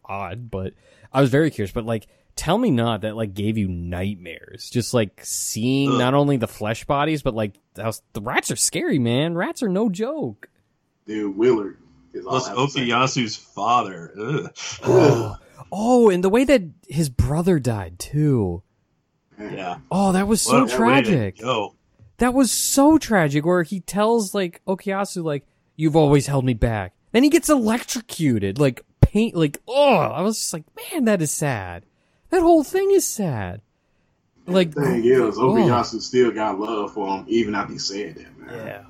odd 0.04 0.50
but 0.50 0.74
i 1.12 1.20
was 1.20 1.30
very 1.30 1.50
curious 1.50 1.72
but 1.72 1.84
like 1.84 2.06
tell 2.36 2.56
me 2.56 2.70
not 2.70 3.02
that 3.02 3.16
like 3.16 3.34
gave 3.34 3.58
you 3.58 3.68
nightmares 3.68 4.70
just 4.70 4.94
like 4.94 5.20
seeing 5.24 5.92
Ugh. 5.92 5.98
not 5.98 6.14
only 6.14 6.36
the 6.36 6.48
flesh 6.48 6.84
bodies 6.84 7.22
but 7.22 7.34
like 7.34 7.58
that 7.74 7.86
was, 7.86 8.02
the 8.12 8.20
rats 8.20 8.50
are 8.50 8.56
scary 8.56 8.98
man 8.98 9.34
rats 9.34 9.62
are 9.62 9.68
no 9.68 9.88
joke 9.88 10.48
Dude, 11.06 11.36
Willard 11.36 11.78
is 12.12 12.24
all 12.24 12.32
Plus 12.32 12.46
I 12.46 12.50
have 12.50 12.58
to 12.58 12.70
say. 12.70 12.80
Okuyasu's 12.82 13.36
father. 13.36 14.12
Oh, 14.84 15.36
oh 15.72 16.10
and 16.10 16.22
the 16.22 16.28
way 16.28 16.44
that 16.44 16.62
his 16.88 17.08
brother 17.08 17.58
died 17.58 17.98
too 17.98 18.62
Yeah. 19.38 19.78
oh 19.90 20.12
that 20.12 20.28
was 20.28 20.40
so 20.40 20.52
What 20.52 20.60
a 20.60 20.62
way 20.62 20.68
to 20.68 20.76
tragic 20.76 21.38
Go. 21.40 21.74
That 22.18 22.34
was 22.34 22.52
so 22.52 22.98
tragic 22.98 23.44
where 23.46 23.62
he 23.62 23.80
tells 23.80 24.34
like 24.34 24.60
Okuyasu 24.66 25.24
like 25.24 25.46
you've 25.76 25.96
always 25.96 26.26
held 26.26 26.44
me 26.44 26.54
back. 26.54 26.94
Then 27.12 27.22
he 27.24 27.30
gets 27.30 27.48
electrocuted 27.48 28.58
like 28.58 28.84
paint 29.12 29.34
like 29.34 29.58
oh 29.66 29.96
I 29.98 30.22
was 30.22 30.36
just 30.38 30.52
like 30.52 30.64
man 30.92 31.04
that 31.06 31.20
is 31.22 31.30
sad. 31.30 31.84
That 32.30 32.42
whole 32.42 32.62
thing 32.64 32.90
is 32.92 33.06
sad. 33.06 33.60
Like 34.46 34.72
thing 34.74 35.04
is, 35.04 35.36
oh, 35.38 35.54
Okuyasu 35.54 36.00
still 36.00 36.30
got 36.32 36.58
love 36.58 36.92
for 36.94 37.06
him, 37.18 37.24
even 37.28 37.54
after 37.54 37.72
he 37.74 37.78
said 37.78 38.16
that, 38.16 38.38
man. 38.38 38.66
yeah. 38.66 38.82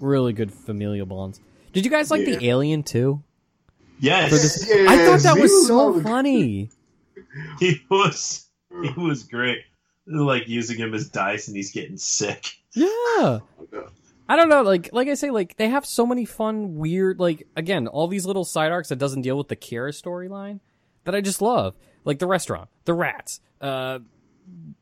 Really 0.00 0.32
good 0.32 0.52
familial 0.52 1.06
bonds. 1.06 1.40
Did 1.72 1.84
you 1.84 1.90
guys 1.90 2.10
like 2.10 2.24
the 2.24 2.44
alien 2.46 2.82
too? 2.82 3.22
Yes. 4.00 4.30
This- 4.30 4.68
Yes, 4.68 4.88
I 4.88 4.96
thought 5.04 5.20
that 5.34 5.40
was 5.42 5.50
was 5.50 5.66
so 5.66 5.80
on 5.88 5.96
the- 5.98 6.02
funny. 6.04 6.70
He 7.60 7.80
was. 7.90 8.46
He 8.82 8.90
was 9.00 9.24
great. 9.24 9.58
Like 10.06 10.48
using 10.48 10.78
him 10.78 10.94
as 10.94 11.08
dice, 11.08 11.48
and 11.48 11.56
he's 11.56 11.72
getting 11.72 11.96
sick. 11.98 12.46
Yeah. 12.74 12.86
Oh, 12.86 13.42
I 14.28 14.36
don't 14.36 14.48
know, 14.48 14.62
like 14.62 14.90
like 14.92 15.08
I 15.08 15.14
say, 15.14 15.30
like 15.30 15.56
they 15.56 15.68
have 15.70 15.86
so 15.86 16.04
many 16.06 16.24
fun, 16.24 16.74
weird, 16.76 17.18
like 17.18 17.46
again, 17.56 17.86
all 17.88 18.08
these 18.08 18.26
little 18.26 18.44
side 18.44 18.70
arcs 18.72 18.88
that 18.90 18.98
doesn't 18.98 19.22
deal 19.22 19.38
with 19.38 19.48
the 19.48 19.56
Kira 19.56 19.90
storyline 19.90 20.60
that 21.04 21.14
I 21.14 21.20
just 21.20 21.40
love. 21.40 21.74
Like 22.04 22.18
the 22.18 22.26
restaurant, 22.26 22.68
the 22.84 22.94
rats, 22.94 23.40
uh 23.60 24.00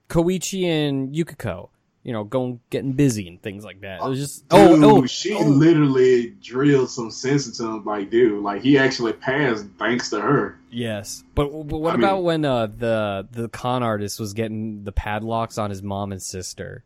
Koichi 0.08 0.64
and 0.64 1.14
Yukako. 1.14 1.70
you 2.04 2.12
know, 2.12 2.22
going 2.22 2.60
getting 2.70 2.92
busy 2.92 3.26
and 3.26 3.42
things 3.42 3.64
like 3.64 3.80
that. 3.80 4.00
It 4.00 4.08
was 4.08 4.18
just 4.20 4.48
Dude, 4.48 4.60
oh 4.60 4.98
oh 4.98 5.06
she 5.06 5.34
oh. 5.34 5.40
literally 5.42 6.30
drilled 6.42 6.90
some 6.90 7.10
sense 7.10 7.46
into 7.46 7.64
him. 7.70 7.84
Like, 7.84 8.10
dude, 8.10 8.42
like 8.42 8.62
he 8.62 8.78
actually 8.78 9.12
passed 9.12 9.66
thanks 9.78 10.10
to 10.10 10.20
her. 10.20 10.58
Yes, 10.70 11.24
but 11.34 11.48
but 11.66 11.78
what 11.78 11.94
I 11.94 11.98
about 11.98 12.16
mean- 12.16 12.24
when 12.24 12.44
uh, 12.44 12.66
the 12.66 13.26
the 13.32 13.48
con 13.48 13.82
artist 13.82 14.20
was 14.20 14.34
getting 14.34 14.84
the 14.84 14.92
padlocks 14.92 15.58
on 15.58 15.70
his 15.70 15.82
mom 15.82 16.12
and 16.12 16.22
sister? 16.22 16.84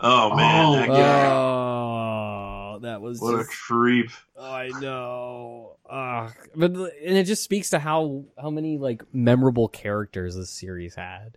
Oh 0.00 0.34
man, 0.36 0.88
Oh, 0.90 0.94
that 2.84 2.88
guy. 2.88 2.90
yeah. 2.90 2.92
That 2.92 3.00
was 3.02 3.20
What 3.20 3.34
a 3.34 3.38
just- 3.38 3.50
creep. 3.50 4.10
I 4.40 4.68
know. 4.80 5.76
Ugh. 5.88 6.32
But 6.54 6.70
and 6.72 7.16
it 7.16 7.24
just 7.24 7.42
speaks 7.44 7.70
to 7.70 7.78
how 7.78 8.24
how 8.40 8.50
many 8.50 8.78
like 8.78 9.02
memorable 9.12 9.68
characters 9.68 10.36
this 10.36 10.50
series 10.50 10.94
had. 10.94 11.36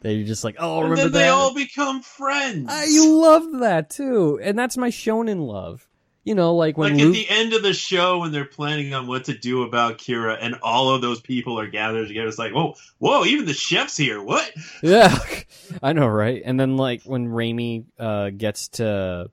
They're 0.00 0.22
just 0.24 0.44
like, 0.44 0.56
oh, 0.58 0.80
and 0.82 0.90
remember 0.90 1.02
then 1.04 1.12
that? 1.12 1.18
they 1.18 1.28
all 1.28 1.54
become 1.54 2.02
friends. 2.02 2.66
I 2.70 2.86
loved 3.08 3.60
that 3.62 3.88
too, 3.90 4.38
and 4.42 4.58
that's 4.58 4.76
my 4.76 4.90
shonen 4.90 5.46
love. 5.46 5.86
You 6.24 6.34
know, 6.34 6.54
like 6.56 6.78
when 6.78 6.94
like 6.94 7.02
Luke, 7.02 7.14
at 7.16 7.18
the 7.18 7.28
end 7.28 7.52
of 7.52 7.62
the 7.62 7.74
show 7.74 8.20
when 8.20 8.32
they're 8.32 8.46
planning 8.46 8.94
on 8.94 9.06
what 9.06 9.24
to 9.24 9.36
do 9.36 9.62
about 9.62 9.98
Kira 9.98 10.38
and 10.40 10.56
all 10.62 10.94
of 10.94 11.02
those 11.02 11.20
people 11.20 11.60
are 11.60 11.66
gathered 11.66 12.08
together, 12.08 12.28
it's 12.28 12.38
like, 12.38 12.52
whoa, 12.54 12.74
whoa, 12.98 13.24
even 13.26 13.44
the 13.44 13.52
chef's 13.52 13.96
here. 13.96 14.22
What? 14.22 14.50
yeah, 14.82 15.14
I 15.82 15.92
know, 15.92 16.06
right? 16.06 16.40
And 16.44 16.58
then 16.58 16.76
like 16.78 17.02
when 17.04 17.28
Reimi 17.28 17.84
uh, 17.98 18.30
gets 18.30 18.68
to 18.68 19.30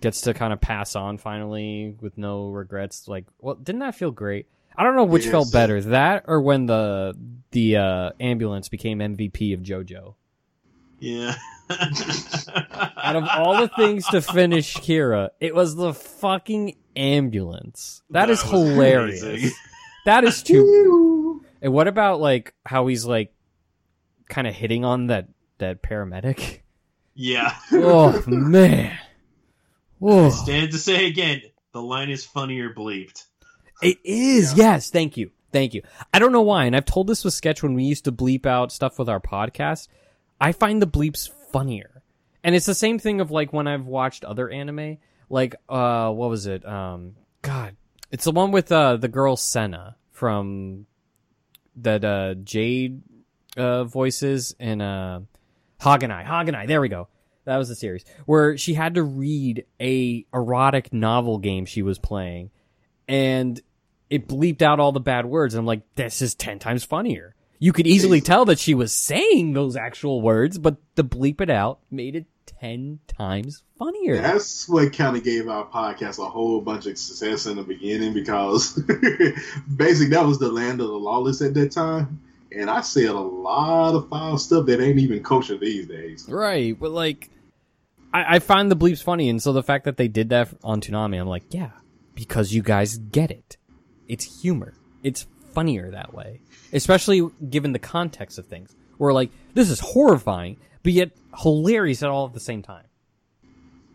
gets 0.00 0.22
to 0.22 0.34
kind 0.34 0.52
of 0.52 0.60
pass 0.60 0.96
on 0.96 1.18
finally 1.18 1.94
with 2.00 2.16
no 2.18 2.48
regrets. 2.50 3.06
Like, 3.08 3.26
well, 3.38 3.54
didn't 3.54 3.80
that 3.80 3.94
feel 3.94 4.10
great? 4.10 4.46
I 4.76 4.84
don't 4.84 4.96
know 4.96 5.04
which 5.04 5.24
Yes. 5.24 5.32
felt 5.32 5.52
better, 5.52 5.80
that 5.82 6.24
or 6.26 6.40
when 6.40 6.66
the 6.66 7.14
the 7.50 7.76
uh, 7.76 8.10
ambulance 8.20 8.68
became 8.68 9.00
MVP 9.00 9.52
of 9.52 9.60
JoJo. 9.60 10.14
Yeah. 11.00 11.34
Out 11.70 13.16
of 13.16 13.24
all 13.28 13.60
the 13.60 13.68
things 13.68 14.06
to 14.08 14.20
finish 14.22 14.74
Kira, 14.76 15.30
it 15.40 15.54
was 15.54 15.74
the 15.74 15.92
fucking 15.94 16.76
ambulance. 16.96 18.02
That 18.10 18.26
that 18.26 18.30
is 18.30 18.42
hilarious. 18.42 19.22
amazing. 19.22 19.50
That 20.06 20.24
is 20.24 20.42
too. 20.42 21.44
And 21.62 21.74
what 21.74 21.88
about 21.88 22.20
like 22.20 22.54
how 22.64 22.86
he's 22.86 23.04
like 23.04 23.34
kind 24.30 24.46
of 24.46 24.54
hitting 24.54 24.82
on 24.82 25.08
that 25.08 25.28
that 25.58 25.82
paramedic? 25.82 26.60
yeah. 27.14 27.54
Oh 27.70 28.22
man. 28.26 28.98
Oh, 30.02 30.30
Stand 30.30 30.72
to 30.72 30.78
say 30.78 31.06
again, 31.06 31.42
the 31.72 31.82
line 31.82 32.10
is 32.10 32.24
funnier 32.24 32.72
bleeped. 32.72 33.24
it 33.82 33.98
is. 34.04 34.54
Yes, 34.54 34.90
thank 34.90 35.16
you. 35.16 35.30
Thank 35.52 35.74
you. 35.74 35.82
I 36.14 36.18
don't 36.20 36.32
know 36.32 36.42
why, 36.42 36.64
and 36.66 36.76
I've 36.76 36.84
told 36.84 37.06
this 37.08 37.24
with 37.24 37.34
Sketch 37.34 37.62
when 37.62 37.74
we 37.74 37.82
used 37.84 38.04
to 38.04 38.12
bleep 38.12 38.46
out 38.46 38.72
stuff 38.72 38.98
with 38.98 39.08
our 39.08 39.20
podcast. 39.20 39.88
I 40.40 40.52
find 40.52 40.80
the 40.80 40.86
bleeps 40.86 41.28
funnier. 41.52 42.02
And 42.42 42.54
it's 42.54 42.66
the 42.66 42.74
same 42.74 42.98
thing 42.98 43.20
of 43.20 43.30
like 43.30 43.52
when 43.52 43.66
I've 43.66 43.84
watched 43.86 44.24
other 44.24 44.48
anime, 44.48 44.98
like 45.28 45.54
uh 45.68 46.10
what 46.10 46.30
was 46.30 46.46
it? 46.46 46.66
Um 46.66 47.16
god, 47.42 47.76
it's 48.10 48.24
the 48.24 48.30
one 48.30 48.50
with 48.52 48.72
uh 48.72 48.96
the 48.96 49.08
girl 49.08 49.36
Sena 49.36 49.96
from 50.12 50.86
that 51.76 52.02
uh 52.04 52.34
Jade 52.34 53.02
uh 53.58 53.84
voices 53.84 54.54
in 54.58 54.80
uh 54.80 55.20
Haganai. 55.80 56.24
Haganai, 56.24 56.66
there 56.66 56.80
we 56.80 56.88
go. 56.88 57.08
That 57.50 57.56
was 57.56 57.68
the 57.68 57.74
series 57.74 58.04
where 58.26 58.56
she 58.56 58.74
had 58.74 58.94
to 58.94 59.02
read 59.02 59.64
a 59.80 60.24
erotic 60.32 60.92
novel 60.92 61.38
game 61.38 61.66
she 61.66 61.82
was 61.82 61.98
playing 61.98 62.52
and 63.08 63.60
it 64.08 64.28
bleeped 64.28 64.62
out 64.62 64.78
all 64.78 64.92
the 64.92 65.00
bad 65.00 65.26
words. 65.26 65.54
And 65.54 65.58
I'm 65.58 65.66
like, 65.66 65.82
this 65.96 66.22
is 66.22 66.36
10 66.36 66.60
times 66.60 66.84
funnier. 66.84 67.34
You 67.58 67.72
could 67.72 67.88
easily 67.88 68.20
tell 68.20 68.44
that 68.44 68.60
she 68.60 68.72
was 68.72 68.94
saying 68.94 69.54
those 69.54 69.74
actual 69.74 70.22
words, 70.22 70.58
but 70.58 70.76
to 70.94 71.02
bleep 71.02 71.40
it 71.40 71.50
out 71.50 71.80
made 71.90 72.14
it 72.14 72.26
10 72.60 73.00
times 73.08 73.64
funnier. 73.76 74.18
That's 74.18 74.68
what 74.68 74.96
kind 74.96 75.16
of 75.16 75.24
gave 75.24 75.48
our 75.48 75.66
podcast 75.66 76.24
a 76.24 76.30
whole 76.30 76.60
bunch 76.60 76.86
of 76.86 76.96
success 76.98 77.46
in 77.46 77.56
the 77.56 77.64
beginning 77.64 78.14
because 78.14 78.74
basically 79.76 80.10
that 80.10 80.24
was 80.24 80.38
the 80.38 80.52
land 80.52 80.80
of 80.80 80.86
the 80.86 80.94
lawless 80.94 81.42
at 81.42 81.54
that 81.54 81.72
time. 81.72 82.22
And 82.52 82.70
I 82.70 82.80
said 82.80 83.06
a 83.06 83.18
lot 83.18 83.94
of 83.94 84.08
foul 84.08 84.38
stuff 84.38 84.66
that 84.66 84.80
ain't 84.80 84.98
even 84.98 85.22
kosher 85.22 85.56
these 85.56 85.86
days. 85.86 86.26
Right, 86.28 86.78
but 86.78 86.90
like, 86.90 87.30
I, 88.12 88.36
I 88.36 88.38
find 88.38 88.70
the 88.70 88.76
bleeps 88.76 89.02
funny, 89.02 89.28
and 89.28 89.42
so 89.42 89.52
the 89.52 89.62
fact 89.62 89.84
that 89.84 89.96
they 89.96 90.08
did 90.08 90.30
that 90.30 90.48
on 90.62 90.80
Toonami, 90.80 91.20
I'm 91.20 91.28
like, 91.28 91.44
yeah, 91.50 91.70
because 92.14 92.52
you 92.52 92.62
guys 92.62 92.98
get 92.98 93.30
it. 93.30 93.56
It's 94.08 94.42
humor. 94.42 94.74
It's 95.02 95.26
funnier 95.54 95.90
that 95.92 96.12
way, 96.12 96.40
especially 96.72 97.28
given 97.48 97.72
the 97.72 97.78
context 97.78 98.38
of 98.38 98.46
things. 98.46 98.74
Where 98.98 99.12
like, 99.12 99.30
this 99.54 99.70
is 99.70 99.80
horrifying, 99.80 100.58
but 100.82 100.92
yet 100.92 101.12
hilarious 101.38 102.02
at 102.02 102.10
all 102.10 102.26
at 102.26 102.34
the 102.34 102.40
same 102.40 102.62
time. 102.62 102.84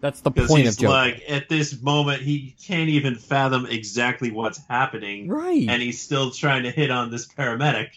That's 0.02 0.22
the 0.22 0.32
point 0.32 0.66
he's 0.66 0.76
of 0.76 0.82
joke. 0.82 0.90
like, 0.90 1.24
at 1.28 1.50
this 1.50 1.82
moment, 1.82 2.22
he 2.22 2.56
can't 2.64 2.90
even 2.90 3.16
fathom 3.16 3.66
exactly 3.66 4.32
what's 4.32 4.60
happening. 4.68 5.28
right. 5.28 5.66
And 5.68 5.82
he's 5.82 6.02
still 6.02 6.32
trying 6.32 6.64
to 6.64 6.72
hit 6.72 6.92
on 6.92 7.12
this 7.12 7.28
paramedic. 7.28 7.90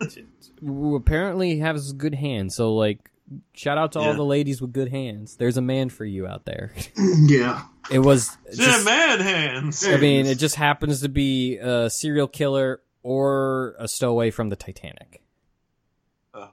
who 0.60 0.94
apparently 0.94 1.58
has 1.58 1.92
good 1.92 2.14
hands. 2.14 2.54
So 2.54 2.74
like, 2.74 3.10
shout 3.54 3.78
out 3.78 3.92
to 3.92 3.98
all 3.98 4.14
the 4.14 4.24
ladies 4.24 4.60
with 4.60 4.72
good 4.72 4.88
hands. 4.90 5.36
There's 5.36 5.56
a 5.56 5.62
man 5.62 5.88
for 5.88 6.04
you 6.04 6.26
out 6.26 6.44
there. 6.44 6.72
yeah. 7.26 7.62
It 7.90 7.98
was 8.00 8.36
Yeah, 8.52 8.66
just- 8.66 8.84
man 8.84 9.20
hands. 9.20 9.86
I 9.86 9.96
mean, 9.96 10.26
it 10.26 10.36
just 10.38 10.54
happens 10.56 11.00
to 11.02 11.08
be 11.08 11.56
a 11.58 11.88
serial 11.90 12.28
killer 12.28 12.80
or 13.02 13.74
a 13.78 13.88
stowaway 13.88 14.30
from 14.30 14.48
the 14.48 14.56
Titanic. 14.56 15.22
Oh, 16.34 16.50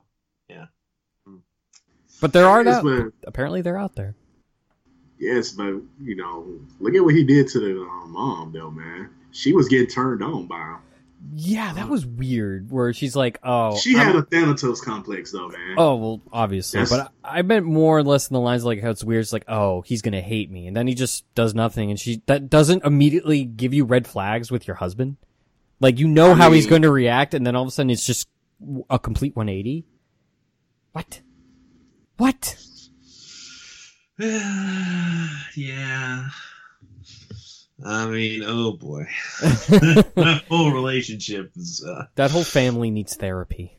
yeah. 0.49 0.65
But 2.21 2.33
there 2.33 2.47
are 2.47 2.63
Yes, 2.63 2.81
that. 2.81 2.83
but- 2.83 3.27
Apparently, 3.27 3.61
they're 3.61 3.77
out 3.77 3.95
there. 3.95 4.15
Yes, 5.19 5.51
but 5.51 5.73
you 6.01 6.15
know, 6.15 6.59
look 6.79 6.95
at 6.95 7.03
what 7.03 7.15
he 7.15 7.23
did 7.23 7.47
to 7.49 7.59
the 7.59 7.79
um, 7.81 8.11
mom, 8.11 8.51
though, 8.51 8.69
man. 8.71 9.09
She 9.31 9.53
was 9.53 9.67
getting 9.69 9.87
turned 9.87 10.21
on 10.21 10.47
by 10.47 10.57
him. 10.59 10.77
Yeah, 11.35 11.73
that 11.73 11.87
was 11.89 12.05
weird. 12.05 12.69
Where 12.69 12.91
she's 12.93 13.15
like, 13.15 13.39
"Oh, 13.43 13.77
she 13.77 13.95
I'm- 13.95 14.07
had 14.07 14.15
a 14.17 14.23
Thanatos 14.23 14.81
complex, 14.83 15.31
though, 15.31 15.47
man. 15.47 15.75
Oh 15.77 15.95
well, 15.95 16.21
obviously, 16.31 16.81
Yes. 16.81 16.89
but 16.89 17.11
I, 17.23 17.39
I 17.39 17.41
meant 17.43 17.65
more 17.65 17.97
or 17.97 18.03
less 18.03 18.29
in 18.29 18.33
the 18.33 18.39
lines 18.39 18.65
like 18.65 18.81
how 18.81 18.89
it's 18.89 19.03
weird. 19.03 19.21
It's 19.21 19.31
like, 19.33 19.45
oh, 19.47 19.81
he's 19.81 20.01
gonna 20.01 20.21
hate 20.21 20.51
me, 20.51 20.67
and 20.67 20.75
then 20.75 20.85
he 20.85 20.93
just 20.95 21.23
does 21.33 21.55
nothing, 21.55 21.89
and 21.89 21.99
she 21.99 22.21
that 22.25 22.49
doesn't 22.49 22.83
immediately 22.83 23.45
give 23.45 23.73
you 23.73 23.85
red 23.85 24.05
flags 24.05 24.51
with 24.51 24.67
your 24.67 24.75
husband. 24.75 25.15
Like 25.79 25.97
you 25.99 26.07
know 26.07 26.31
I 26.31 26.35
how 26.35 26.51
he's 26.51 26.67
going 26.67 26.81
to 26.83 26.91
react, 26.91 27.33
and 27.33 27.47
then 27.47 27.55
all 27.55 27.63
of 27.63 27.67
a 27.67 27.71
sudden 27.71 27.89
it's 27.89 28.05
just 28.05 28.27
a 28.89 28.99
complete 28.99 29.35
180. 29.35 29.85
What? 30.91 31.21
What? 32.17 32.57
yeah. 35.55 36.29
I 37.85 38.05
mean, 38.07 38.43
oh 38.45 38.73
boy. 38.73 39.07
that 39.41 40.43
whole 40.49 40.71
relationship 40.71 41.51
is. 41.55 41.83
Uh, 41.87 42.05
That 42.15 42.31
whole 42.31 42.43
family 42.43 42.91
needs 42.91 43.15
therapy. 43.15 43.77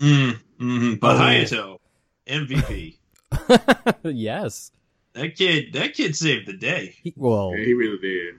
mm, 0.00 0.38
mm, 0.60 1.00
but 1.00 1.16
Oh. 1.16 1.18
Hayato, 1.18 1.78
MVP. 2.26 2.96
yes. 4.04 4.70
That 5.14 5.34
kid, 5.36 5.72
that 5.72 5.94
kid 5.94 6.14
saved 6.14 6.46
the 6.46 6.52
day. 6.52 6.94
He, 7.02 7.12
well, 7.16 7.52
Yeah, 7.56 7.64
he 7.64 7.74
really 7.74 7.98
did. 7.98 8.34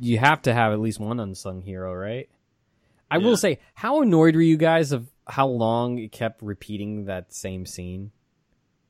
you 0.00 0.18
have 0.18 0.42
to 0.42 0.54
have 0.54 0.72
at 0.72 0.80
least 0.80 1.00
one 1.00 1.20
unsung 1.20 1.62
hero, 1.62 1.92
right? 1.94 2.28
I 3.10 3.18
Yeah. 3.18 3.26
will 3.26 3.36
say, 3.36 3.58
how 3.74 4.00
annoyed 4.02 4.34
were 4.34 4.40
you 4.42 4.56
guys 4.56 4.92
of 4.92 5.08
how 5.26 5.46
long 5.48 5.98
it 5.98 6.12
kept 6.12 6.42
repeating 6.42 7.06
that 7.06 7.34
same 7.34 7.66
scene? 7.66 8.10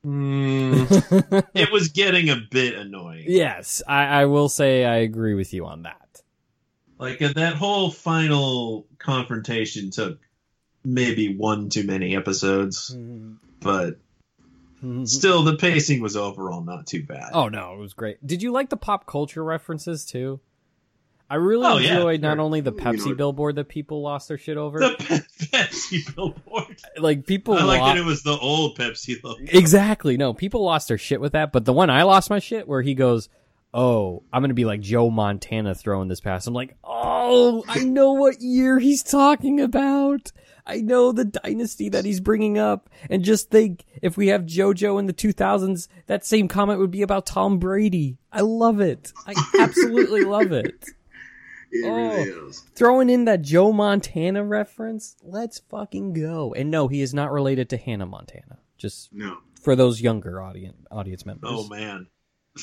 Mm, 0.04 1.46
it 1.54 1.72
was 1.72 1.88
getting 1.88 2.28
a 2.28 2.36
bit 2.50 2.74
annoying. 2.74 3.24
yes, 3.26 3.82
I, 3.88 4.04
I 4.04 4.24
will 4.26 4.48
say 4.48 4.84
I 4.84 4.96
agree 4.96 5.34
with 5.34 5.54
you 5.54 5.64
on 5.66 5.82
that. 5.82 6.22
Like 6.98 7.22
uh, 7.22 7.32
that 7.34 7.54
whole 7.54 7.90
final 7.90 8.86
confrontation 8.98 9.90
took 9.90 10.20
maybe 10.84 11.36
one 11.36 11.70
too 11.70 11.84
many 11.84 12.14
episodes, 12.16 12.96
but 13.60 13.98
still 15.04 15.42
the 15.42 15.56
pacing 15.56 16.02
was 16.02 16.16
overall 16.16 16.62
not 16.62 16.86
too 16.86 17.04
bad. 17.04 17.30
oh 17.32 17.48
no, 17.48 17.72
it 17.74 17.78
was 17.78 17.94
great. 17.94 18.24
Did 18.26 18.42
you 18.42 18.52
like 18.52 18.68
the 18.68 18.76
pop 18.76 19.06
culture 19.06 19.42
references 19.42 20.04
too? 20.04 20.40
I 21.34 21.38
really 21.38 21.66
Oh, 21.66 21.78
yeah, 21.78 21.96
enjoyed 21.96 22.20
not 22.22 22.38
only 22.38 22.60
the 22.60 22.70
You 22.72 22.78
Pepsi 22.78 23.06
know- 23.08 23.14
billboard 23.16 23.56
that 23.56 23.66
people 23.68 24.02
lost 24.02 24.28
their 24.28 24.38
shit 24.38 24.56
over, 24.56 24.78
The 24.78 24.94
Pe- 24.96 25.46
Pepsi 25.48 26.14
billboard. 26.14 26.76
like 26.96 27.26
people 27.26 27.54
I 27.54 27.64
like 27.64 27.80
lo- 27.80 27.86
that 27.88 27.96
it 27.96 28.04
was 28.04 28.22
the 28.22 28.38
old 28.38 28.78
Pepsi 28.78 29.20
logo. 29.24 29.42
Exactly. 29.48 30.16
No, 30.16 30.32
people 30.32 30.62
lost 30.62 30.86
their 30.86 30.96
shit 30.98 31.20
with 31.20 31.32
that. 31.32 31.50
But 31.50 31.64
the 31.64 31.72
one 31.72 31.90
I 31.90 32.04
lost 32.04 32.30
my 32.30 32.38
shit 32.38 32.68
where 32.68 32.82
he 32.82 32.94
goes, 32.94 33.28
"Oh, 33.72 34.22
I'm 34.32 34.42
gonna 34.44 34.54
be 34.54 34.64
like 34.64 34.80
Joe 34.80 35.10
Montana 35.10 35.74
throwing 35.74 36.06
this 36.06 36.20
pass." 36.20 36.46
I'm 36.46 36.54
like, 36.54 36.76
"Oh, 36.84 37.64
I 37.66 37.78
know 37.84 38.12
what 38.12 38.40
year 38.40 38.78
he's 38.78 39.02
talking 39.02 39.60
about. 39.60 40.30
I 40.66 40.80
know 40.80 41.10
the 41.12 41.24
dynasty 41.26 41.88
that 41.90 42.04
he's 42.04 42.20
bringing 42.20 42.58
up." 42.58 42.88
And 43.10 43.24
just 43.24 43.50
think, 43.50 43.84
if 44.02 44.16
we 44.16 44.28
have 44.28 44.42
JoJo 44.42 45.00
in 45.00 45.06
the 45.06 45.12
2000s, 45.12 45.88
that 46.06 46.24
same 46.24 46.46
comment 46.46 46.78
would 46.78 46.92
be 46.92 47.02
about 47.02 47.26
Tom 47.26 47.58
Brady. 47.58 48.18
I 48.32 48.42
love 48.42 48.80
it. 48.80 49.12
I 49.26 49.34
absolutely 49.58 50.22
love 50.22 50.52
it. 50.52 50.90
It 51.76 51.84
Oh. 51.86 51.96
really 51.96 52.48
is. 52.48 52.60
Throwing 52.76 53.10
in 53.10 53.24
that 53.24 53.42
Joe 53.42 53.72
Montana 53.72 54.44
reference. 54.44 55.16
Let's 55.22 55.58
fucking 55.58 56.12
go. 56.12 56.54
And 56.54 56.70
no, 56.70 56.86
he 56.88 57.00
is 57.00 57.12
not 57.12 57.32
related 57.32 57.68
to 57.70 57.76
Hannah 57.76 58.06
Montana. 58.06 58.58
Just 58.78 59.12
No. 59.12 59.38
for 59.60 59.74
those 59.74 60.00
younger 60.00 60.40
audience 60.40 60.76
audience 60.90 61.26
members. 61.26 61.50
Oh 61.52 61.68
man. 61.68 62.06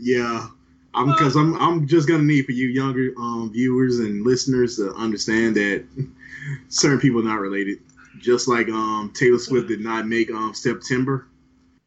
Yeah. 0.00 0.48
I'm 0.96 1.06
because 1.08 1.36
I'm 1.36 1.54
I'm 1.60 1.86
just 1.88 2.06
gonna 2.08 2.22
need 2.22 2.46
for 2.46 2.52
you 2.52 2.68
younger 2.68 3.12
um, 3.18 3.50
viewers 3.52 3.98
and 3.98 4.24
listeners 4.24 4.76
to 4.76 4.92
understand 4.94 5.56
that 5.56 5.84
certain 6.68 7.00
people 7.00 7.20
are 7.20 7.24
not 7.24 7.40
related. 7.40 7.78
Just 8.20 8.46
like 8.48 8.68
um, 8.68 9.12
Taylor 9.14 9.38
Swift 9.38 9.66
did 9.68 9.80
not 9.80 10.06
make 10.06 10.30
um, 10.30 10.54
September. 10.54 11.26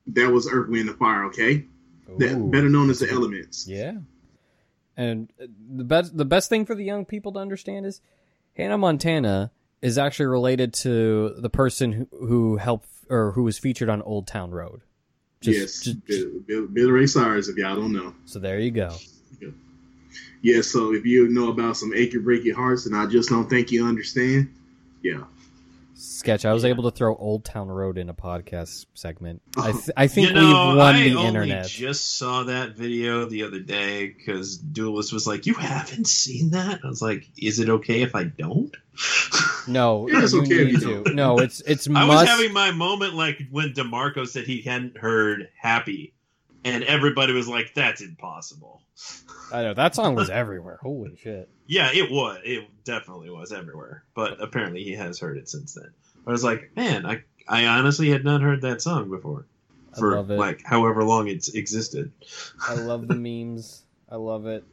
That 0.07 0.30
was 0.32 0.48
Earth, 0.52 0.69
Wind, 0.69 0.90
and 0.90 0.98
Fire. 0.98 1.24
Okay, 1.26 1.65
that, 2.18 2.52
better 2.52 2.68
known 2.69 2.90
as 2.90 2.99
the 2.99 3.10
Elements. 3.10 3.65
Yeah. 3.68 3.98
And 4.98 5.32
the 5.40 5.84
best 5.84 6.18
the 6.18 6.26
best 6.26 6.49
thing 6.49 6.65
for 6.65 6.74
the 6.74 6.84
young 6.84 7.06
people 7.06 7.32
to 7.34 7.40
understand 7.40 7.86
is 7.86 8.02
Hannah 8.56 8.78
Montana 8.80 9.52
is 9.82 9.98
actually 9.99 10.26
related 10.26 10.74
to 10.74 11.36
the 11.38 11.49
person 11.52 11.91
who, 11.91 12.07
who 12.28 12.57
helped 12.57 12.90
or 13.10 13.32
who 13.34 13.44
was 13.44 13.60
featured 13.60 13.90
on 13.90 14.02
Old 14.02 14.26
Town 14.28 14.49
Road. 14.52 14.82
Just- 15.40 15.86
yes, 15.86 15.95
just- 16.07 16.48
Bill, 16.48 16.65
Bill, 16.68 16.90
Ray 16.90 17.06
Cyrus. 17.06 17.48
If 17.48 17.57
y'all 17.57 17.76
don't 17.76 17.94
know, 17.94 18.15
so 18.26 18.40
there 18.40 18.60
you 18.60 18.72
go. 18.72 18.95
yeah. 20.41 20.61
So 20.61 20.94
if 20.94 21.06
you 21.06 21.28
know 21.28 21.49
about 21.49 21.78
some 21.78 21.94
achy 21.94 22.18
breaky 22.18 22.52
hearts, 22.53 22.88
and 22.88 22.95
I 22.95 23.06
just 23.06 23.30
don't 23.30 23.48
think 23.48 23.72
you 23.72 23.86
understand, 23.86 24.52
yeah. 25.03 25.24
Sketch. 25.99 26.45
I 26.45 26.53
was 26.53 26.64
able 26.64 26.84
to 26.84 26.91
throw 26.95 27.15
Old 27.15 27.44
Town 27.44 27.68
Road 27.69 27.98
in 27.98 28.07
a 28.10 28.14
podcast 28.14 28.86
segment. 28.94 29.41
I, 29.57 29.69
oh, 29.69 29.72
th- 29.72 29.90
I 29.98 30.07
think 30.07 30.28
you 30.30 30.34
know, 30.36 30.41
we've 30.69 30.78
won 30.78 30.95
I 30.95 31.03
the 31.03 31.15
only 31.15 31.28
internet. 31.28 31.68
just 31.68 32.18
saw 32.18 32.44
that 32.44 32.76
video 32.76 33.26
the 33.26 33.44
other 33.44 33.60
day 33.60 34.07
because 34.07 34.57
Duelist 34.57 35.11
was 35.11 35.26
like, 35.26 35.45
"You 35.48 35.56
haven't 35.56 36.06
seen 36.07 36.52
that?" 36.52 36.82
I 36.84 36.88
was 36.88 37.02
like, 37.02 37.28
"Is 37.38 37.60
it 37.60 37.69
okay 37.69 38.02
if 38.03 38.15
I 38.15 38.26
don't?" 38.26 38.76
No, 39.69 40.07
it's 40.10 40.34
okay 40.34 40.61
if 40.61 40.72
you 40.72 40.80
to. 40.80 41.03
don't. 41.03 41.15
No, 41.15 41.40
it's 41.40 41.60
it's 41.61 41.90
I 41.90 42.06
must. 42.06 42.07
was 42.07 42.28
having 42.30 42.53
my 42.53 42.72
moment 42.72 43.15
like 43.15 43.38
when 43.52 43.74
Demarco 43.74 44.26
said 44.26 44.45
he 44.45 44.61
hadn't 44.61 44.98
heard 44.98 45.49
"Happy," 45.60 46.14
and 46.68 46.84
everybody 46.84 47.34
was 47.34 47.48
like, 47.48 47.73
"That's 47.73 48.02
impossible." 48.02 48.81
I 49.52 49.64
know 49.64 49.73
that 49.73 49.95
song 49.95 50.15
was 50.15 50.30
everywhere. 50.30 50.80
Holy 50.81 51.15
shit! 51.15 51.49
Yeah, 51.65 51.89
it 51.94 52.11
was. 52.11 52.39
It 52.44 52.68
definitely 52.84 53.30
was 53.30 53.52
everywhere. 53.52 54.03
But 54.15 54.41
apparently, 54.41 54.84
he 54.84 54.94
has 54.94 55.19
heard 55.19 55.38
it 55.38 55.49
since 55.49 55.73
then. 55.73 55.91
I 56.26 56.31
was 56.31 56.44
like, 56.44 56.72
man, 56.76 57.06
I 57.06 57.23
I 57.48 57.65
honestly 57.65 58.10
had 58.10 58.23
not 58.23 58.41
heard 58.41 58.61
that 58.61 58.81
song 58.81 59.10
before 59.10 59.45
for 59.98 60.22
like 60.23 60.61
however 60.65 61.03
long 61.03 61.27
it's 61.27 61.49
existed. 61.49 62.11
I 62.68 62.76
love 62.76 63.07
the 63.07 63.15
memes. 63.15 63.84
I 64.10 64.15
love 64.15 64.45
it. 64.45 64.64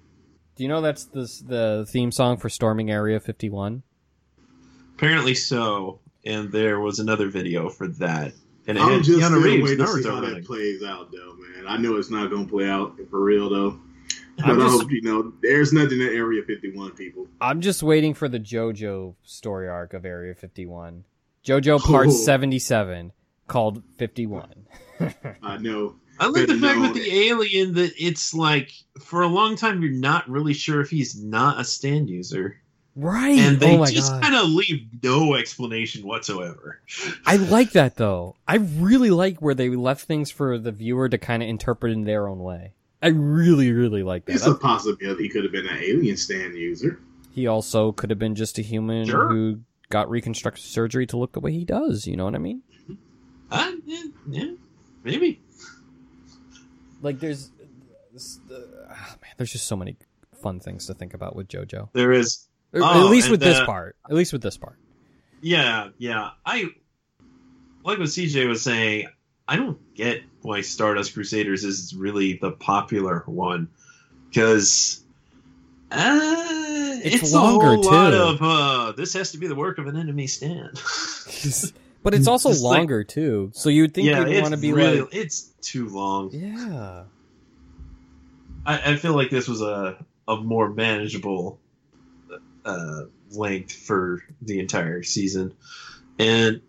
Do 0.57 0.63
you 0.63 0.69
know 0.69 0.81
that's 0.81 1.05
the 1.05 1.31
the 1.47 1.87
theme 1.89 2.13
song 2.13 2.37
for 2.37 2.49
Storming 2.49 2.91
Area 2.91 3.21
51? 3.21 3.83
Apparently 4.97 5.35
so, 5.35 6.01
and 6.25 6.53
there 6.53 6.79
was 6.79 6.99
another 6.99 7.29
video 7.29 7.69
for 7.69 7.89
that. 7.89 8.33
And 8.67 8.79
it 8.79 8.81
I'm 8.81 9.03
just 9.03 9.21
Keanu 9.21 9.43
Reeves, 9.43 9.63
waiting 9.71 9.85
to 9.85 9.93
see 9.93 10.09
how 10.09 10.21
that 10.21 10.45
plays 10.47 10.83
out, 10.83 11.13
though, 11.13 11.35
man. 11.35 11.67
I 11.67 11.77
know 11.77 11.97
it's 11.97 12.11
not 12.11 12.31
gonna 12.31 12.47
play 12.47 12.69
out 12.69 12.99
for 13.11 13.21
real, 13.21 13.51
though. 13.51 13.79
But 14.37 14.47
I'm 14.47 14.61
I 14.61 14.69
hope 14.69 14.91
you 14.91 15.03
know 15.03 15.33
there's 15.43 15.73
nothing 15.73 16.01
in 16.01 16.09
Area 16.09 16.43
51, 16.43 16.93
people. 16.93 17.29
I'm 17.41 17.61
just 17.61 17.83
waiting 17.83 18.15
for 18.15 18.29
the 18.29 18.41
JoJo 18.41 19.15
story 19.23 19.69
arc 19.69 19.95
of 19.95 20.05
Area 20.05 20.35
51. 20.35 21.05
JoJo 21.45 21.81
oh. 21.81 21.87
Part 21.87 22.09
Oh. 22.09 22.11
77 22.11 23.13
called 23.47 23.83
51. 23.97 24.67
I 25.43 25.59
know. 25.59 25.97
I 26.19 26.27
like 26.29 26.47
the 26.47 26.55
fact 26.59 26.79
known- 26.79 26.83
with 26.83 26.95
the 26.95 27.29
alien 27.29 27.75
that 27.75 27.93
it's 27.99 28.35
like 28.35 28.73
for 29.01 29.23
a 29.23 29.27
long 29.29 29.57
time 29.57 29.83
you're 29.83 29.93
not 29.93 30.29
really 30.29 30.55
sure 30.55 30.81
if 30.81 30.91
he's 30.91 31.21
not 31.23 31.61
a 31.61 31.65
stand 31.65 32.09
user, 32.09 32.61
Right. 32.97 33.39
and 33.39 33.59
they 33.59 33.75
oh 33.75 33.79
my 33.81 33.91
just 33.91 34.13
kind 34.23 34.35
of 34.37 34.49
leave 34.51 34.87
no 35.03 35.35
explanation 35.35 36.07
whatsoever. 36.07 36.81
I 37.27 37.37
like 37.37 37.73
that 37.73 37.97
though. 37.97 38.37
I 38.47 38.57
really 38.57 39.11
like 39.11 39.41
where 39.43 39.55
they 39.55 39.69
left 39.71 40.07
things 40.07 40.31
for 40.31 40.59
the 40.59 40.71
viewer 40.73 41.09
to 41.09 41.19
kind 41.19 41.43
of 41.43 41.49
interpret 41.49 41.93
in 41.93 42.05
their 42.05 42.29
own 42.29 42.39
way. 42.39 42.73
I 43.03 43.09
really, 43.09 43.73
really 43.73 44.03
like 44.03 44.25
that. 44.27 44.35
It's 44.37 44.47
a 44.47 44.55
possibility 44.55 45.25
he 45.25 45.29
could 45.29 45.43
have 45.43 45.53
been 45.53 45.67
an 45.67 45.77
alien 45.79 46.17
stand 46.17 46.55
user. 46.57 47.01
he 47.35 47.47
also 47.49 47.91
could 47.93 48.11
have 48.11 48.19
been 48.19 48.35
just 48.37 48.59
a 48.59 48.63
human 48.63 49.07
Sure. 49.07 49.29
who 49.29 49.61
got 49.91 50.09
reconstructive 50.09 50.65
surgery 50.65 51.07
to 51.09 51.17
look 51.17 51.33
the 51.33 51.41
way 51.41 51.53
he 51.53 51.65
does. 51.65 52.07
You 52.07 52.17
know 52.17 52.25
what 52.25 52.35
I 52.37 52.39
mean? 52.39 52.63
Uh, 53.51 53.73
yeah, 53.85 54.03
yeah, 54.31 54.53
maybe. 55.03 55.41
Like 57.03 57.21
there's, 57.21 57.51
this- 58.13 58.39
the- 58.49 58.87
ah, 58.91 59.17
man, 59.21 59.33
there's 59.37 59.53
just 59.53 59.67
so 59.67 59.77
many 59.77 59.97
fun 60.43 60.61
things 60.61 60.87
to 60.87 60.95
think 60.95 61.13
about 61.15 61.35
with 61.37 61.49
JoJo. 61.49 61.89
There 61.93 62.13
is. 62.13 62.47
Oh, 62.75 63.07
at 63.07 63.11
least 63.11 63.31
with 63.31 63.41
this 63.41 63.61
part. 63.65 63.97
At 64.09 64.15
least 64.15 64.33
with 64.33 64.43
this 64.43 64.57
part. 64.57 64.77
Yeah, 65.41 65.89
yeah. 65.99 66.31
I 66.45 66.65
like 67.85 67.99
what 67.99 68.09
CJ 68.09 68.49
was 68.49 68.63
saying. 68.63 69.09
I 69.47 69.57
don't 69.57 69.79
get 69.95 70.23
why 70.43 70.63
Stardust 70.63 71.13
Crusaders 71.15 71.65
is 71.65 71.95
really 71.95 72.39
the 72.41 72.51
popular 72.51 73.23
one 73.27 73.69
because 74.29 75.03
uh, 75.91 76.21
It's 77.05 77.17
it's, 77.23 77.33
longer, 77.35 77.67
a 77.67 77.69
whole 77.77 77.85
lot 77.85 78.11
too. 78.11 78.17
of 78.17 78.43
uh, 78.43 78.93
this 78.97 79.13
has 79.15 79.33
to 79.33 79.39
be 79.39 79.47
the 79.47 79.55
work 79.55 79.79
of 79.79 79.87
an 79.87 79.97
enemy 79.97 80.27
stand. 80.27 80.81
But 82.03 82.13
it's 82.13 82.27
also 82.29 82.51
Just 82.51 82.63
like- 82.63 82.77
longer 82.81 83.03
too. 83.03 83.51
So 83.55 83.71
you'd 83.71 83.95
think 83.95 84.09
yeah, 84.09 84.27
you'd 84.27 84.43
want 84.43 84.53
to 84.53 84.61
be 84.61 84.75
really 84.75 85.01
like, 85.01 85.15
it's 85.15 85.41
too 85.63 85.89
long. 85.89 86.31
yeah. 86.33 87.05
I, 88.67 88.93
I 88.93 88.97
feel 88.97 89.15
like 89.15 89.31
this 89.31 89.49
was 89.49 89.63
a 89.63 90.05
a 90.29 90.37
more 90.37 90.69
manageable 90.69 91.59
uh, 92.65 93.03
length 93.31 93.73
for 93.73 94.23
the 94.43 94.61
entire 94.61 95.03
season, 95.03 95.55
and 96.19 96.61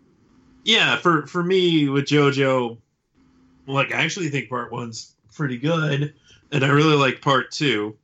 yeah, 0.64 0.96
for 0.96 1.26
for 1.26 1.42
me 1.42 1.88
with 1.88 2.06
JoJo, 2.06 2.78
like 3.66 3.92
I 3.92 4.02
actually 4.02 4.28
think 4.28 4.48
part 4.48 4.72
one's 4.72 5.14
pretty 5.34 5.58
good, 5.58 6.14
and 6.50 6.64
I 6.64 6.68
really 6.68 6.96
like 6.96 7.20
part 7.20 7.50
two, 7.50 7.96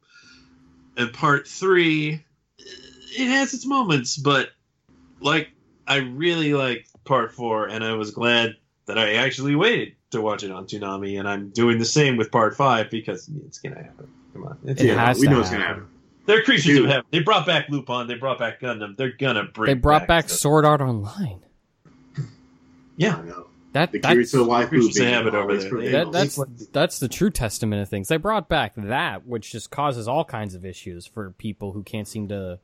and 0.97 1.13
part 1.13 1.49
three, 1.49 2.25
it 2.59 3.29
has 3.29 3.53
its 3.55 3.67
moments, 3.67 4.17
but 4.17 4.51
like 5.21 5.51
I 5.87 5.99
really 5.99 6.55
like 6.55 6.87
part 7.05 7.33
four, 7.33 7.67
and 7.67 7.85
I 7.85 7.95
was 7.95 8.13
glad 8.13 8.57
that 8.87 8.99
I 8.99 9.15
actually 9.15 9.55
waited 9.55 9.95
to 10.11 10.21
watch 10.21 10.45
it 10.45 10.51
on 10.51 10.67
Toonami, 10.67 11.19
and 11.19 11.29
I'm 11.29 11.51
doing 11.51 11.79
the 11.79 11.85
same 11.85 12.17
with 12.17 12.31
part 12.31 12.57
five 12.57 12.91
because 12.91 13.29
it's 13.47 13.59
gonna 13.59 13.83
happen. 13.83 14.09
Come 14.33 14.45
on, 14.45 14.59
it's 14.65 14.81
It 14.81 14.89
gonna 14.89 15.01
has 15.01 15.19
we 15.19 15.27
to 15.27 15.33
know 15.33 15.41
it's 15.41 15.51
gonna 15.51 15.65
happen. 15.65 15.87
Happen. 16.23 16.35
they're 16.35 16.43
creatures 16.43 16.65
Dude. 16.65 16.85
of 16.85 16.91
heaven. 16.91 17.05
They 17.11 17.21
brought 17.21 17.47
back 17.47 17.69
Lupin. 17.69 18.07
They 18.07 18.15
brought 18.15 18.39
back 18.39 18.61
Gundam. 18.61 18.97
They're 18.97 19.13
gonna 19.13 19.45
bring. 19.45 19.67
They 19.75 19.75
brought 19.81 20.07
back 20.07 20.29
stuff. 20.29 20.39
Sword 20.41 20.65
Art 20.65 20.81
Online. 20.81 21.41
Yeah, 22.97 23.17
I 23.17 23.23
know. 23.23 23.47
That 23.73 23.91
The 23.91 24.01
that's 24.01 24.15
Kirito 24.35 24.47
waifu 24.47 24.69
Creatures 24.69 24.89
of 24.89 24.95
being 25.03 25.09
habit 25.15 25.35
over 25.35 25.57
there. 25.57 25.71
prevails. 25.71 26.13
that, 26.13 26.13
that's 26.13 26.67
that's 26.69 26.99
the 26.99 27.09
true 27.09 27.31
testament 27.31 27.81
of 27.81 27.89
things. 27.89 28.09
They 28.09 28.19
brought 28.19 28.49
back 28.49 28.75
that, 28.77 29.27
which 29.27 29.51
just 29.51 29.71
causes 29.71 30.07
all 30.07 30.25
kinds 30.27 30.55
of 30.55 30.67
issues 30.67 31.07
for 31.07 31.31
people 31.39 31.73
who 31.73 31.83
can't 31.83 32.07
seem 32.07 32.29
to 32.29 32.59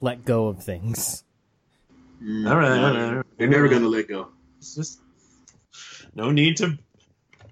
let 0.00 0.24
go 0.24 0.48
of 0.48 0.62
things. 0.62 1.22
Mm, 2.20 2.50
All 2.50 2.56
right, 2.56 2.68
no, 2.68 2.84
all 2.86 2.92
right, 2.94 3.02
all 3.04 3.14
right. 3.16 3.26
They're 3.38 3.48
never 3.48 3.68
gonna 3.68 3.86
let 3.88 4.08
go. 4.08 4.28
it's 4.58 4.74
just 4.74 5.00
no 6.16 6.32
need 6.32 6.56
to 6.56 6.76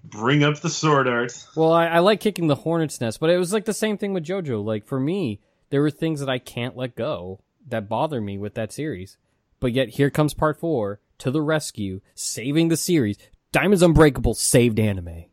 bring 0.05 0.43
up 0.45 0.61
the 0.61 0.69
sword 0.71 1.09
art. 1.09 1.33
Well, 1.57 1.73
I, 1.73 1.87
I 1.87 1.99
like 2.01 2.21
kicking 2.21 2.47
the 2.47 2.55
hornet's 2.57 3.01
nest, 3.01 3.21
but 3.21 3.31
it 3.31 3.39
was 3.39 3.53
like 3.53 3.65
the 3.65 3.73
same 3.75 3.99
thing 3.99 4.13
with 4.13 4.25
JoJo. 4.25 4.65
Like 4.65 4.87
for 4.87 4.99
me, 5.01 5.41
there 5.71 5.83
were 5.83 5.91
things 5.91 6.21
that 6.21 6.29
I 6.29 6.39
can't 6.39 6.77
let 6.77 6.97
go 6.97 7.41
that 7.69 7.89
bother 7.89 8.21
me 8.21 8.39
with 8.39 8.55
that 8.55 8.73
series. 8.73 9.17
But 9.61 9.73
yet 9.73 9.91
here 9.91 10.11
comes 10.11 10.35
part 10.35 10.59
four 10.61 11.01
to 11.19 11.31
the 11.31 11.43
rescue, 11.43 12.01
saving 12.15 12.69
the 12.69 12.77
series. 12.77 13.19
Diamonds 13.53 13.83
Unbreakable 13.83 14.35
saved 14.35 14.79
anime. 14.79 15.25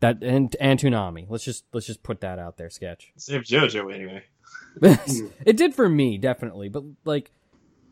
That 0.00 0.22
and 0.22 0.54
and 0.60 0.78
Toonami. 0.78 1.26
Let's 1.28 1.44
just 1.44 1.64
let's 1.72 1.86
just 1.86 2.02
put 2.02 2.20
that 2.20 2.38
out 2.38 2.56
there, 2.56 2.70
sketch. 2.70 3.12
Save 3.16 3.42
JoJo 3.42 3.92
anyway. 3.94 4.24
it 5.44 5.56
did 5.56 5.74
for 5.74 5.88
me, 5.88 6.18
definitely. 6.18 6.68
But 6.68 6.84
like, 7.04 7.30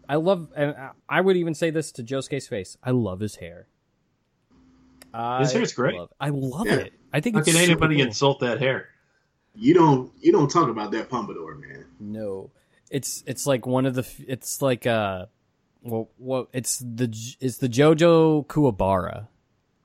I 0.09 0.16
love, 0.16 0.48
and 0.57 0.74
I- 0.77 0.90
I 1.09 1.20
would 1.20 1.36
even 1.36 1.55
say 1.55 1.70
this 1.70 1.93
to 1.93 2.02
Josuke's 2.02 2.48
face. 2.48 2.77
I 2.82 2.90
love 2.90 3.20
his 3.20 3.36
hair. 3.36 3.69
His 5.12 5.51
I 5.51 5.59
hair's 5.59 5.73
great. 5.73 5.97
love- 5.97 6.12
I 6.20 6.28
love 6.31 6.66
Yeah. 6.66 6.74
it. 6.77 6.93
I 7.12 7.20
think 7.20 7.35
How 7.37 7.41
it's 7.41 7.53
can 7.53 7.61
anybody 7.61 7.97
cool. 7.97 8.07
insult 8.07 8.41
that 8.41 8.61
hair? 8.61 8.89
You 9.55 9.74
don't 9.74 10.12
you 10.20 10.31
don't 10.32 10.49
talk 10.51 10.69
about 10.69 10.93
that 10.93 11.09
pompadour, 11.11 11.57
man. 11.57 11.85
No, 11.99 12.51
it's 12.91 13.24
it's 13.27 13.47
like 13.47 13.66
one 13.66 13.85
of 13.87 13.95
the. 13.95 14.07
It's 14.28 14.62
like 14.62 14.87
uh, 14.87 15.27
well, 15.82 16.09
well, 16.19 16.49
it's 16.53 16.78
the 16.78 17.12
it's 17.41 17.59
the 17.59 17.69
JoJo 17.69 18.47
Kuwabara, 18.47 19.27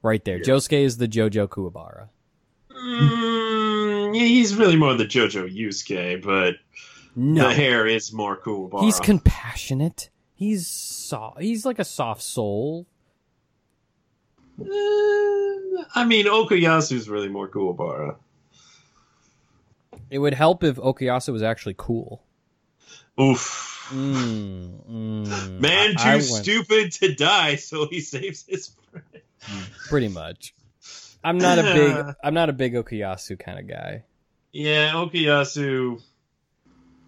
right 0.04 0.24
there. 0.24 0.38
Yeah. 0.38 0.44
Josuke 0.44 0.84
is 0.84 0.98
the 0.98 1.08
JoJo 1.08 1.48
Kuwabara. 1.48 2.10
Mm, 2.72 4.16
yeah, 4.16 4.26
he's 4.26 4.56
really 4.56 4.76
more 4.76 4.94
the 4.94 5.06
JoJo 5.06 5.52
Yusuke, 5.54 6.24
but 6.24 6.56
No, 7.16 7.48
the 7.50 7.54
hair 7.56 7.88
is 7.88 8.14
more 8.14 8.38
cool. 8.38 8.70
he's 8.82 9.00
compassionate. 9.00 10.10
He's 10.36 10.68
soft. 10.68 11.42
He's 11.42 11.66
like 11.66 11.80
a 11.80 11.86
soft 11.86 12.22
soul. 12.22 12.86
Uh, 14.60 15.84
I 15.96 16.06
mean, 16.06 16.26
Okuyasu's 16.26 17.10
really 17.10 17.28
more 17.30 17.48
Kuwabara. 17.48 18.16
It 20.10 20.20
would 20.20 20.34
help 20.34 20.64
if 20.64 20.78
Okuyasu 20.78 21.34
was 21.34 21.44
actually 21.44 21.76
cool. 21.78 22.22
Oof. 23.20 23.90
Mm, 23.94 24.90
mm. 24.90 25.60
Man, 25.60 25.92
too 25.92 25.98
I- 26.00 26.20
stupid 26.20 26.92
to 26.94 27.14
die, 27.14 27.56
so 27.56 27.88
he 27.88 28.00
saves 28.02 28.46
his 28.48 28.72
friend. 28.92 29.06
Pretty 29.90 30.08
much. 30.08 30.54
I'm 31.24 31.38
not 31.38 31.60
a 31.60 31.64
big. 31.74 32.16
I'm 32.24 32.34
not 32.34 32.50
a 32.50 32.54
big 32.54 32.74
Okuyasu 32.74 33.40
kind 33.40 33.60
of 33.60 33.68
guy. 33.68 34.04
Yeah, 34.52 34.92
Okuyasu. 34.94 36.02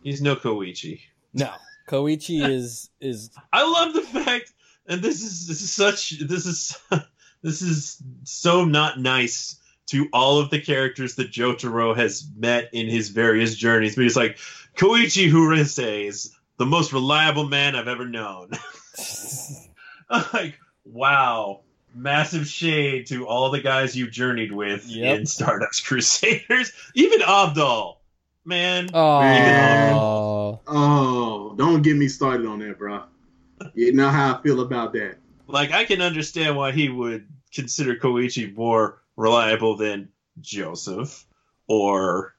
He's 0.03 0.21
no 0.21 0.35
Koichi. 0.35 1.01
No, 1.33 1.51
Koichi 1.87 2.47
is 2.49 2.89
is 2.99 3.31
I 3.51 3.69
love 3.69 3.93
the 3.93 4.01
fact, 4.01 4.53
and 4.87 5.01
this 5.01 5.21
is 5.21 5.47
this 5.47 5.61
is 5.61 5.71
such 5.73 6.19
this 6.19 6.45
is 6.45 6.77
this 7.41 7.61
is 7.61 8.01
so 8.23 8.65
not 8.65 8.99
nice 8.99 9.55
to 9.87 10.07
all 10.11 10.39
of 10.39 10.49
the 10.49 10.59
characters 10.59 11.15
that 11.15 11.31
Jotaro 11.31 11.95
has 11.95 12.27
met 12.35 12.69
in 12.73 12.87
his 12.87 13.09
various 13.09 13.55
journeys. 13.55 13.95
But 13.95 14.03
he's 14.03 14.17
like 14.17 14.37
Koichi 14.75 15.31
Hirose 15.31 16.05
is 16.07 16.35
the 16.57 16.65
most 16.65 16.93
reliable 16.93 17.47
man 17.47 17.75
I've 17.75 17.87
ever 17.87 18.07
known. 18.07 18.51
like, 20.33 20.59
wow. 20.85 21.61
Massive 21.95 22.45
shade 22.47 23.07
to 23.07 23.25
all 23.27 23.49
the 23.49 23.61
guys 23.61 23.95
you 23.95 24.09
journeyed 24.09 24.51
with 24.51 24.85
Yep. 24.87 25.19
in 25.19 25.25
Stardust 25.25 25.85
Crusaders. 25.85 26.71
Even 26.95 27.21
Abdul. 27.21 27.99
Man. 28.45 28.89
oh 28.93 30.61
Oh, 30.67 31.55
don't 31.57 31.81
get 31.81 31.97
me 31.97 32.07
started 32.07 32.45
on 32.45 32.59
that, 32.59 32.77
bro. 32.77 33.03
You 33.73 33.93
know 33.93 34.09
how 34.09 34.35
I 34.35 34.41
feel 34.43 34.61
about 34.61 34.93
that. 34.93 35.17
Like 35.47 35.71
I 35.71 35.85
can 35.85 36.01
understand 36.01 36.55
why 36.57 36.71
he 36.71 36.89
would 36.89 37.27
consider 37.53 37.95
Koichi 37.95 38.55
more 38.55 39.01
reliable 39.15 39.75
than 39.77 40.09
Joseph 40.41 41.25
or 41.67 42.35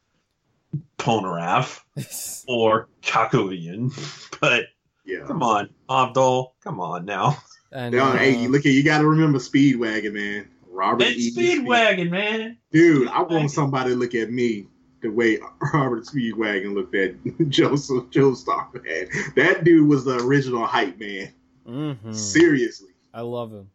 Polnareff 0.98 1.80
or 2.48 2.88
Kakyoin. 3.02 3.92
But 4.40 4.64
Yeah. 5.04 5.24
come 5.26 5.42
on, 5.42 5.70
Abdul, 5.90 6.54
come 6.62 6.80
on 6.80 7.04
now. 7.04 7.38
and 7.72 7.94
uh, 7.94 8.12
hey, 8.12 8.46
look 8.46 8.66
at 8.66 8.72
you. 8.72 8.84
Got 8.84 8.98
to 8.98 9.06
remember 9.08 9.38
Speedwagon, 9.38 10.12
man. 10.12 10.48
Robert 10.70 11.06
It's 11.08 11.36
E. 11.36 11.58
Speedwagon, 11.58 12.10
man. 12.10 12.58
Dude, 12.70 13.08
I 13.08 13.22
want 13.22 13.50
somebody 13.50 13.90
to 13.90 13.96
look 13.96 14.14
at 14.14 14.30
me 14.30 14.66
the 15.00 15.08
way 15.08 15.38
Robert 15.74 16.04
Speedwagon 16.04 16.74
looked 16.74 16.94
at 16.94 17.14
Joseph 17.48 18.04
Joestar, 18.10 18.72
man. 18.84 19.08
That 19.34 19.64
dude 19.64 19.88
was 19.88 20.04
the 20.04 20.18
original 20.18 20.64
hype 20.66 20.98
man. 21.00 21.32
mhm. 21.66 22.14
Seriously. 22.14 22.90
I 23.18 23.22
love 23.22 23.52
him. 23.52 23.68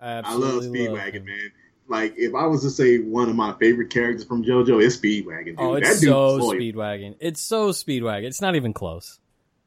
I 0.00 0.10
I 0.10 0.14
love 0.16 0.24
absolutely 0.24 0.88
love 0.88 0.98
Speedwagon, 0.98 1.24
man. 1.24 1.52
Like, 1.86 2.14
if 2.16 2.34
I 2.34 2.46
was 2.46 2.62
to 2.62 2.70
say 2.70 2.98
one 2.98 3.28
of 3.28 3.36
my 3.36 3.54
favorite 3.60 3.90
characters 3.90 4.24
from 4.24 4.42
JoJo, 4.42 4.84
it's 4.84 4.96
Speedwagon, 4.96 5.44
dude. 5.44 5.56
Oh, 5.60 5.74
that 5.74 5.82
it's 5.84 6.00
dude 6.00 6.10
so. 6.10 6.38
Speedwagon. 6.40 7.14
It's 7.20 7.40
so 7.40 7.68
Speedwagon. 7.68 8.24
It's 8.24 8.40
not 8.40 8.56
even 8.56 8.72
close. 8.72 9.20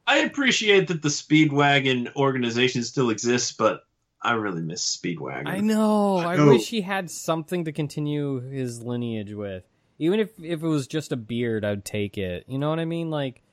I 0.06 0.18
appreciate 0.18 0.90
that 0.90 1.02
the 1.02 1.08
Speedwagon 1.08 2.14
organization 2.18 2.84
still 2.84 3.10
exists, 3.10 3.54
but 3.54 3.84
I 4.22 4.34
really 4.34 4.62
miss 4.62 4.98
Speedwagon. 4.98 5.48
I 5.48 5.62
know. 5.62 6.18
I, 6.18 6.36
I 6.36 6.46
wish 6.46 6.68
he 6.68 6.82
had 6.82 7.10
something 7.10 7.64
to 7.66 7.72
continue 7.72 8.42
his 8.42 8.84
lineage 8.84 9.32
with. 9.32 9.64
Even 9.98 10.20
if 10.20 10.38
if 10.44 10.62
it 10.62 10.68
was 10.68 10.88
just 10.88 11.14
a 11.14 11.16
beard, 11.16 11.64
I'd 11.64 11.86
take 11.86 12.18
it. 12.18 12.44
You 12.50 12.58
know 12.58 12.70
what 12.70 12.82
I 12.82 12.86
mean? 12.86 13.10
Like, 13.10 13.44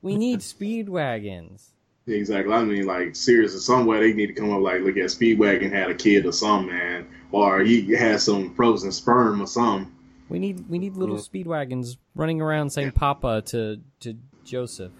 we 0.00 0.16
need 0.16 0.40
Speedwagons. 0.40 1.68
Exactly. 2.06 2.52
I 2.52 2.64
mean, 2.64 2.86
like, 2.86 3.14
seriously, 3.14 3.60
somewhere 3.60 4.00
they 4.00 4.12
need 4.12 4.26
to 4.26 4.32
come 4.32 4.52
up, 4.52 4.60
like, 4.60 4.80
look 4.80 4.96
at 4.96 5.04
Speedwagon 5.04 5.70
had 5.70 5.90
a 5.90 5.94
kid 5.94 6.26
or 6.26 6.32
something, 6.32 6.74
man. 6.74 7.06
Or 7.30 7.60
he 7.60 7.92
had 7.92 8.20
some 8.20 8.54
frozen 8.54 8.90
sperm 8.92 9.40
or 9.40 9.46
something. 9.46 9.90
We 10.28 10.38
need 10.38 10.68
we 10.68 10.78
need 10.78 10.96
little 10.96 11.16
Yeah. 11.16 11.22
Speedwagons 11.22 11.96
running 12.14 12.40
around 12.40 12.70
saying 12.70 12.88
Yeah. 12.88 12.92
"Papa" 12.98 13.42
to 13.46 13.78
to 14.00 14.14
Joseph. 14.44 14.92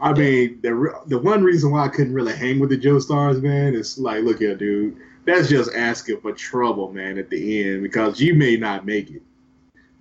I 0.00 0.12
mean, 0.12 0.58
the 0.62 1.00
the 1.06 1.18
one 1.18 1.42
reason 1.44 1.70
why 1.70 1.84
I 1.84 1.88
couldn't 1.88 2.12
really 2.14 2.32
hang 2.34 2.58
with 2.58 2.70
the 2.70 2.76
Joestars, 2.78 3.40
man, 3.40 3.74
is 3.74 3.98
like, 3.98 4.24
look 4.24 4.40
here, 4.40 4.56
dude. 4.56 4.96
That's 5.24 5.48
just 5.48 5.72
asking 5.74 6.20
for 6.20 6.32
trouble, 6.32 6.92
man, 6.92 7.18
at 7.18 7.30
the 7.30 7.64
end 7.64 7.82
because 7.84 8.20
you 8.20 8.34
may 8.34 8.56
not 8.56 8.84
make 8.84 9.10
it. 9.10 9.22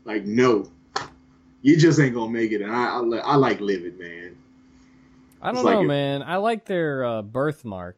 Like, 0.05 0.25
no, 0.25 0.71
you 1.61 1.77
just 1.77 1.99
ain't 1.99 2.15
gonna 2.15 2.31
make 2.31 2.51
it. 2.51 2.61
And 2.61 2.71
I, 2.71 2.97
I, 2.97 3.33
I 3.33 3.35
like 3.35 3.61
living, 3.61 3.97
man. 3.99 4.30
I 5.41 5.51
don't 5.51 5.63
like 5.63 5.75
know, 5.75 5.81
it- 5.81 5.87
man. 5.87 6.23
I 6.23 6.37
like 6.37 6.65
their 6.65 7.03
uh, 7.03 7.21
birthmark. 7.21 7.97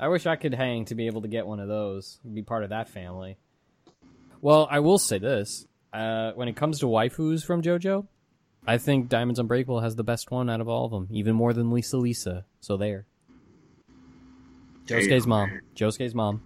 I 0.00 0.08
wish 0.08 0.26
I 0.26 0.36
could 0.36 0.54
hang 0.54 0.84
to 0.86 0.94
be 0.94 1.06
able 1.06 1.22
to 1.22 1.28
get 1.28 1.46
one 1.46 1.58
of 1.60 1.68
those. 1.68 2.20
Be 2.32 2.42
part 2.42 2.62
of 2.64 2.70
that 2.70 2.88
family. 2.88 3.36
Well, 4.40 4.68
I 4.70 4.78
will 4.80 4.98
say 4.98 5.18
this: 5.18 5.66
uh, 5.92 6.32
when 6.32 6.48
it 6.48 6.54
comes 6.56 6.80
to 6.80 6.86
waifus 6.86 7.44
from 7.44 7.62
JoJo, 7.62 8.06
I 8.66 8.78
think 8.78 9.08
Diamonds 9.08 9.40
Unbreakable 9.40 9.80
has 9.80 9.96
the 9.96 10.04
best 10.04 10.30
one 10.30 10.48
out 10.50 10.60
of 10.60 10.68
all 10.68 10.84
of 10.84 10.90
them, 10.92 11.08
even 11.10 11.34
more 11.34 11.52
than 11.52 11.70
Lisa 11.72 11.96
Lisa. 11.96 12.44
So 12.60 12.76
there. 12.76 13.06
Josuke's 14.86 15.26
mom. 15.26 15.50
man. 15.50 15.60
Josuke's 15.76 16.14
mom. 16.14 16.42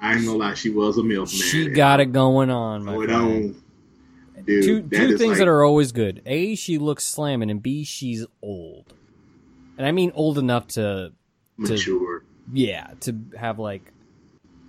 I 0.00 0.14
ain't 0.14 0.24
gonna 0.24 0.38
lie, 0.38 0.54
she 0.54 0.70
was 0.70 0.96
a 0.96 1.02
milkman. 1.02 1.26
She 1.40 1.68
got 1.70 2.00
it 2.00 2.12
going 2.12 2.50
on, 2.50 2.84
my 2.84 2.92
Going 2.92 3.10
on. 3.10 3.62
Dude, 4.44 4.64
two 4.64 4.82
two 4.82 5.18
things 5.18 5.30
like- 5.30 5.38
that 5.38 5.48
are 5.48 5.64
always 5.64 5.90
good. 5.92 6.22
A, 6.24 6.54
she 6.54 6.78
looks 6.78 7.04
slamming, 7.04 7.50
and 7.50 7.60
B, 7.62 7.82
she's 7.84 8.24
old. 8.40 8.94
And 9.78 9.86
I 9.86 9.92
mean 9.92 10.12
old 10.14 10.38
enough 10.38 10.66
to 10.68 11.12
mature. 11.56 12.24
yeah 12.52 12.88
to 13.00 13.16
have 13.38 13.58
like 13.58 13.92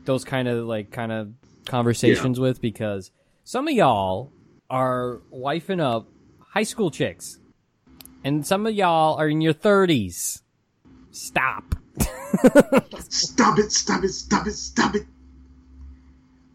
those 0.05 0.23
kind 0.23 0.47
of 0.47 0.65
like 0.65 0.91
kind 0.91 1.11
of 1.11 1.33
conversations 1.65 2.39
with 2.39 2.61
because 2.61 3.11
some 3.43 3.67
of 3.67 3.73
y'all 3.73 4.31
are 4.69 5.19
wifing 5.33 5.81
up 5.81 6.07
high 6.39 6.63
school 6.63 6.89
chicks 6.89 7.37
and 8.23 8.45
some 8.45 8.65
of 8.65 8.73
y'all 8.73 9.17
are 9.19 9.27
in 9.27 9.41
your 9.41 9.53
30s 9.53 10.41
stop 11.11 11.75
Stop 13.09 13.59
it! 13.59 13.71
Stop 13.71 14.03
it! 14.03 14.09
Stop 14.09 14.47
it! 14.47 14.53
Stop 14.53 14.95
it! 14.95 15.03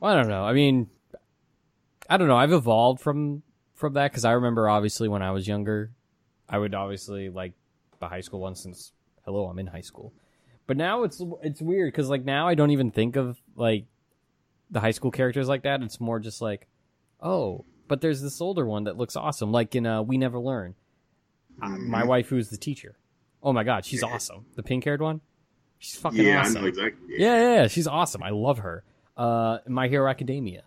well, 0.00 0.12
i 0.12 0.16
don't 0.16 0.28
know 0.28 0.44
i 0.44 0.52
mean 0.52 0.88
i 2.08 2.16
don't 2.16 2.28
know 2.28 2.36
i've 2.36 2.52
evolved 2.52 3.00
from 3.00 3.42
from 3.74 3.94
that 3.94 4.10
because 4.10 4.24
i 4.24 4.32
remember 4.32 4.68
obviously 4.68 5.08
when 5.08 5.22
i 5.22 5.30
was 5.30 5.46
younger 5.46 5.90
i 6.48 6.58
would 6.58 6.74
obviously 6.74 7.28
like 7.30 7.52
the 8.04 8.08
high 8.08 8.20
school 8.20 8.40
one 8.40 8.54
since 8.54 8.92
hello 9.24 9.46
i'm 9.46 9.58
in 9.58 9.66
high 9.66 9.80
school 9.80 10.12
but 10.66 10.76
now 10.76 11.02
it's 11.04 11.22
it's 11.42 11.60
weird 11.62 11.92
because 11.92 12.08
like 12.08 12.24
now 12.24 12.46
i 12.46 12.54
don't 12.54 12.70
even 12.70 12.90
think 12.90 13.16
of 13.16 13.40
like 13.56 13.84
the 14.70 14.80
high 14.80 14.90
school 14.92 15.10
characters 15.10 15.48
like 15.48 15.62
that 15.62 15.82
it's 15.82 16.00
more 16.00 16.18
just 16.20 16.40
like 16.42 16.66
oh 17.20 17.64
but 17.88 18.00
there's 18.00 18.20
this 18.22 18.40
older 18.40 18.66
one 18.66 18.84
that 18.84 18.96
looks 18.96 19.16
awesome 19.16 19.50
like 19.52 19.74
in 19.74 19.86
uh 19.86 20.02
we 20.02 20.16
never 20.18 20.38
learn 20.38 20.74
uh, 21.62 21.68
my 21.68 22.02
Mhm. 22.02 22.06
wife 22.08 22.28
who's 22.28 22.50
the 22.50 22.56
teacher 22.56 22.96
oh 23.42 23.52
my 23.52 23.64
god 23.64 23.84
she's 23.84 24.02
awesome 24.02 24.44
the 24.56 24.62
pink 24.62 24.84
haired 24.84 25.00
one 25.02 25.20
she's 25.78 25.96
fucking 25.96 26.24
Yeah, 26.26 26.40
awesome 26.40 26.64
exactly. 26.66 27.14
yeah, 27.18 27.36
yeah, 27.40 27.54
yeah, 27.62 27.66
she's 27.68 27.86
awesome. 27.86 28.22
I 28.22 28.30
love 28.30 28.58
her. 28.58 28.84
Uh, 29.16 29.58
My 29.68 29.86
Hero 29.88 30.08
Academia, 30.08 30.62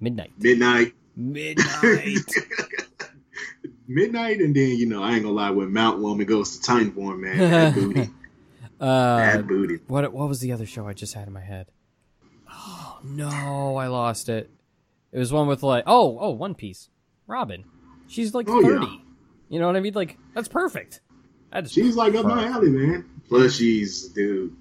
Midnight, 0.00 0.32
Midnight. 0.38 0.94
Midnight. 1.14 2.24
Midnight, 3.88 4.40
and 4.40 4.54
then 4.54 4.70
you 4.76 4.86
know 4.86 5.02
I 5.02 5.12
ain't 5.14 5.22
gonna 5.22 5.34
lie 5.34 5.50
when 5.50 5.72
Mount 5.72 6.00
Woman 6.00 6.26
goes 6.26 6.56
to 6.58 6.62
Time 6.62 6.92
Form, 6.92 7.20
man. 7.22 7.38
That 7.38 7.74
booty, 7.80 8.10
uh, 8.80 9.16
that 9.16 9.46
booty. 9.46 9.80
what 9.86 10.12
what 10.12 10.28
was 10.28 10.40
the 10.40 10.52
other 10.52 10.66
show 10.66 10.86
I 10.88 10.92
just 10.92 11.14
had 11.14 11.26
in 11.26 11.32
my 11.32 11.40
head? 11.40 11.68
Oh 12.50 12.98
no, 13.04 13.76
I 13.76 13.86
lost 13.88 14.28
it. 14.28 14.50
It 15.12 15.18
was 15.18 15.32
one 15.32 15.46
with 15.46 15.62
like 15.62 15.84
oh 15.86 16.18
oh 16.20 16.30
One 16.30 16.54
Piece, 16.54 16.88
Robin. 17.26 17.64
She's 18.08 18.34
like 18.34 18.48
Oh, 18.48 18.60
yeah. 18.60 18.80
thirty. 18.80 19.02
You 19.48 19.60
know 19.60 19.66
what 19.66 19.76
I 19.76 19.80
mean? 19.80 19.94
Like 19.94 20.18
that's 20.34 20.48
perfect. 20.48 21.00
That's 21.52 21.70
She's 21.72 21.96
like 21.96 22.14
up 22.14 22.26
my 22.26 22.44
alley, 22.46 22.68
man. 22.70 23.08
Plus, 23.28 23.56
she's 23.56 24.08
dude. 24.08 24.54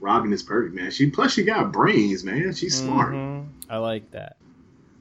Robin 0.00 0.32
is 0.32 0.42
perfect, 0.42 0.74
man. 0.74 0.90
She 0.90 1.10
plus 1.10 1.32
she 1.34 1.44
got 1.44 1.72
brains, 1.72 2.24
man. 2.24 2.52
She's 2.54 2.76
smart. 2.78 3.12
Mhm. 3.12 3.48
I 3.68 3.76
like 3.76 4.10
that. 4.12 4.36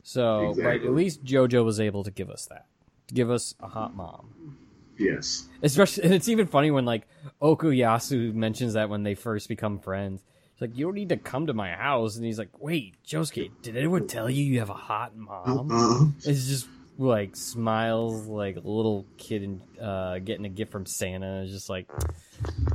So, 0.04 0.54
but 0.56 0.60
Exactly. 0.60 0.88
at 0.90 0.94
least 0.94 1.24
JoJo 1.24 1.64
was 1.64 1.80
able 1.80 2.04
to 2.04 2.12
give 2.12 2.30
us 2.30 2.48
that, 2.48 2.66
give 3.14 3.30
us 3.30 3.56
a 3.60 3.68
hot 3.68 3.96
mom. 3.96 4.58
Yes. 4.98 5.48
Especially, 5.64 6.04
and 6.04 6.14
it's 6.14 6.28
even 6.28 6.48
funny 6.48 6.72
when 6.72 6.86
like 6.86 7.08
Okuyasu 7.42 8.34
mentions 8.34 8.74
that 8.74 8.90
when 8.90 9.04
they 9.04 9.16
first 9.16 9.48
become 9.48 9.80
friends. 9.80 10.24
He's 10.56 10.62
like, 10.68 10.78
"You 10.78 10.86
don't 10.88 10.96
need 10.96 11.10
to 11.10 11.18
come 11.18 11.48
to 11.48 11.54
my 11.54 11.72
house," 11.72 12.18
and 12.18 12.26
he's 12.26 12.38
like, 12.38 12.60
"Wait, 12.60 12.96
Josuke, 13.08 13.52
did 13.62 13.78
anyone 13.78 14.08
tell 14.08 14.30
you 14.30 14.44
you 14.44 14.60
have 14.60 14.70
a 14.70 14.74
hot 14.74 15.16
mom?" 15.16 15.72
Uh, 15.72 16.30
It's 16.30 16.48
just 16.48 16.68
like 16.98 17.38
smiles 17.38 18.28
like 18.28 18.58
a 18.58 18.60
little 18.60 19.06
kid 19.18 19.42
and 19.44 19.62
uh, 19.82 20.20
getting 20.20 20.46
a 20.46 20.50
gift 20.50 20.72
from 20.74 20.86
Santa. 20.86 21.44
It's 21.44 21.54
just 21.54 21.70
like, 21.70 21.88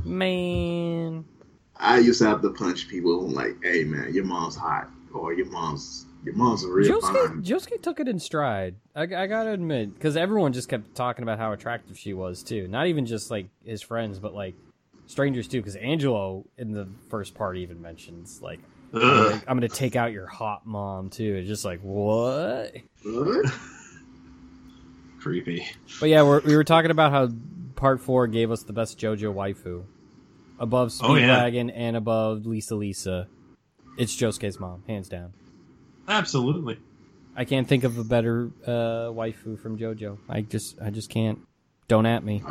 man, 0.03 1.25
I 1.75 1.99
used 1.99 2.19
to 2.21 2.27
have 2.27 2.41
to 2.41 2.49
punch 2.51 2.87
people 2.87 3.27
like, 3.29 3.57
"Hey, 3.63 3.83
man, 3.83 4.13
your 4.13 4.23
mom's 4.23 4.55
hot," 4.55 4.89
or 5.13 5.33
"Your 5.33 5.47
mom's 5.47 6.05
your 6.25 6.35
mom's 6.35 6.63
a 6.63 6.69
real 6.69 6.99
Josuke, 7.01 7.27
fine." 7.27 7.43
Josuke 7.43 7.81
took 7.81 7.99
it 7.99 8.07
in 8.07 8.19
stride. 8.19 8.75
I, 8.95 9.03
I 9.03 9.27
gotta 9.27 9.51
admit, 9.51 9.93
because 9.93 10.17
everyone 10.17 10.51
just 10.53 10.67
kept 10.67 10.95
talking 10.95 11.23
about 11.23 11.37
how 11.37 11.53
attractive 11.53 11.97
she 11.97 12.13
was 12.13 12.43
too. 12.43 12.67
Not 12.67 12.87
even 12.87 13.05
just 13.05 13.31
like 13.31 13.47
his 13.63 13.81
friends, 13.81 14.19
but 14.19 14.33
like 14.33 14.55
strangers 15.07 15.47
too. 15.47 15.59
Because 15.61 15.75
Angelo 15.75 16.45
in 16.57 16.71
the 16.71 16.87
first 17.09 17.35
part 17.35 17.57
even 17.57 17.81
mentions 17.81 18.41
like, 18.41 18.59
I'm 18.93 18.99
gonna, 19.01 19.43
I'm 19.47 19.57
gonna 19.57 19.69
take 19.69 19.95
out 19.95 20.11
your 20.11 20.27
hot 20.27 20.65
mom 20.65 21.09
too. 21.09 21.35
It's 21.35 21.47
just 21.47 21.63
like 21.65 21.79
what? 21.81 22.73
What? 23.03 23.53
Creepy. 25.21 25.65
But 25.99 26.09
yeah, 26.09 26.23
we're, 26.23 26.39
we 26.41 26.55
were 26.55 26.63
talking 26.63 26.91
about 26.91 27.11
how 27.11 27.29
Part 27.75 27.99
Four 28.01 28.27
gave 28.27 28.51
us 28.51 28.63
the 28.63 28.73
best 28.73 28.99
JoJo 28.99 29.33
waifu, 29.33 29.83
above 30.59 30.93
Oh, 31.01 31.15
yeah. 31.15 31.39
Speedwagon 31.49 31.71
and 31.75 31.97
above 31.97 32.45
Lisa 32.45 32.75
Lisa. 32.75 33.27
It's 33.97 34.15
Josuke's 34.15 34.59
mom, 34.59 34.83
hands 34.87 35.09
down. 35.09 35.33
Absolutely. 36.07 36.79
I 37.35 37.45
can't 37.45 37.67
think 37.67 37.83
of 37.83 37.97
a 37.97 38.03
better 38.03 38.49
uh, 38.65 39.09
waifu 39.11 39.59
from 39.59 39.77
JoJo. 39.77 40.17
I 40.29 40.41
just, 40.41 40.81
I 40.81 40.89
just 40.89 41.09
can't. 41.09 41.39
Don't 41.87 42.05
at 42.05 42.23
me. 42.23 42.41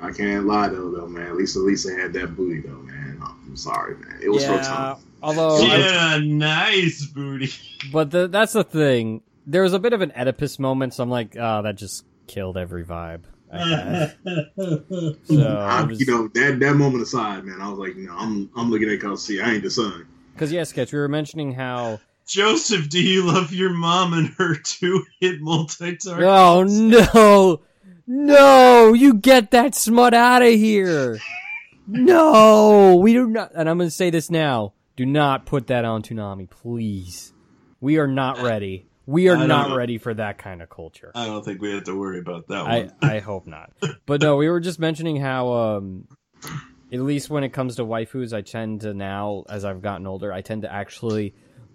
I 0.00 0.12
can't 0.12 0.46
lie 0.46 0.68
though, 0.68 0.90
though, 0.90 1.06
man. 1.06 1.36
Lisa 1.36 1.58
Lisa 1.58 1.92
had 1.94 2.12
that 2.14 2.36
booty 2.36 2.60
though, 2.60 2.78
man. 2.82 3.20
I'm 3.22 3.56
sorry, 3.56 3.96
man. 3.96 4.20
It 4.22 4.28
was 4.30 4.42
yeah, 4.44 4.56
rotund. 4.56 5.02
although, 5.22 5.58
She 5.60 5.70
I- 5.70 6.18
nice 6.20 7.04
booty. 7.06 7.50
but 7.92 8.10
the, 8.10 8.28
that's 8.28 8.52
the 8.52 8.64
thing. 8.64 9.22
There 9.46 9.62
was 9.62 9.72
a 9.72 9.78
bit 9.78 9.92
of 9.92 10.00
an 10.02 10.12
Oedipus 10.16 10.58
moment, 10.58 10.94
so 10.94 11.02
I'm 11.02 11.10
like, 11.10 11.36
oh, 11.38 11.62
that 11.62 11.76
just 11.76 12.04
killed 12.26 12.56
every 12.56 12.84
vibe. 12.84 13.22
I 13.52 14.12
so, 14.24 15.14
I, 15.40 15.82
was- 15.84 16.00
you 16.00 16.06
know 16.06 16.28
that 16.28 16.58
that 16.60 16.74
moment 16.76 17.02
aside, 17.02 17.44
man, 17.44 17.60
I 17.60 17.68
was 17.68 17.78
like, 17.78 17.96
no, 17.96 18.12
I'm 18.16 18.50
I'm 18.56 18.70
looking 18.70 18.90
at 18.90 19.00
cause 19.00 19.24
see, 19.24 19.40
I 19.40 19.54
ain't 19.54 19.62
the 19.62 19.70
son. 19.70 20.06
Because 20.34 20.52
yeah, 20.52 20.64
sketch. 20.64 20.92
We 20.92 20.98
were 20.98 21.08
mentioning 21.08 21.52
how. 21.52 22.00
Joseph, 22.28 22.90
do 22.90 23.02
you 23.02 23.22
love 23.22 23.54
your 23.54 23.70
mom 23.70 24.12
and 24.12 24.28
her 24.36 24.54
two 24.54 25.06
hit 25.18 25.40
multi 25.40 25.96
target? 25.96 26.24
Oh 26.24 26.62
no, 26.62 27.62
no! 28.06 28.92
You 28.92 29.14
get 29.14 29.50
that 29.52 29.74
smut 29.74 30.12
out 30.12 30.42
of 30.42 30.52
here! 30.52 31.18
No, 31.86 32.96
we 32.96 33.14
do 33.14 33.28
not. 33.28 33.52
And 33.54 33.66
I'm 33.68 33.78
going 33.78 33.88
to 33.88 33.94
say 33.94 34.10
this 34.10 34.30
now: 34.30 34.74
Do 34.94 35.06
not 35.06 35.46
put 35.46 35.68
that 35.68 35.86
on 35.86 36.02
Toonami, 36.02 36.50
please. 36.50 37.32
We 37.80 37.96
are 37.96 38.06
not 38.06 38.42
ready. 38.42 38.86
We 39.06 39.28
are 39.30 39.46
know. 39.46 39.74
ready 39.74 39.96
for 39.96 40.12
that 40.12 40.36
kind 40.36 40.60
of 40.60 40.68
culture. 40.68 41.12
I 41.14 41.24
don't 41.24 41.42
think 41.42 41.62
we 41.62 41.72
have 41.72 41.84
to 41.84 41.98
worry 41.98 42.18
about 42.18 42.48
that 42.48 42.66
I. 42.66 42.90
I 43.00 43.20
hope 43.20 43.46
not. 43.46 43.72
But 44.04 44.20
no, 44.20 44.36
we 44.36 44.50
were 44.50 44.60
just 44.60 44.78
mentioning 44.78 45.16
how, 45.16 45.50
um, 45.50 46.06
at 46.92 47.00
least 47.00 47.30
when 47.30 47.42
it 47.42 47.54
comes 47.54 47.76
to 47.76 47.86
waifus, 47.86 48.34
I 48.34 48.42
tend 48.42 48.82
to 48.82 48.92
now, 48.92 49.44
as 49.48 49.64
I've 49.64 49.80
gotten 49.80 50.06
older, 50.06 50.30
I 50.30 50.42
tend 50.42 50.60
to 50.62 50.70
actually 50.70 51.34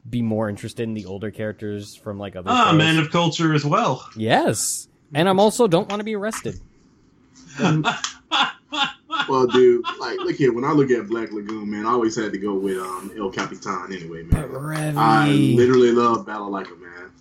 be 0.10 0.22
more 0.22 0.50
interested 0.50 0.84
in 0.84 0.94
the 0.94 1.06
older 1.06 1.32
characters 1.32 1.96
from 1.96 2.18
like 2.20 2.36
other. 2.36 2.50
Ah, 2.50 2.72
shows. 2.72 2.78
man 2.78 3.00
of 3.00 3.12
culture 3.12 3.54
as 3.54 3.66
well. 3.66 4.08
Yes, 4.16 4.88
and 5.14 5.30
I'm 5.30 5.40
also 5.40 5.68
don't 5.68 5.90
want 5.90 6.00
to 6.00 6.04
be 6.04 6.16
arrested. 6.16 6.60
Well, 9.30 9.48
dude, 9.48 9.86
like 10.00 10.20
look 10.20 10.36
here. 10.36 10.54
When 10.54 10.64
I 10.64 10.72
look 10.72 10.90
at 10.92 11.08
Black 11.08 11.32
Lagoon, 11.32 11.70
man, 11.70 11.86
I 11.86 11.92
always 11.92 12.16
had 12.16 12.32
to 12.32 12.38
go 12.38 12.56
with 12.56 12.78
um 12.78 13.12
El 13.18 13.30
Capitan 13.30 13.94
anyway, 13.94 14.24
man. 14.24 14.98
I 14.98 15.30
literally 15.30 15.92
love 15.92 16.26
Balalaika 16.26 16.80
Man. 16.80 17.12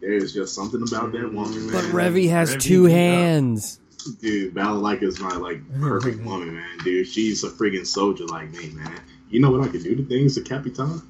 There's 0.00 0.32
just 0.34 0.54
something 0.54 0.82
about 0.82 1.12
that 1.12 1.32
woman, 1.32 1.70
man. 1.70 1.72
But 1.72 1.84
Revy 1.84 2.28
has 2.30 2.56
Revy, 2.56 2.60
two 2.60 2.84
hands. 2.84 3.80
Dude, 4.20 4.54
Balalaika 4.54 5.04
is 5.04 5.20
my 5.20 5.36
like 5.36 5.60
perfect 5.78 6.22
woman, 6.24 6.54
man. 6.54 6.78
Dude, 6.84 7.06
she's 7.06 7.44
a 7.44 7.50
friggin' 7.50 7.86
soldier 7.86 8.26
like 8.26 8.50
me, 8.50 8.70
man. 8.70 9.00
You 9.30 9.40
know 9.40 9.50
what 9.50 9.62
I 9.62 9.68
could 9.68 9.82
do 9.82 9.94
to 9.94 10.04
things 10.04 10.34
to 10.34 10.42
Capitan? 10.42 11.00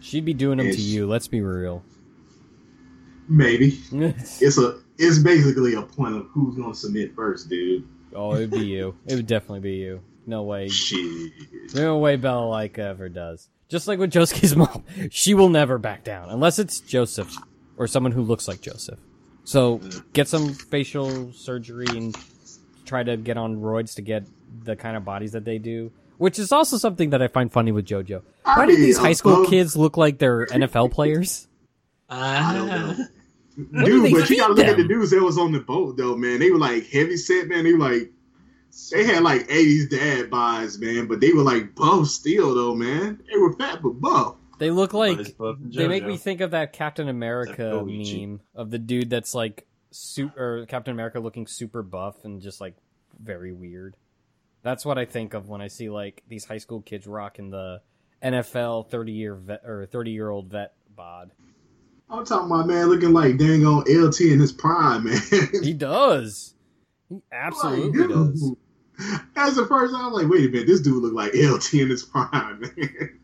She'd 0.00 0.24
be 0.24 0.34
doing 0.34 0.58
them 0.58 0.66
to 0.66 0.72
Ish. 0.72 0.78
you. 0.78 1.06
Let's 1.06 1.26
be 1.26 1.40
real. 1.40 1.82
Maybe. 3.28 3.78
It's 4.40 4.58
a 4.58 4.78
it's 4.98 5.18
basically 5.18 5.74
a 5.74 5.82
point 5.82 6.14
of 6.16 6.26
who's 6.28 6.56
gonna 6.56 6.74
submit 6.74 7.14
first, 7.14 7.48
dude. 7.48 7.86
oh, 8.14 8.34
it'd 8.34 8.50
be 8.50 8.66
you. 8.66 8.96
It 9.06 9.14
would 9.16 9.26
definitely 9.26 9.60
be 9.60 9.76
you. 9.76 10.00
No 10.26 10.42
way. 10.42 10.68
Shit. 10.68 11.32
No 11.74 11.98
way 11.98 12.16
Balalaika 12.16 12.78
ever 12.78 13.08
does. 13.08 13.48
Just 13.68 13.88
like 13.88 13.98
with 13.98 14.12
Josuke's 14.12 14.54
mom, 14.56 14.84
she 15.10 15.34
will 15.34 15.48
never 15.48 15.78
back 15.78 16.04
down 16.04 16.28
unless 16.30 16.58
it's 16.58 16.80
Joseph 16.80 17.34
or 17.76 17.86
someone 17.86 18.12
who 18.12 18.22
looks 18.22 18.48
like 18.48 18.60
Joseph. 18.60 18.98
So 19.44 19.80
get 20.12 20.28
some 20.28 20.52
facial 20.52 21.32
surgery 21.32 21.86
and 21.88 22.14
try 22.84 23.02
to 23.02 23.16
get 23.16 23.36
on 23.38 23.56
roids 23.56 23.94
to 23.96 24.02
get 24.02 24.24
the 24.64 24.76
kind 24.76 24.96
of 24.96 25.04
bodies 25.04 25.32
that 25.32 25.44
they 25.44 25.58
do. 25.58 25.90
Which 26.18 26.38
is 26.38 26.52
also 26.52 26.76
something 26.76 27.10
that 27.10 27.22
I 27.22 27.28
find 27.28 27.50
funny 27.52 27.72
with 27.72 27.86
JoJo. 27.86 28.22
Why 28.44 28.66
do 28.66 28.76
these 28.76 28.98
high 28.98 29.12
school 29.12 29.46
kids 29.46 29.76
look 29.76 29.96
like 29.96 30.18
they're 30.18 30.46
NFL 30.50 30.92
players? 30.92 31.46
I 32.08 32.52
don't 32.52 32.66
know. 32.68 32.94
do 33.56 33.84
Dude, 33.84 34.04
they 34.04 34.12
but 34.12 34.30
you 34.30 34.36
gotta 34.36 34.54
feed 34.54 34.58
look 34.58 34.66
at 34.66 34.76
the 34.76 34.82
them? 34.82 34.88
dudes 34.88 35.10
that 35.10 35.22
was 35.22 35.38
on 35.38 35.52
the 35.52 35.60
boat 35.60 35.96
though, 35.96 36.16
man. 36.16 36.38
They 36.40 36.50
were 36.50 36.58
like 36.58 36.86
heavy 36.88 37.16
set, 37.16 37.48
man. 37.48 37.64
They 37.64 37.72
were 37.72 37.78
like 37.90 38.12
they 38.92 39.04
had 39.04 39.22
like 39.22 39.48
80s 39.48 39.90
dad 39.90 40.30
buys, 40.30 40.78
man, 40.78 41.06
but 41.06 41.20
they 41.20 41.32
were 41.32 41.42
like 41.42 41.74
buff 41.74 42.06
still 42.06 42.54
though, 42.54 42.74
man. 42.74 43.20
They 43.30 43.38
were 43.38 43.52
fat 43.54 43.82
but 43.82 44.00
buff. 44.00 44.36
They 44.58 44.70
look 44.70 44.92
like 44.92 45.36
Buff 45.38 45.56
they 45.62 45.86
make 45.86 46.04
me 46.04 46.16
think 46.16 46.40
of 46.40 46.50
that 46.50 46.72
Captain 46.72 47.08
America 47.08 47.62
Koichi. 47.62 48.26
meme 48.28 48.40
of 48.56 48.70
the 48.70 48.78
dude 48.78 49.08
that's 49.08 49.32
like 49.34 49.66
super 49.92 50.60
or 50.62 50.66
Captain 50.66 50.92
America 50.92 51.20
looking 51.20 51.46
super 51.46 51.82
buff 51.82 52.24
and 52.24 52.42
just 52.42 52.60
like 52.60 52.74
very 53.22 53.52
weird. 53.52 53.94
That's 54.62 54.84
what 54.84 54.98
I 54.98 55.04
think 55.04 55.34
of 55.34 55.48
when 55.48 55.60
I 55.60 55.68
see 55.68 55.88
like 55.88 56.22
these 56.28 56.44
high 56.44 56.58
school 56.58 56.80
kids 56.82 57.06
rocking 57.06 57.50
the 57.50 57.80
NFL 58.22 58.90
thirty 58.90 59.12
year 59.12 59.34
vet 59.34 59.62
or 59.64 59.86
thirty 59.86 60.10
year 60.10 60.28
old 60.30 60.50
vet 60.50 60.74
bod. 60.94 61.30
I'm 62.10 62.24
talking 62.24 62.46
about 62.50 62.66
man 62.66 62.86
looking 62.86 63.12
like 63.12 63.36
dang 63.38 63.64
on 63.66 63.82
LT 63.88 64.20
in 64.22 64.40
his 64.40 64.52
prime, 64.52 65.04
man. 65.04 65.20
He 65.62 65.72
does. 65.74 66.54
He 67.08 67.22
absolutely 67.32 68.00
Like, 68.00 68.08
does. 68.10 68.54
As 69.36 69.58
a 69.58 69.66
first, 69.66 69.94
I'm 69.94 70.12
like, 70.12 70.28
wait 70.28 70.46
a 70.46 70.48
minute, 70.50 70.66
this 70.66 70.80
dude 70.80 71.02
look 71.02 71.12
like 71.14 71.32
LT 71.34 71.74
in 71.74 71.88
his 71.90 72.02
prime, 72.02 72.60
man. 72.76 73.18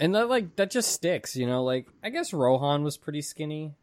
And 0.00 0.14
that 0.16 0.28
like 0.28 0.56
that 0.56 0.70
just 0.72 0.90
sticks, 0.92 1.36
you 1.36 1.46
know. 1.46 1.62
Like 1.62 1.86
I 2.02 2.10
guess 2.10 2.32
Rohan 2.32 2.82
was 2.82 2.96
pretty 2.96 3.22
skinny, 3.22 3.74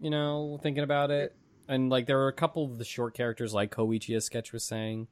you 0.00 0.10
know, 0.10 0.58
thinking 0.62 0.82
about 0.82 1.10
it. 1.12 1.36
And 1.68 1.88
like 1.90 2.06
there 2.06 2.16
were 2.16 2.28
a 2.28 2.32
couple 2.32 2.64
of 2.64 2.78
the 2.78 2.84
short 2.84 3.14
characters, 3.14 3.54
like 3.54 3.70
Koichi, 3.70 4.16
as 4.16 4.24
Sketch 4.24 4.52
was 4.52 4.64
saying. 4.64 5.06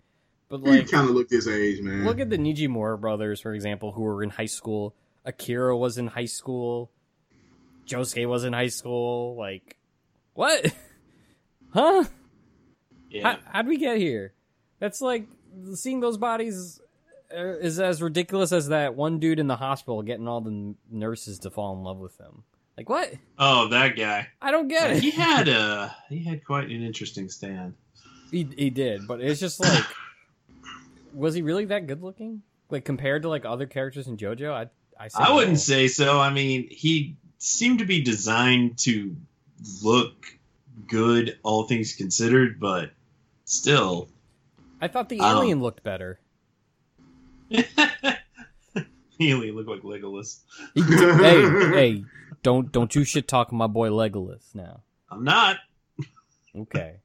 But 0.48 0.60
he 0.60 0.70
like, 0.70 0.90
kind 0.90 1.08
of 1.08 1.14
looked 1.14 1.30
his 1.32 1.48
age, 1.48 1.80
man. 1.80 2.04
look 2.04 2.20
at 2.20 2.30
the 2.30 2.38
Nijimura 2.38 3.00
brothers, 3.00 3.40
for 3.40 3.52
example, 3.52 3.92
who 3.92 4.02
were 4.02 4.22
in 4.22 4.30
high 4.30 4.46
school. 4.46 4.94
Akira 5.24 5.76
was 5.76 5.98
in 5.98 6.06
high 6.06 6.26
school. 6.26 6.90
Josuke 7.86 8.28
was 8.28 8.44
in 8.44 8.52
high 8.52 8.68
school. 8.68 9.36
Like, 9.36 9.76
what? 10.34 10.72
huh? 11.70 12.04
Yeah. 13.10 13.32
How, 13.32 13.38
how'd 13.52 13.66
we 13.66 13.76
get 13.76 13.98
here? 13.98 14.34
That's 14.78 15.00
like 15.00 15.26
seeing 15.74 16.00
those 16.00 16.16
bodies 16.16 16.80
uh, 17.34 17.58
is 17.58 17.80
as 17.80 18.02
ridiculous 18.02 18.52
as 18.52 18.68
that 18.68 18.94
one 18.94 19.18
dude 19.18 19.38
in 19.38 19.46
the 19.46 19.56
hospital 19.56 20.02
getting 20.02 20.28
all 20.28 20.40
the 20.40 20.74
nurses 20.90 21.40
to 21.40 21.50
fall 21.50 21.74
in 21.76 21.82
love 21.82 21.98
with 21.98 22.18
him. 22.18 22.44
Like 22.76 22.88
what? 22.88 23.12
Oh, 23.38 23.68
that 23.68 23.96
guy. 23.96 24.28
I 24.40 24.50
don't 24.50 24.68
get 24.68 24.90
it. 24.90 25.02
he 25.02 25.10
had 25.10 25.48
a 25.48 25.96
he 26.08 26.22
had 26.22 26.44
quite 26.44 26.68
an 26.70 26.82
interesting 26.82 27.28
stand. 27.28 27.74
He 28.30 28.48
he 28.56 28.70
did, 28.70 29.06
but 29.06 29.20
it's 29.20 29.40
just 29.40 29.60
like, 29.60 29.84
was 31.16 31.34
he 31.34 31.42
really 31.42 31.64
that 31.66 31.86
good 31.86 32.02
looking? 32.02 32.42
Like 32.70 32.84
compared 32.84 33.22
to 33.22 33.28
like 33.28 33.44
other 33.44 33.66
characters 33.66 34.06
in 34.06 34.16
JoJo, 34.16 34.52
I 34.52 34.68
I 35.02 35.08
I 35.14 35.32
wouldn't 35.32 35.58
say 35.58 35.88
so. 35.88 36.20
I 36.20 36.30
mean, 36.30 36.68
he 36.70 37.16
seemed 37.38 37.78
to 37.80 37.84
be 37.84 38.02
designed 38.02 38.78
to 38.78 39.16
look 39.82 40.26
good, 40.86 41.38
all 41.42 41.64
things 41.64 41.94
considered, 41.94 42.60
but 42.60 42.90
still. 43.44 44.08
I 44.80 44.88
thought 44.88 45.08
the 45.08 45.20
alien 45.20 45.60
looked 45.62 45.82
better. 45.82 46.20
he 47.48 49.32
only 49.32 49.52
looked 49.52 49.68
like 49.68 49.82
Legolas. 49.82 50.40
He, 50.74 50.82
hey 50.82 51.40
hey, 51.70 52.04
don't 52.42 52.70
don't 52.72 52.94
you 52.94 53.04
shit 53.04 53.28
talk 53.28 53.52
my 53.52 53.66
boy 53.66 53.88
Legolas 53.88 54.54
now. 54.54 54.82
I'm 55.10 55.24
not. 55.24 55.58
Okay. 56.54 56.96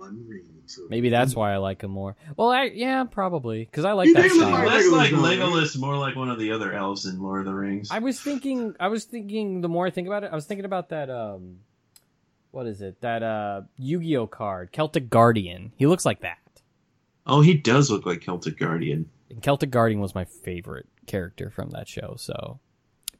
One 0.00 0.26
ring, 0.26 0.44
so- 0.66 0.82
Maybe 0.88 1.10
that's 1.10 1.34
why 1.36 1.52
I 1.52 1.58
like 1.58 1.82
him 1.82 1.90
more. 1.90 2.16
Well, 2.36 2.48
I, 2.50 2.64
yeah, 2.64 3.04
probably 3.04 3.64
because 3.64 3.84
I 3.84 3.92
like 3.92 4.06
He 4.08 4.14
that 4.14 4.30
style. 4.30 4.66
Less 4.66 4.90
like? 4.90 5.10
Legolas, 5.10 5.78
more 5.78 5.96
like 5.96 6.16
one 6.16 6.30
of 6.30 6.38
the 6.38 6.52
other 6.52 6.72
elves 6.72 7.04
in 7.06 7.20
Lord 7.22 7.40
of 7.40 7.46
the 7.46 7.54
Rings. 7.54 7.90
I 7.90 7.98
was 7.98 8.18
thinking. 8.20 8.74
I 8.80 8.88
was 8.88 9.04
thinking. 9.04 9.60
The 9.60 9.68
more 9.68 9.86
I 9.86 9.90
think 9.90 10.06
about 10.06 10.24
it, 10.24 10.30
I 10.32 10.34
was 10.34 10.46
thinking 10.46 10.64
about 10.64 10.88
that. 10.88 11.10
Um, 11.10 11.58
what 12.50 12.66
is 12.66 12.80
it? 12.80 13.00
That 13.02 13.22
uh, 13.22 13.62
Yu-Gi-Oh 13.78 14.26
card, 14.26 14.72
Celtic 14.72 15.10
Guardian. 15.10 15.72
He 15.76 15.86
looks 15.86 16.04
like 16.06 16.20
that. 16.22 16.38
oh, 17.26 17.42
he 17.42 17.54
does 17.54 17.90
look 17.90 18.06
like 18.06 18.22
Celtic 18.22 18.58
Guardian. 18.58 19.08
And 19.28 19.42
Celtic 19.42 19.70
Guardian 19.70 20.00
was 20.00 20.14
my 20.14 20.24
favorite 20.24 20.88
character 21.06 21.50
from 21.50 21.70
that 21.70 21.86
show. 21.88 22.14
So 22.18 22.58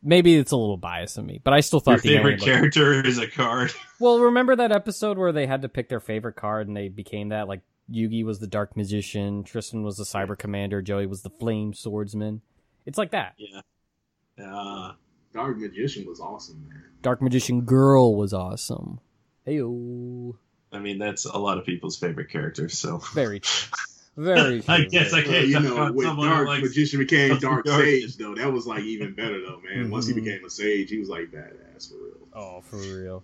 maybe 0.03 0.37
it's 0.37 0.53
a 0.53 0.57
little 0.57 0.77
biased 0.77 1.19
of 1.19 1.25
me, 1.25 1.41
but 1.43 1.53
I 1.53 1.61
still 1.61 1.83
Your 1.87 1.97
thought 1.97 2.03
the 2.03 2.09
alien 2.11 2.23
favorite 2.23 2.41
looked- 2.41 2.75
character 2.75 3.07
is 3.07 3.19
a 3.19 3.27
card. 3.29 3.73
Well, 4.01 4.19
remember 4.21 4.57
that 4.57 4.73
episode 4.73 5.19
where 5.19 5.31
they 5.31 5.47
had 5.47 5.61
to 5.61 5.69
pick 5.69 5.91
their 5.91 6.01
favorite 6.01 6.35
card 6.35 6.67
and 6.69 6.75
they 6.75 6.89
became 6.89 7.29
that? 7.29 7.49
Like 7.49 7.61
Yugi 7.93 8.25
was 8.25 8.39
the 8.39 8.47
Dark 8.47 8.75
Magician, 8.75 9.45
Tristan 9.45 9.83
was 9.83 9.99
the 9.99 10.05
Cyber 10.05 10.39
Commander, 10.39 10.81
Joey 10.81 11.05
was 11.05 11.21
the 11.21 11.29
Flame 11.29 11.75
Swordsman. 11.75 12.41
It's 12.87 12.97
like 12.97 13.11
that. 13.11 13.35
Yeah. 13.37 13.61
Uh, 14.43 14.93
Dark 15.35 15.59
Magician 15.59 16.07
was 16.07 16.19
awesome, 16.19 16.67
man. 16.67 16.83
Dark 17.03 17.21
Magician 17.21 17.61
Girl 17.61 18.17
was 18.17 18.33
awesome. 18.33 19.01
Heyo. 19.47 20.35
I 20.73 20.79
mean, 20.79 20.99
that's 20.99 21.27
a 21.27 21.37
lot 21.37 21.59
of 21.59 21.67
people's 21.67 21.99
favorite 21.99 22.31
characters. 22.31 22.79
So 22.79 22.99
Very 23.13 23.41
true. 23.41 23.71
Very. 24.17 24.63
I 24.69 24.85
guess 24.85 25.13
I 25.13 25.23
can't. 25.23 25.49
you 25.49 25.61
know, 25.61 25.75
about 25.75 25.95
when 25.95 26.07
someone 26.07 26.29
who 26.29 26.35
Dark 26.35 26.49
likes- 26.49 26.63
Magician 26.65 26.99
became 26.99 27.39
Dark 27.39 27.65
Dark 27.65 27.83
Sage, 27.85 28.17
though, 28.17 28.35
that 28.35 28.53
was 28.53 28.67
like 28.67 28.83
even 28.83 29.15
better, 29.15 29.41
though, 29.41 29.61
man. 29.61 29.91
Once 29.91 30.07
he 30.07 30.13
became 30.15 30.45
a 30.45 30.51
sage, 30.51 30.91
he 30.91 30.99
was 30.99 31.09
like 31.09 31.31
badass 31.31 31.91
for 31.91 31.97
real. 31.97 32.29
Oh, 32.35 32.61
for 32.63 32.77
real. 32.77 33.23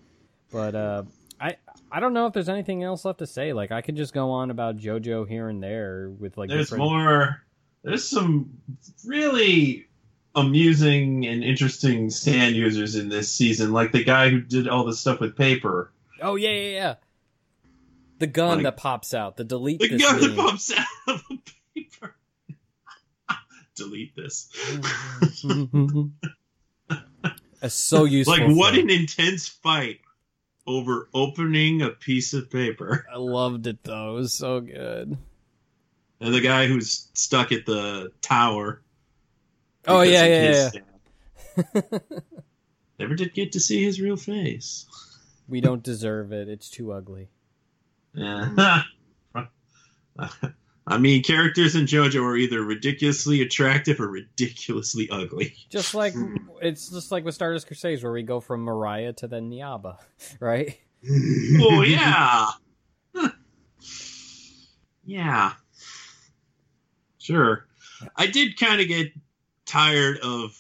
But 0.52 0.74
uh 0.74 1.02
I 1.40 1.56
I 1.90 2.00
don't 2.00 2.12
know 2.14 2.26
if 2.26 2.32
there's 2.32 2.48
anything 2.48 2.82
else 2.82 3.04
left 3.04 3.18
to 3.18 3.26
say. 3.26 3.52
Like 3.52 3.72
I 3.72 3.82
could 3.82 3.96
just 3.96 4.14
go 4.14 4.30
on 4.30 4.50
about 4.50 4.78
JoJo 4.78 5.28
here 5.28 5.48
and 5.48 5.62
there 5.62 6.08
with 6.10 6.36
like 6.38 6.48
there's 6.48 6.70
different. 6.70 6.84
more. 6.84 7.42
There's 7.82 8.08
some 8.08 8.50
really 9.04 9.86
amusing 10.34 11.26
and 11.26 11.42
interesting 11.42 12.10
stand 12.10 12.54
users 12.56 12.94
in 12.94 13.08
this 13.08 13.30
season, 13.32 13.72
like 13.72 13.92
the 13.92 14.04
guy 14.04 14.28
who 14.28 14.40
did 14.40 14.68
all 14.68 14.84
the 14.84 14.94
stuff 14.94 15.20
with 15.20 15.36
paper. 15.36 15.92
Oh 16.20 16.36
yeah, 16.36 16.50
yeah, 16.50 16.70
yeah. 16.70 16.94
The 18.18 18.26
gun 18.26 18.56
Like- 18.58 18.62
that 18.64 18.76
pops 18.76 19.12
out. 19.14 19.36
The 19.36 19.44
delete. 19.44 19.80
The 19.80 19.88
this 19.88 20.02
guy 20.02 20.18
that 20.18 20.36
pops 20.36 20.72
out 20.72 20.86
of 21.08 21.22
the 21.28 21.38
paper. 21.74 22.14
Delete 23.76 24.16
this. 24.16 24.48
It's 27.62 27.74
so 27.74 28.04
useful. 28.06 28.36
like 28.38 28.56
what 28.56 28.74
an 28.76 28.88
intense 28.90 29.48
fight 29.48 30.00
over 30.66 31.08
opening 31.14 31.82
a 31.82 31.90
piece 31.90 32.32
of 32.32 32.50
paper. 32.50 33.06
I 33.12 33.18
loved 33.18 33.66
it 33.66 33.82
though. 33.82 34.12
It 34.12 34.20
was 34.20 34.32
so 34.32 34.60
good. 34.60 35.16
And 36.20 36.34
the 36.34 36.40
guy 36.40 36.66
who's 36.66 37.08
stuck 37.14 37.52
at 37.52 37.66
the 37.66 38.12
tower. 38.22 38.80
Oh 39.86 40.00
yeah, 40.00 40.24
yeah, 40.24 40.70
yeah. 41.74 41.98
Never 42.98 43.14
did 43.14 43.34
get 43.34 43.52
to 43.52 43.60
see 43.60 43.84
his 43.84 44.00
real 44.00 44.16
face. 44.16 44.86
we 45.46 45.60
don't 45.60 45.82
deserve 45.82 46.32
it. 46.32 46.48
It's 46.48 46.70
too 46.70 46.92
ugly. 46.92 47.28
Yeah. 48.16 48.82
I 50.88 50.98
mean, 50.98 51.22
characters 51.22 51.74
in 51.74 51.86
JoJo 51.86 52.22
are 52.22 52.36
either 52.36 52.62
ridiculously 52.62 53.42
attractive 53.42 54.00
or 54.00 54.08
ridiculously 54.08 55.08
ugly. 55.10 55.54
Just 55.68 55.94
like 55.94 56.14
it's 56.62 56.90
just 56.90 57.10
like 57.10 57.24
with 57.24 57.34
Stardust 57.34 57.66
Crusades, 57.66 58.02
where 58.02 58.12
we 58.12 58.22
go 58.22 58.40
from 58.40 58.60
Mariah 58.60 59.12
to 59.14 59.26
then 59.26 59.50
Enyaba, 59.50 59.98
right? 60.40 60.78
Oh 61.60 61.82
yeah, 61.82 62.48
yeah, 65.04 65.52
sure. 67.18 67.66
I 68.14 68.26
did 68.26 68.58
kind 68.58 68.80
of 68.80 68.88
get 68.88 69.12
tired 69.64 70.18
of 70.18 70.56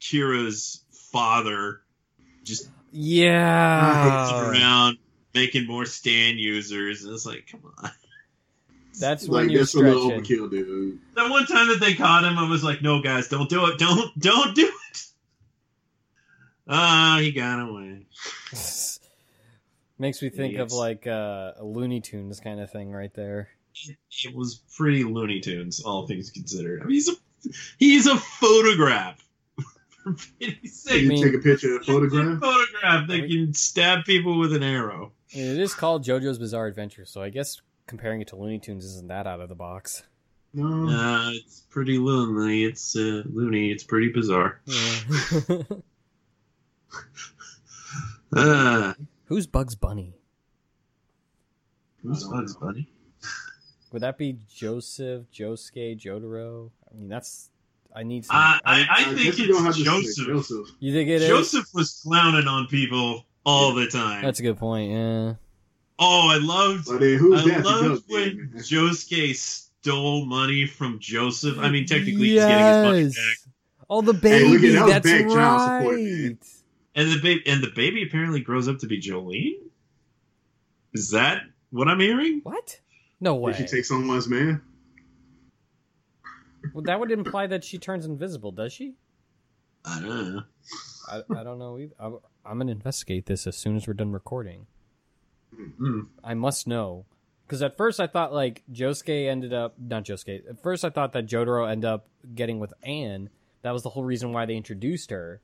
Kira's 0.00 0.82
father 1.12 1.80
just 2.42 2.68
Yeah, 2.90 4.50
around 4.50 4.98
making 5.34 5.66
more 5.66 5.84
stand 5.86 6.38
users, 6.38 7.04
and 7.04 7.12
it's 7.14 7.26
like, 7.26 7.48
come 7.50 7.62
on. 7.78 7.90
that's 8.98 9.28
when 9.28 9.44
like 9.44 9.50
you're 9.50 9.60
that's 9.60 9.74
a 9.74 9.78
little 9.78 10.10
stretching. 10.10 10.38
overkill, 10.38 10.50
dude. 10.50 10.98
That 11.14 11.30
one 11.30 11.46
time 11.46 11.68
that 11.68 11.80
they 11.80 11.94
caught 11.94 12.24
him, 12.24 12.38
I 12.38 12.48
was 12.48 12.62
like, 12.64 12.82
no, 12.82 13.00
guys, 13.02 13.28
don't 13.28 13.48
do 13.48 13.66
it. 13.66 13.78
Don't, 13.78 14.18
don't 14.18 14.54
do 14.54 14.66
it. 14.90 15.04
Ah, 16.66 17.18
he 17.20 17.32
got 17.32 17.60
away. 17.60 18.06
Makes 19.98 20.22
me 20.22 20.30
think 20.30 20.58
of 20.58 20.72
like 20.72 21.06
uh, 21.06 21.52
a 21.58 21.64
Looney 21.64 22.00
Tunes 22.00 22.40
kind 22.40 22.60
of 22.60 22.70
thing 22.70 22.90
right 22.90 23.12
there. 23.14 23.48
It 24.24 24.34
was 24.34 24.60
pretty 24.76 25.04
Looney 25.04 25.40
Tunes, 25.40 25.80
all 25.80 26.06
things 26.06 26.30
considered. 26.30 26.82
I 26.82 26.86
mean, 26.86 26.94
he's 26.94 27.08
a 27.08 27.12
he's 27.78 28.06
a 28.06 28.16
photograph. 28.16 29.24
For 30.02 30.14
pity's 30.40 30.82
So 30.82 30.94
you 30.94 31.22
take 31.22 31.34
a 31.34 31.38
picture 31.38 31.76
of 31.76 31.82
a 31.82 31.84
photograph. 31.84 32.40
photograph 32.40 33.08
that 33.08 33.28
can 33.28 33.54
stab 33.54 34.04
people 34.04 34.38
with 34.38 34.52
an 34.54 34.62
arrow. 34.62 35.12
I 35.34 35.38
it 35.38 35.58
is 35.58 35.74
called 35.74 36.04
JoJo's 36.04 36.38
Bizarre 36.38 36.66
Adventure, 36.66 37.04
so 37.04 37.22
I 37.22 37.30
guess 37.30 37.60
comparing 37.86 38.20
it 38.20 38.28
to 38.28 38.36
Looney 38.36 38.58
Tunes 38.58 38.84
isn't 38.84 39.08
that 39.08 39.26
out 39.26 39.40
of 39.40 39.48
the 39.48 39.54
box. 39.54 40.02
No, 40.52 40.88
Uh, 40.88 41.30
it's 41.32 41.62
pretty 41.68 41.98
loony. 41.98 42.64
It's 42.64 42.94
uh, 42.96 43.22
loony. 43.26 43.70
It's 43.72 43.82
pretty 43.84 44.12
bizarre. 44.12 44.60
Yeah. 44.66 45.56
Uh, 48.36 48.94
Who's 49.26 49.46
Bugs 49.46 49.74
Bunny? 49.76 50.14
who's 52.02 52.24
Bugs 52.24 52.54
know. 52.54 52.66
Bunny? 52.66 52.88
Would 53.92 54.02
that 54.02 54.18
be 54.18 54.38
Joseph, 54.52 55.22
Josuke, 55.32 56.00
Jotaro? 56.00 56.70
I 56.90 56.96
mean, 56.98 57.08
that's. 57.08 57.50
I 57.94 58.02
need 58.02 58.24
some. 58.24 58.34
Uh, 58.36 58.40
I, 58.40 58.58
I 58.64 58.86
I 58.90 59.04
think 59.04 59.18
guess 59.36 59.38
don't 59.46 59.62
have 59.64 59.74
it's 59.76 59.84
Joseph. 59.84 60.26
Joseph. 60.26 60.66
you 60.80 60.92
think 60.92 61.08
it 61.10 61.22
is? 61.22 61.28
Joseph 61.28 61.66
was 61.74 62.00
clowning 62.04 62.48
on 62.48 62.66
people 62.66 63.24
all 63.44 63.74
the 63.74 63.86
time. 63.86 64.22
That's 64.22 64.40
a 64.40 64.42
good 64.42 64.58
point. 64.58 64.90
Yeah. 64.92 65.34
oh, 65.98 66.28
I 66.30 66.38
loved. 66.38 66.86
But 66.86 67.00
then 67.00 67.18
I 67.34 67.60
loved 67.60 68.04
when 68.08 68.36
man? 68.36 68.52
Josuke 68.56 69.34
stole 69.36 70.24
money 70.26 70.66
from 70.66 70.98
Joseph. 70.98 71.58
I 71.58 71.70
mean, 71.70 71.86
technically, 71.86 72.28
he's 72.28 72.40
getting 72.40 72.58
his 72.66 72.84
money 72.84 73.04
back. 73.08 73.52
All 73.88 74.02
the 74.02 74.14
Hey, 74.14 74.42
baby. 74.44 74.70
look 74.72 74.80
at- 74.80 74.86
that 74.88 75.02
that's 75.02 75.22
back 75.24 75.28
child 75.32 75.60
support, 75.82 75.96
right. 75.96 76.36
And 76.96 77.10
the 77.12 77.20
baby, 77.20 77.42
and 77.46 77.62
the 77.62 77.70
baby 77.74 78.02
apparently 78.04 78.40
grows 78.40 78.68
up 78.68 78.78
to 78.78 78.86
be 78.86 79.00
Jolene. 79.00 79.58
Is 80.92 81.10
that 81.10 81.42
what 81.70 81.88
I'm 81.88 81.98
hearing? 82.00 82.40
What? 82.44 82.80
No 83.20 83.34
way. 83.34 83.52
Did 83.52 83.68
she 83.68 83.76
take 83.76 83.84
someone's 83.84 84.28
man? 84.28 84.62
well, 86.72 86.82
that 86.84 86.98
would 86.98 87.10
imply 87.10 87.46
that 87.48 87.64
she 87.64 87.78
turns 87.78 88.06
invisible, 88.06 88.52
does 88.52 88.72
she? 88.72 88.94
I 89.84 90.00
don't 90.00 90.34
know. 90.34 90.42
I, 91.10 91.22
I 91.38 91.42
don't 91.44 91.58
know 91.58 91.78
either. 91.78 91.94
I'm, 91.98 92.18
I'm 92.44 92.58
gonna 92.58 92.72
investigate 92.72 93.26
this 93.26 93.46
as 93.46 93.56
soon 93.56 93.76
as 93.76 93.86
we're 93.86 93.94
done 93.94 94.12
recording. 94.12 94.66
Hmm. 95.54 96.00
I 96.22 96.34
must 96.34 96.66
know. 96.66 97.06
Because 97.46 97.62
at 97.62 97.76
first 97.76 98.00
I 98.00 98.06
thought 98.06 98.32
like 98.32 98.62
Josuke 98.72 99.28
ended 99.28 99.52
up 99.52 99.74
not 99.78 100.04
Josuke. 100.04 100.48
At 100.48 100.62
first 100.62 100.84
I 100.84 100.90
thought 100.90 101.12
that 101.12 101.26
Jotaro 101.26 101.70
ended 101.70 101.88
up 101.88 102.08
getting 102.34 102.58
with 102.58 102.72
Anne. 102.82 103.28
That 103.62 103.72
was 103.72 103.82
the 103.82 103.90
whole 103.90 104.04
reason 104.04 104.32
why 104.32 104.46
they 104.46 104.56
introduced 104.56 105.10
her. 105.10 105.40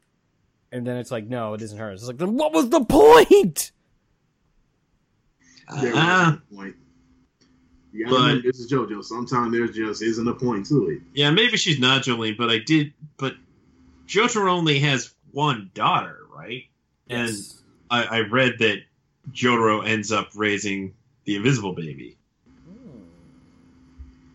And 0.72 0.86
then 0.86 0.96
it's 0.96 1.10
like, 1.10 1.26
no, 1.26 1.54
it 1.54 1.62
isn't 1.62 1.78
her. 1.78 1.90
It's 1.92 2.06
like, 2.06 2.18
then 2.18 2.36
what 2.36 2.52
was 2.52 2.68
the 2.70 2.84
point? 2.84 3.72
There 5.80 5.92
Ah, 5.94 6.38
was 6.40 6.40
no 6.50 6.56
point. 6.56 6.76
You 7.92 8.04
gotta 8.06 8.34
But- 8.36 8.42
this 8.44 8.58
is 8.60 8.70
JoJo. 8.72 9.02
Sometimes 9.04 9.52
there 9.52 9.66
just 9.68 10.02
isn't 10.02 10.26
a 10.28 10.34
point 10.34 10.66
to 10.66 10.88
it. 10.90 11.00
yeah, 11.14 11.30
maybe 11.30 11.56
she's 11.56 11.78
not 11.78 12.02
Jolene, 12.02 12.36
but 12.36 12.50
I 12.50 12.58
did. 12.58 12.92
But 13.16 13.34
Jotaro 14.06 14.50
only 14.50 14.78
has 14.80 15.14
one 15.32 15.70
daughter, 15.74 16.18
right? 16.34 16.64
And 17.08 17.30
I, 17.90 18.04
I 18.04 18.18
read 18.20 18.54
that 18.60 18.78
Jotaro 19.32 19.86
ends 19.86 20.10
up 20.12 20.30
raising 20.34 20.94
the 21.24 21.36
invisible 21.36 21.72
baby. 21.74 22.16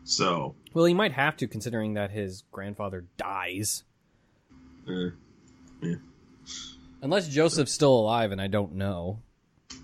So, 0.03 0.53
Well, 0.73 0.85
he 0.85 0.93
might 0.93 1.13
have 1.13 1.35
to, 1.37 1.47
considering 1.47 1.95
that 1.95 2.11
his 2.11 2.43
grandfather 2.51 3.05
dies. 3.17 3.83
uh, 4.87 5.09
Unless 7.01 7.29
Joseph's 7.29 7.71
still 7.71 7.93
alive, 7.93 8.31
and 8.31 8.41
I 8.41 8.47
don't 8.47 8.73
know. 8.75 9.19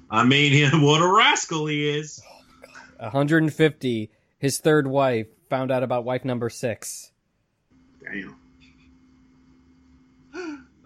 I 0.10 0.24
mean, 0.26 0.70
what 0.82 1.02
a 1.02 1.08
rascal 1.08 1.66
he 1.68 1.88
is. 1.90 2.22
150. 3.00 4.12
His 4.38 4.60
third 4.60 4.88
wife 4.88 5.28
found 5.50 5.72
out 5.72 5.84
about 5.84 6.04
wife 6.04 6.24
number 6.26 6.50
six. 6.50 7.12
Damn. 8.04 8.36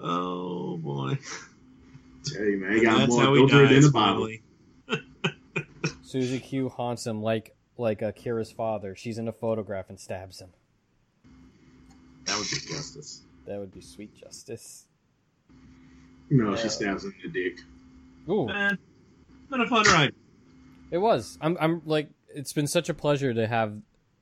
Oh 0.07 0.77
boy, 0.77 1.17
Tell 2.25 2.43
you, 2.43 2.57
man, 2.57 2.73
he 2.73 2.81
got 2.83 2.99
that's 2.99 3.09
more 3.11 3.21
how 3.23 3.33
he 3.33 3.43
adultery 3.43 3.67
than 3.73 3.81
the 3.81 3.91
Bible. 3.91 4.29
Susie 6.03 6.39
Q 6.39 6.69
haunts 6.69 7.05
him 7.07 7.21
like 7.23 7.55
like 7.77 8.01
Akira's 8.01 8.51
father. 8.51 8.95
She's 8.95 9.17
in 9.17 9.27
a 9.27 9.31
photograph 9.33 9.89
and 9.89 9.99
stabs 9.99 10.39
him. 10.39 10.49
That 12.25 12.37
would 12.37 12.47
be 12.49 12.57
justice. 12.73 13.21
That 13.47 13.59
would 13.59 13.73
be 13.73 13.81
sweet 13.81 14.15
justice. 14.15 14.85
No, 16.29 16.51
Yeah. 16.51 16.55
she 16.57 16.69
stabs 16.69 17.03
him 17.03 17.13
in 17.23 17.31
the 17.31 17.43
dick. 17.49 17.59
Ooh, 18.29 18.45
Man, 18.47 18.77
been 19.49 19.61
a 19.61 19.67
fun 19.67 19.85
ride. 19.85 20.13
it 20.91 20.97
was. 20.99 21.37
I'm 21.41 21.57
I'm 21.59 21.81
like 21.85 22.09
it's 22.33 22.53
been 22.53 22.67
such 22.67 22.89
a 22.89 22.93
pleasure 22.93 23.33
to 23.33 23.47
have 23.47 23.73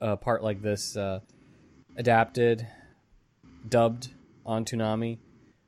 a 0.01 0.15
part 0.18 0.43
like 0.43 0.61
this 0.61 0.95
uh, 0.97 1.19
adapted, 1.97 2.68
dubbed 3.68 4.10
on 4.45 4.65
Toonami. 4.65 5.18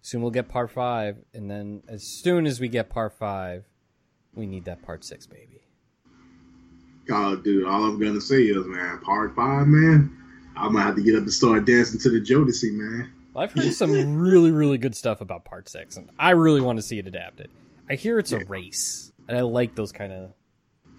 Soon 0.06 0.22
we'll 0.22 0.30
get 0.30 0.48
part 0.48 0.70
five, 0.70 1.18
and 1.34 1.50
then 1.50 1.82
as 1.88 2.04
soon 2.04 2.46
as 2.46 2.60
we 2.60 2.68
get 2.68 2.92
part 2.92 3.12
five, 3.14 3.66
we 4.36 4.46
need 4.46 4.66
that 4.66 4.84
part 4.84 5.04
six, 5.04 5.26
baby. 5.26 5.62
God, 7.08 7.44
dude, 7.44 7.66
all 7.66 7.86
I'm 7.86 8.00
gonna 8.00 8.22
say 8.22 8.44
is, 8.44 8.68
man, 8.68 9.00
part 9.00 9.36
five, 9.36 9.66
man. 9.66 10.16
I'm 10.56 10.74
gonna 10.74 10.84
have 10.84 10.96
to 10.98 11.02
get 11.02 11.16
up 11.16 11.24
and 11.24 11.34
start 11.34 11.66
dancing 11.66 12.00
to 12.02 12.12
the 12.12 12.22
Jodeci, 12.22 12.72
man. 12.74 13.14
I've 13.36 13.52
heard 13.52 13.74
some 13.74 14.16
really, 14.16 14.52
really 14.52 14.78
good 14.78 14.96
stuff 14.96 15.22
about 15.22 15.44
Part 15.44 15.68
Six, 15.70 15.98
and 15.98 16.12
I 16.20 16.30
really 16.32 16.62
want 16.62 16.78
to 16.78 16.84
see 16.84 17.00
it 17.00 17.08
adapted. 17.08 17.50
I 17.90 17.96
hear 17.96 18.20
it's 18.20 18.32
a 18.32 18.46
race, 18.46 19.12
and 19.28 19.36
I 19.36 19.42
like 19.42 19.74
those 19.74 19.92
kind 19.92 20.14
of 20.14 20.34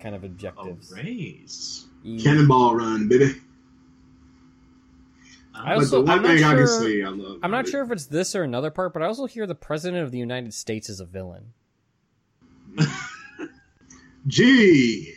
kind 0.00 0.16
of 0.16 0.24
A 0.24 0.26
objectives. 0.26 0.92
race. 0.92 1.86
Yeah. 2.02 2.24
Cannonball 2.24 2.74
run, 2.74 3.06
baby. 3.06 3.36
I 5.64 5.74
also, 5.74 6.00
I'm 6.00 6.22
not 6.22 6.22
thing 6.22 6.44
I 6.44 6.54
can 6.54 6.66
sure. 6.66 7.06
I 7.06 7.10
love. 7.10 7.38
I'm 7.42 7.50
not 7.50 7.68
sure 7.68 7.82
if 7.82 7.90
it's 7.90 8.06
this 8.06 8.34
or 8.34 8.42
another 8.42 8.70
part, 8.70 8.92
but 8.92 9.02
I 9.02 9.06
also 9.06 9.26
hear 9.26 9.46
the 9.46 9.54
president 9.54 10.02
of 10.02 10.12
the 10.12 10.18
United 10.18 10.54
States 10.54 10.88
is 10.88 11.00
a 11.00 11.06
villain. 11.06 11.52
Gee, 14.26 15.14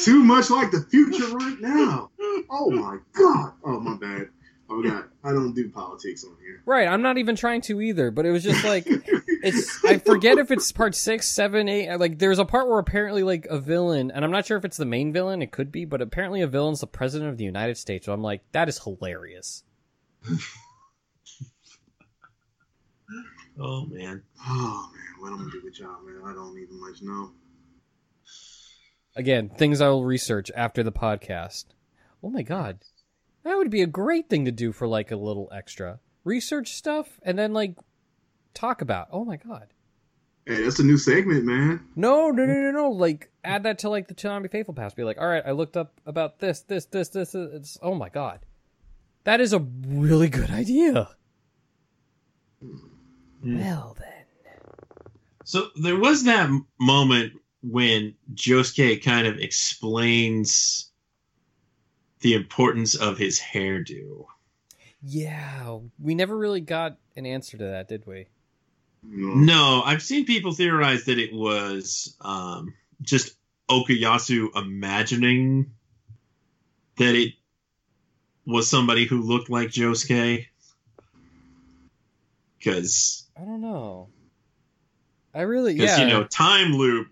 too 0.00 0.24
much 0.24 0.50
like 0.50 0.70
the 0.70 0.82
future 0.90 1.28
right 1.36 1.60
now. 1.60 2.10
Oh 2.50 2.70
my 2.70 2.98
god. 3.12 3.52
Oh 3.64 3.78
my 3.80 3.96
bad. 3.96 4.28
Oh 4.70 4.82
god. 4.82 5.04
I 5.24 5.32
don't 5.32 5.54
do 5.54 5.68
politics 5.70 6.24
on 6.24 6.36
here. 6.40 6.62
Right, 6.64 6.88
I'm 6.88 7.02
not 7.02 7.18
even 7.18 7.36
trying 7.36 7.60
to 7.62 7.80
either, 7.80 8.10
but 8.10 8.26
it 8.26 8.30
was 8.30 8.42
just 8.42 8.64
like 8.64 8.84
it's 8.86 9.84
I 9.84 9.98
forget 9.98 10.38
if 10.38 10.50
it's 10.50 10.72
part 10.72 10.94
six, 10.94 11.28
seven, 11.28 11.68
eight. 11.68 11.94
Like 11.96 12.18
there's 12.18 12.38
a 12.38 12.44
part 12.44 12.68
where 12.68 12.78
apparently 12.78 13.22
like 13.22 13.46
a 13.46 13.58
villain, 13.58 14.10
and 14.10 14.24
I'm 14.24 14.30
not 14.30 14.46
sure 14.46 14.56
if 14.56 14.64
it's 14.64 14.76
the 14.76 14.84
main 14.84 15.12
villain. 15.12 15.42
It 15.42 15.52
could 15.52 15.70
be, 15.70 15.84
but 15.84 16.00
apparently 16.00 16.40
a 16.40 16.46
villain's 16.46 16.80
the 16.80 16.86
president 16.86 17.30
of 17.30 17.36
the 17.36 17.44
United 17.44 17.76
States. 17.76 18.06
So 18.06 18.12
I'm 18.12 18.22
like, 18.22 18.42
that 18.52 18.68
is 18.68 18.82
hilarious. 18.82 19.64
Oh 23.60 23.86
man. 23.86 24.22
Oh 24.46 24.90
man, 24.94 25.20
what 25.20 25.32
I'm 25.32 25.38
gonna 25.38 25.50
do 25.50 25.60
with 25.64 25.80
y'all, 25.80 26.00
man? 26.02 26.22
I 26.24 26.32
don't 26.32 26.56
even 26.58 26.80
much 26.80 27.02
know. 27.02 27.32
Again, 29.16 29.48
things 29.48 29.80
I 29.80 29.88
will 29.88 30.04
research 30.04 30.50
after 30.54 30.84
the 30.84 30.92
podcast. 30.92 31.64
Oh 32.22 32.30
my 32.30 32.42
god, 32.42 32.78
that 33.42 33.56
would 33.56 33.70
be 33.70 33.82
a 33.82 33.86
great 33.86 34.28
thing 34.28 34.44
to 34.44 34.52
do 34.52 34.70
for 34.70 34.86
like 34.86 35.10
a 35.10 35.16
little 35.16 35.48
extra 35.52 35.98
research 36.22 36.74
stuff, 36.74 37.18
and 37.22 37.36
then 37.36 37.52
like 37.52 37.76
talk 38.54 38.80
about. 38.80 39.08
Oh 39.10 39.24
my 39.24 39.36
god. 39.36 39.68
Hey, 40.46 40.62
that's 40.62 40.78
a 40.78 40.84
new 40.84 40.96
segment, 40.96 41.44
man. 41.44 41.84
No, 41.96 42.30
no, 42.30 42.46
no, 42.46 42.54
no, 42.54 42.70
no. 42.70 42.90
Like, 42.90 43.30
add 43.44 43.64
that 43.64 43.80
to 43.80 43.90
like 43.90 44.08
the 44.08 44.14
Toonami 44.14 44.50
Faithful 44.50 44.72
Pass. 44.72 44.94
Be 44.94 45.04
like, 45.04 45.18
all 45.20 45.28
right, 45.28 45.42
I 45.44 45.50
looked 45.50 45.76
up 45.76 46.00
about 46.06 46.38
this, 46.38 46.60
this, 46.62 46.86
this, 46.86 47.08
this. 47.10 47.32
this. 47.32 47.50
It's 47.52 47.78
oh 47.82 47.94
my 47.94 48.08
god, 48.08 48.38
that 49.24 49.40
is 49.40 49.52
a 49.52 49.58
really 49.58 50.28
good 50.28 50.50
idea. 50.50 51.08
Well 53.42 53.96
then, 53.98 54.24
So 55.44 55.68
there 55.80 55.96
was 55.98 56.24
that 56.24 56.50
moment 56.80 57.34
when 57.62 58.14
Josuke 58.34 59.02
kind 59.04 59.26
of 59.26 59.38
explains 59.38 60.90
the 62.20 62.34
importance 62.34 62.94
of 62.96 63.16
his 63.18 63.40
hairdo. 63.40 64.26
yeah, 65.02 65.78
we 66.00 66.14
never 66.16 66.36
really 66.36 66.60
got 66.60 66.96
an 67.16 67.26
answer 67.26 67.56
to 67.56 67.64
that, 67.64 67.88
did 67.88 68.06
we? 68.06 68.26
No. 69.04 69.34
No, 69.34 69.82
I've 69.84 70.02
seen 70.02 70.24
people 70.24 70.52
theorize 70.52 71.04
that 71.04 71.20
it 71.20 71.32
was 71.32 72.16
um, 72.20 72.74
just 73.00 73.36
Okuyasu 73.70 74.48
imagining 74.56 75.70
that 76.96 77.14
it 77.14 77.34
was 78.48 78.68
somebody 78.68 79.04
who 79.04 79.20
looked 79.22 79.50
like 79.50 79.68
Josuke. 79.68 80.46
Because, 82.58 83.28
I 83.36 83.42
don't 83.44 83.60
know. 83.60 84.08
I 85.32 85.42
really, 85.42 85.74
yeah, 85.74 86.00
you 86.00 86.06
know, 86.08 86.24
time 86.24 86.72
loop 86.72 87.08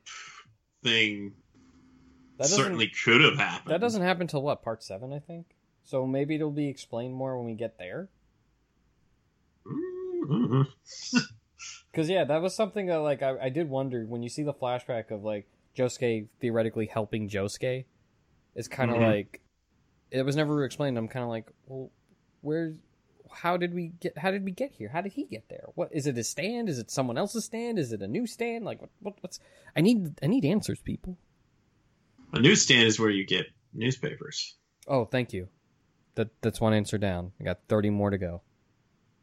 thing 0.82 1.34
that 2.38 2.48
certainly 2.48 2.88
could 3.04 3.20
have 3.20 3.38
happened. 3.38 3.72
that 3.72 3.80
doesn't 3.80 4.02
happen 4.02 4.26
till 4.26 4.42
what 4.42 4.62
part 4.62 4.82
seven, 4.82 5.12
I 5.12 5.20
think. 5.20 5.46
So 5.84 6.04
maybe 6.06 6.34
it'll 6.34 6.50
be 6.50 6.68
explained 6.68 7.14
more 7.14 7.36
when 7.36 7.46
we 7.46 7.54
get 7.54 7.78
there. 7.78 8.08
Mhm. 9.66 10.66
Because 11.90 12.10
yeah, 12.10 12.24
that 12.24 12.42
was 12.42 12.54
something 12.54 12.86
that 12.88 12.98
like 12.98 13.22
I, 13.22 13.36
I 13.44 13.48
did 13.48 13.70
wonder 13.70 14.04
when 14.04 14.22
you 14.22 14.28
see 14.28 14.42
the 14.42 14.52
flashback 14.52 15.10
of 15.10 15.24
like 15.24 15.46
Josuke 15.74 16.26
theoretically 16.40 16.84
helping 16.86 17.26
Josuke. 17.26 17.86
It's 18.54 18.68
kind 18.68 18.90
of 18.90 18.98
Mhm. 18.98 19.06
like 19.06 19.40
it 20.11 20.23
was 20.23 20.37
never 20.37 20.65
explained. 20.65 20.99
I'm 20.99 21.09
kind 21.09 21.23
of 21.23 21.28
like, 21.28 21.51
well, 21.66 21.91
where? 22.41 22.74
How 23.31 23.57
did 23.57 23.74
we 23.74 23.89
get? 24.01 24.16
How 24.16 24.31
did 24.31 24.45
we 24.45 24.53
get 24.53 24.73
here? 24.73 24.89
How 24.89 25.01
did 25.01 25.12
he 25.12 25.24
get 25.24 25.49
there? 25.49 25.65
What 25.74 25.91
is 25.93 26.07
it? 26.07 26.16
A 26.16 26.24
stand? 26.24 26.69
Is 26.69 26.78
it 26.78 26.91
someone 26.91 27.19
else's 27.19 27.45
stand? 27.45 27.78
Is 27.78 27.93
it 27.93 28.03
a 28.03 28.07
new 28.07 28.27
stand? 28.27 28.65
Like 28.65 28.81
what? 28.81 28.91
what 29.01 29.15
what's? 29.20 29.41
I 29.77 29.81
need 29.81 30.19
I 30.23 30.27
need 30.27 30.45
answers, 30.45 30.81
people. 30.81 31.16
A 32.33 32.41
newsstand 32.41 32.87
is 32.87 32.99
where 32.99 33.11
you 33.11 33.27
get 33.27 33.47
newspapers. 33.73 34.55
Oh, 34.87 35.05
thank 35.05 35.33
you. 35.33 35.49
That 36.15 36.28
that's 36.41 36.61
one 36.61 36.73
answer 36.73 36.99
down. 36.99 37.33
I 37.41 37.45
got 37.45 37.61
thirty 37.69 37.91
more 37.91 38.11
to 38.11 38.19
go. 38.19 38.43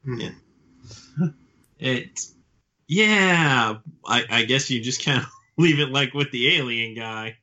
Yeah. 0.05 0.31
It, 1.79 2.21
yeah. 2.87 3.75
I, 4.05 4.23
I 4.29 4.43
guess 4.45 4.69
you 4.69 4.81
just 4.81 5.03
kind 5.03 5.19
of 5.19 5.25
leave 5.57 5.81
it 5.81 5.89
like 5.89 6.13
with 6.13 6.31
the 6.31 6.55
alien 6.55 6.95
guy. 6.95 7.37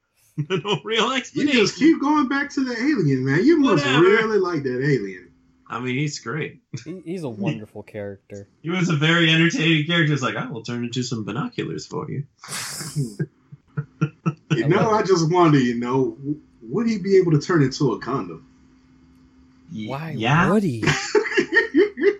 no 0.51 0.81
real 0.85 1.12
You 1.35 1.53
just 1.53 1.77
keep 1.77 2.01
going 2.01 2.29
back 2.29 2.51
to 2.51 2.65
the 2.65 2.73
alien, 2.73 3.25
man. 3.25 3.45
You 3.45 3.59
must 3.59 3.85
Whatever. 3.85 4.03
really 4.05 4.39
like 4.39 4.62
that 4.62 4.83
alien. 4.83 5.31
I 5.69 5.79
mean, 5.79 5.97
he's 5.97 6.19
great. 6.19 6.61
He, 6.85 7.01
he's 7.05 7.23
a 7.23 7.29
wonderful 7.47 7.83
character. 7.83 8.49
He 8.62 8.71
was 8.71 8.89
a 8.89 8.97
very 8.97 9.31
entertaining 9.31 9.87
character. 9.87 10.12
It's 10.12 10.23
like, 10.23 10.37
I 10.37 10.47
will 10.51 10.62
turn 10.62 10.85
into 10.85 11.03
some 11.03 11.25
binoculars 11.25 11.87
for 11.87 12.11
you. 12.11 12.25
You 14.53 14.65
I 14.65 14.69
know, 14.69 14.91
I 14.91 15.03
just 15.05 15.31
wonder, 15.31 15.59
you 15.61 15.79
know, 15.79 16.19
would 16.62 16.89
he 16.89 16.99
be 16.99 17.17
able 17.19 17.31
to 17.33 17.41
turn 17.41 17.62
into 17.62 17.93
a 17.93 18.01
condom? 18.01 18.47
Why 19.73 20.11
Yeah. 20.11 20.51
would 20.53 20.65
he? 20.65 20.83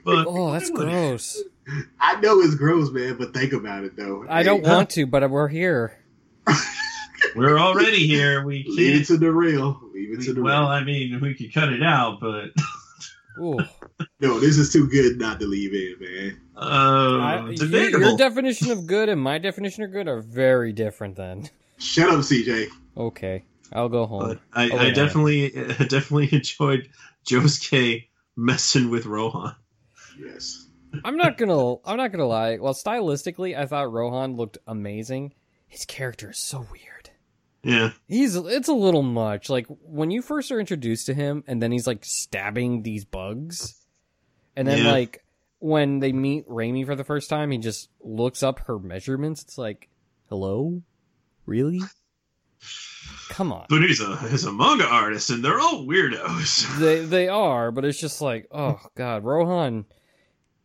But 0.05 0.27
Oh, 0.29 0.53
that's 0.53 0.71
gross. 0.71 1.43
I 2.01 2.21
know 2.21 2.41
it's 2.41 2.55
gross, 2.55 2.91
man, 2.93 3.17
but 3.19 3.35
think 3.35 3.53
about 3.53 3.83
it 3.85 3.97
though. 3.97 4.25
I 4.29 4.45
don't 4.45 4.63
want 4.63 4.91
to, 4.91 5.07
but 5.07 5.29
we're 5.29 5.49
here. 5.49 5.99
We're 7.37 7.59
already 7.59 8.07
here. 8.07 8.45
We 8.45 8.65
Leave 8.69 9.03
it 9.03 9.07
to 9.07 9.17
the 9.17 9.33
real. 9.33 9.81
Leave 9.95 10.19
it 10.19 10.25
to 10.25 10.33
the 10.35 10.43
well, 10.43 10.63
real. 10.63 10.69
I 10.71 10.85
mean, 10.85 11.21
we 11.21 11.35
could 11.35 11.53
cut 11.53 11.73
it 11.73 11.83
out, 11.83 12.21
but 12.21 12.51
Ooh. 13.41 13.59
No, 14.21 14.39
this 14.41 14.57
is 14.59 14.73
too 14.73 14.89
good 14.89 15.19
not 15.19 15.41
to 15.41 15.47
leave 15.47 15.75
in, 15.75 15.97
man. 16.01 16.41
uh, 16.57 17.19
I, 17.19 17.51
your, 17.51 18.01
your 18.01 18.17
definition 18.17 18.71
of 18.71 18.87
good 18.87 19.09
and 19.09 19.21
my 19.21 19.39
definition 19.39 19.83
of 19.85 19.93
good 19.93 20.09
are 20.09 20.21
very 20.23 20.73
different 20.73 21.17
then. 21.17 21.49
Shut 21.79 22.09
up, 22.11 22.21
CJ. 22.21 22.69
Okay. 22.97 23.45
I'll 23.73 23.89
go 23.89 24.07
home. 24.07 24.21
But 24.29 24.39
I, 24.53 24.71
Oh, 24.71 24.79
I 24.79 24.91
definitely, 24.91 25.57
I 25.57 25.73
definitely 25.85 26.29
enjoyed 26.33 26.89
Josuke 27.27 28.09
messing 28.37 28.91
with 28.91 29.07
Rohan. 29.07 29.55
Yes. 30.19 30.67
I'm 31.05 31.17
not 31.17 31.39
gonna 31.39 31.77
I'm 31.85 31.97
not 31.97 32.11
gonna 32.13 32.27
lie. 32.27 32.59
Well 32.59 32.75
stylistically 32.75 33.57
I 33.57 33.65
thought 33.67 33.93
Rohan 33.93 34.37
looked 34.37 34.59
amazing. 34.67 35.33
His 35.69 35.85
character 35.85 36.31
is 36.31 36.39
so 36.39 36.67
weird. 36.71 36.99
Yeah, 37.62 37.91
He's 38.09 38.37
it's 38.37 38.69
a 38.69 38.73
little 38.74 39.03
much. 39.03 39.51
Like 39.51 39.66
when 39.82 40.11
you 40.11 40.23
first 40.23 40.51
are 40.51 40.59
introduced 40.61 41.07
to 41.07 41.15
him 41.15 41.45
and 41.47 41.62
then 41.62 41.73
he's 41.73 41.87
like 41.87 42.05
stabbing 42.05 42.82
these 42.82 43.05
bugs. 43.05 43.74
And 44.57 44.66
then 44.66 44.78
Yeah. 44.85 44.93
like 44.93 45.24
when 45.59 45.99
they 46.01 46.12
meet 46.12 46.49
Reimi 46.49 46.87
for 46.87 46.97
the 46.97 47.05
first 47.05 47.28
time, 47.28 47.51
he 47.51 47.59
just 47.59 47.91
looks 48.03 48.43
up 48.43 48.61
her 48.61 48.78
measurements. 48.78 49.43
It's 49.43 49.59
like, 49.59 49.89
"Hello? 50.31 50.81
Really?" 51.45 51.81
Come 53.28 53.53
on. 53.53 53.66
but 53.69 53.82
he's 53.82 54.01
a 54.01 54.16
he's 54.28 54.45
a 54.45 54.53
manga 54.53 54.85
artist, 54.87 55.31
and 55.31 55.45
they're 55.45 55.61
all 55.61 55.85
weirdos. 55.87 56.78
they 56.78 57.05
they 57.05 57.28
are, 57.28 57.70
but 57.70 57.85
it's 57.85 58.01
just 58.01 58.20
like, 58.20 58.47
oh 58.51 58.81
god, 58.97 59.24
Rohan. 59.24 59.85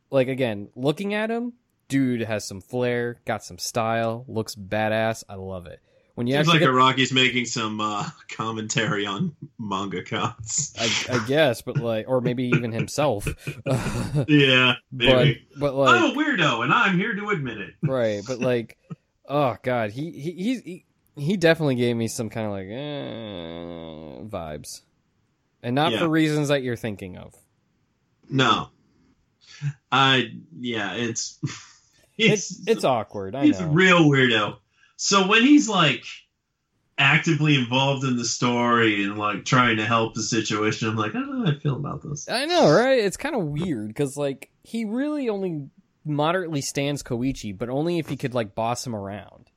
Like 0.10 0.28
again, 0.30 0.70
looking 0.76 1.14
at 1.14 1.30
him, 1.30 1.54
dude 1.90 2.22
has 2.22 2.48
some 2.48 2.62
flair, 2.62 3.18
got 3.26 3.44
some 3.44 3.58
style, 3.60 4.26
looks 4.28 4.56
badass. 4.56 5.24
I 5.30 5.36
love 5.36 5.68
it. 5.68 5.80
When 6.16 6.28
you 6.28 6.34
Seems 6.36 6.48
actually 6.48 6.66
like 6.66 6.68
get, 6.68 6.74
Araki's 6.74 7.12
making 7.12 7.44
some 7.46 7.82
uh, 7.82 8.10
commentary 8.30 9.06
on 9.06 9.36
manga 9.60 10.02
cons. 10.02 10.74
I, 10.80 11.18
I 11.18 11.28
guess, 11.28 11.62
but 11.62 11.78
like, 11.78 12.08
or 12.08 12.22
maybe 12.22 12.46
even 12.46 12.72
himself. 12.72 13.28
yeah, 14.28 14.76
maybe. 14.94 15.46
but 15.60 15.78
I'm 15.84 16.12
a 16.12 16.14
weirdo, 16.16 16.64
and 16.64 16.74
I'm 16.74 16.98
here 16.98 17.14
to 17.16 17.30
admit 17.32 17.58
it. 17.58 17.74
right, 17.84 18.24
but 18.26 18.40
like, 18.40 18.78
oh 19.28 19.58
god, 19.62 19.92
he 19.92 20.12
he 20.12 20.32
he's, 20.32 20.62
he 20.62 20.86
he 21.18 21.36
definitely 21.38 21.76
gave 21.76 21.98
me 21.98 22.08
some 22.08 22.30
kind 22.30 22.46
of 22.46 22.52
like 22.54 22.68
eh, 22.68 24.24
vibes, 24.30 24.82
and 25.62 25.76
not 25.76 25.92
Yeah. 25.92 26.00
for 26.00 26.08
reasons 26.08 26.48
that 26.48 26.64
you're 26.64 26.78
thinking 26.78 27.18
of. 27.18 27.34
No, 28.30 28.70
I 29.92 30.32
yeah, 30.58 30.94
it's 30.94 31.40
he's 32.14 32.32
It's 32.32 32.68
it's 32.68 32.84
awkward. 32.86 33.36
I 33.36 33.46
he's 33.46 33.60
a 33.60 33.68
real 33.68 34.06
weirdo. 34.06 34.60
So 34.98 35.28
when 35.28 35.44
he's 35.44 35.68
like 35.68 36.06
actively 36.98 37.56
involved 37.56 38.06
in 38.06 38.16
the 38.16 38.26
story 38.26 39.04
and 39.04 39.18
like 39.18 39.46
trying 39.46 39.78
to 39.78 39.86
help 39.86 40.14
the 40.14 40.24
situation, 40.24 40.88
I'm 40.88 40.96
like, 40.96 41.12
I 41.12 41.20
don't 41.20 41.40
know 41.40 41.46
how 41.46 41.52
I 41.52 41.60
feel 41.60 41.76
about 41.76 42.02
this. 42.02 42.30
I 42.30 42.46
know, 42.46 42.70
right? 42.70 43.00
It's 43.00 43.18
kind 43.18 43.36
of 43.36 43.44
weird 43.44 43.90
because 43.90 44.16
like 44.18 44.50
he 44.64 44.86
really 44.86 45.30
only 45.30 45.70
moderately 46.06 46.62
stands 46.62 47.04
Koichi, 47.04 47.58
but 47.58 47.70
only 47.70 48.00
if 48.00 48.08
he 48.08 48.16
could 48.16 48.34
like 48.34 48.56
boss 48.56 48.86
him 48.86 48.96
around. 48.96 49.50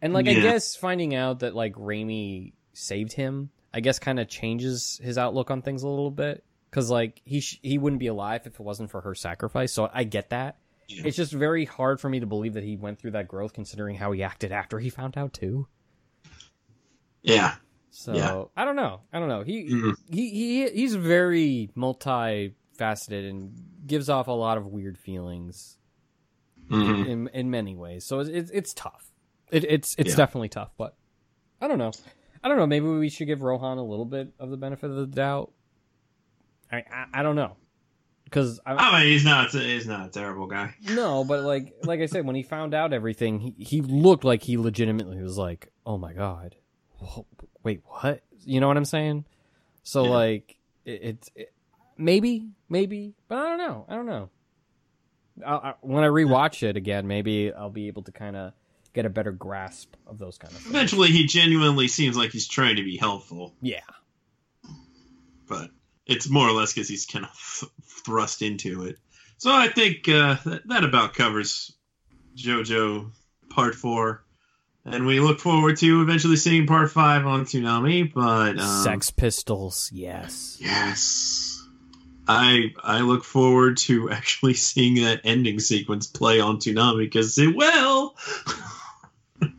And 0.00 0.12
like 0.12 0.26
I 0.26 0.34
guess 0.34 0.74
finding 0.74 1.14
out 1.14 1.40
that 1.40 1.54
like 1.54 1.74
Reimi 1.74 2.54
saved 2.72 3.12
him, 3.12 3.50
I 3.72 3.80
guess 3.80 4.00
kind 4.00 4.18
of 4.18 4.28
changes 4.28 5.00
his 5.02 5.16
outlook 5.16 5.50
on 5.50 5.62
things 5.62 5.84
a 5.84 5.88
little 5.88 6.10
bit 6.10 6.42
because 6.70 6.90
like 6.90 7.20
he 7.24 7.40
sh- 7.40 7.60
he 7.62 7.78
wouldn't 7.78 8.00
be 8.00 8.08
alive 8.08 8.42
if 8.46 8.54
it 8.54 8.60
wasn't 8.60 8.90
for 8.90 9.02
her 9.02 9.14
sacrifice. 9.14 9.72
So 9.72 9.88
I 9.92 10.02
get 10.04 10.30
that. 10.30 10.56
Yeah. 10.96 11.02
It's 11.06 11.16
just 11.16 11.32
very 11.32 11.64
hard 11.64 12.00
for 12.00 12.08
me 12.08 12.20
to 12.20 12.26
believe 12.26 12.54
that 12.54 12.62
he 12.64 12.76
went 12.76 12.98
through 12.98 13.12
that 13.12 13.28
growth, 13.28 13.52
considering 13.52 13.96
how 13.96 14.12
he 14.12 14.22
acted 14.22 14.52
after 14.52 14.78
he 14.78 14.90
found 14.90 15.16
out 15.18 15.32
too. 15.32 15.66
Yeah, 17.22 17.54
So 17.90 18.14
Yeah. 18.14 18.44
I 18.56 18.64
don't 18.64 18.76
know. 18.76 19.00
I 19.12 19.18
don't 19.18 19.28
know. 19.28 19.42
He 19.42 19.68
Mhm. 19.70 19.94
he 20.10 20.30
he 20.30 20.70
he's 20.70 20.94
very 20.94 21.70
multifaceted 21.76 23.28
and 23.28 23.52
gives 23.86 24.08
off 24.08 24.28
a 24.28 24.32
lot 24.32 24.56
of 24.58 24.66
weird 24.66 24.96
feelings 24.98 25.78
Mhm. 26.68 27.06
in 27.06 27.28
in 27.28 27.50
many 27.50 27.76
ways. 27.76 28.04
So 28.06 28.20
it's 28.20 28.30
it's, 28.30 28.50
it's 28.50 28.74
tough. 28.74 29.12
It, 29.50 29.64
it's 29.64 29.94
it's 29.98 30.10
Yeah. 30.10 30.16
definitely 30.16 30.48
tough. 30.48 30.72
But 30.78 30.96
I 31.60 31.68
don't 31.68 31.78
know. 31.78 31.92
I 32.42 32.48
don't 32.48 32.56
know. 32.56 32.66
Maybe 32.66 32.86
we 32.86 33.08
should 33.08 33.26
give 33.26 33.42
Rohan 33.42 33.78
a 33.78 33.84
little 33.84 34.06
bit 34.06 34.32
of 34.38 34.50
the 34.50 34.56
benefit 34.56 34.90
of 34.90 34.96
the 34.96 35.06
doubt. 35.06 35.52
I 36.72 36.78
I, 36.90 37.06
I 37.14 37.22
don't 37.22 37.36
know. 37.36 37.56
Because 38.32 38.58
I, 38.64 38.72
I 38.74 39.00
mean, 39.00 39.12
he's 39.12 39.24
not 39.24 39.50
he's 39.50 39.86
not 39.86 40.06
a 40.06 40.10
terrible 40.10 40.46
guy. 40.46 40.74
no, 40.90 41.22
but 41.24 41.42
like 41.44 41.74
like 41.84 42.00
I 42.00 42.06
said, 42.06 42.24
when 42.26 42.34
he 42.34 42.42
found 42.42 42.72
out 42.74 42.92
everything, 42.92 43.38
he 43.38 43.54
he 43.58 43.80
looked 43.82 44.24
like 44.24 44.42
he 44.42 44.56
legitimately 44.56 45.22
was 45.22 45.36
like, 45.36 45.70
"Oh 45.84 45.98
my 45.98 46.12
god, 46.14 46.56
wait, 47.62 47.82
what?" 47.84 48.22
You 48.44 48.60
know 48.60 48.68
what 48.68 48.76
I'm 48.76 48.84
saying? 48.84 49.24
So 49.82 50.04
Yeah. 50.04 50.10
like 50.10 50.56
it, 50.84 51.00
it's 51.02 51.30
it, 51.36 51.52
maybe 51.98 52.48
maybe, 52.68 53.14
but 53.28 53.38
I 53.38 53.48
don't 53.50 53.58
know. 53.58 53.84
I 53.88 53.94
don't 53.94 54.06
know. 54.06 54.30
I, 55.46 55.54
I, 55.54 55.74
when 55.82 56.02
I 56.04 56.08
rewatch 56.08 56.62
it 56.62 56.76
again, 56.76 57.06
maybe 57.06 57.52
I'll 57.52 57.70
be 57.70 57.86
able 57.88 58.02
to 58.04 58.12
kind 58.12 58.36
of 58.36 58.52
get 58.94 59.06
a 59.06 59.10
better 59.10 59.32
grasp 59.32 59.94
of 60.06 60.18
those 60.18 60.36
kind 60.38 60.52
of 60.52 60.58
things. 60.60 60.70
Eventually, 60.74 61.08
he 61.10 61.26
genuinely 61.26 61.88
seems 61.88 62.16
like 62.16 62.30
he's 62.30 62.46
trying 62.48 62.76
to 62.76 62.82
be 62.82 62.96
helpful, 62.96 63.54
Yeah. 63.62 63.80
but 65.48 65.70
it's 66.12 66.28
more 66.28 66.48
or 66.48 66.52
less 66.52 66.72
because 66.72 66.88
he's 66.88 67.06
kind 67.06 67.24
of 67.24 67.30
th- 67.60 67.72
thrust 68.04 68.42
into 68.42 68.84
it. 68.84 68.98
So 69.38 69.50
I 69.50 69.68
think 69.68 70.08
uh, 70.08 70.36
that, 70.44 70.62
that 70.68 70.84
about 70.84 71.14
covers 71.14 71.72
JoJo 72.36 73.10
Part 73.50 73.74
Four, 73.74 74.22
and 74.84 75.06
we 75.06 75.20
look 75.20 75.40
forward 75.40 75.78
to 75.78 76.02
eventually 76.02 76.36
seeing 76.36 76.66
Part 76.66 76.90
Five 76.90 77.26
on 77.26 77.44
Toonami. 77.44 78.12
But 78.12 78.58
um, 78.58 78.84
Sex 78.84 79.10
Pistols, 79.10 79.90
yes. 79.92 80.58
Yes. 80.60 81.66
I 82.28 82.72
I 82.82 83.00
look 83.00 83.24
forward 83.24 83.78
to 83.78 84.10
actually 84.12 84.54
seeing 84.54 85.02
that 85.02 85.22
ending 85.24 85.58
sequence 85.58 86.06
play 86.06 86.40
on 86.40 86.58
Toonami 86.58 86.98
because 86.98 87.36
it 87.38 87.56
will. 87.56 88.16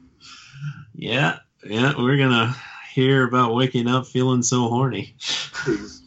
yeah, 0.93 1.39
yeah, 1.65 1.93
we're 1.97 2.17
gonna 2.17 2.55
hear 2.93 3.27
about 3.27 3.55
waking 3.55 3.87
up 3.87 4.05
feeling 4.05 4.43
so 4.43 4.69
horny. 4.69 5.15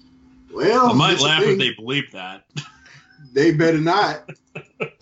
Well, 0.56 0.90
I 0.90 0.92
might 0.94 1.20
laugh 1.20 1.42
if 1.42 1.58
they 1.58 1.74
bleep 1.74 2.12
that. 2.12 2.44
They 3.32 3.52
better 3.52 3.78
not. 3.78 4.30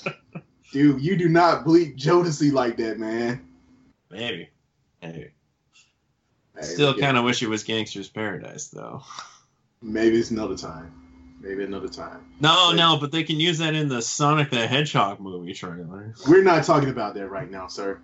Dude, 0.72 1.00
you 1.00 1.16
do 1.16 1.28
not 1.28 1.64
bleep 1.64 1.96
Jodeci 1.96 2.52
like 2.52 2.76
that, 2.78 2.98
man. 2.98 3.46
Maybe, 4.10 4.48
maybe. 5.00 5.30
Hey, 6.56 6.62
Still 6.62 6.98
kind 6.98 7.16
of 7.16 7.24
wish 7.24 7.42
it 7.42 7.48
was 7.48 7.62
Gangster's 7.62 8.08
Paradise 8.08 8.68
though. 8.68 9.02
Maybe 9.80 10.18
it's 10.18 10.30
another 10.32 10.56
time. 10.56 10.92
Maybe 11.40 11.62
another 11.62 11.88
time. 11.88 12.24
No, 12.40 12.68
Right. 12.70 12.76
no, 12.76 12.96
but 12.98 13.12
they 13.12 13.22
can 13.22 13.38
use 13.38 13.58
that 13.58 13.74
in 13.74 13.88
the 13.88 14.02
Sonic 14.02 14.50
the 14.50 14.66
Hedgehog 14.66 15.20
movie 15.20 15.52
trailer. 15.54 16.14
We're 16.26 16.42
not 16.42 16.64
talking 16.64 16.88
about 16.88 17.14
that 17.14 17.28
right 17.28 17.50
now, 17.50 17.68
sir. 17.68 18.00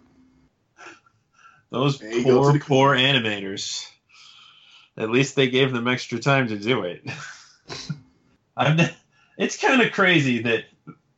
Those 1.71 1.99
go 1.99 2.23
poor, 2.23 2.59
poor 2.61 2.97
animators. 2.97 3.87
At 4.97 5.11
least 5.11 5.37
they 5.37 5.49
gave 5.49 5.73
them 5.73 5.89
extra 5.89 6.19
time 6.19 6.49
to 6.49 6.57
do 6.59 6.83
it. 6.83 7.05
Ne- 8.57 8.97
it's 9.39 9.57
kind 9.57 9.81
of 9.81 9.93
crazy 9.93 10.43
that 10.43 10.65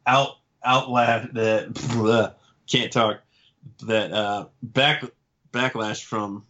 out 0.07 0.37
outlash 0.65 1.33
that 1.33 1.73
bleh, 1.73 2.35
can't 2.67 2.93
talk 2.93 3.21
that 3.85 4.13
uh, 4.13 4.47
back 4.63 5.05
backlash 5.53 6.05
from 6.05 6.45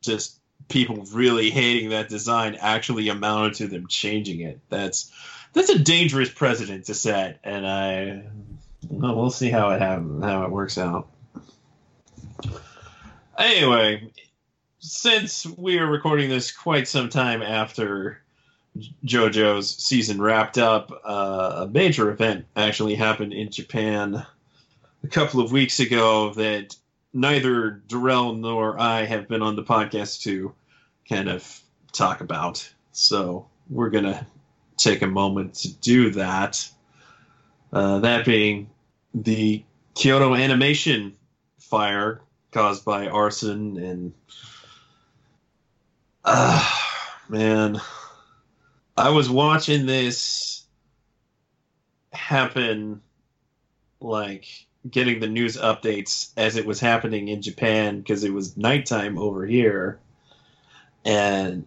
just 0.00 0.38
people 0.68 1.04
really 1.12 1.50
hating 1.50 1.90
that 1.90 2.08
design 2.08 2.56
actually 2.60 3.08
amounted 3.08 3.54
to 3.54 3.66
them 3.68 3.86
changing 3.86 4.40
it. 4.40 4.60
That's 4.68 5.10
that's 5.52 5.70
a 5.70 5.78
dangerous 5.78 6.30
precedent 6.30 6.86
to 6.86 6.94
set, 6.94 7.40
and 7.44 7.66
I 7.66 8.24
well, 8.88 9.14
we'll 9.14 9.30
see 9.30 9.50
how 9.50 9.70
it 9.70 9.80
how 9.80 10.44
it 10.44 10.50
works 10.50 10.78
out. 10.78 11.08
Anyway, 13.36 14.12
since 14.78 15.46
we 15.46 15.78
are 15.78 15.86
recording 15.86 16.28
this 16.28 16.52
quite 16.52 16.86
some 16.86 17.08
time 17.08 17.42
after 17.42 18.20
JoJo's 19.04 19.76
season 19.76 20.20
wrapped 20.20 20.58
up, 20.58 20.90
uh, 21.04 21.64
a 21.64 21.68
major 21.68 22.10
event 22.10 22.46
actually 22.56 22.94
happened 22.94 23.32
in 23.32 23.50
Japan 23.50 24.26
a 25.04 25.06
couple 25.08 25.40
of 25.40 25.52
weeks 25.52 25.80
ago 25.80 26.32
that 26.34 26.74
neither 27.12 27.82
Darrell 27.86 28.34
nor 28.34 28.80
I 28.80 29.04
have 29.04 29.28
been 29.28 29.42
on 29.42 29.54
the 29.54 29.62
podcast 29.62 30.22
to 30.22 30.52
kind 31.08 31.28
of 31.28 31.60
talk 31.92 32.20
about. 32.20 32.68
So 32.92 33.48
we're 33.70 33.90
going 33.90 34.04
to 34.04 34.26
take 34.76 35.02
a 35.02 35.06
moment 35.06 35.54
to 35.54 35.72
do 35.72 36.10
that. 36.10 36.68
Uh, 37.72 38.00
that 38.00 38.24
being 38.24 38.70
the 39.14 39.62
Kyoto 39.94 40.34
Animation 40.34 41.14
fire 41.58 42.20
caused 42.52 42.84
by 42.84 43.08
arson 43.08 43.76
and 43.78 44.12
ah 46.24 47.20
man 47.28 47.80
i 48.96 49.10
was 49.10 49.28
watching 49.28 49.86
this 49.86 50.64
happen 52.12 53.00
like 54.00 54.46
getting 54.88 55.20
the 55.20 55.28
news 55.28 55.56
updates 55.56 56.30
as 56.36 56.56
it 56.56 56.66
was 56.66 56.80
happening 56.80 57.28
in 57.28 57.42
japan 57.42 57.98
because 57.98 58.24
it 58.24 58.32
was 58.32 58.56
nighttime 58.56 59.18
over 59.18 59.46
here. 59.46 59.98
And 61.04 61.66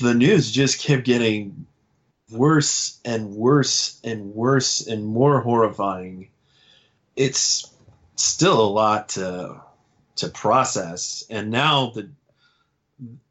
the 0.00 0.14
news 0.14 0.50
just 0.50 0.80
kept 0.80 1.04
getting 1.04 1.66
worse 2.30 3.00
and 3.04 3.34
worse 3.34 4.00
and 4.04 4.34
worse 4.34 4.86
and 4.86 5.06
more 5.06 5.40
horrifying. 5.40 6.28
It's 7.16 7.72
still 8.16 8.60
a 8.60 8.70
lot 8.70 9.10
to 9.10 9.60
to 10.16 10.28
process. 10.28 11.24
And 11.30 11.50
now 11.50 11.90
the 11.90 12.10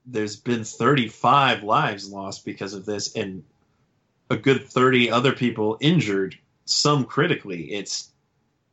there's 0.08 0.38
been 0.38 0.64
35 0.64 1.64
lives 1.64 2.10
lost 2.10 2.46
because 2.46 2.74
of 2.74 2.86
this 2.86 3.16
and 3.16 3.44
a 4.30 4.38
good 4.38 4.66
30 4.66 5.12
other 5.12 5.34
people 5.34 5.78
injured 5.80 6.38
some 6.66 7.06
critically. 7.06 7.72
It's 7.74 8.10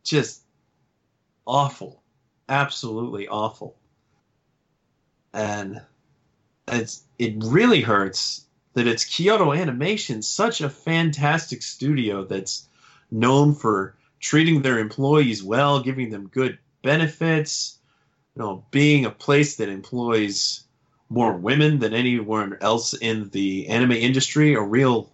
just 0.04 0.42
awful 1.46 2.02
absolutely 2.48 3.28
awful. 3.28 3.76
And 5.32 5.80
it's 6.68 7.02
it 7.18 7.34
really 7.38 7.80
hurts 7.80 8.46
that 8.74 8.86
it's 8.86 9.04
Kyoto 9.04 9.52
Animation 9.52 10.22
such 10.22 10.60
a 10.60 10.70
fantastic 10.70 11.62
studio 11.62 12.24
that's 12.24 12.68
known 13.10 13.54
for 13.54 13.96
treating 14.20 14.62
their 14.62 14.78
employees 14.78 15.42
well 15.42 15.82
giving 15.82 16.10
them 16.10 16.28
good 16.28 16.58
benefits 16.82 17.78
you 18.34 18.42
know, 18.42 18.64
being 18.70 19.04
a 19.04 19.10
place 19.10 19.56
that 19.56 19.68
employs 19.68 20.64
more 21.08 21.32
women 21.32 21.78
than 21.78 21.94
anyone 21.94 22.56
else 22.60 22.94
in 22.94 23.28
the 23.30 23.68
anime 23.68 23.92
industry, 23.92 24.54
a 24.54 24.60
real 24.60 25.12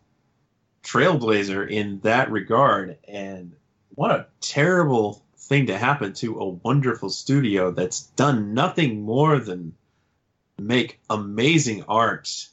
trailblazer 0.82 1.68
in 1.68 2.00
that 2.00 2.30
regard. 2.30 2.98
And 3.06 3.54
what 3.94 4.10
a 4.10 4.26
terrible 4.40 5.22
thing 5.36 5.66
to 5.66 5.76
happen 5.76 6.12
to 6.14 6.38
a 6.38 6.48
wonderful 6.48 7.10
studio 7.10 7.70
that's 7.70 8.02
done 8.02 8.54
nothing 8.54 9.02
more 9.02 9.38
than 9.38 9.74
make 10.58 11.00
amazing 11.08 11.84
art 11.88 12.48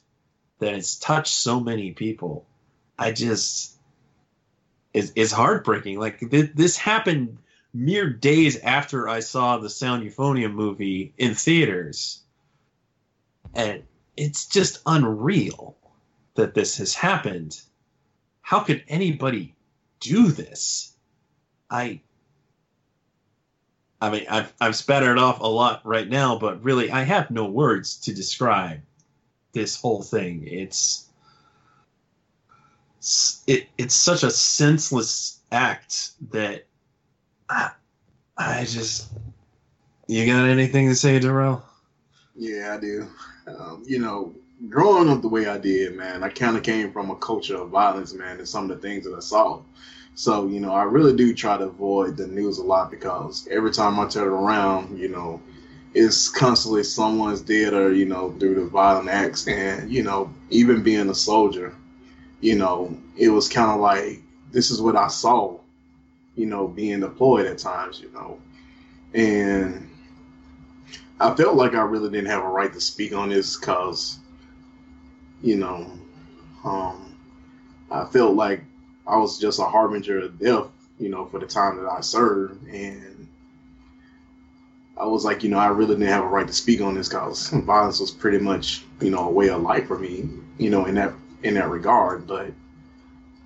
that 0.58 0.74
has 0.74 0.98
touched 0.98 1.34
so 1.34 1.60
many 1.60 1.92
people. 1.92 2.46
I 2.98 3.12
just 3.12 3.76
is 4.92 5.30
heartbreaking. 5.30 5.98
Like 5.98 6.18
th- 6.18 6.52
this 6.54 6.76
happened 6.76 7.38
mere 7.72 8.10
days 8.10 8.58
after 8.58 9.08
I 9.08 9.20
saw 9.20 9.58
the 9.58 9.70
Sound 9.70 10.02
Euphonium 10.02 10.54
movie 10.54 11.12
in 11.16 11.34
theaters. 11.34 12.22
And 13.54 13.82
it's 14.16 14.46
just 14.46 14.80
unreal 14.86 15.76
that 16.34 16.54
this 16.54 16.76
has 16.78 16.94
happened. 16.94 17.60
How 18.42 18.60
could 18.60 18.84
anybody 18.88 19.54
do 20.00 20.28
this? 20.28 20.94
I 21.70 22.00
I 24.00 24.10
mean, 24.10 24.26
I've, 24.30 24.52
I've 24.60 24.76
spattered 24.76 25.18
off 25.18 25.40
a 25.40 25.46
lot 25.46 25.80
right 25.84 26.08
now, 26.08 26.38
but 26.38 26.62
really, 26.62 26.90
I 26.90 27.02
have 27.02 27.30
no 27.30 27.46
words 27.46 27.96
to 28.02 28.14
describe 28.14 28.80
this 29.52 29.80
whole 29.80 30.02
thing. 30.02 30.46
It's 30.46 31.08
it, 33.46 33.68
it's 33.76 33.94
such 33.94 34.22
a 34.22 34.30
senseless 34.30 35.40
act 35.50 36.12
that 36.30 36.66
I, 37.48 37.70
I 38.36 38.64
just. 38.64 39.08
You 40.06 40.24
got 40.26 40.48
anything 40.48 40.88
to 40.88 40.94
say, 40.94 41.18
Darrell? 41.18 41.62
Yeah, 42.34 42.76
I 42.76 42.80
do. 42.80 43.08
Um, 43.48 43.82
you 43.86 43.98
know, 43.98 44.34
growing 44.68 45.08
up 45.08 45.22
the 45.22 45.28
way 45.28 45.46
I 45.46 45.58
did, 45.58 45.96
man, 45.96 46.22
I 46.22 46.28
kind 46.28 46.56
of 46.56 46.62
came 46.62 46.92
from 46.92 47.10
a 47.10 47.16
culture 47.16 47.56
of 47.56 47.70
violence, 47.70 48.12
man, 48.12 48.38
and 48.38 48.48
some 48.48 48.70
of 48.70 48.80
the 48.80 48.88
things 48.88 49.04
that 49.04 49.14
I 49.14 49.20
saw. 49.20 49.60
So, 50.14 50.48
you 50.48 50.58
know, 50.58 50.72
I 50.72 50.82
really 50.82 51.14
do 51.14 51.32
try 51.32 51.56
to 51.56 51.64
avoid 51.64 52.16
the 52.16 52.26
news 52.26 52.58
a 52.58 52.64
lot 52.64 52.90
because 52.90 53.46
every 53.50 53.70
time 53.70 54.00
I 54.00 54.08
turn 54.08 54.28
around, 54.28 54.98
you 54.98 55.08
know, 55.08 55.40
it's 55.94 56.28
constantly 56.28 56.82
someone's 56.82 57.40
dead 57.40 57.72
or, 57.72 57.92
you 57.92 58.04
know, 58.04 58.32
through 58.38 58.56
the 58.56 58.66
violent 58.66 59.08
acts. 59.08 59.46
And, 59.46 59.90
you 59.90 60.02
know, 60.02 60.34
even 60.50 60.82
being 60.82 61.08
a 61.08 61.14
soldier, 61.14 61.74
you 62.40 62.56
know, 62.56 62.96
it 63.16 63.28
was 63.28 63.48
kind 63.48 63.70
of 63.70 63.80
like, 63.80 64.20
this 64.50 64.70
is 64.70 64.82
what 64.82 64.96
I 64.96 65.08
saw, 65.08 65.58
you 66.34 66.46
know, 66.46 66.66
being 66.66 67.00
deployed 67.00 67.46
at 67.46 67.58
times, 67.58 68.00
you 68.00 68.10
know. 68.12 68.38
And 69.14 69.87
I 71.20 71.34
felt 71.34 71.56
like 71.56 71.74
I 71.74 71.82
really 71.82 72.10
didn't 72.10 72.30
have 72.30 72.44
a 72.44 72.48
right 72.48 72.72
to 72.72 72.80
speak 72.80 73.12
on 73.12 73.30
this 73.30 73.56
because, 73.56 74.18
you 75.42 75.56
know, 75.56 75.90
um, 76.64 77.16
I 77.90 78.04
felt 78.04 78.34
like 78.36 78.62
I 79.06 79.16
was 79.16 79.38
just 79.38 79.58
a 79.58 79.64
harbinger 79.64 80.20
of 80.20 80.38
death, 80.38 80.68
you 81.00 81.08
know, 81.08 81.26
for 81.26 81.40
the 81.40 81.46
time 81.46 81.76
that 81.78 81.90
I 81.90 82.02
served, 82.02 82.68
and 82.68 83.26
I 84.96 85.06
was 85.06 85.24
like, 85.24 85.42
you 85.42 85.50
know, 85.50 85.58
I 85.58 85.68
really 85.68 85.94
didn't 85.94 86.08
have 86.08 86.24
a 86.24 86.28
right 86.28 86.46
to 86.46 86.52
speak 86.52 86.80
on 86.80 86.94
this 86.94 87.08
because 87.08 87.48
violence 87.52 87.98
was 87.98 88.12
pretty 88.12 88.38
much, 88.38 88.84
you 89.00 89.10
know, 89.10 89.28
a 89.28 89.30
way 89.30 89.48
of 89.48 89.62
life 89.62 89.88
for 89.88 89.98
me, 89.98 90.28
you 90.58 90.70
know, 90.70 90.84
in 90.84 90.94
that 90.96 91.14
in 91.42 91.54
that 91.54 91.68
regard. 91.68 92.28
But 92.28 92.52